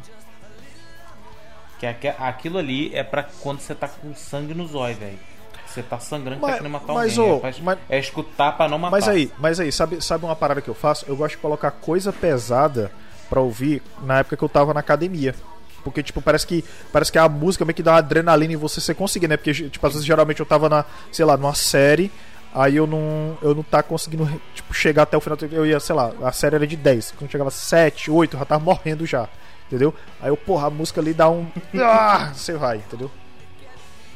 Que 1.79 1.87
aque- 1.87 2.09
aquilo 2.19 2.59
ali 2.59 2.95
é 2.95 3.03
pra 3.03 3.23
quando 3.23 3.61
você 3.61 3.75
tá 3.75 3.89
com 3.89 4.15
sangue 4.15 4.53
nos 4.55 4.75
olhos, 4.75 4.99
velho. 4.99 5.19
Você 5.67 5.83
tá 5.83 5.99
sangrando, 6.01 6.41
Mas- 6.41 6.51
tá 6.51 6.57
querendo 6.59 6.73
matar 6.73 6.93
mas, 6.93 7.17
alguém. 7.17 7.33
ô, 7.33 7.37
rapaz. 7.37 7.61
mas- 7.61 7.79
É 7.89 7.99
escutar 7.99 8.53
pra 8.57 8.69
não 8.69 8.77
matar. 8.79 8.91
Mas 8.91 9.09
aí, 9.09 9.33
mas 9.39 9.61
aí, 9.61 9.71
sabe, 9.71 10.03
sabe 10.03 10.25
uma 10.25 10.35
parada 10.37 10.61
que 10.61 10.69
eu 10.69 10.75
faço? 10.75 11.05
Eu 11.09 11.17
gosto 11.17 11.37
de 11.37 11.39
colocar 11.41 11.71
coisa 11.71 12.13
pesada 12.13 12.91
pra 13.31 13.41
ouvir 13.41 13.81
na 14.03 14.19
época 14.19 14.37
que 14.37 14.43
eu 14.43 14.49
tava 14.49 14.75
na 14.75 14.81
academia. 14.81 15.35
Porque, 15.83 16.03
tipo, 16.03 16.21
parece 16.23 16.47
que 16.47 16.65
parece 16.93 17.11
que 17.11 17.19
a 17.19 17.29
música 17.29 17.65
meio 17.65 17.75
que 17.75 17.83
dá 17.83 17.93
uma 17.93 17.99
adrenalina 17.99 18.53
em 18.53 18.57
você 18.57 18.81
você 18.81 18.95
conseguir, 18.95 19.29
né? 19.29 19.37
Porque, 19.37 19.53
tipo, 19.53 19.87
às 19.87 19.93
vezes 19.93 20.07
geralmente 20.07 20.41
eu 20.41 20.47
tava 20.47 20.69
na, 20.69 20.85
sei 21.13 21.25
lá, 21.25 21.37
numa 21.37 21.55
série, 21.55 22.11
aí 22.55 22.77
eu 22.77 22.87
não 22.87 23.37
eu 23.43 23.55
não 23.55 23.63
tá 23.63 23.83
conseguindo, 23.83 24.27
tipo, 24.55 24.73
chegar 24.75 25.03
até 25.05 25.17
o 25.17 25.21
final. 25.21 25.39
Eu 25.51 25.65
ia, 25.67 25.81
sei 25.81 25.95
lá, 25.95 26.13
a 26.23 26.33
série 26.33 26.57
era 26.57 26.67
de 26.67 26.77
10. 26.77 27.15
Quando 27.17 27.31
chegava 27.31 27.51
7, 27.51 28.11
8, 28.11 28.35
eu 28.35 28.39
já 28.41 28.45
tava 28.45 28.63
morrendo 28.65 29.05
já. 29.07 29.29
Entendeu? 29.67 29.95
Aí 30.21 30.29
eu, 30.29 30.37
porra, 30.37 30.67
a 30.67 30.71
música 30.71 31.01
ali 31.01 31.15
dá 31.15 31.29
um. 31.31 31.47
Ah, 31.81 32.33
você 32.35 32.55
vai, 32.55 32.79
entendeu? 32.79 33.11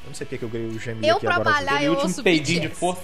Eu 0.04 0.08
não 0.08 0.14
sei 0.14 0.26
porque 0.26 0.38
que 0.38 0.44
eu 0.44 0.48
ganhei 0.48 0.68
o 0.68 0.78
gemido 0.78 1.06
Eu 1.06 1.16
aqui 1.16 1.26
pra 1.26 1.36
agora. 1.36 1.50
malhar, 1.50 1.74
Aquele 1.74 1.86
eu 1.88 1.92
último 1.92 2.08
ouço 2.10 2.22
peidinho 2.22 2.60
de 2.62 2.66
BTS. 2.68 2.80
força. 2.80 3.02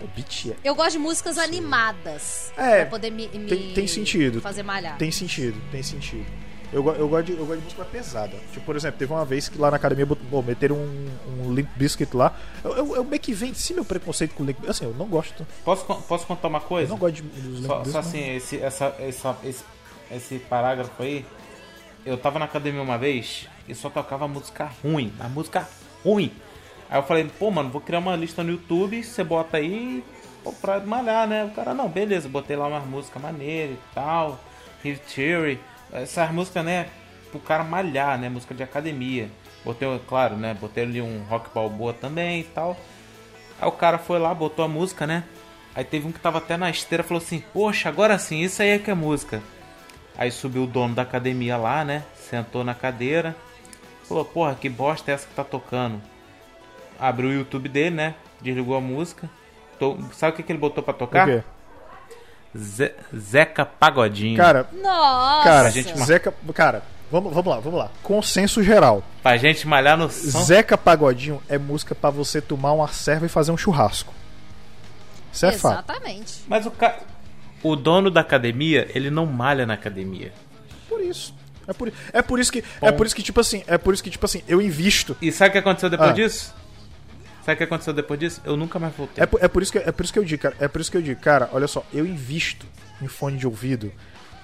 O 0.00 0.06
BTS. 0.08 0.56
Eu 0.64 0.74
gosto 0.74 0.92
de 0.92 0.98
músicas 0.98 1.38
animadas. 1.38 2.52
É, 2.56 2.80
pra 2.80 2.86
poder 2.86 3.10
me, 3.10 3.28
me 3.28 3.46
tem- 3.46 3.72
tem 3.72 3.86
sentido. 3.86 4.40
fazer 4.40 4.62
malhar. 4.64 4.96
Tem 4.98 5.12
sentido, 5.12 5.60
tem 5.70 5.82
sentido. 5.82 6.26
Eu, 6.72 6.86
eu, 6.94 7.06
gosto 7.06 7.26
de, 7.26 7.32
eu 7.32 7.44
gosto 7.44 7.58
de 7.58 7.64
música 7.64 7.84
pesada. 7.84 8.36
Tipo, 8.50 8.64
por 8.64 8.76
exemplo, 8.76 8.98
teve 8.98 9.12
uma 9.12 9.24
vez 9.24 9.48
que 9.48 9.58
lá 9.58 9.70
na 9.70 9.76
academia 9.76 10.06
bom, 10.06 10.42
meteram 10.42 10.76
um, 10.76 11.10
um 11.44 11.54
Limp 11.54 11.68
Bizkit 11.76 12.16
lá. 12.16 12.34
Eu, 12.64 12.76
eu, 12.76 12.96
eu 12.96 13.04
meio 13.04 13.20
que 13.20 13.34
venci 13.34 13.74
meu 13.74 13.84
preconceito 13.84 14.34
com 14.34 14.42
o 14.42 14.46
Limp 14.46 14.58
Assim, 14.66 14.86
eu 14.86 14.94
não 14.94 15.06
gosto. 15.06 15.46
Posso, 15.64 15.84
posso 15.84 16.26
contar 16.26 16.48
uma 16.48 16.58
Eu 16.58 16.62
coisa? 16.62 16.88
não 16.88 16.96
gosto 16.96 17.16
de, 17.16 17.22
dos 17.22 17.58
Limp 17.60 17.66
Só, 17.66 17.78
Bizkit, 17.78 17.92
só 17.92 17.98
assim, 17.98 18.34
esse, 18.36 18.60
essa, 18.60 18.96
essa, 18.98 19.36
esse, 19.44 19.64
esse 20.10 20.38
parágrafo 20.38 21.02
aí. 21.02 21.26
Eu 22.06 22.16
tava 22.16 22.38
na 22.38 22.46
academia 22.46 22.82
uma 22.82 22.96
vez 22.98 23.46
e 23.68 23.74
só 23.74 23.90
tocava 23.90 24.26
música 24.26 24.70
ruim. 24.82 25.12
A 25.20 25.28
música 25.28 25.68
ruim. 26.02 26.32
Aí 26.88 26.98
eu 26.98 27.02
falei, 27.02 27.30
pô, 27.38 27.50
mano, 27.50 27.70
vou 27.70 27.80
criar 27.80 27.98
uma 27.98 28.16
lista 28.16 28.42
no 28.42 28.50
YouTube, 28.50 29.02
você 29.04 29.22
bota 29.22 29.58
aí 29.58 30.02
pô, 30.42 30.52
pra 30.52 30.80
malhar, 30.80 31.28
né? 31.28 31.44
O 31.44 31.50
cara, 31.50 31.74
não, 31.74 31.88
beleza, 31.88 32.28
botei 32.28 32.56
lá 32.56 32.66
umas 32.66 32.84
músicas 32.86 33.22
maneiras 33.22 33.76
e 33.76 33.94
tal. 33.94 34.40
Heavy 34.84 35.00
Theory. 35.14 35.60
Essas 35.92 36.30
músicas, 36.30 36.64
né? 36.64 36.88
Pro 37.30 37.40
cara 37.40 37.62
malhar, 37.62 38.18
né? 38.18 38.28
Música 38.28 38.54
de 38.54 38.62
academia. 38.62 39.28
Botei, 39.64 39.88
claro, 40.08 40.36
né? 40.36 40.54
Botei 40.54 40.84
ali 40.84 41.00
um 41.00 41.22
rock 41.28 41.50
balboa 41.54 41.92
também 41.92 42.40
e 42.40 42.44
tal. 42.44 42.76
Aí 43.60 43.68
o 43.68 43.72
cara 43.72 43.98
foi 43.98 44.18
lá, 44.18 44.34
botou 44.34 44.64
a 44.64 44.68
música, 44.68 45.06
né? 45.06 45.24
Aí 45.74 45.84
teve 45.84 46.06
um 46.06 46.12
que 46.12 46.20
tava 46.20 46.38
até 46.38 46.56
na 46.56 46.70
esteira 46.70 47.02
falou 47.02 47.22
assim: 47.22 47.42
Poxa, 47.52 47.88
agora 47.88 48.18
sim, 48.18 48.40
isso 48.40 48.60
aí 48.62 48.70
é 48.70 48.78
que 48.78 48.90
é 48.90 48.94
música. 48.94 49.42
Aí 50.16 50.30
subiu 50.30 50.64
o 50.64 50.66
dono 50.66 50.94
da 50.94 51.02
academia 51.02 51.56
lá, 51.56 51.84
né? 51.84 52.04
Sentou 52.14 52.64
na 52.64 52.74
cadeira. 52.74 53.36
Falou: 54.04 54.24
Porra, 54.24 54.54
que 54.54 54.68
bosta 54.68 55.10
é 55.10 55.14
essa 55.14 55.26
que 55.26 55.34
tá 55.34 55.44
tocando? 55.44 56.00
Abriu 56.98 57.30
o 57.30 57.32
YouTube 57.32 57.68
dele, 57.68 57.96
né? 57.96 58.14
Desligou 58.40 58.76
a 58.76 58.80
música. 58.80 59.30
Sabe 60.12 60.32
o 60.32 60.36
que, 60.36 60.42
que 60.42 60.52
ele 60.52 60.58
botou 60.58 60.82
pra 60.82 60.94
tocar? 60.94 61.26
quê? 61.26 61.44
Ze- 62.56 62.92
Zeca 63.16 63.64
Pagodinho. 63.64 64.36
Cara, 64.36 64.66
Nossa! 64.82 65.44
cara, 65.44 65.70
gente- 65.70 65.98
Zeca. 66.04 66.34
Cara, 66.54 66.82
vamos, 67.10 67.32
vamos 67.32 67.50
lá, 67.54 67.60
vamos 67.60 67.78
lá. 67.78 67.90
Consenso 68.02 68.62
geral. 68.62 69.02
Pra 69.22 69.36
gente 69.36 69.66
malhar 69.66 69.96
no 69.96 70.10
som. 70.10 70.42
Zeca 70.42 70.76
Pagodinho 70.76 71.42
é 71.48 71.56
música 71.58 71.94
pra 71.94 72.10
você 72.10 72.40
tomar 72.40 72.72
uma 72.72 72.88
serva 72.88 73.26
e 73.26 73.28
fazer 73.28 73.52
um 73.52 73.56
churrasco. 73.56 74.12
Isso 75.32 75.46
é 75.46 75.52
fato. 75.52 75.72
Exatamente. 75.90 76.42
Mas 76.46 76.66
o 76.66 76.70
ca... 76.70 76.96
O 77.62 77.76
dono 77.76 78.10
da 78.10 78.20
academia, 78.20 78.88
ele 78.94 79.08
não 79.08 79.24
malha 79.24 79.64
na 79.64 79.74
academia. 79.74 80.32
Por 80.88 81.00
isso. 81.00 81.32
É 81.66 81.72
por, 81.72 81.92
é 82.12 82.20
por 82.20 82.40
isso 82.40 82.50
que. 82.50 82.64
É 82.80 82.90
por 82.90 83.06
isso 83.06 83.14
que, 83.14 83.22
tipo 83.22 83.38
assim, 83.40 83.62
é 83.68 83.78
por 83.78 83.94
isso 83.94 84.02
que, 84.02 84.10
tipo 84.10 84.26
assim, 84.26 84.42
eu 84.48 84.60
invisto. 84.60 85.16
E 85.22 85.30
sabe 85.30 85.50
o 85.50 85.52
que 85.52 85.58
aconteceu 85.58 85.88
depois 85.88 86.10
Ah. 86.10 86.12
disso? 86.12 86.52
Sabe 87.44 87.54
o 87.54 87.56
que 87.56 87.64
aconteceu 87.64 87.92
depois 87.92 88.18
disso? 88.18 88.40
Eu 88.44 88.56
nunca 88.56 88.78
mais 88.78 88.94
voltei. 88.94 89.22
É 89.22 89.26
por, 89.26 89.42
é 89.42 89.48
por 89.48 89.62
isso 89.62 89.72
que, 89.72 89.78
é 89.78 89.92
por 89.92 90.04
isso 90.04 90.12
que 90.12 90.18
eu 90.18 90.24
digo, 90.24 90.42
cara. 90.42 90.56
É 90.60 90.68
por 90.68 90.80
isso 90.80 90.90
que 90.90 90.96
eu 90.96 91.02
digo, 91.02 91.20
cara, 91.20 91.48
olha 91.52 91.66
só, 91.66 91.84
eu 91.92 92.06
invisto 92.06 92.66
em 93.00 93.08
fone 93.08 93.36
de 93.36 93.46
ouvido 93.46 93.92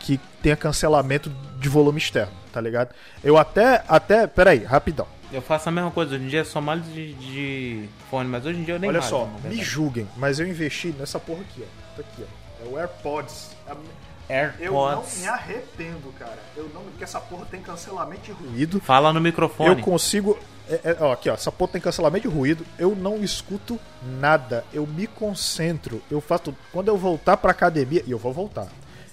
que 0.01 0.19
tenha 0.43 0.57
cancelamento 0.57 1.31
de 1.59 1.69
volume 1.69 1.99
externo, 1.99 2.33
tá 2.53 2.61
ligado? 2.61 2.95
Eu 3.23 3.37
até. 3.37 3.85
Até. 3.89 4.27
Peraí, 4.27 4.65
rapidão. 4.65 5.07
Eu 5.31 5.43
faço 5.43 5.69
a 5.69 5.73
mesma 5.73 5.91
coisa, 5.91 6.15
hoje 6.15 6.25
em 6.25 6.29
dia 6.29 6.41
é 6.41 6.45
só 6.45 6.61
malho 6.61 6.81
de, 6.81 7.13
de 7.15 7.89
fone, 8.11 8.29
mas 8.29 8.47
hoje 8.47 8.59
em 8.61 8.65
dia 8.65 8.75
eu 8.75 8.79
nem 8.79 8.89
Olha 8.89 9.01
malho, 9.01 9.11
só, 9.11 9.31
me 9.45 9.63
julguem, 9.63 10.09
mas 10.17 10.41
eu 10.41 10.47
investi 10.47 10.89
nessa 10.99 11.21
porra 11.21 11.43
aqui, 11.43 11.63
ó. 11.63 11.97
Tá 11.97 12.09
aqui, 12.09 12.25
ó. 12.25 12.65
É 12.65 12.69
o 12.69 12.79
AirPods. 12.79 13.51
Eu 13.69 14.73
não 14.73 14.89
AirPods. 14.89 15.21
me 15.21 15.29
arrependo, 15.29 16.13
cara. 16.19 16.39
Eu 16.57 16.71
não, 16.75 16.83
porque 16.83 17.05
essa 17.05 17.21
porra 17.21 17.47
tem 17.51 17.61
cancelamento 17.61 18.23
de 18.23 18.33
ruído. 18.33 18.81
Fala 18.81 19.13
no 19.13 19.21
microfone. 19.21 19.71
Eu 19.71 19.85
consigo. 19.85 20.39
É, 20.71 20.81
é, 20.91 20.97
ó, 21.01 21.13
aqui, 21.13 21.29
ó. 21.31 21.35
Essa 21.35 21.51
porra 21.53 21.73
tem 21.73 21.81
cancelamento 21.81 22.29
de 22.29 22.35
ruído. 22.35 22.65
Eu 22.79 22.95
não 22.97 23.23
escuto 23.23 23.79
nada. 24.21 24.65
Eu 24.73 24.87
me 24.87 25.07
concentro. 25.07 26.03
Eu 26.11 26.21
faço. 26.21 26.55
Quando 26.73 26.89
eu 26.89 26.97
voltar 26.97 27.37
pra 27.37 27.51
academia. 27.51 28.03
E 28.07 28.11
eu 28.11 28.19
vou 28.19 28.33
voltar. 28.33 28.69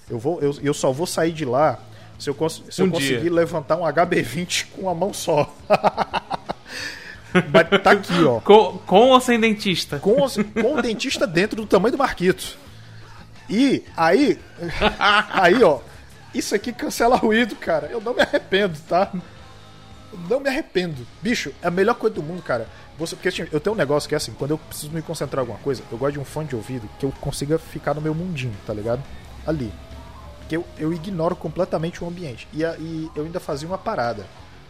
Eu, 0.09 0.19
vou, 0.19 0.39
eu, 0.41 0.55
eu 0.61 0.73
só 0.73 0.91
vou 0.91 1.07
sair 1.07 1.31
de 1.31 1.45
lá 1.45 1.79
se 2.19 2.29
eu, 2.29 2.35
cons- 2.35 2.63
se 2.69 2.81
eu 2.81 2.85
Um 2.85 2.91
conseguir 2.91 3.21
dia. 3.21 3.33
levantar 3.33 3.75
um 3.77 3.81
HB20 3.83 4.67
com 4.75 4.89
a 4.89 4.93
mão 4.95 5.13
só. 5.13 5.53
Mas 7.51 7.81
tá 7.83 7.91
aqui, 7.91 8.23
ó. 8.23 8.39
Com, 8.39 8.77
com 8.85 9.09
ou 9.09 9.19
sem 9.19 9.39
dentista? 9.39 9.99
Com, 9.99 10.15
com 10.61 10.75
o 10.75 10.81
dentista 10.81 11.27
dentro 11.27 11.57
do 11.57 11.65
tamanho 11.67 11.91
do 11.93 11.97
Marquito. 11.97 12.57
E 13.49 13.83
aí. 13.95 14.39
Aí, 15.33 15.63
ó. 15.63 15.79
Isso 16.33 16.53
aqui 16.55 16.71
cancela 16.73 17.15
ruído, 17.15 17.55
cara. 17.55 17.87
Eu 17.87 17.99
não 18.01 18.13
me 18.13 18.21
arrependo, 18.21 18.77
tá? 18.87 19.11
Não 20.29 20.39
me 20.39 20.47
arrependo. 20.49 21.05
Bicho, 21.21 21.51
é 21.61 21.67
a 21.67 21.71
melhor 21.71 21.95
coisa 21.95 22.15
do 22.15 22.23
mundo, 22.23 22.41
cara. 22.41 22.67
Você, 22.97 23.15
porque 23.15 23.27
assim, 23.27 23.45
eu 23.51 23.59
tenho 23.59 23.73
um 23.75 23.77
negócio 23.77 24.07
que 24.07 24.15
é 24.15 24.17
assim, 24.17 24.31
quando 24.33 24.51
eu 24.51 24.57
preciso 24.57 24.91
me 24.91 25.01
concentrar 25.01 25.39
em 25.39 25.43
alguma 25.43 25.59
coisa, 25.59 25.83
eu 25.91 25.97
gosto 25.97 26.13
de 26.13 26.19
um 26.19 26.25
fone 26.25 26.47
de 26.47 26.55
ouvido 26.55 26.89
que 26.99 27.05
eu 27.05 27.11
consiga 27.19 27.59
ficar 27.59 27.93
no 27.93 28.01
meu 28.01 28.15
mundinho, 28.15 28.55
tá 28.65 28.73
ligado? 28.73 29.03
Ali. 29.45 29.71
Porque 30.39 30.55
eu, 30.57 30.65
eu 30.77 30.93
ignoro 30.93 31.35
completamente 31.35 32.03
o 32.03 32.07
ambiente. 32.07 32.47
E, 32.53 32.63
a- 32.63 32.77
e 32.77 33.09
eu 33.15 33.25
ainda 33.25 33.39
fazia 33.39 33.67
uma 33.67 33.77
parada. 33.77 34.25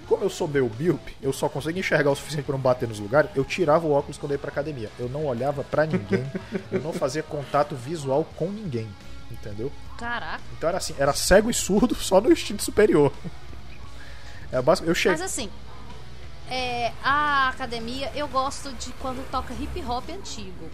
Como 0.08 0.24
eu 0.24 0.30
sou 0.30 0.48
meio 0.48 0.72
míope, 0.80 1.16
eu 1.22 1.34
só 1.34 1.50
consigo 1.50 1.78
enxergar 1.78 2.12
o 2.12 2.16
suficiente 2.16 2.46
pra 2.46 2.54
não 2.54 2.60
bater 2.62 2.88
nos 2.88 3.00
lugares, 3.00 3.30
eu 3.36 3.44
tirava 3.44 3.86
o 3.88 3.92
óculos 3.92 4.18
quando 4.18 4.32
eu 4.32 4.36
ia 4.36 4.40
pra 4.40 4.52
academia. 4.52 4.90
Eu 5.00 5.10
não 5.10 5.26
olhava 5.26 5.64
pra 5.64 5.86
ninguém, 5.86 6.24
eu 6.72 6.80
não 6.82 6.94
fazia 6.94 7.22
contato 7.24 7.76
visual 7.76 8.26
com 8.36 8.50
ninguém. 8.50 8.88
Entendeu? 9.32 9.72
Caraca. 9.98 10.42
Então 10.56 10.70
era 10.70 10.78
assim, 10.78 10.96
era 11.00 11.12
cego 11.14 11.50
e 11.50 11.54
surdo 11.54 11.96
só 11.96 12.22
no 12.22 12.32
instinto 12.32 12.64
superior. 12.64 13.12
É 14.58 14.62
básico. 14.62 14.88
Eu 14.88 14.96
cheguei. 14.96 15.18
Mas 15.18 15.22
assim, 15.22 15.50
é, 16.50 16.92
a 17.04 17.50
academia, 17.50 18.12
eu 18.16 18.28
gosto 18.28 18.72
de 18.74 18.92
quando 18.94 19.28
toca 19.32 19.54
hip 19.54 19.84
hop 19.84 20.10
antigo. 20.10 20.70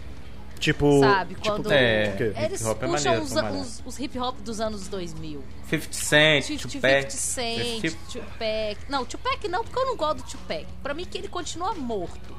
Tipo. 0.58 1.00
sabe, 1.00 1.34
tipo, 1.34 1.48
quando- 1.48 1.72
É? 1.72 2.14
Eles 2.44 2.60
hip 2.60 2.70
hop 2.70 2.82
é 2.82 2.86
puxam 2.86 3.12
maneiro 3.16 3.60
os, 3.60 3.78
os- 3.80 3.82
os 3.84 3.98
hip 3.98 4.16
hop 4.18 4.38
dos 4.42 4.60
anos 4.60 4.86
2000. 4.86 5.42
50 5.68 5.92
Cent, 5.92 6.44
50 6.44 6.68
Tupac. 6.68 7.10
50 7.10 7.10
Cent, 7.10 7.80
50 7.80 7.96
Tupac. 8.12 8.76
Não, 8.88 9.04
Tupac 9.04 9.48
não, 9.48 9.64
porque 9.64 9.78
eu 9.78 9.86
não 9.86 9.96
gosto 9.96 10.18
do 10.18 10.22
Tupac. 10.22 10.66
Pra 10.82 10.94
mim 10.94 11.04
que 11.04 11.18
ele 11.18 11.26
continua 11.28 11.74
morto. 11.74 12.36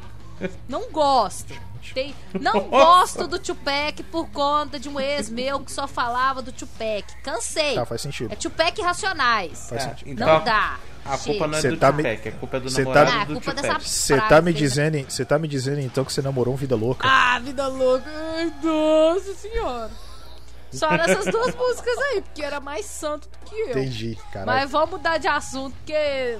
Não 0.69 0.89
gosto. 0.89 1.53
Tem- 1.93 2.15
não 2.39 2.61
gosto 2.69 3.27
do 3.27 3.37
Tupac 3.39 4.01
por 4.03 4.29
conta 4.29 4.79
de 4.79 4.87
um 4.87 4.99
ex 4.99 5.29
meu 5.29 5.59
que 5.59 5.71
só 5.71 5.85
falava 5.85 6.41
do 6.41 6.51
Tupac. 6.53 7.03
Cansei. 7.23 7.75
Tá, 7.75 7.85
faz 7.85 8.01
sentido. 8.01 8.31
É 8.31 8.35
Tupac 8.37 8.81
Racionais. 8.81 9.67
Faz 9.69 9.83
É, 9.85 9.89
sentido. 9.89 10.11
então, 10.11 10.27
Não 10.27 10.43
dá. 10.45 10.79
A 11.05 11.17
culpa 11.17 11.47
não 11.47 11.57
é 11.57 11.61
Cê 11.61 11.69
do 11.71 11.77
tá 11.77 11.91
me- 11.91 12.03
Tupac, 12.03 12.29
a 12.29 12.31
culpa 12.31 12.57
é 12.57 12.59
do 12.61 12.69
cê 12.69 12.81
namorado 12.83 13.11
tá- 13.11 13.17
Ah, 13.21 13.25
do 13.25 13.33
culpa 13.33 13.53
Tupac. 13.53 13.83
Você 13.89 14.17
tá 14.21 14.41
me 14.41 14.53
dizendo, 14.53 15.05
você 15.09 15.25
tá 15.25 15.37
me 15.39 15.47
dizendo 15.47 15.79
então 15.81 16.05
que 16.05 16.13
você 16.13 16.21
namorou 16.21 16.53
um 16.53 16.57
vida 16.57 16.75
louca? 16.75 17.05
Ah, 17.07 17.39
vida 17.39 17.67
louca. 17.67 18.05
Ai, 18.37 18.53
nossa 18.63 19.33
senhora. 19.33 19.91
Só 20.71 20.89
nessas 20.91 21.25
duas 21.25 21.53
músicas 21.55 21.97
aí, 21.99 22.21
porque 22.21 22.41
era 22.41 22.59
mais 22.59 22.85
santo 22.85 23.27
do 23.29 23.37
que 23.49 23.55
eu. 23.55 23.69
Entendi, 23.71 24.17
caralho. 24.31 24.59
Mas 24.59 24.71
vamos 24.71 24.91
mudar 24.91 25.17
de 25.17 25.27
assunto, 25.27 25.75
porque 25.75 26.39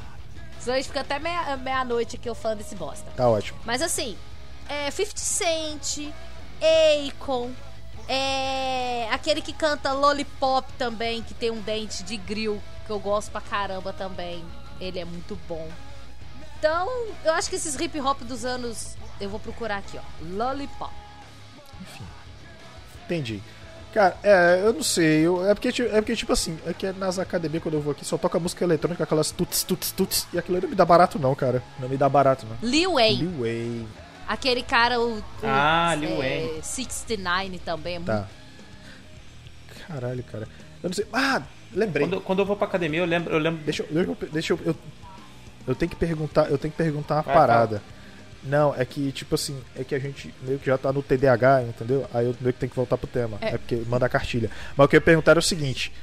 senão 0.59 0.73
a 0.75 0.77
gente 0.77 0.87
fica 0.87 1.01
até 1.01 1.19
meia- 1.19 1.57
meia-noite 1.57 2.15
aqui 2.15 2.29
eu 2.29 2.33
falando 2.33 2.59
desse 2.59 2.75
bosta. 2.75 3.05
Tá 3.15 3.27
ótimo. 3.29 3.59
Mas 3.65 3.81
assim, 3.81 4.17
é 4.69 4.89
50 4.89 5.19
Cent, 5.19 6.09
Akon, 7.09 7.51
é 8.13 9.09
aquele 9.11 9.41
que 9.41 9.53
canta 9.53 9.91
Lollipop 9.91 10.71
também, 10.77 11.21
que 11.21 11.33
tem 11.33 11.51
um 11.51 11.61
dente 11.61 12.03
de 12.03 12.17
grill, 12.17 12.61
que 12.85 12.91
eu 12.91 12.99
gosto 12.99 13.31
pra 13.31 13.41
caramba 13.41 13.93
também. 13.93 14.43
Ele 14.79 14.99
é 14.99 15.05
muito 15.05 15.37
bom. 15.47 15.69
Então, 16.57 16.89
eu 17.25 17.33
acho 17.33 17.49
que 17.49 17.55
esses 17.55 17.75
hip 17.75 17.99
hop 17.99 18.21
dos 18.21 18.45
anos. 18.45 18.95
Eu 19.19 19.29
vou 19.29 19.39
procurar 19.39 19.77
aqui, 19.77 19.97
ó. 19.97 20.01
Lollipop. 20.21 20.93
Entendi. 23.05 23.41
Cara, 23.93 24.17
é, 24.23 24.61
eu 24.63 24.73
não 24.73 24.81
sei. 24.81 25.21
Eu, 25.21 25.47
é, 25.47 25.53
porque, 25.53 25.69
é 25.81 26.01
porque, 26.01 26.15
tipo 26.15 26.33
assim, 26.33 26.57
é 26.65 26.73
que 26.73 26.91
nas 26.93 27.19
academias, 27.19 27.61
quando 27.61 27.75
eu 27.75 27.81
vou 27.81 27.91
aqui, 27.91 28.03
só 28.03 28.17
toca 28.17 28.39
música 28.39 28.63
eletrônica, 28.63 29.03
aquelas 29.03 29.29
tuts, 29.31 29.63
tuts, 29.63 29.91
tuts. 29.91 30.27
E 30.33 30.39
aquilo 30.39 30.57
aí 30.57 30.63
não 30.63 30.69
me 30.69 30.75
dá 30.75 30.83
barato, 30.83 31.19
não, 31.19 31.35
cara. 31.35 31.61
Não 31.79 31.87
me 31.87 31.95
dá 31.95 32.09
barato, 32.09 32.45
não. 32.47 32.57
Lil 32.67 32.93
Wayne. 32.93 33.23
Lil 33.23 33.41
Wayne. 33.41 33.87
Aquele 34.27 34.63
cara, 34.63 34.99
o. 34.99 35.17
o 35.19 35.23
Ah, 35.43 35.95
Lil 35.95 36.21
é, 36.23 36.41
Wayne. 36.45 36.63
69 36.63 37.59
também. 37.59 37.95
é 37.95 37.99
muito 37.99 38.07
Tá. 38.11 38.27
Caralho, 39.87 40.23
cara. 40.23 40.47
Eu 40.81 40.89
não 40.89 40.93
sei. 40.93 41.05
Ah, 41.11 41.41
lembrei. 41.73 42.07
Quando, 42.07 42.21
quando 42.21 42.39
eu 42.39 42.45
vou 42.45 42.55
pra 42.55 42.67
academia, 42.67 42.99
eu 42.99 43.05
lembro. 43.05 43.33
Eu 43.33 43.39
lembro 43.39 43.63
Deixa 43.63 43.83
eu. 43.83 43.87
Deixa 43.93 44.09
eu. 44.11 44.29
Deixa 44.31 44.53
eu, 44.53 44.59
eu, 44.65 44.75
eu 45.67 45.75
tenho 45.75 45.89
que 45.89 45.95
perguntar. 45.95 46.49
Eu 46.49 46.57
tenho 46.57 46.71
que 46.71 46.77
perguntar 46.77 47.15
uma 47.15 47.21
Vai, 47.23 47.33
parada. 47.35 47.81
Não, 48.45 48.75
é 48.75 48.83
que, 48.83 49.09
tipo 49.13 49.35
assim, 49.35 49.57
é 49.73 49.85
que 49.85 49.95
a 49.95 49.99
gente 49.99 50.33
meio 50.41 50.59
que 50.59 50.65
já 50.65 50.77
tá 50.77 50.91
no 50.91 51.01
TDAH, 51.01 51.63
entendeu? 51.63 52.05
Aí 52.13 52.25
eu 52.25 52.35
meio 52.41 52.53
que 52.53 52.59
tenho 52.59 52.69
que 52.69 52.75
voltar 52.75 52.97
pro 52.97 53.07
tema. 53.07 53.37
É, 53.39 53.49
É. 53.49 53.57
porque 53.57 53.75
manda 53.87 54.05
a 54.05 54.09
cartilha. 54.09 54.51
Mas 54.75 54.85
o 54.85 54.87
que 54.89 54.95
eu 54.95 54.99
ia 54.99 55.01
perguntar 55.01 55.31
era 55.31 55.39
o 55.39 55.43
seguinte: 55.43 55.93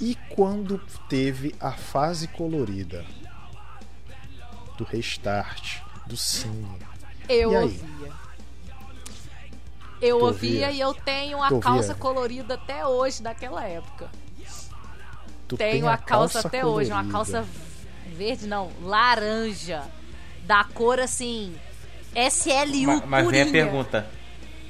e 0.00 0.16
quando 0.30 0.78
teve 1.08 1.54
a 1.60 1.72
fase 1.72 2.28
colorida 2.28 3.04
do 4.78 4.84
restart, 4.84 5.78
do 6.06 6.16
sim? 6.16 6.64
Eu 7.32 7.52
ouvia. 7.52 7.80
Eu 10.02 10.18
Tu 10.18 10.24
ouvia 10.24 10.50
ouvia? 10.66 10.70
e 10.70 10.80
eu 10.80 10.94
tenho 10.94 11.42
a 11.42 11.48
Tu 11.48 11.54
ouvia? 11.54 11.70
calça 11.70 11.94
colorida 11.94 12.54
até 12.54 12.86
hoje 12.86 13.22
daquela 13.22 13.64
época. 13.64 14.08
Tu 15.46 15.56
tenho 15.56 15.88
a 15.88 15.96
calça, 15.96 16.40
até 16.46 16.64
hoje, 16.64 16.90
uma 16.90 17.02
colorida. 17.04 17.12
calça 17.12 17.48
verde 18.14 18.46
não, 18.46 18.70
laranja, 18.82 19.82
da 20.44 20.62
cor 20.64 21.00
assim 21.00 21.54
SLU 22.14 22.86
Mas, 22.86 23.04
mas 23.06 23.28
vem 23.30 23.42
a 23.42 23.46
pergunta. 23.46 24.06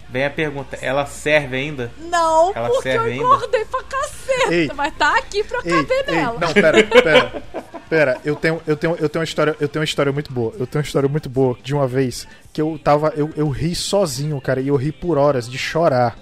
Vem 0.08 0.24
a 0.26 0.30
pergunta. 0.30 0.76
Ela 0.82 1.06
serve 1.06 1.56
ainda? 1.56 1.92
Não, 1.98 2.52
Ela 2.54 2.68
porque 2.68 2.88
eu 2.88 2.92
serve 2.92 3.10
ainda? 3.12 3.22
engordei 3.24 3.64
pra 3.66 3.82
caceta, 3.84 4.52
Ei. 4.54 4.70
mas 4.74 4.94
tá 4.96 5.16
aqui 5.16 5.44
pra 5.44 5.58
eu 5.58 5.64
Ei, 5.64 5.70
caber 5.84 6.04
ei, 6.08 6.14
nela. 6.16 6.38
não, 6.40 6.52
pera, 6.52 6.82
pera. 6.84 7.42
Pera, 7.90 8.20
eu 8.24 8.36
tenho, 8.36 8.62
eu, 8.68 8.76
tenho, 8.76 8.96
eu, 9.00 9.08
tenho 9.08 9.20
uma 9.20 9.24
história, 9.24 9.56
eu 9.58 9.68
tenho 9.68 9.80
uma 9.80 9.84
história 9.84 10.12
muito 10.12 10.32
boa. 10.32 10.52
Eu 10.56 10.64
tenho 10.64 10.80
uma 10.80 10.86
história 10.86 11.08
muito 11.08 11.28
boa 11.28 11.58
de 11.60 11.74
uma 11.74 11.88
vez 11.88 12.24
que 12.52 12.62
eu 12.62 12.80
tava. 12.82 13.12
Eu, 13.16 13.32
eu 13.36 13.48
ri 13.48 13.74
sozinho, 13.74 14.40
cara, 14.40 14.60
e 14.60 14.68
eu 14.68 14.76
ri 14.76 14.92
por 14.92 15.18
horas 15.18 15.50
de 15.50 15.58
chorar. 15.58 16.16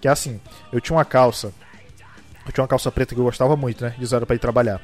Que 0.00 0.08
é 0.08 0.10
assim, 0.10 0.40
eu 0.72 0.80
tinha 0.80 0.96
uma 0.96 1.04
calça. 1.04 1.52
Eu 2.44 2.52
tinha 2.52 2.62
uma 2.62 2.68
calça 2.68 2.90
preta 2.90 3.14
que 3.14 3.20
eu 3.20 3.24
gostava 3.24 3.54
muito, 3.54 3.84
né? 3.84 3.94
De 3.96 4.02
usar 4.02 4.26
pra 4.26 4.34
ir 4.34 4.40
trabalhar. 4.40 4.80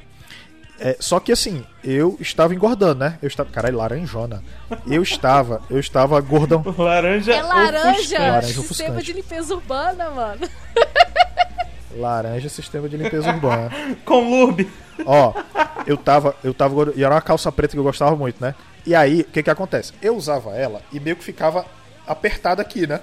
É, 0.79 0.95
só 0.97 1.19
que 1.19 1.31
assim, 1.31 1.65
eu 1.83 2.15
estava 2.21 2.55
engordando, 2.55 2.99
né? 2.99 3.19
Eu 3.21 3.27
estava. 3.27 3.49
Caralho, 3.49 3.75
laranjona. 3.75 4.41
Eu 4.87 5.03
estava. 5.03 5.61
Eu 5.69 5.79
estava 5.79 6.21
gordão. 6.21 6.63
Laranja. 6.77 7.33
É 7.33 7.41
laranja, 7.41 7.89
ofuscante. 7.89 8.21
Laranja 8.21 8.47
sistema 8.47 8.63
ofuscante. 8.63 9.05
de 9.05 9.13
limpeza 9.13 9.53
urbana, 9.53 10.09
mano. 10.11 10.47
Laranja, 11.97 12.49
sistema 12.49 12.87
de 12.87 12.97
limpeza 12.97 13.29
urbana. 13.29 13.69
Com 14.05 14.29
lube. 14.29 14.71
Ó, 15.05 15.33
eu 15.85 15.97
tava, 15.97 16.35
eu 16.43 16.53
tava, 16.53 16.93
e 16.95 17.03
era 17.03 17.15
uma 17.15 17.21
calça 17.21 17.51
preta 17.51 17.73
que 17.73 17.79
eu 17.79 17.83
gostava 17.83 18.15
muito, 18.15 18.41
né? 18.41 18.55
E 18.85 18.95
aí, 18.95 19.21
o 19.21 19.25
que 19.25 19.43
que 19.43 19.49
acontece? 19.49 19.93
Eu 20.01 20.15
usava 20.15 20.55
ela 20.55 20.81
e 20.91 20.99
meio 20.99 21.15
que 21.15 21.23
ficava 21.23 21.65
apertada 22.05 22.61
aqui, 22.61 22.87
né? 22.87 23.01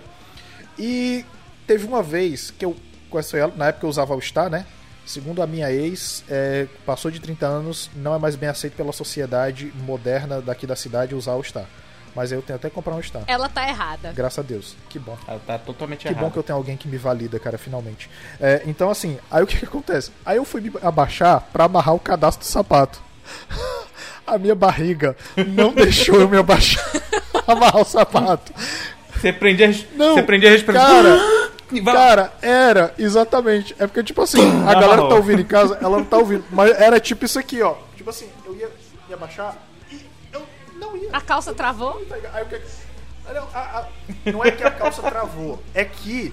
E 0.79 1.25
teve 1.67 1.87
uma 1.87 2.03
vez 2.03 2.51
que 2.51 2.65
eu 2.65 2.75
conheci 3.11 3.37
ela, 3.37 3.53
na 3.57 3.69
época 3.69 3.87
eu 3.87 3.91
usava 3.91 4.15
o 4.15 4.21
Star, 4.21 4.49
né? 4.49 4.67
Segundo 5.07 5.43
a 5.43 5.47
minha 5.47 5.71
ex, 5.71 6.25
é, 6.31 6.67
passou 6.87 7.11
de 7.11 7.21
30 7.21 7.47
anos, 7.47 7.91
não 7.95 8.15
é 8.15 8.19
mais 8.19 8.37
bem 8.37 8.49
aceito 8.49 8.75
pela 8.75 8.93
sociedade 8.93 9.71
moderna 9.85 10.41
daqui 10.41 10.67
da 10.67 10.75
cidade 10.75 11.15
usar 11.15 11.35
o 11.35 11.45
Star. 11.45 11.67
Mas 12.15 12.31
eu 12.33 12.41
tenho 12.43 12.57
até 12.57 12.69
que 12.69 12.75
comprar 12.75 12.95
um 12.95 13.03
Star. 13.03 13.23
Ela 13.27 13.49
tá 13.49 13.69
errada. 13.69 14.13
Graças 14.13 14.39
a 14.39 14.43
Deus. 14.43 14.77
Que 14.89 14.99
bom. 14.99 15.17
Ela 15.27 15.41
tá 15.47 15.59
totalmente 15.59 16.03
Que 16.03 16.09
errado. 16.09 16.21
bom 16.23 16.31
que 16.31 16.37
eu 16.39 16.43
tenho 16.43 16.57
alguém 16.57 16.77
que 16.77 16.87
me 16.87 16.97
valida, 16.97 17.39
cara, 17.39 17.59
finalmente. 17.59 18.09
É, 18.41 18.63
então, 18.67 18.91
assim, 18.91 19.19
aí 19.31 19.43
o 19.43 19.47
que, 19.47 19.57
que 19.59 19.65
acontece? 19.65 20.13
Aí 20.25 20.37
eu 20.37 20.45
fui 20.45 20.61
me 20.61 20.73
abaixar 20.83 21.41
pra 21.53 21.65
amarrar 21.65 21.95
o 21.95 21.99
cadastro 22.01 22.47
do 22.47 22.51
sapato. 22.51 23.01
A 24.27 24.39
minha 24.39 24.55
barriga 24.55 25.15
não 25.49 25.73
deixou 25.75 26.19
eu 26.19 26.27
me 26.29 26.39
abaixar 26.39 26.83
amarrar 27.47 27.83
o 27.83 27.85
sapato. 27.85 28.53
Você 29.15 29.33
prendia, 29.33 29.69
a 29.69 29.97
Não, 29.97 30.15
você 30.15 30.23
prendia 30.23 30.49
a 30.49 30.53
respiração. 30.53 31.03
cara, 31.03 31.45
Cara, 31.85 32.33
era, 32.41 32.95
exatamente. 32.99 33.75
É 33.79 33.87
porque, 33.87 34.03
tipo 34.05 34.23
assim, 34.23 34.41
a 34.67 34.75
galera 34.75 35.09
tá 35.09 35.15
ouvindo 35.15 35.41
em 35.41 35.45
casa, 35.47 35.79
ela 35.83 35.97
não 35.99 36.05
tá 36.05 36.19
ouvindo. 36.19 36.45
Mas 36.51 36.71
era 36.79 37.01
tipo 37.01 37.25
isso 37.25 37.39
aqui, 37.39 37.61
ó. 37.63 37.75
Tipo 37.97 38.11
assim, 38.11 38.29
eu 38.47 38.55
ia, 38.55 38.69
ia 39.09 39.17
baixar 39.17 39.57
e 39.73 39.74
eu 39.74 39.74
não 40.97 41.03
ia. 41.05 41.11
A 41.13 41.21
calça 41.21 41.53
travou? 41.55 42.01
Aí 42.33 42.43
o 42.43 42.47
que 42.47 42.61
Ah, 43.55 43.87
não, 44.27 44.33
não 44.35 44.45
é 44.45 44.51
que 44.51 44.63
a 44.63 44.71
calça 44.71 45.03
travou, 45.03 45.63
é 45.75 45.85
que 45.85 46.33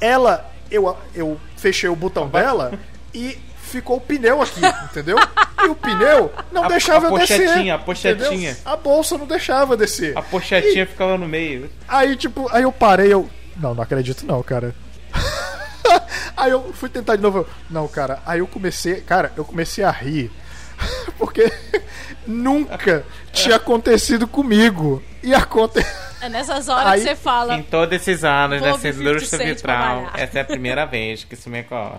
ela. 0.00 0.50
Eu, 0.70 0.96
eu 1.14 1.40
fechei 1.56 1.88
o 1.88 1.94
botão 1.96 2.28
dela 2.28 2.72
e 3.14 3.38
ficou 3.62 3.96
o 3.98 4.00
pneu 4.00 4.42
aqui, 4.42 4.60
entendeu? 4.90 5.16
E 5.62 5.68
o 5.68 5.74
pneu 5.76 6.32
não 6.52 6.64
A- 6.64 6.68
deixava 6.68 7.06
a 7.06 7.10
eu 7.10 7.18
descer. 7.18 7.40
pochetinha, 7.46 7.74
a 7.74 7.78
pochetinha. 7.78 8.50
entendeu? 8.50 8.56
A 8.72 8.76
bolsa 8.76 9.16
não 9.16 9.26
deixava 9.26 9.76
descer. 9.76 10.16
A 10.18 10.22
pochetinha 10.22 10.86
ficava 10.86 11.16
no 11.16 11.26
meio. 11.28 11.70
Aí, 11.88 12.16
tipo, 12.16 12.48
aí 12.52 12.62
eu 12.64 12.72
parei, 12.72 13.12
eu. 13.12 13.28
Não, 13.56 13.74
não 13.74 13.82
acredito 13.82 14.26
não, 14.26 14.42
cara. 14.42 14.74
aí 16.36 16.50
eu 16.50 16.72
fui 16.72 16.88
tentar 16.88 17.16
de 17.16 17.22
novo. 17.22 17.38
eu, 17.38 17.48
Não, 17.70 17.86
cara. 17.88 18.20
Aí 18.26 18.40
eu 18.40 18.46
comecei. 18.46 19.00
Cara, 19.00 19.32
eu 19.36 19.44
comecei 19.44 19.84
a 19.84 19.90
rir. 19.90 20.30
Porque 21.18 21.50
nunca 22.26 23.04
tinha 23.32 23.56
acontecido 23.56 24.26
comigo. 24.26 25.02
E 25.22 25.34
aconteceu. 25.34 26.06
É 26.20 26.28
nessas 26.28 26.68
horas 26.68 26.86
Aí- 26.92 27.00
que 27.00 27.08
você 27.08 27.16
fala. 27.16 27.56
Em 27.56 27.62
todos 27.62 27.94
esses 27.94 28.24
anos 28.24 28.58
Vou 28.58 28.68
dessa 28.68 28.88
ouvir 28.88 28.92
50 28.94 29.10
indústria 29.10 29.38
Cent 29.38 29.56
vitral, 29.56 30.10
essa 30.14 30.38
é 30.38 30.42
a 30.42 30.44
primeira 30.44 30.86
vez 30.86 31.24
que 31.24 31.34
isso 31.34 31.50
me 31.50 31.60
ocorre. 31.60 31.98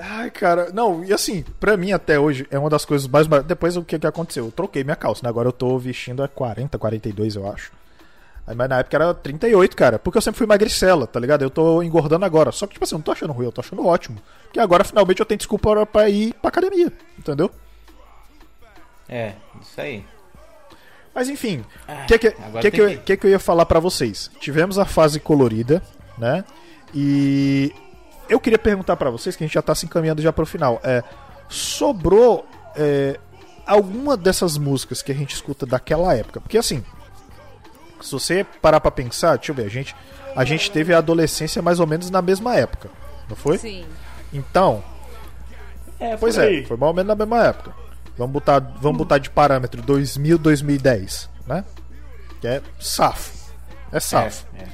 Ai, 0.00 0.30
cara, 0.30 0.70
não, 0.72 1.04
e 1.04 1.12
assim, 1.12 1.44
pra 1.60 1.76
mim 1.76 1.92
até 1.92 2.18
hoje 2.18 2.46
é 2.50 2.58
uma 2.58 2.70
das 2.70 2.84
coisas 2.84 3.06
mais. 3.06 3.26
Depois 3.44 3.76
o 3.76 3.84
que 3.84 3.98
que 3.98 4.06
aconteceu? 4.06 4.46
Eu 4.46 4.52
troquei 4.52 4.82
minha 4.84 4.96
calça, 4.96 5.20
né? 5.22 5.28
Agora 5.28 5.48
eu 5.48 5.52
tô 5.52 5.78
vestindo 5.78 6.22
a 6.22 6.28
40, 6.28 6.78
42, 6.78 7.36
eu 7.36 7.50
acho. 7.50 7.72
Aí, 8.46 8.56
Mas 8.56 8.68
na 8.68 8.78
época 8.80 8.96
era 8.96 9.14
38, 9.14 9.76
cara, 9.76 9.98
porque 9.98 10.18
eu 10.18 10.22
sempre 10.22 10.38
fui 10.38 10.46
magricela, 10.46 11.06
tá 11.06 11.20
ligado? 11.20 11.42
Eu 11.42 11.50
tô 11.50 11.82
engordando 11.82 12.24
agora. 12.24 12.50
Só 12.52 12.66
que, 12.66 12.72
tipo 12.72 12.84
assim, 12.84 12.94
eu 12.94 12.98
não 12.98 13.04
tô 13.04 13.12
achando 13.12 13.32
ruim, 13.32 13.46
eu 13.46 13.52
tô 13.52 13.60
achando 13.60 13.86
ótimo. 13.86 14.18
Porque 14.44 14.58
agora 14.58 14.82
finalmente 14.82 15.20
eu 15.20 15.26
tenho 15.26 15.38
desculpa 15.38 15.86
pra 15.86 16.08
ir 16.08 16.34
pra 16.34 16.48
academia, 16.48 16.92
entendeu? 17.18 17.50
É, 19.14 19.34
isso 19.60 19.80
aí. 19.80 20.04
Mas 21.14 21.28
enfim, 21.28 21.62
o 21.86 22.06
que, 22.06 22.18
que, 22.18 22.28
agora 22.28 22.62
que, 22.62 22.70
tem 22.70 22.70
que, 22.70 22.80
eu, 22.80 22.88
que- 22.88 22.96
que 23.04 23.16
que 23.18 23.26
eu 23.26 23.30
ia 23.30 23.38
falar 23.38 23.66
pra 23.66 23.78
vocês? 23.78 24.30
Tivemos 24.40 24.78
a 24.78 24.86
fase 24.86 25.20
colorida, 25.20 25.82
né? 26.16 26.42
E 26.94 27.70
eu 28.30 28.40
queria 28.40 28.58
perguntar 28.58 28.96
pra 28.96 29.10
vocês, 29.10 29.36
que 29.36 29.44
a 29.44 29.46
gente 29.46 29.52
já 29.54 29.60
tá 29.60 29.74
se 29.74 29.84
encaminhando 29.84 30.22
já 30.22 30.32
pro 30.32 30.46
final. 30.46 30.80
É, 30.82 31.02
sobrou 31.50 32.46
é, 32.74 33.20
alguma 33.66 34.16
dessas 34.16 34.56
músicas 34.56 35.02
que 35.02 35.12
a 35.12 35.14
gente 35.14 35.34
escuta 35.34 35.66
daquela 35.66 36.14
época? 36.16 36.40
Porque 36.40 36.56
assim, 36.56 36.82
se 38.00 38.10
você 38.12 38.44
parar 38.62 38.80
pra 38.80 38.90
pensar, 38.90 39.36
deixa 39.36 39.52
eu 39.52 39.56
ver, 39.56 39.66
a 39.66 39.68
gente, 39.68 39.94
a 40.34 40.44
gente 40.44 40.70
teve 40.70 40.94
a 40.94 40.98
adolescência 40.98 41.60
mais 41.60 41.78
ou 41.78 41.86
menos 41.86 42.08
na 42.08 42.22
mesma 42.22 42.56
época, 42.56 42.88
não 43.28 43.36
foi? 43.36 43.58
Sim. 43.58 43.84
Então, 44.32 44.82
É, 46.00 46.16
Pois 46.16 46.38
é, 46.38 46.62
foi 46.64 46.76
mais 46.78 46.88
ou 46.88 46.94
menos 46.94 47.08
na 47.08 47.14
mesma 47.14 47.44
época. 47.46 47.74
Vamos 48.16 48.32
botar, 48.32 48.58
vamos 48.58 48.98
botar 48.98 49.18
de 49.18 49.30
parâmetro 49.30 49.80
2000, 49.82 50.38
2010, 50.38 51.30
né? 51.46 51.64
Que 52.40 52.46
é 52.46 52.62
safo. 52.78 53.32
É 53.90 54.00
safo. 54.00 54.46
É, 54.54 54.62
é. 54.62 54.68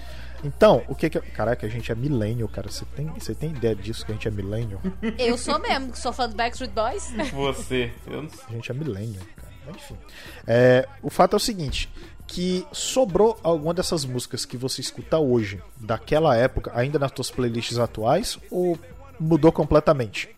Então, 0.44 0.82
o 0.88 0.94
que 0.94 1.10
que. 1.10 1.20
Caraca, 1.20 1.66
a 1.66 1.68
gente 1.68 1.90
é 1.90 1.94
millennial, 1.94 2.48
cara. 2.48 2.70
Você 2.70 2.84
tem, 2.96 3.06
você 3.06 3.34
tem 3.34 3.50
ideia 3.50 3.74
disso 3.74 4.04
que 4.04 4.12
a 4.12 4.14
gente 4.14 4.28
é 4.28 4.30
millennial? 4.30 4.80
Eu 5.18 5.36
sou 5.36 5.58
mesmo, 5.58 5.92
que 5.92 5.98
sou 5.98 6.12
fã 6.12 6.28
do 6.28 6.36
Backstreet 6.36 6.72
Boys. 6.72 7.12
Você. 7.32 7.92
Eu 8.06 8.22
não 8.22 8.30
sei. 8.30 8.40
A 8.48 8.52
gente 8.52 8.70
é 8.70 8.74
millennial, 8.74 9.24
cara. 9.36 9.48
Mas, 9.66 9.76
Enfim. 9.76 9.96
É, 10.46 10.88
o 11.02 11.10
fato 11.10 11.34
é 11.34 11.36
o 11.36 11.40
seguinte: 11.40 11.88
que 12.26 12.66
sobrou 12.72 13.38
alguma 13.42 13.74
dessas 13.74 14.04
músicas 14.04 14.44
que 14.44 14.56
você 14.56 14.80
escuta 14.80 15.18
hoje, 15.18 15.60
daquela 15.76 16.36
época, 16.36 16.70
ainda 16.74 16.98
nas 16.98 17.10
suas 17.14 17.30
playlists 17.30 17.78
atuais, 17.78 18.38
ou 18.50 18.78
mudou 19.18 19.50
completamente? 19.50 20.28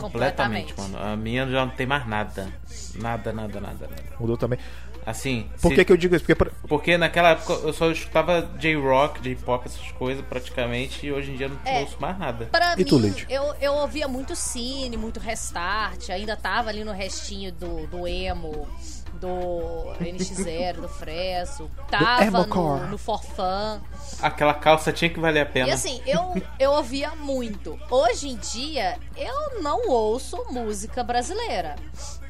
Completamente, 0.00 0.72
Completamente. 0.74 0.98
mano. 1.00 1.12
A 1.12 1.16
minha 1.16 1.46
já 1.48 1.64
não 1.66 1.72
tem 1.72 1.86
mais 1.86 2.06
nada. 2.06 2.48
Nada, 2.94 3.32
nada, 3.32 3.60
nada, 3.60 3.88
nada. 3.88 4.02
Mudou 4.18 4.36
também. 4.36 4.58
Assim. 5.04 5.48
Por 5.60 5.70
se- 5.70 5.74
que, 5.74 5.84
que 5.84 5.92
eu 5.92 5.96
digo 5.96 6.14
isso? 6.14 6.24
Porque, 6.24 6.36
por- 6.36 6.52
Porque 6.68 6.96
naquela 6.96 7.30
época 7.30 7.54
eu 7.54 7.72
só 7.72 7.90
escutava 7.90 8.42
J-Rock, 8.58 9.20
J-Pop, 9.20 9.66
essas 9.66 9.90
coisas 9.92 10.24
praticamente, 10.24 11.04
e 11.04 11.12
hoje 11.12 11.32
em 11.32 11.36
dia 11.36 11.46
eu 11.46 11.50
não 11.50 11.58
É. 11.64 11.80
ouço 11.80 11.96
mais 11.98 12.16
nada. 12.16 12.46
Pra 12.52 12.74
E 12.78 12.84
tu, 12.84 13.00
mim, 13.00 13.08
Lid? 13.08 13.26
eu, 13.28 13.52
eu 13.60 13.72
ouvia 13.74 14.06
muito 14.06 14.36
Cine, 14.36 14.96
muito 14.96 15.18
Restart, 15.18 16.08
ainda 16.10 16.36
tava 16.36 16.70
ali 16.70 16.84
no 16.84 16.92
restinho 16.92 17.50
do, 17.50 17.84
do 17.88 18.06
emo, 18.06 18.68
do 19.14 19.92
NX0, 20.00 20.80
do 20.80 20.88
Fresso, 20.88 21.70
tava 21.90 22.46
no, 22.46 22.86
no 22.88 22.98
Forfan. 22.98 23.80
Aquela 24.20 24.54
calça 24.54 24.92
tinha 24.92 25.08
que 25.10 25.20
valer 25.20 25.40
a 25.40 25.46
pena. 25.46 25.68
E 25.68 25.72
assim, 25.72 26.02
eu, 26.06 26.34
eu 26.58 26.70
ouvia 26.72 27.10
muito. 27.16 27.78
Hoje 27.90 28.28
em 28.28 28.36
dia, 28.36 28.98
eu 29.16 29.62
não 29.62 29.88
ouço 29.88 30.44
música 30.50 31.02
brasileira. 31.02 31.76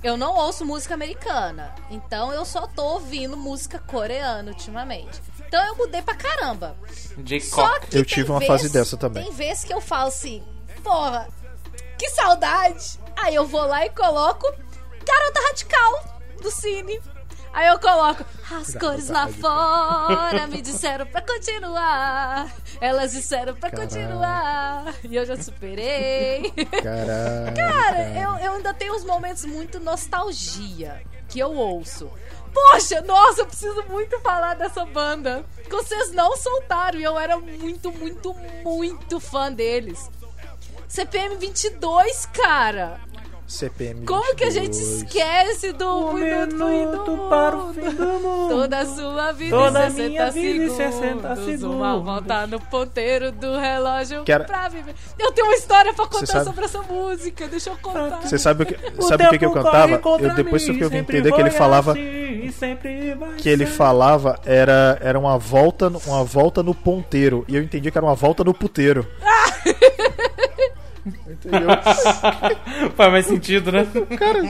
Eu 0.03 0.17
não 0.17 0.35
ouço 0.35 0.65
música 0.67 0.95
americana. 0.95 1.75
Então 1.91 2.33
eu 2.33 2.45
só 2.45 2.67
tô 2.67 2.83
ouvindo 2.95 3.37
música 3.37 3.79
coreana 3.79 4.51
ultimamente. 4.51 5.21
Então 5.47 5.65
eu 5.67 5.77
mudei 5.77 6.03
pra 6.03 6.15
caramba. 6.15 6.75
Só 6.89 7.23
J-Cock. 7.23 7.81
que 7.87 7.97
Eu 7.99 8.05
tem 8.05 8.15
tive 8.15 8.31
uma 8.31 8.39
vez- 8.39 8.51
fase 8.51 8.69
dessa 8.71 8.97
também. 8.97 9.23
Tem 9.25 9.33
vezes 9.33 9.65
que 9.65 9.73
eu 9.73 9.81
falo 9.81 10.09
assim, 10.09 10.43
porra, 10.83 11.29
que 11.99 12.09
saudade. 12.11 12.99
Aí 13.17 13.35
eu 13.35 13.47
vou 13.47 13.65
lá 13.67 13.85
e 13.87 13.91
coloco 13.91 14.47
Garota 15.05 15.41
Radical 15.49 16.12
do 16.43 16.51
Cine. 16.51 17.01
Aí 17.53 17.67
eu 17.67 17.79
coloco 17.79 18.25
as 18.51 18.75
cores 18.75 19.09
lá 19.11 19.29
fora 19.29 20.47
me 20.47 20.61
disseram 20.63 21.07
pra 21.07 21.21
continuar. 21.21 22.51
Elas 22.81 23.13
disseram 23.13 23.55
pra 23.55 23.71
continuar. 23.71 24.95
E 25.05 25.15
eu 25.15 25.25
já 25.27 25.37
superei. 25.37 26.51
Cara, 26.83 28.09
eu, 28.19 28.47
eu 28.47 28.53
ainda 28.55 28.73
tenho 28.73 28.95
uns 28.95 29.05
momentos 29.05 29.45
muito 29.45 29.79
nostalgia 29.79 31.03
que 31.29 31.39
eu 31.39 31.53
ouço. 31.53 32.11
Poxa, 32.53 33.01
nossa, 33.03 33.43
eu 33.43 33.47
preciso 33.47 33.83
muito 33.89 34.19
falar 34.21 34.55
dessa 34.55 34.85
banda. 34.85 35.45
Que 35.65 35.71
vocês 35.71 36.11
não 36.13 36.37
soltaram 36.37 36.99
e 36.99 37.03
eu 37.03 37.19
era 37.19 37.39
muito, 37.39 37.93
muito, 37.93 38.35
muito 38.63 39.21
fã 39.21 39.53
deles. 39.53 40.11
CPM 40.89 41.37
22, 41.37 42.27
cara. 42.27 43.01
CPM. 43.47 44.07
Como 44.07 44.35
que 44.35 44.45
a 44.45 44.51
gente 44.51 44.77
22. 44.79 45.03
esquece 45.03 45.73
do 45.73 46.07
Um 46.09 46.13
minuto, 46.15 46.57
minuto 46.57 47.17
do 47.17 47.29
para 47.29 47.57
o 47.57 47.67
mundo? 47.67 47.75
fim 47.75 47.91
do 47.95 48.05
mundo. 48.07 48.49
Toda 48.49 48.79
a 48.79 48.87
sua 48.87 49.33
vida 49.33 49.57
Toda 49.57 49.87
em 49.87 49.91
60 49.91 50.09
minha 50.09 50.31
vida 50.31 50.49
em 50.65 50.69
segundos. 50.71 50.77
60 50.77 51.29
Uma 51.29 51.37
segundos. 51.37 52.05
volta 52.05 52.47
no 52.47 52.61
ponteiro 52.61 53.31
do 53.33 53.59
relógio 53.59 54.25
Quero- 54.25 54.45
pra 54.45 54.69
viver. 54.69 54.95
Eu 55.19 55.33
tenho 55.33 55.49
uma 55.49 55.57
história 55.57 55.93
pra 55.93 56.07
contar 56.07 56.27
sabe- 56.27 56.45
sobre 56.47 56.65
essa 56.65 56.81
música. 56.83 57.47
Deixa 57.49 57.71
eu 57.71 57.77
contar. 57.77 58.21
Você 58.23 58.39
sabe 58.39 58.63
o 58.63 58.67
que, 58.67 58.77
sabe 59.03 59.27
o 59.27 59.31
que, 59.31 59.39
que 59.39 59.45
eu 59.47 59.53
cantava? 59.53 60.01
Eu, 60.21 60.35
depois 60.35 60.65
que 60.65 60.81
eu 60.81 60.89
vim 60.89 60.99
entender 60.99 61.31
que 61.33 61.41
ele 61.41 61.51
falava 61.51 61.95
que 63.39 63.49
ele 63.49 63.67
falava 63.67 64.39
era, 64.45 64.99
era 65.01 65.19
uma 65.19 65.37
volta 65.39 65.91
no- 65.91 66.01
uma 66.07 66.25
volta 66.25 66.63
no 66.63 66.75
ponteiro 66.75 67.45
e 67.49 67.57
eu 67.57 67.63
entendi 67.63 67.91
que 67.91 67.99
era 67.99 68.07
uma 68.07 68.15
volta 68.15 68.43
no 68.45 68.55
puteiro. 68.55 69.07
Entendeu? 71.05 71.69
Faz 72.97 73.11
mais 73.13 73.27
sentido, 73.27 73.73
né? 73.73 73.87
Cara, 74.19 74.41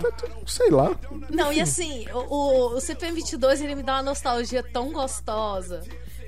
tá 0.00 0.10
tudo- 0.12 0.48
sei 0.48 0.70
lá. 0.70 0.90
Não, 1.30 1.52
e 1.52 1.60
assim, 1.60 2.06
o, 2.12 2.18
o, 2.18 2.76
o 2.76 2.80
CPM 2.80 3.14
22 3.16 3.60
ele 3.60 3.74
me 3.74 3.82
dá 3.82 3.94
uma 3.96 4.02
nostalgia 4.02 4.62
tão 4.62 4.90
gostosa. 4.92 5.82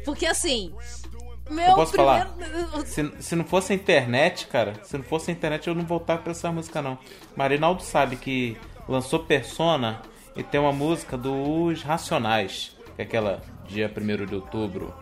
Porque 0.05 0.27
assim, 0.27 0.73
meu 1.51 1.65
Eu 1.69 1.75
posso 1.75 1.95
falar? 1.95 2.27
primeiro. 2.27 2.87
Se, 2.87 3.13
se 3.21 3.37
não 3.37 3.45
fosse 3.45 3.73
a 3.73 3.77
internet, 3.77 4.47
cara, 4.49 4.75
se 4.83 4.97
não 4.97 5.05
fosse 5.05 5.31
a 5.31 5.35
internet 5.35 5.67
eu 5.69 5.75
não 5.75 5.85
voltava 5.85 6.21
pra 6.23 6.33
essa 6.33 6.51
música 6.53 6.83
não. 6.83 6.99
Marinaldo 7.37 7.83
sabe 7.83 8.17
que 8.17 8.57
lançou 8.89 9.21
Persona 9.21 10.03
e 10.37 10.43
tem 10.43 10.61
uma 10.61 10.73
música 10.73 11.17
dos 11.17 11.83
Racionais, 11.83 12.77
que 12.97 13.03
é 13.03 13.05
aquela 13.05 13.43
dia 13.67 13.91
1 13.95 14.27
de 14.27 14.35
outubro 14.35 14.95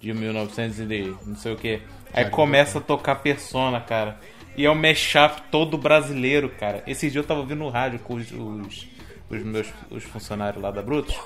de 0.00 0.12
1900 0.12 0.78
e 0.80 1.16
não 1.26 1.36
sei 1.36 1.52
o 1.52 1.56
que. 1.56 1.80
Aí 2.12 2.30
começa 2.30 2.78
a 2.78 2.80
tocar 2.80 3.16
Persona, 3.16 3.80
cara. 3.80 4.18
E 4.56 4.64
é 4.66 4.70
um 4.70 4.74
mashup 4.74 5.42
todo 5.50 5.78
brasileiro, 5.78 6.48
cara. 6.48 6.82
Esse 6.86 7.10
dia 7.10 7.20
eu 7.20 7.24
tava 7.24 7.40
ouvindo 7.40 7.58
no 7.58 7.68
rádio 7.68 8.00
com 8.00 8.14
os, 8.14 8.30
os, 8.32 8.88
os 9.30 9.42
meus 9.42 9.68
os 9.90 10.02
funcionários 10.04 10.60
lá 10.60 10.70
da 10.70 10.82
Brutus. 10.82 11.16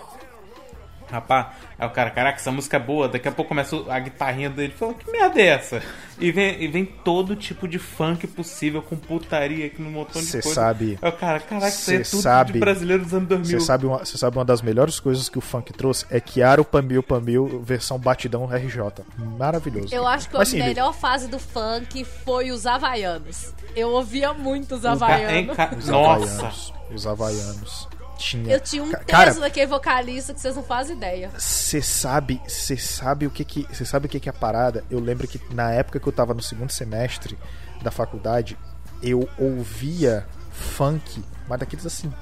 Rapaz, 1.12 1.47
aí 1.78 1.86
o 1.86 1.90
cara, 1.90 2.10
caraca, 2.10 2.39
essa 2.39 2.51
música 2.51 2.78
é 2.78 2.80
boa. 2.80 3.06
Daqui 3.09 3.28
a 3.28 3.32
pouco 3.32 3.51
começa 3.51 3.76
a 3.89 3.98
guitarrinha 4.01 4.48
dele. 4.48 4.72
Falou, 4.76 4.94
que 4.94 5.10
merda 5.12 5.39
é 5.40 5.47
essa? 5.48 5.82
E 6.18 6.32
vem, 6.32 6.62
e 6.62 6.66
vem 6.68 6.84
todo 6.86 7.36
tipo 7.36 7.68
de 7.68 7.78
funk 7.78 8.26
possível, 8.26 8.80
com 8.80 8.97
putaria 8.97 9.66
aqui 9.66 9.82
no 9.82 9.90
montão 9.90 10.20
de 10.22 10.26
Cê 10.28 10.40
coisa. 10.40 10.55
sabe- 10.60 10.98
Aí 11.02 11.09
o 11.09 11.12
cara, 11.12 11.39
caraca, 11.40 11.68
isso 11.68 11.90
aí 11.90 11.97
é 11.98 12.01
tudo 12.02 12.22
sabe- 12.22 12.52
de 12.55 12.59
brasileiro 12.60 13.02
dos 13.05 13.12
anos 13.12 13.28
2000. 13.28 13.60
Você 13.60 13.66
sabe, 13.66 13.86
uma, 13.86 13.98
você 13.98 14.16
sabe 14.16 14.39
uma 14.39 14.44
das 14.44 14.62
melhores 14.62 14.98
coisas 14.98 15.28
que 15.28 15.36
o 15.39 15.40
funk 15.43 15.72
trouxe? 15.72 16.06
É 16.10 16.20
Chiaro 16.24 16.64
Pambil 16.64 17.02
Pambil, 17.02 17.60
versão 17.62 17.98
batidão 17.98 18.47
RJ. 18.47 19.05
Maravilhoso. 19.39 19.94
Eu 19.94 20.06
acho 20.06 20.28
que 20.30 20.36
Mas, 20.39 20.48
a 20.48 20.51
sim, 20.51 20.59
melhor 20.59 20.93
fase 20.94 21.28
do 21.28 21.39
funk 21.39 22.05
foi 22.24 22.51
os 22.51 22.66
Havaianos. 22.66 23.52
Eu 23.76 23.90
ouvia 23.90 24.32
muito 24.32 24.76
os 24.76 24.84
Havaianos. 24.84 25.56
Os 25.78 25.89
Nossa! 25.89 26.24
havaianos. 26.47 26.72
Os 26.94 27.06
havaianos. 27.06 27.89
Tinha. 28.18 28.55
Eu 28.55 28.60
tinha 28.60 28.82
um 28.82 28.90
Ca- 28.90 29.24
peso 29.24 29.40
daquele 29.40 29.66
vocalista 29.66 30.32
que 30.34 30.40
vocês 30.40 30.55
não 30.56 30.62
fazem 30.62 30.97
ideia. 30.97 31.30
Você 31.36 31.80
sabe, 31.82 32.40
você 32.47 32.76
sabe 32.76 33.26
o 33.26 33.30
que 33.30 33.44
que, 33.44 33.66
você 33.72 33.84
sabe 33.84 34.06
o 34.06 34.09
que 34.09 34.20
que 34.20 34.28
é 34.28 34.30
a 34.30 34.32
parada? 34.34 34.84
Eu 34.90 35.01
lembro 35.01 35.26
que 35.26 35.40
na 35.55 35.70
época 35.72 35.98
que 35.98 36.06
eu 36.06 36.12
tava 36.12 36.32
no 36.34 36.43
segundo 36.43 36.70
semestre 36.70 37.36
da 37.82 37.90
faculdade, 37.90 38.56
eu 39.02 39.28
ouvia 39.39 40.26
funk, 40.52 41.22
mas 41.48 41.59
daqueles 41.60 41.84
assim 41.86 42.12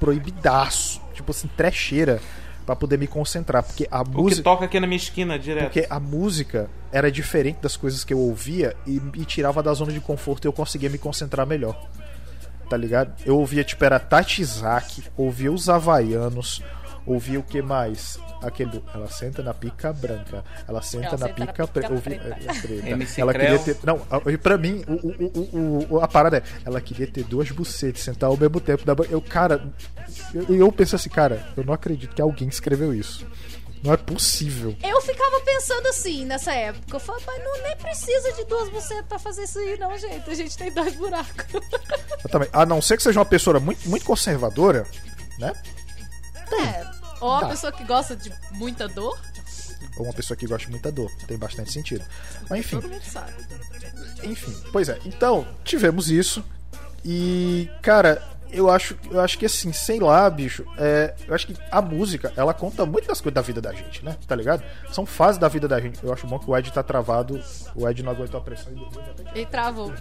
proibidaço, 0.00 1.00
tipo 1.14 1.30
assim 1.30 1.48
trecheira 1.56 2.20
pra 2.66 2.74
poder 2.74 2.98
me 2.98 3.06
concentrar, 3.06 3.62
porque 3.62 3.86
a 3.90 4.00
O 4.00 4.04
que 4.04 4.10
música 4.12 4.42
toca 4.42 4.64
aqui 4.64 4.80
na 4.80 4.86
minha 4.86 4.96
esquina 4.96 5.38
direto. 5.38 5.64
porque 5.64 5.86
a 5.88 6.00
música 6.00 6.68
era 6.90 7.12
diferente 7.12 7.58
das 7.60 7.76
coisas 7.76 8.04
que 8.04 8.12
eu 8.14 8.18
ouvia 8.18 8.74
e 8.86 8.98
me 9.00 9.24
tirava 9.24 9.62
da 9.62 9.72
zona 9.74 9.92
de 9.92 10.00
conforto 10.00 10.46
e 10.46 10.48
eu 10.48 10.52
conseguia 10.52 10.88
me 10.88 10.96
concentrar 10.96 11.46
melhor. 11.46 11.78
Tá 12.68 12.76
ligado? 12.76 13.12
Eu 13.26 13.38
ouvia, 13.38 13.62
tipo, 13.64 13.84
era 13.84 13.98
Tatizaki, 14.00 15.04
ouvia 15.16 15.52
os 15.52 15.68
Havaianos, 15.68 16.62
ouvia 17.06 17.38
o 17.38 17.42
que 17.42 17.60
mais? 17.60 18.18
Aquele 18.42 18.82
ela 18.94 19.06
senta 19.08 19.42
na 19.42 19.54
pica 19.54 19.92
branca, 19.92 20.44
ela 20.68 20.82
senta 20.82 21.06
Ela 21.06 21.16
na 21.18 21.26
senta 21.28 21.40
na 21.40 21.46
pica, 21.46 21.66
pre- 21.66 21.82
pica 21.82 21.94
ouvia- 21.94 22.18
preta. 22.20 22.88
é, 22.88 22.90
é 22.90 22.96
Ela 23.20 23.32
Creu. 23.32 23.58
queria 23.58 23.74
ter. 23.74 23.86
Não, 23.86 24.00
e 24.30 24.36
pra 24.36 24.58
mim, 24.58 24.84
o, 24.88 24.92
o, 24.92 25.58
o, 25.58 25.94
o- 25.96 26.00
a 26.00 26.08
parada 26.08 26.38
é, 26.38 26.42
ela 26.64 26.80
queria 26.80 27.06
ter 27.06 27.24
duas 27.24 27.50
bucetas, 27.50 28.02
sentar 28.02 28.28
ao 28.28 28.36
mesmo 28.36 28.60
tempo. 28.60 28.84
da 28.84 28.94
Eu, 29.10 29.20
cara, 29.22 29.62
eu, 30.34 30.44
eu 30.56 30.72
pensei 30.72 30.96
assim, 30.96 31.08
cara, 31.10 31.46
eu 31.56 31.64
não 31.64 31.72
acredito 31.74 32.14
que 32.14 32.20
alguém 32.22 32.48
escreveu 32.48 32.92
isso. 32.94 33.26
Não 33.84 33.92
é 33.92 33.96
possível. 33.98 34.74
Eu 34.82 35.00
ficava 35.02 35.40
pensando 35.40 35.86
assim 35.88 36.24
nessa 36.24 36.52
época. 36.54 36.96
Eu 36.96 37.00
falava, 37.00 37.22
mas 37.26 37.44
não 37.44 37.62
nem 37.64 37.76
precisa 37.76 38.32
de 38.32 38.44
duas 38.46 38.70
bucetas 38.70 39.04
pra 39.06 39.18
fazer 39.18 39.42
isso 39.44 39.58
aí, 39.58 39.78
não, 39.78 39.96
gente. 39.98 40.28
A 40.30 40.34
gente 40.34 40.56
tem 40.56 40.72
dois 40.72 40.94
buracos. 40.96 41.44
Eu 42.24 42.30
também. 42.30 42.48
A 42.50 42.64
não 42.64 42.80
ser 42.80 42.96
que 42.96 43.02
seja 43.02 43.18
uma 43.20 43.26
pessoa 43.26 43.60
muito, 43.60 43.86
muito 43.86 44.06
conservadora, 44.06 44.86
né? 45.38 45.52
É. 46.50 46.86
Ou 47.20 47.30
uma 47.30 47.40
Tá. 47.42 47.48
pessoa 47.48 47.72
que 47.72 47.84
gosta 47.84 48.16
de 48.16 48.32
muita 48.52 48.88
dor, 48.88 49.18
Ou 49.98 50.04
uma 50.06 50.12
pessoa 50.14 50.36
que 50.36 50.46
gosta 50.46 50.64
de 50.64 50.70
muita 50.72 50.90
dor. 50.90 51.10
Tem 51.28 51.36
bastante 51.38 51.70
sentido. 51.70 52.04
Mas 52.48 52.60
enfim, 52.60 52.80
todo 52.80 52.88
mundo 52.90 53.02
sabe. 53.04 53.32
enfim. 54.24 54.54
Pois 54.72 54.88
é. 54.88 54.98
Então, 55.04 55.46
tivemos 55.62 56.10
isso. 56.10 56.42
E, 57.04 57.68
cara, 57.82 58.22
eu 58.54 58.70
acho, 58.70 58.96
eu 59.10 59.20
acho 59.20 59.38
que 59.38 59.46
assim, 59.46 59.72
sei 59.72 59.98
lá, 60.00 60.28
bicho. 60.30 60.64
é, 60.78 61.14
eu 61.26 61.34
acho 61.34 61.46
que 61.46 61.56
a 61.70 61.82
música, 61.82 62.32
ela 62.36 62.54
conta 62.54 62.86
muito 62.86 63.08
das 63.08 63.20
coisas 63.20 63.34
da 63.34 63.40
vida 63.40 63.60
da 63.60 63.72
gente, 63.72 64.04
né? 64.04 64.16
Tá 64.26 64.34
ligado? 64.34 64.62
São 64.90 65.04
fases 65.04 65.38
da 65.38 65.48
vida 65.48 65.66
da 65.68 65.80
gente. 65.80 66.02
Eu 66.02 66.12
acho 66.12 66.26
bom 66.26 66.38
que 66.38 66.50
o 66.50 66.56
Ed 66.56 66.72
tá 66.72 66.82
travado. 66.82 67.40
O 67.74 67.88
Ed 67.88 68.02
não 68.02 68.12
aguentou 68.12 68.38
a 68.38 68.42
pressão 68.42 68.72
e 68.72 68.76
dormiu. 68.76 69.00
que 69.32 69.38
Ele 69.38 69.46
travou. 69.46 69.92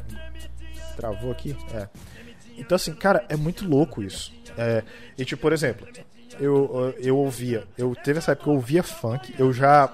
Travou 0.96 1.32
aqui? 1.32 1.56
É. 1.74 1.88
Então, 2.58 2.76
assim, 2.76 2.94
cara, 2.94 3.26
é 3.30 3.36
muito 3.36 3.68
louco 3.68 4.04
isso. 4.04 4.32
É, 4.58 4.84
e, 5.18 5.26
tipo, 5.26 5.42
por 5.42 5.52
exemplo, 5.52 5.88
eu, 6.40 6.94
eu 7.00 7.18
ouvia, 7.18 7.64
eu 7.78 7.96
teve 7.96 8.20
essa 8.20 8.32
época 8.32 8.46
que 8.46 8.50
eu 8.50 8.56
ouvia 8.56 8.84
funk, 8.84 9.34
eu 9.40 9.52
já 9.52 9.92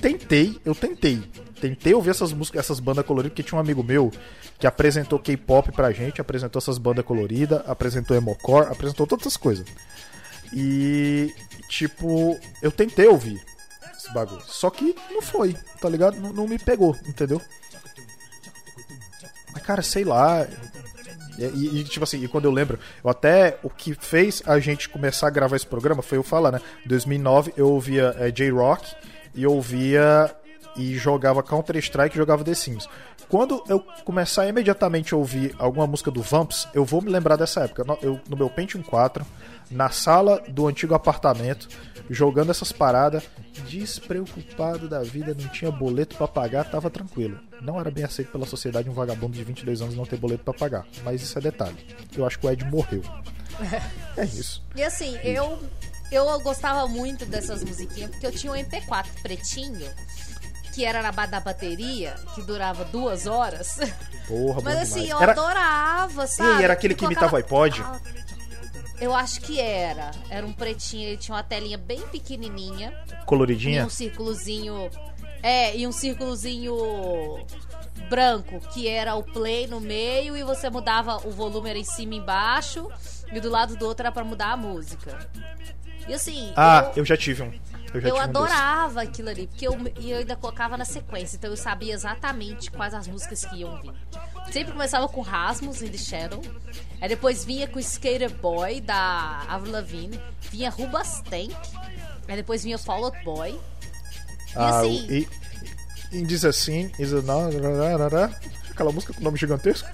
tentei, 0.00 0.60
eu 0.64 0.74
tentei, 0.74 1.22
tentei 1.60 1.94
ouvir 1.94 2.10
essas 2.10 2.32
músicas, 2.32 2.60
essas 2.60 2.80
bandas 2.80 3.04
coloridas, 3.04 3.32
porque 3.32 3.42
tinha 3.42 3.56
um 3.58 3.60
amigo 3.60 3.82
meu 3.82 4.10
que 4.58 4.66
apresentou 4.66 5.18
K-pop 5.18 5.70
pra 5.72 5.92
gente, 5.92 6.20
apresentou 6.20 6.58
essas 6.58 6.78
bandas 6.78 7.04
coloridas, 7.04 7.62
apresentou 7.66 8.16
emocore, 8.16 8.66
apresentou 8.70 9.06
todas 9.06 9.24
essas 9.26 9.36
coisas. 9.36 9.66
E, 10.52 11.32
tipo, 11.68 12.38
eu 12.62 12.70
tentei 12.72 13.06
ouvir 13.06 13.40
esse 13.96 14.12
bagulho, 14.12 14.42
só 14.46 14.70
que 14.70 14.94
não 15.10 15.20
foi, 15.22 15.54
tá 15.80 15.88
ligado? 15.88 16.18
Não, 16.18 16.32
não 16.32 16.48
me 16.48 16.58
pegou, 16.58 16.96
entendeu? 17.06 17.40
Mas, 19.52 19.62
cara, 19.62 19.82
sei 19.82 20.04
lá. 20.04 20.46
E, 21.38 21.80
e- 21.80 21.84
tipo 21.84 22.02
assim, 22.02 22.22
e 22.22 22.26
quando 22.28 22.46
eu 22.46 22.50
lembro, 22.50 22.78
eu 23.04 23.08
até 23.10 23.58
o 23.62 23.70
que 23.70 23.94
fez 23.94 24.42
a 24.44 24.58
gente 24.58 24.88
começar 24.88 25.28
a 25.28 25.30
gravar 25.30 25.54
esse 25.56 25.66
programa 25.66 26.02
foi 26.02 26.18
eu 26.18 26.22
falar, 26.24 26.50
né? 26.50 26.60
Em 26.84 26.88
2009 26.88 27.52
eu 27.56 27.68
ouvia 27.68 28.14
é, 28.18 28.30
J-Rock 28.30 28.92
e 29.38 29.46
ouvia 29.46 30.34
e 30.76 30.96
jogava 30.96 31.42
Counter-Strike 31.44 32.16
e 32.16 32.18
jogava 32.18 32.42
The 32.42 32.54
Sims. 32.54 32.88
Quando 33.28 33.62
eu 33.68 33.80
começar 34.04 34.48
imediatamente 34.48 35.14
a 35.14 35.16
ouvir 35.16 35.54
alguma 35.58 35.86
música 35.86 36.10
do 36.10 36.22
Vamps, 36.22 36.66
eu 36.74 36.84
vou 36.84 37.00
me 37.00 37.10
lembrar 37.10 37.36
dessa 37.36 37.60
época. 37.60 37.84
Eu, 38.02 38.18
no 38.28 38.36
meu 38.36 38.50
Pentium 38.50 38.82
4, 38.82 39.24
na 39.70 39.90
sala 39.90 40.42
do 40.48 40.66
antigo 40.66 40.94
apartamento, 40.94 41.68
jogando 42.10 42.50
essas 42.50 42.72
paradas, 42.72 43.22
despreocupado 43.68 44.88
da 44.88 45.02
vida, 45.02 45.36
não 45.38 45.48
tinha 45.50 45.70
boleto 45.70 46.16
pra 46.16 46.26
pagar, 46.26 46.64
tava 46.64 46.90
tranquilo. 46.90 47.38
Não 47.60 47.78
era 47.78 47.90
bem 47.90 48.02
aceito 48.02 48.32
pela 48.32 48.46
sociedade 48.46 48.88
um 48.88 48.94
vagabundo 48.94 49.36
de 49.36 49.44
22 49.44 49.82
anos 49.82 49.94
não 49.94 50.06
ter 50.06 50.16
boleto 50.16 50.42
pra 50.42 50.54
pagar, 50.54 50.86
mas 51.04 51.22
isso 51.22 51.38
é 51.38 51.42
detalhe. 51.42 51.76
Eu 52.16 52.26
acho 52.26 52.38
que 52.38 52.46
o 52.46 52.50
Ed 52.50 52.64
morreu. 52.64 53.02
É 54.16 54.24
isso. 54.24 54.64
E 54.74 54.82
assim, 54.82 55.16
eu, 55.22 55.60
eu 56.10 56.40
gostava 56.40 56.86
muito 56.88 57.24
dessas 57.26 57.62
musiquinhas, 57.64 58.10
porque 58.10 58.26
eu 58.26 58.32
tinha 58.32 58.52
um 58.52 58.56
MP4 58.56 59.06
pretinho, 59.22 59.90
que 60.74 60.84
era 60.84 61.02
na 61.02 61.12
base 61.12 61.30
da 61.32 61.40
bateria, 61.40 62.14
que 62.34 62.42
durava 62.42 62.84
duas 62.84 63.26
horas. 63.26 63.78
Porra, 64.26 64.60
Mas 64.62 64.78
assim, 64.78 65.04
demais. 65.04 65.10
eu 65.10 65.22
Era- 65.22 65.32
adorava, 65.32 66.24
E 66.24 66.28
sabe? 66.28 66.50
aí, 66.58 66.64
era 66.64 66.72
aquele 66.74 66.94
que 66.94 67.04
imitava 67.04 67.34
o 67.34 67.36
iPod? 67.36 67.82
Ah, 67.82 67.98
Eu 69.00 69.14
acho 69.14 69.40
que 69.40 69.60
era. 69.60 70.10
Era 70.28 70.44
um 70.46 70.52
pretinho, 70.52 71.06
ele 71.08 71.16
tinha 71.16 71.34
uma 71.36 71.42
telinha 71.42 71.78
bem 71.78 72.00
pequenininha. 72.08 72.92
E 73.22 73.24
Coloridinha? 73.24 73.86
um 73.86 73.88
círculozinho. 73.90 74.90
É, 75.40 75.76
e 75.76 75.86
um 75.86 75.92
círculozinho 75.92 76.74
branco, 78.08 78.58
que 78.72 78.88
era 78.88 79.14
o 79.14 79.22
play 79.22 79.66
no 79.66 79.80
meio 79.80 80.36
e 80.36 80.42
você 80.42 80.68
mudava 80.70 81.16
o 81.26 81.30
volume 81.30 81.70
era 81.70 81.78
em 81.78 81.84
cima 81.84 82.14
e 82.14 82.18
embaixo, 82.18 82.90
e 83.32 83.38
do 83.40 83.48
lado 83.50 83.76
do 83.76 83.86
outro 83.86 84.04
era 84.04 84.12
pra 84.12 84.24
mudar 84.24 84.52
a 84.52 84.56
música. 84.56 85.16
E 86.08 86.14
assim, 86.14 86.52
Ah, 86.56 86.90
eu, 86.96 86.98
eu 87.02 87.04
já 87.04 87.16
tive 87.16 87.42
um. 87.42 87.52
Eu 87.94 88.00
eu 88.02 88.16
um 88.16 88.20
adorava 88.20 89.00
aquilo 89.02 89.30
ali, 89.30 89.46
porque 89.46 89.66
eu, 89.66 89.74
e 89.98 90.10
eu 90.10 90.18
ainda 90.18 90.36
colocava 90.36 90.76
na 90.76 90.84
sequência, 90.84 91.36
então 91.36 91.48
eu 91.50 91.56
sabia 91.56 91.94
exatamente 91.94 92.70
quais 92.70 92.92
as 92.92 93.06
músicas 93.08 93.44
que 93.46 93.56
iam 93.56 93.80
vir. 93.80 93.92
Sempre 94.52 94.72
começava 94.72 95.08
com 95.08 95.22
Rasmus 95.22 95.80
in 95.80 95.88
the 95.88 95.96
Shadow, 95.96 96.42
aí 97.00 97.08
depois 97.08 97.46
vinha 97.46 97.66
com 97.66 97.78
Skater 97.78 98.30
Boy, 98.30 98.82
da 98.82 99.42
Avril 99.48 99.72
Lavigne, 99.72 100.20
vinha 100.50 100.68
Rubastank, 100.68 101.54
aí 102.28 102.36
depois 102.36 102.62
vinha 102.62 102.76
Fall 102.78 103.04
Out 103.06 103.24
Boy. 103.24 103.52
E 103.52 103.58
Ah, 104.54 104.80
assim, 104.80 105.06
e, 105.08 105.28
e 106.12 106.22
diz 106.26 106.44
assim, 106.44 106.92
is 106.98 107.14
a 107.14 107.22
na- 107.22 107.48
ra- 107.48 107.96
ra- 107.96 108.08
ra- 108.26 108.40
aquela 108.70 108.92
música 108.92 109.14
com 109.14 109.22
nome 109.22 109.38
gigantesco? 109.38 109.88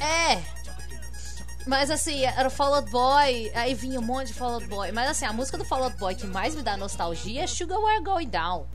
É. 0.00 0.42
Mas 1.66 1.90
assim, 1.90 2.24
era 2.24 2.46
o 2.46 2.50
Fall 2.50 2.74
Out 2.74 2.90
Boy, 2.90 3.50
aí 3.54 3.74
vinha 3.74 3.98
um 3.98 4.02
monte 4.02 4.28
de 4.28 4.34
Fall 4.34 4.54
Out 4.54 4.66
Boy. 4.66 4.92
Mas 4.92 5.10
assim, 5.10 5.24
a 5.24 5.32
música 5.32 5.58
do 5.58 5.64
Fall 5.64 5.82
Out 5.82 5.96
Boy 5.96 6.14
que 6.14 6.26
mais 6.26 6.54
me 6.54 6.62
dá 6.62 6.76
nostalgia 6.76 7.42
é 7.42 7.46
Sugar 7.46 7.78
We're 7.78 8.02
Going 8.02 8.28
Down. 8.28 8.66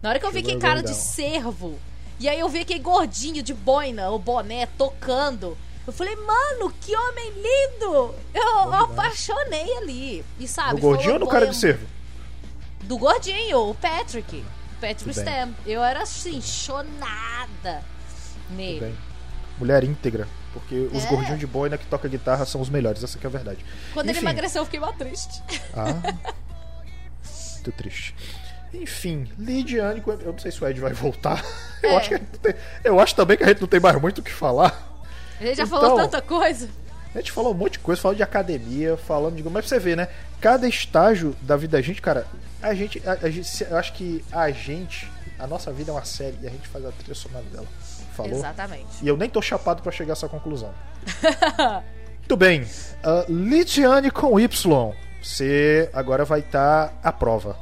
Na 0.00 0.10
hora 0.10 0.18
que 0.20 0.26
eu 0.26 0.30
vi 0.30 0.38
aquele 0.38 0.60
cara 0.60 0.82
de 0.82 0.94
cervo, 0.94 1.78
e 2.18 2.28
aí 2.28 2.38
eu 2.38 2.48
vi 2.48 2.60
aquele 2.60 2.80
gordinho 2.80 3.42
de 3.42 3.52
boina, 3.52 4.10
o 4.10 4.18
boné, 4.18 4.66
tocando. 4.66 5.58
Eu 5.84 5.92
falei, 5.92 6.14
mano, 6.14 6.72
que 6.80 6.94
homem 6.94 7.32
lindo! 7.32 8.14
Eu, 8.32 8.72
apaixonei 8.72 9.76
ali. 9.78 10.24
E 10.38 10.46
sabe, 10.46 10.74
No 10.74 10.80
gordinho 10.80 11.14
ou 11.14 11.20
Out 11.22 11.30
cara 11.30 11.46
de 11.46 11.56
é- 11.56 11.58
cervo? 11.58 11.86
do 12.82 12.98
gordinho, 12.98 13.70
o 13.70 13.74
Patrick. 13.74 14.44
Patrick. 14.80 15.10
Stam. 15.10 15.54
Eu 15.64 15.82
era 15.82 16.02
assim, 16.02 16.40
chonada. 16.40 17.82
Nele. 18.50 18.96
Mulher 19.58 19.84
íntegra. 19.84 20.28
Porque 20.52 20.74
os 20.92 21.04
É. 21.04 21.08
gordinhos 21.08 21.38
de 21.40 21.46
boina 21.46 21.78
que 21.78 21.86
toca 21.86 22.06
guitarra 22.08 22.44
são 22.44 22.60
os 22.60 22.68
melhores, 22.68 23.02
essa 23.02 23.18
que 23.18 23.26
é 23.26 23.28
a 23.28 23.30
verdade. 23.30 23.64
Quando 23.94 24.06
ele 24.08 24.18
Enfim. 24.18 24.26
emagreceu, 24.26 24.60
eu 24.62 24.64
fiquei 24.66 24.80
mal 24.80 24.92
triste. 24.92 25.42
Ah. 25.74 25.94
Muito 27.54 27.72
triste. 27.72 28.14
Enfim, 28.74 29.30
Lidiane, 29.38 30.02
eu 30.06 30.32
não 30.32 30.38
sei 30.38 30.50
se 30.50 30.62
o 30.62 30.66
Ed 30.68 30.80
vai 30.80 30.92
voltar. 30.92 31.44
Eu, 31.82 31.90
É. 31.90 31.96
acho 31.96 32.08
que 32.10 32.18
tem- 32.38 32.54
eu 32.84 33.00
acho 33.00 33.12
também 33.16 33.36
que 33.36 33.42
a 33.42 33.48
gente 33.48 33.60
não 33.60 33.66
tem 33.66 33.80
mais 33.80 34.00
muito 34.00 34.18
o 34.18 34.22
que 34.22 34.32
falar. 34.32 34.88
A 35.40 35.44
gente 35.44 35.56
já 35.56 35.64
Então- 35.64 35.80
falou 35.80 35.96
tanta 35.96 36.22
coisa. 36.22 36.68
A 37.12 37.18
gente 37.18 37.32
falou 37.32 37.52
um 37.52 37.56
monte 37.56 37.72
de 37.72 37.78
coisa, 37.80 38.00
falou 38.00 38.14
de 38.16 38.22
academia, 38.22 38.96
falando 38.96 39.34
de. 39.34 39.42
Mas 39.42 39.52
pra 39.52 39.62
você 39.68 39.78
ver, 39.80 39.96
né? 39.96 40.08
Cada 40.40 40.66
estágio 40.68 41.36
da 41.42 41.56
vida 41.56 41.76
da 41.76 41.82
gente, 41.82 42.00
cara, 42.00 42.24
a 42.62 42.72
gente. 42.72 43.02
A, 43.06 43.12
a 43.26 43.30
gente- 43.30 43.64
eu 43.68 43.76
acho 43.76 43.92
que 43.94 44.24
a 44.30 44.48
gente. 44.52 45.10
A 45.40 45.46
nossa 45.46 45.72
vida 45.72 45.90
é 45.90 45.94
uma 45.94 46.04
série 46.04 46.38
e 46.40 46.46
a 46.46 46.50
gente 46.50 46.68
faz 46.68 46.84
a 46.86 46.92
trilha 46.92 47.14
sonora 47.16 47.44
dela. 47.52 47.66
Falou? 48.12 48.32
Exatamente. 48.32 49.02
E 49.02 49.08
eu 49.08 49.16
nem 49.16 49.28
tô 49.28 49.40
chapado 49.40 49.82
pra 49.82 49.90
chegar 49.90 50.12
a 50.12 50.14
essa 50.14 50.28
conclusão. 50.28 50.72
Muito 52.20 52.36
bem. 52.36 52.62
Uh, 52.62 53.30
Litiane 53.32 54.10
com 54.10 54.38
Y. 54.38 54.92
Você 55.22 55.90
agora 55.92 56.24
vai 56.24 56.40
estar 56.40 56.92
à 57.02 57.12
prova. 57.12 57.56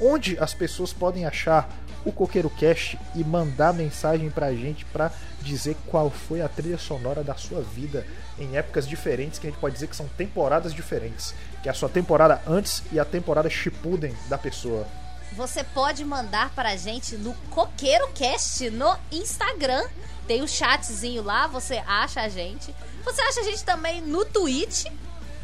Onde 0.00 0.38
as 0.38 0.54
pessoas 0.54 0.92
podem 0.92 1.26
achar 1.26 1.68
o 2.04 2.12
Coqueiro 2.12 2.48
Cast 2.48 2.98
e 3.14 3.22
mandar 3.22 3.74
mensagem 3.74 4.30
pra 4.30 4.52
gente 4.52 4.84
pra 4.86 5.10
dizer 5.42 5.76
qual 5.86 6.10
foi 6.10 6.40
a 6.40 6.48
trilha 6.48 6.78
sonora 6.78 7.22
da 7.22 7.34
sua 7.34 7.60
vida 7.60 8.06
em 8.38 8.56
épocas 8.56 8.88
diferentes, 8.88 9.38
que 9.38 9.46
a 9.46 9.50
gente 9.50 9.60
pode 9.60 9.74
dizer 9.74 9.86
que 9.86 9.96
são 9.96 10.08
temporadas 10.16 10.72
diferentes. 10.72 11.34
Que 11.62 11.68
é 11.68 11.72
a 11.72 11.74
sua 11.74 11.88
temporada 11.88 12.40
antes 12.46 12.82
e 12.90 12.98
a 12.98 13.04
temporada 13.04 13.50
Shippuden 13.50 14.14
da 14.28 14.38
pessoa. 14.38 14.86
Você 15.32 15.62
pode 15.62 16.04
mandar 16.04 16.50
pra 16.50 16.76
gente 16.76 17.16
no 17.16 17.34
CoqueiroCast 17.50 18.70
no 18.70 18.96
Instagram. 19.12 19.86
Tem 20.26 20.42
o 20.42 20.48
chatzinho 20.48 21.22
lá, 21.22 21.46
você 21.46 21.82
acha 21.86 22.20
a 22.20 22.28
gente. 22.28 22.74
Você 23.04 23.20
acha 23.22 23.40
a 23.40 23.44
gente 23.44 23.64
também 23.64 24.00
no 24.00 24.24
Twitch, 24.24 24.86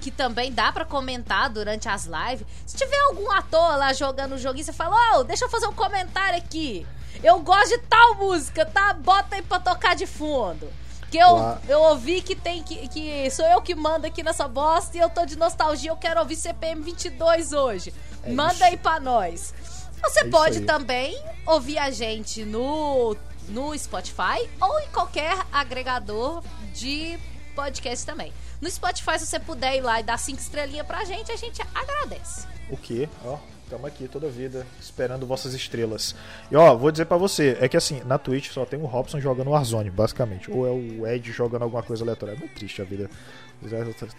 que 0.00 0.10
também 0.10 0.52
dá 0.52 0.70
pra 0.72 0.84
comentar 0.84 1.48
durante 1.50 1.88
as 1.88 2.04
lives. 2.06 2.46
Se 2.66 2.76
tiver 2.76 2.98
algum 3.08 3.30
ator 3.32 3.76
lá 3.76 3.92
jogando 3.92 4.34
o 4.34 4.38
joguinho, 4.38 4.64
você 4.64 4.72
fala: 4.72 5.18
Ô, 5.18 5.24
deixa 5.24 5.44
eu 5.44 5.48
fazer 5.48 5.66
um 5.66 5.72
comentário 5.72 6.38
aqui. 6.38 6.86
Eu 7.22 7.40
gosto 7.40 7.70
de 7.70 7.78
tal 7.78 8.16
música, 8.16 8.66
tá? 8.66 8.92
Bota 8.92 9.36
aí 9.36 9.42
pra 9.42 9.58
tocar 9.58 9.96
de 9.96 10.06
fundo. 10.06 10.70
Que 11.10 11.18
eu, 11.18 11.58
eu 11.68 11.80
ouvi 11.82 12.20
que 12.20 12.34
tem 12.34 12.62
que, 12.62 12.88
que. 12.88 13.30
Sou 13.30 13.46
eu 13.46 13.62
que 13.62 13.74
mando 13.74 14.06
aqui 14.06 14.22
nessa 14.22 14.46
bosta 14.48 14.96
e 14.96 15.00
eu 15.00 15.08
tô 15.08 15.24
de 15.24 15.36
nostalgia. 15.36 15.90
Eu 15.90 15.96
quero 15.96 16.20
ouvir 16.20 16.36
CPM 16.36 16.82
22 16.82 17.52
hoje. 17.52 17.94
É 18.22 18.32
Manda 18.32 18.54
isso. 18.54 18.64
aí 18.64 18.76
pra 18.76 18.98
nós. 19.00 19.54
Você 20.02 20.20
É 20.20 20.28
pode 20.28 20.60
também 20.62 21.20
ouvir 21.46 21.78
a 21.78 21.90
gente 21.90 22.44
no, 22.44 23.16
no 23.48 23.76
Spotify 23.78 24.48
ou 24.60 24.80
em 24.80 24.88
qualquer 24.88 25.36
agregador 25.52 26.42
de 26.74 27.18
podcast 27.54 28.04
também. 28.04 28.32
No 28.60 28.70
Spotify, 28.70 29.18
se 29.18 29.26
você 29.26 29.40
puder 29.40 29.76
ir 29.76 29.80
lá 29.80 30.00
e 30.00 30.02
dar 30.02 30.18
cinco 30.18 30.40
estrelinhas 30.40 30.86
pra 30.86 31.04
gente, 31.04 31.30
a 31.30 31.36
gente 31.36 31.60
agradece. 31.74 32.46
O 32.70 32.76
quê? 32.76 33.08
Ó, 33.24 33.38
estamos 33.64 33.86
aqui 33.86 34.08
toda 34.08 34.28
vida 34.28 34.66
esperando 34.80 35.26
vossas 35.26 35.52
estrelas. 35.54 36.14
E 36.50 36.56
ó, 36.56 36.74
vou 36.74 36.90
dizer 36.90 37.04
pra 37.06 37.16
você, 37.16 37.56
é 37.60 37.68
que 37.68 37.76
assim, 37.76 38.00
na 38.04 38.18
Twitch 38.18 38.50
só 38.50 38.64
tem 38.64 38.80
o 38.80 38.86
Robson 38.86 39.20
jogando 39.20 39.50
Warzone, 39.50 39.90
basicamente. 39.90 40.50
Ou 40.50 40.66
é 40.66 40.70
o 40.70 41.06
Ed 41.06 41.30
jogando 41.32 41.62
alguma 41.62 41.82
coisa 41.82 42.02
aleatória. 42.04 42.32
É 42.32 42.36
muito 42.36 42.54
triste 42.54 42.80
a 42.80 42.84
vida. 42.84 43.10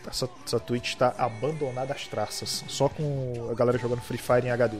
Essa, 0.07 0.29
essa 0.45 0.59
Twitch 0.59 0.95
tá 0.95 1.13
abandonada 1.17 1.93
às 1.93 2.07
traças, 2.07 2.63
só 2.67 2.89
com 2.89 3.49
a 3.51 3.53
galera 3.53 3.77
jogando 3.77 4.01
Free 4.01 4.17
Fire 4.17 4.45
em 4.47 4.51
HD. 4.51 4.77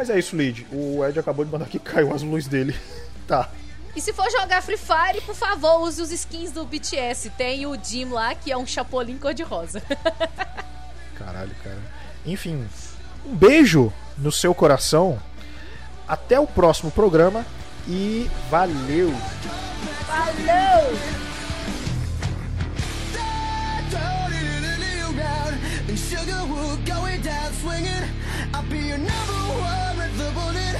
Mas 0.00 0.08
é 0.08 0.18
isso, 0.18 0.34
Lid. 0.34 0.66
O 0.72 1.04
Ed 1.04 1.20
acabou 1.20 1.44
de 1.44 1.50
mandar 1.50 1.66
que 1.66 1.78
caiu 1.78 2.14
as 2.14 2.22
luzes 2.22 2.48
dele. 2.48 2.74
tá. 3.28 3.50
E 3.94 4.00
se 4.00 4.14
for 4.14 4.30
jogar 4.30 4.62
Free 4.62 4.78
Fire, 4.78 5.20
por 5.26 5.34
favor, 5.34 5.82
use 5.82 6.00
os 6.00 6.10
skins 6.10 6.52
do 6.52 6.64
BTS. 6.64 7.28
Tem 7.36 7.66
o 7.66 7.78
Jim 7.84 8.06
lá, 8.06 8.34
que 8.34 8.50
é 8.50 8.56
um 8.56 8.66
chapolim 8.66 9.18
cor-de-rosa. 9.18 9.82
Caralho, 11.18 11.54
cara. 11.62 11.76
Enfim, 12.24 12.66
um 13.26 13.36
beijo 13.36 13.92
no 14.16 14.32
seu 14.32 14.54
coração. 14.54 15.20
Até 16.08 16.40
o 16.40 16.46
próximo 16.46 16.90
programa 16.90 17.44
e 17.86 18.26
valeu! 18.48 19.12
Sugar 25.96 27.18
down 27.22 27.52
swinging. 27.54 28.04
I'll 28.54 28.62
be 28.62 28.78
your 28.78 28.98
number 28.98 29.60
one 29.60 29.89
the 30.20 30.30
bullet. 30.36 30.76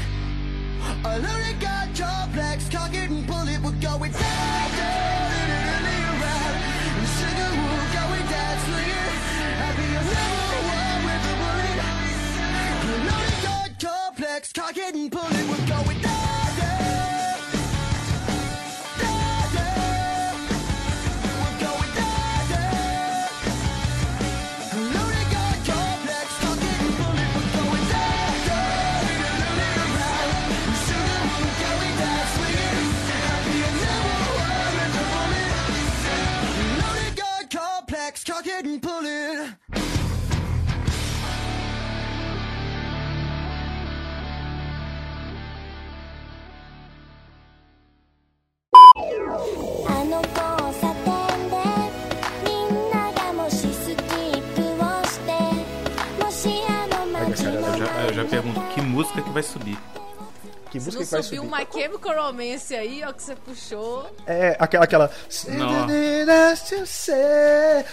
I 1.04 1.16
only 1.16 1.54
got 1.60 1.88
complex, 1.96 2.68
cock 2.68 2.94
it 2.94 3.10
and 3.10 3.26
pull 3.26 3.48
it. 3.48 3.58
We're 3.64 3.80
going 3.80 4.12
down, 4.12 4.68
down, 4.76 5.84
around. 6.20 6.54
And 6.98 7.08
sugar 7.16 7.50
would 7.60 7.88
going 7.98 8.26
down. 8.34 8.58
I'll 9.64 9.76
be 9.78 9.86
your 9.94 10.04
number 10.12 10.60
one 10.78 11.00
with 11.06 11.22
the 11.26 11.34
bullet. 11.42 11.78
I 11.80 12.96
only 13.16 13.38
got 13.48 13.70
complex, 13.80 14.52
cock 14.52 14.76
it 14.76 14.94
and 14.94 15.10
pull 15.10 15.32
it. 15.38 15.44
We're 15.48 15.66
going 15.66 16.00
down. 16.02 16.19
Já, 57.78 58.02
eu 58.02 58.14
já 58.14 58.24
pergunto 58.24 58.60
que 58.74 58.80
música 58.82 59.22
que 59.22 59.30
vai 59.30 59.42
subir. 59.42 59.78
Que 60.70 60.78
Se 60.78 60.86
música 60.86 61.00
não 61.00 61.06
que 61.06 61.12
vai 61.12 61.22
subiu 61.22 61.42
subir? 61.42 61.58
My 61.58 61.66
Chemical 61.72 62.26
Romance 62.26 62.74
aí, 62.74 63.02
ó, 63.04 63.12
que 63.12 63.22
você 63.22 63.34
puxou. 63.34 64.14
É, 64.26 64.56
aquela. 64.58 64.84
aquela... 64.84 65.10
Não. 65.48 65.88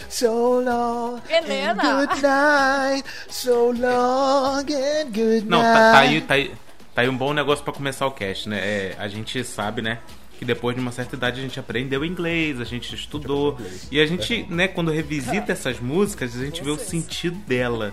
So 0.09 0.59
long 0.61 1.19
Helena. 1.27 1.83
and 1.83 2.05
good 2.07 2.21
night, 2.21 3.09
so 3.29 3.71
long 3.71 4.59
and 4.59 5.05
good 5.11 5.45
Não, 5.47 5.61
tá, 5.61 5.73
tá 5.73 5.91
night. 5.93 6.13
aí, 6.13 6.21
tá, 6.21 6.33
aí, 6.35 6.51
tá 6.93 7.01
aí 7.01 7.09
um 7.09 7.17
bom 7.17 7.33
negócio 7.33 7.63
pra 7.63 7.73
começar 7.73 8.05
o 8.05 8.11
cast, 8.11 8.47
né? 8.47 8.59
É, 8.59 8.95
a 8.99 9.07
gente 9.07 9.43
sabe, 9.43 9.81
né? 9.81 9.99
Que 10.37 10.45
depois 10.45 10.75
de 10.75 10.81
uma 10.81 10.91
certa 10.91 11.15
idade 11.15 11.39
a 11.39 11.43
gente 11.43 11.59
aprendeu 11.59 12.05
inglês, 12.05 12.61
a 12.61 12.63
gente 12.63 12.93
estudou. 12.93 13.57
E 13.91 13.99
a 13.99 14.05
gente, 14.05 14.45
né, 14.51 14.67
quando 14.67 14.91
revisita 14.91 15.51
essas 15.51 15.79
músicas, 15.79 16.35
a 16.35 16.45
gente 16.45 16.63
vê 16.63 16.69
o 16.69 16.77
sentido 16.77 17.35
dela. 17.47 17.91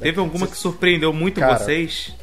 Teve 0.00 0.20
alguma 0.20 0.46
que 0.46 0.56
surpreendeu 0.56 1.12
muito 1.12 1.40
Cara, 1.40 1.58
vocês? 1.58 2.14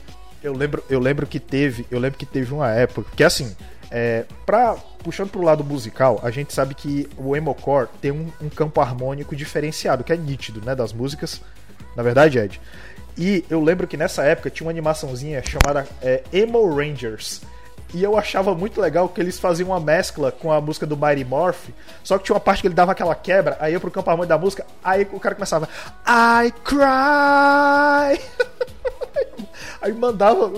Eu 0.41 0.53
lembro, 0.53 0.83
eu 0.89 0.99
lembro 0.99 1.27
que 1.27 1.39
teve, 1.39 1.85
eu 1.91 1.99
lembro 1.99 2.17
que 2.17 2.25
teve 2.25 2.53
uma 2.53 2.69
época, 2.71 3.09
porque 3.09 3.23
assim, 3.23 3.55
é, 3.91 4.25
pra, 4.45 4.75
puxando 5.03 5.29
pro 5.29 5.41
lado 5.41 5.63
musical, 5.63 6.19
a 6.23 6.31
gente 6.31 6.53
sabe 6.53 6.75
que 6.75 7.09
o 7.17 7.35
emocore 7.35 7.89
tem 8.01 8.11
um, 8.11 8.31
um 8.41 8.49
campo 8.49 8.79
harmônico 8.79 9.35
diferenciado, 9.35 10.03
que 10.03 10.13
é 10.13 10.17
nítido, 10.17 10.61
né, 10.63 10.75
das 10.75 10.93
músicas. 10.93 11.41
Na 11.95 12.03
verdade, 12.03 12.37
Ed. 12.37 12.61
E 13.17 13.43
eu 13.49 13.61
lembro 13.61 13.87
que 13.87 13.97
nessa 13.97 14.23
época 14.23 14.49
tinha 14.49 14.65
uma 14.65 14.71
animaçãozinha 14.71 15.43
chamada 15.43 15.87
é, 16.01 16.23
Emo 16.31 16.73
Rangers. 16.73 17.41
E 17.93 18.03
eu 18.03 18.15
achava 18.15 18.53
muito 18.53 18.79
legal 18.79 19.09
que 19.09 19.19
eles 19.19 19.39
faziam 19.39 19.69
uma 19.69 19.79
mescla 19.79 20.31
com 20.31 20.51
a 20.51 20.61
música 20.61 20.85
do 20.85 20.95
Mighty 20.95 21.25
Morph. 21.25 21.69
Só 22.03 22.17
que 22.17 22.25
tinha 22.25 22.35
uma 22.35 22.39
parte 22.39 22.61
que 22.61 22.67
ele 22.67 22.75
dava 22.75 22.91
aquela 22.91 23.15
quebra, 23.15 23.57
aí 23.59 23.73
eu 23.73 23.81
pro 23.81 23.89
campo 23.89 24.09
harmônico 24.09 24.29
da 24.29 24.37
música, 24.37 24.65
aí 24.83 25.07
o 25.11 25.19
cara 25.19 25.33
começava 25.33 25.67
I 26.07 26.53
cry. 26.63 28.21
Aí 29.81 29.91
mandava. 29.93 30.51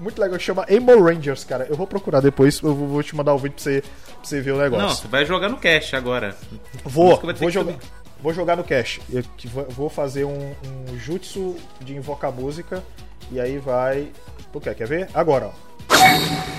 Muito 0.00 0.20
legal, 0.20 0.38
chama 0.38 0.64
Emo 0.68 1.02
Rangers, 1.02 1.44
cara. 1.44 1.66
Eu 1.68 1.76
vou 1.76 1.86
procurar 1.86 2.20
depois, 2.20 2.60
eu 2.62 2.74
vou 2.74 3.02
te 3.02 3.14
mandar 3.14 3.34
o 3.34 3.38
vídeo 3.38 3.54
pra 3.56 3.62
você, 3.62 3.80
pra 3.82 3.90
você 4.22 4.40
ver 4.40 4.52
o 4.52 4.56
Não, 4.56 4.62
negócio. 4.64 5.02
você 5.02 5.08
vai 5.08 5.24
jogar 5.24 5.48
no 5.48 5.56
cast 5.58 5.94
agora. 5.96 6.36
vou, 6.84 7.16
vou 7.38 7.50
jogar. 7.50 7.72
subir. 7.72 7.86
Vou 8.22 8.32
jogar 8.32 8.56
no 8.56 8.64
cache. 8.64 9.00
Eu 9.12 9.22
vou- 9.68 9.90
fazer 9.90 10.24
um, 10.24 10.54
um 10.90 10.98
jutsu 10.98 11.54
de 11.80 11.94
invocar 11.94 12.32
música. 12.32 12.82
E 13.30 13.38
aí 13.38 13.58
vai. 13.58 14.08
Tu 14.52 14.60
quer? 14.60 14.74
Quer 14.74 14.86
ver? 14.88 15.08
Agora, 15.12 15.50
ó. 15.52 16.55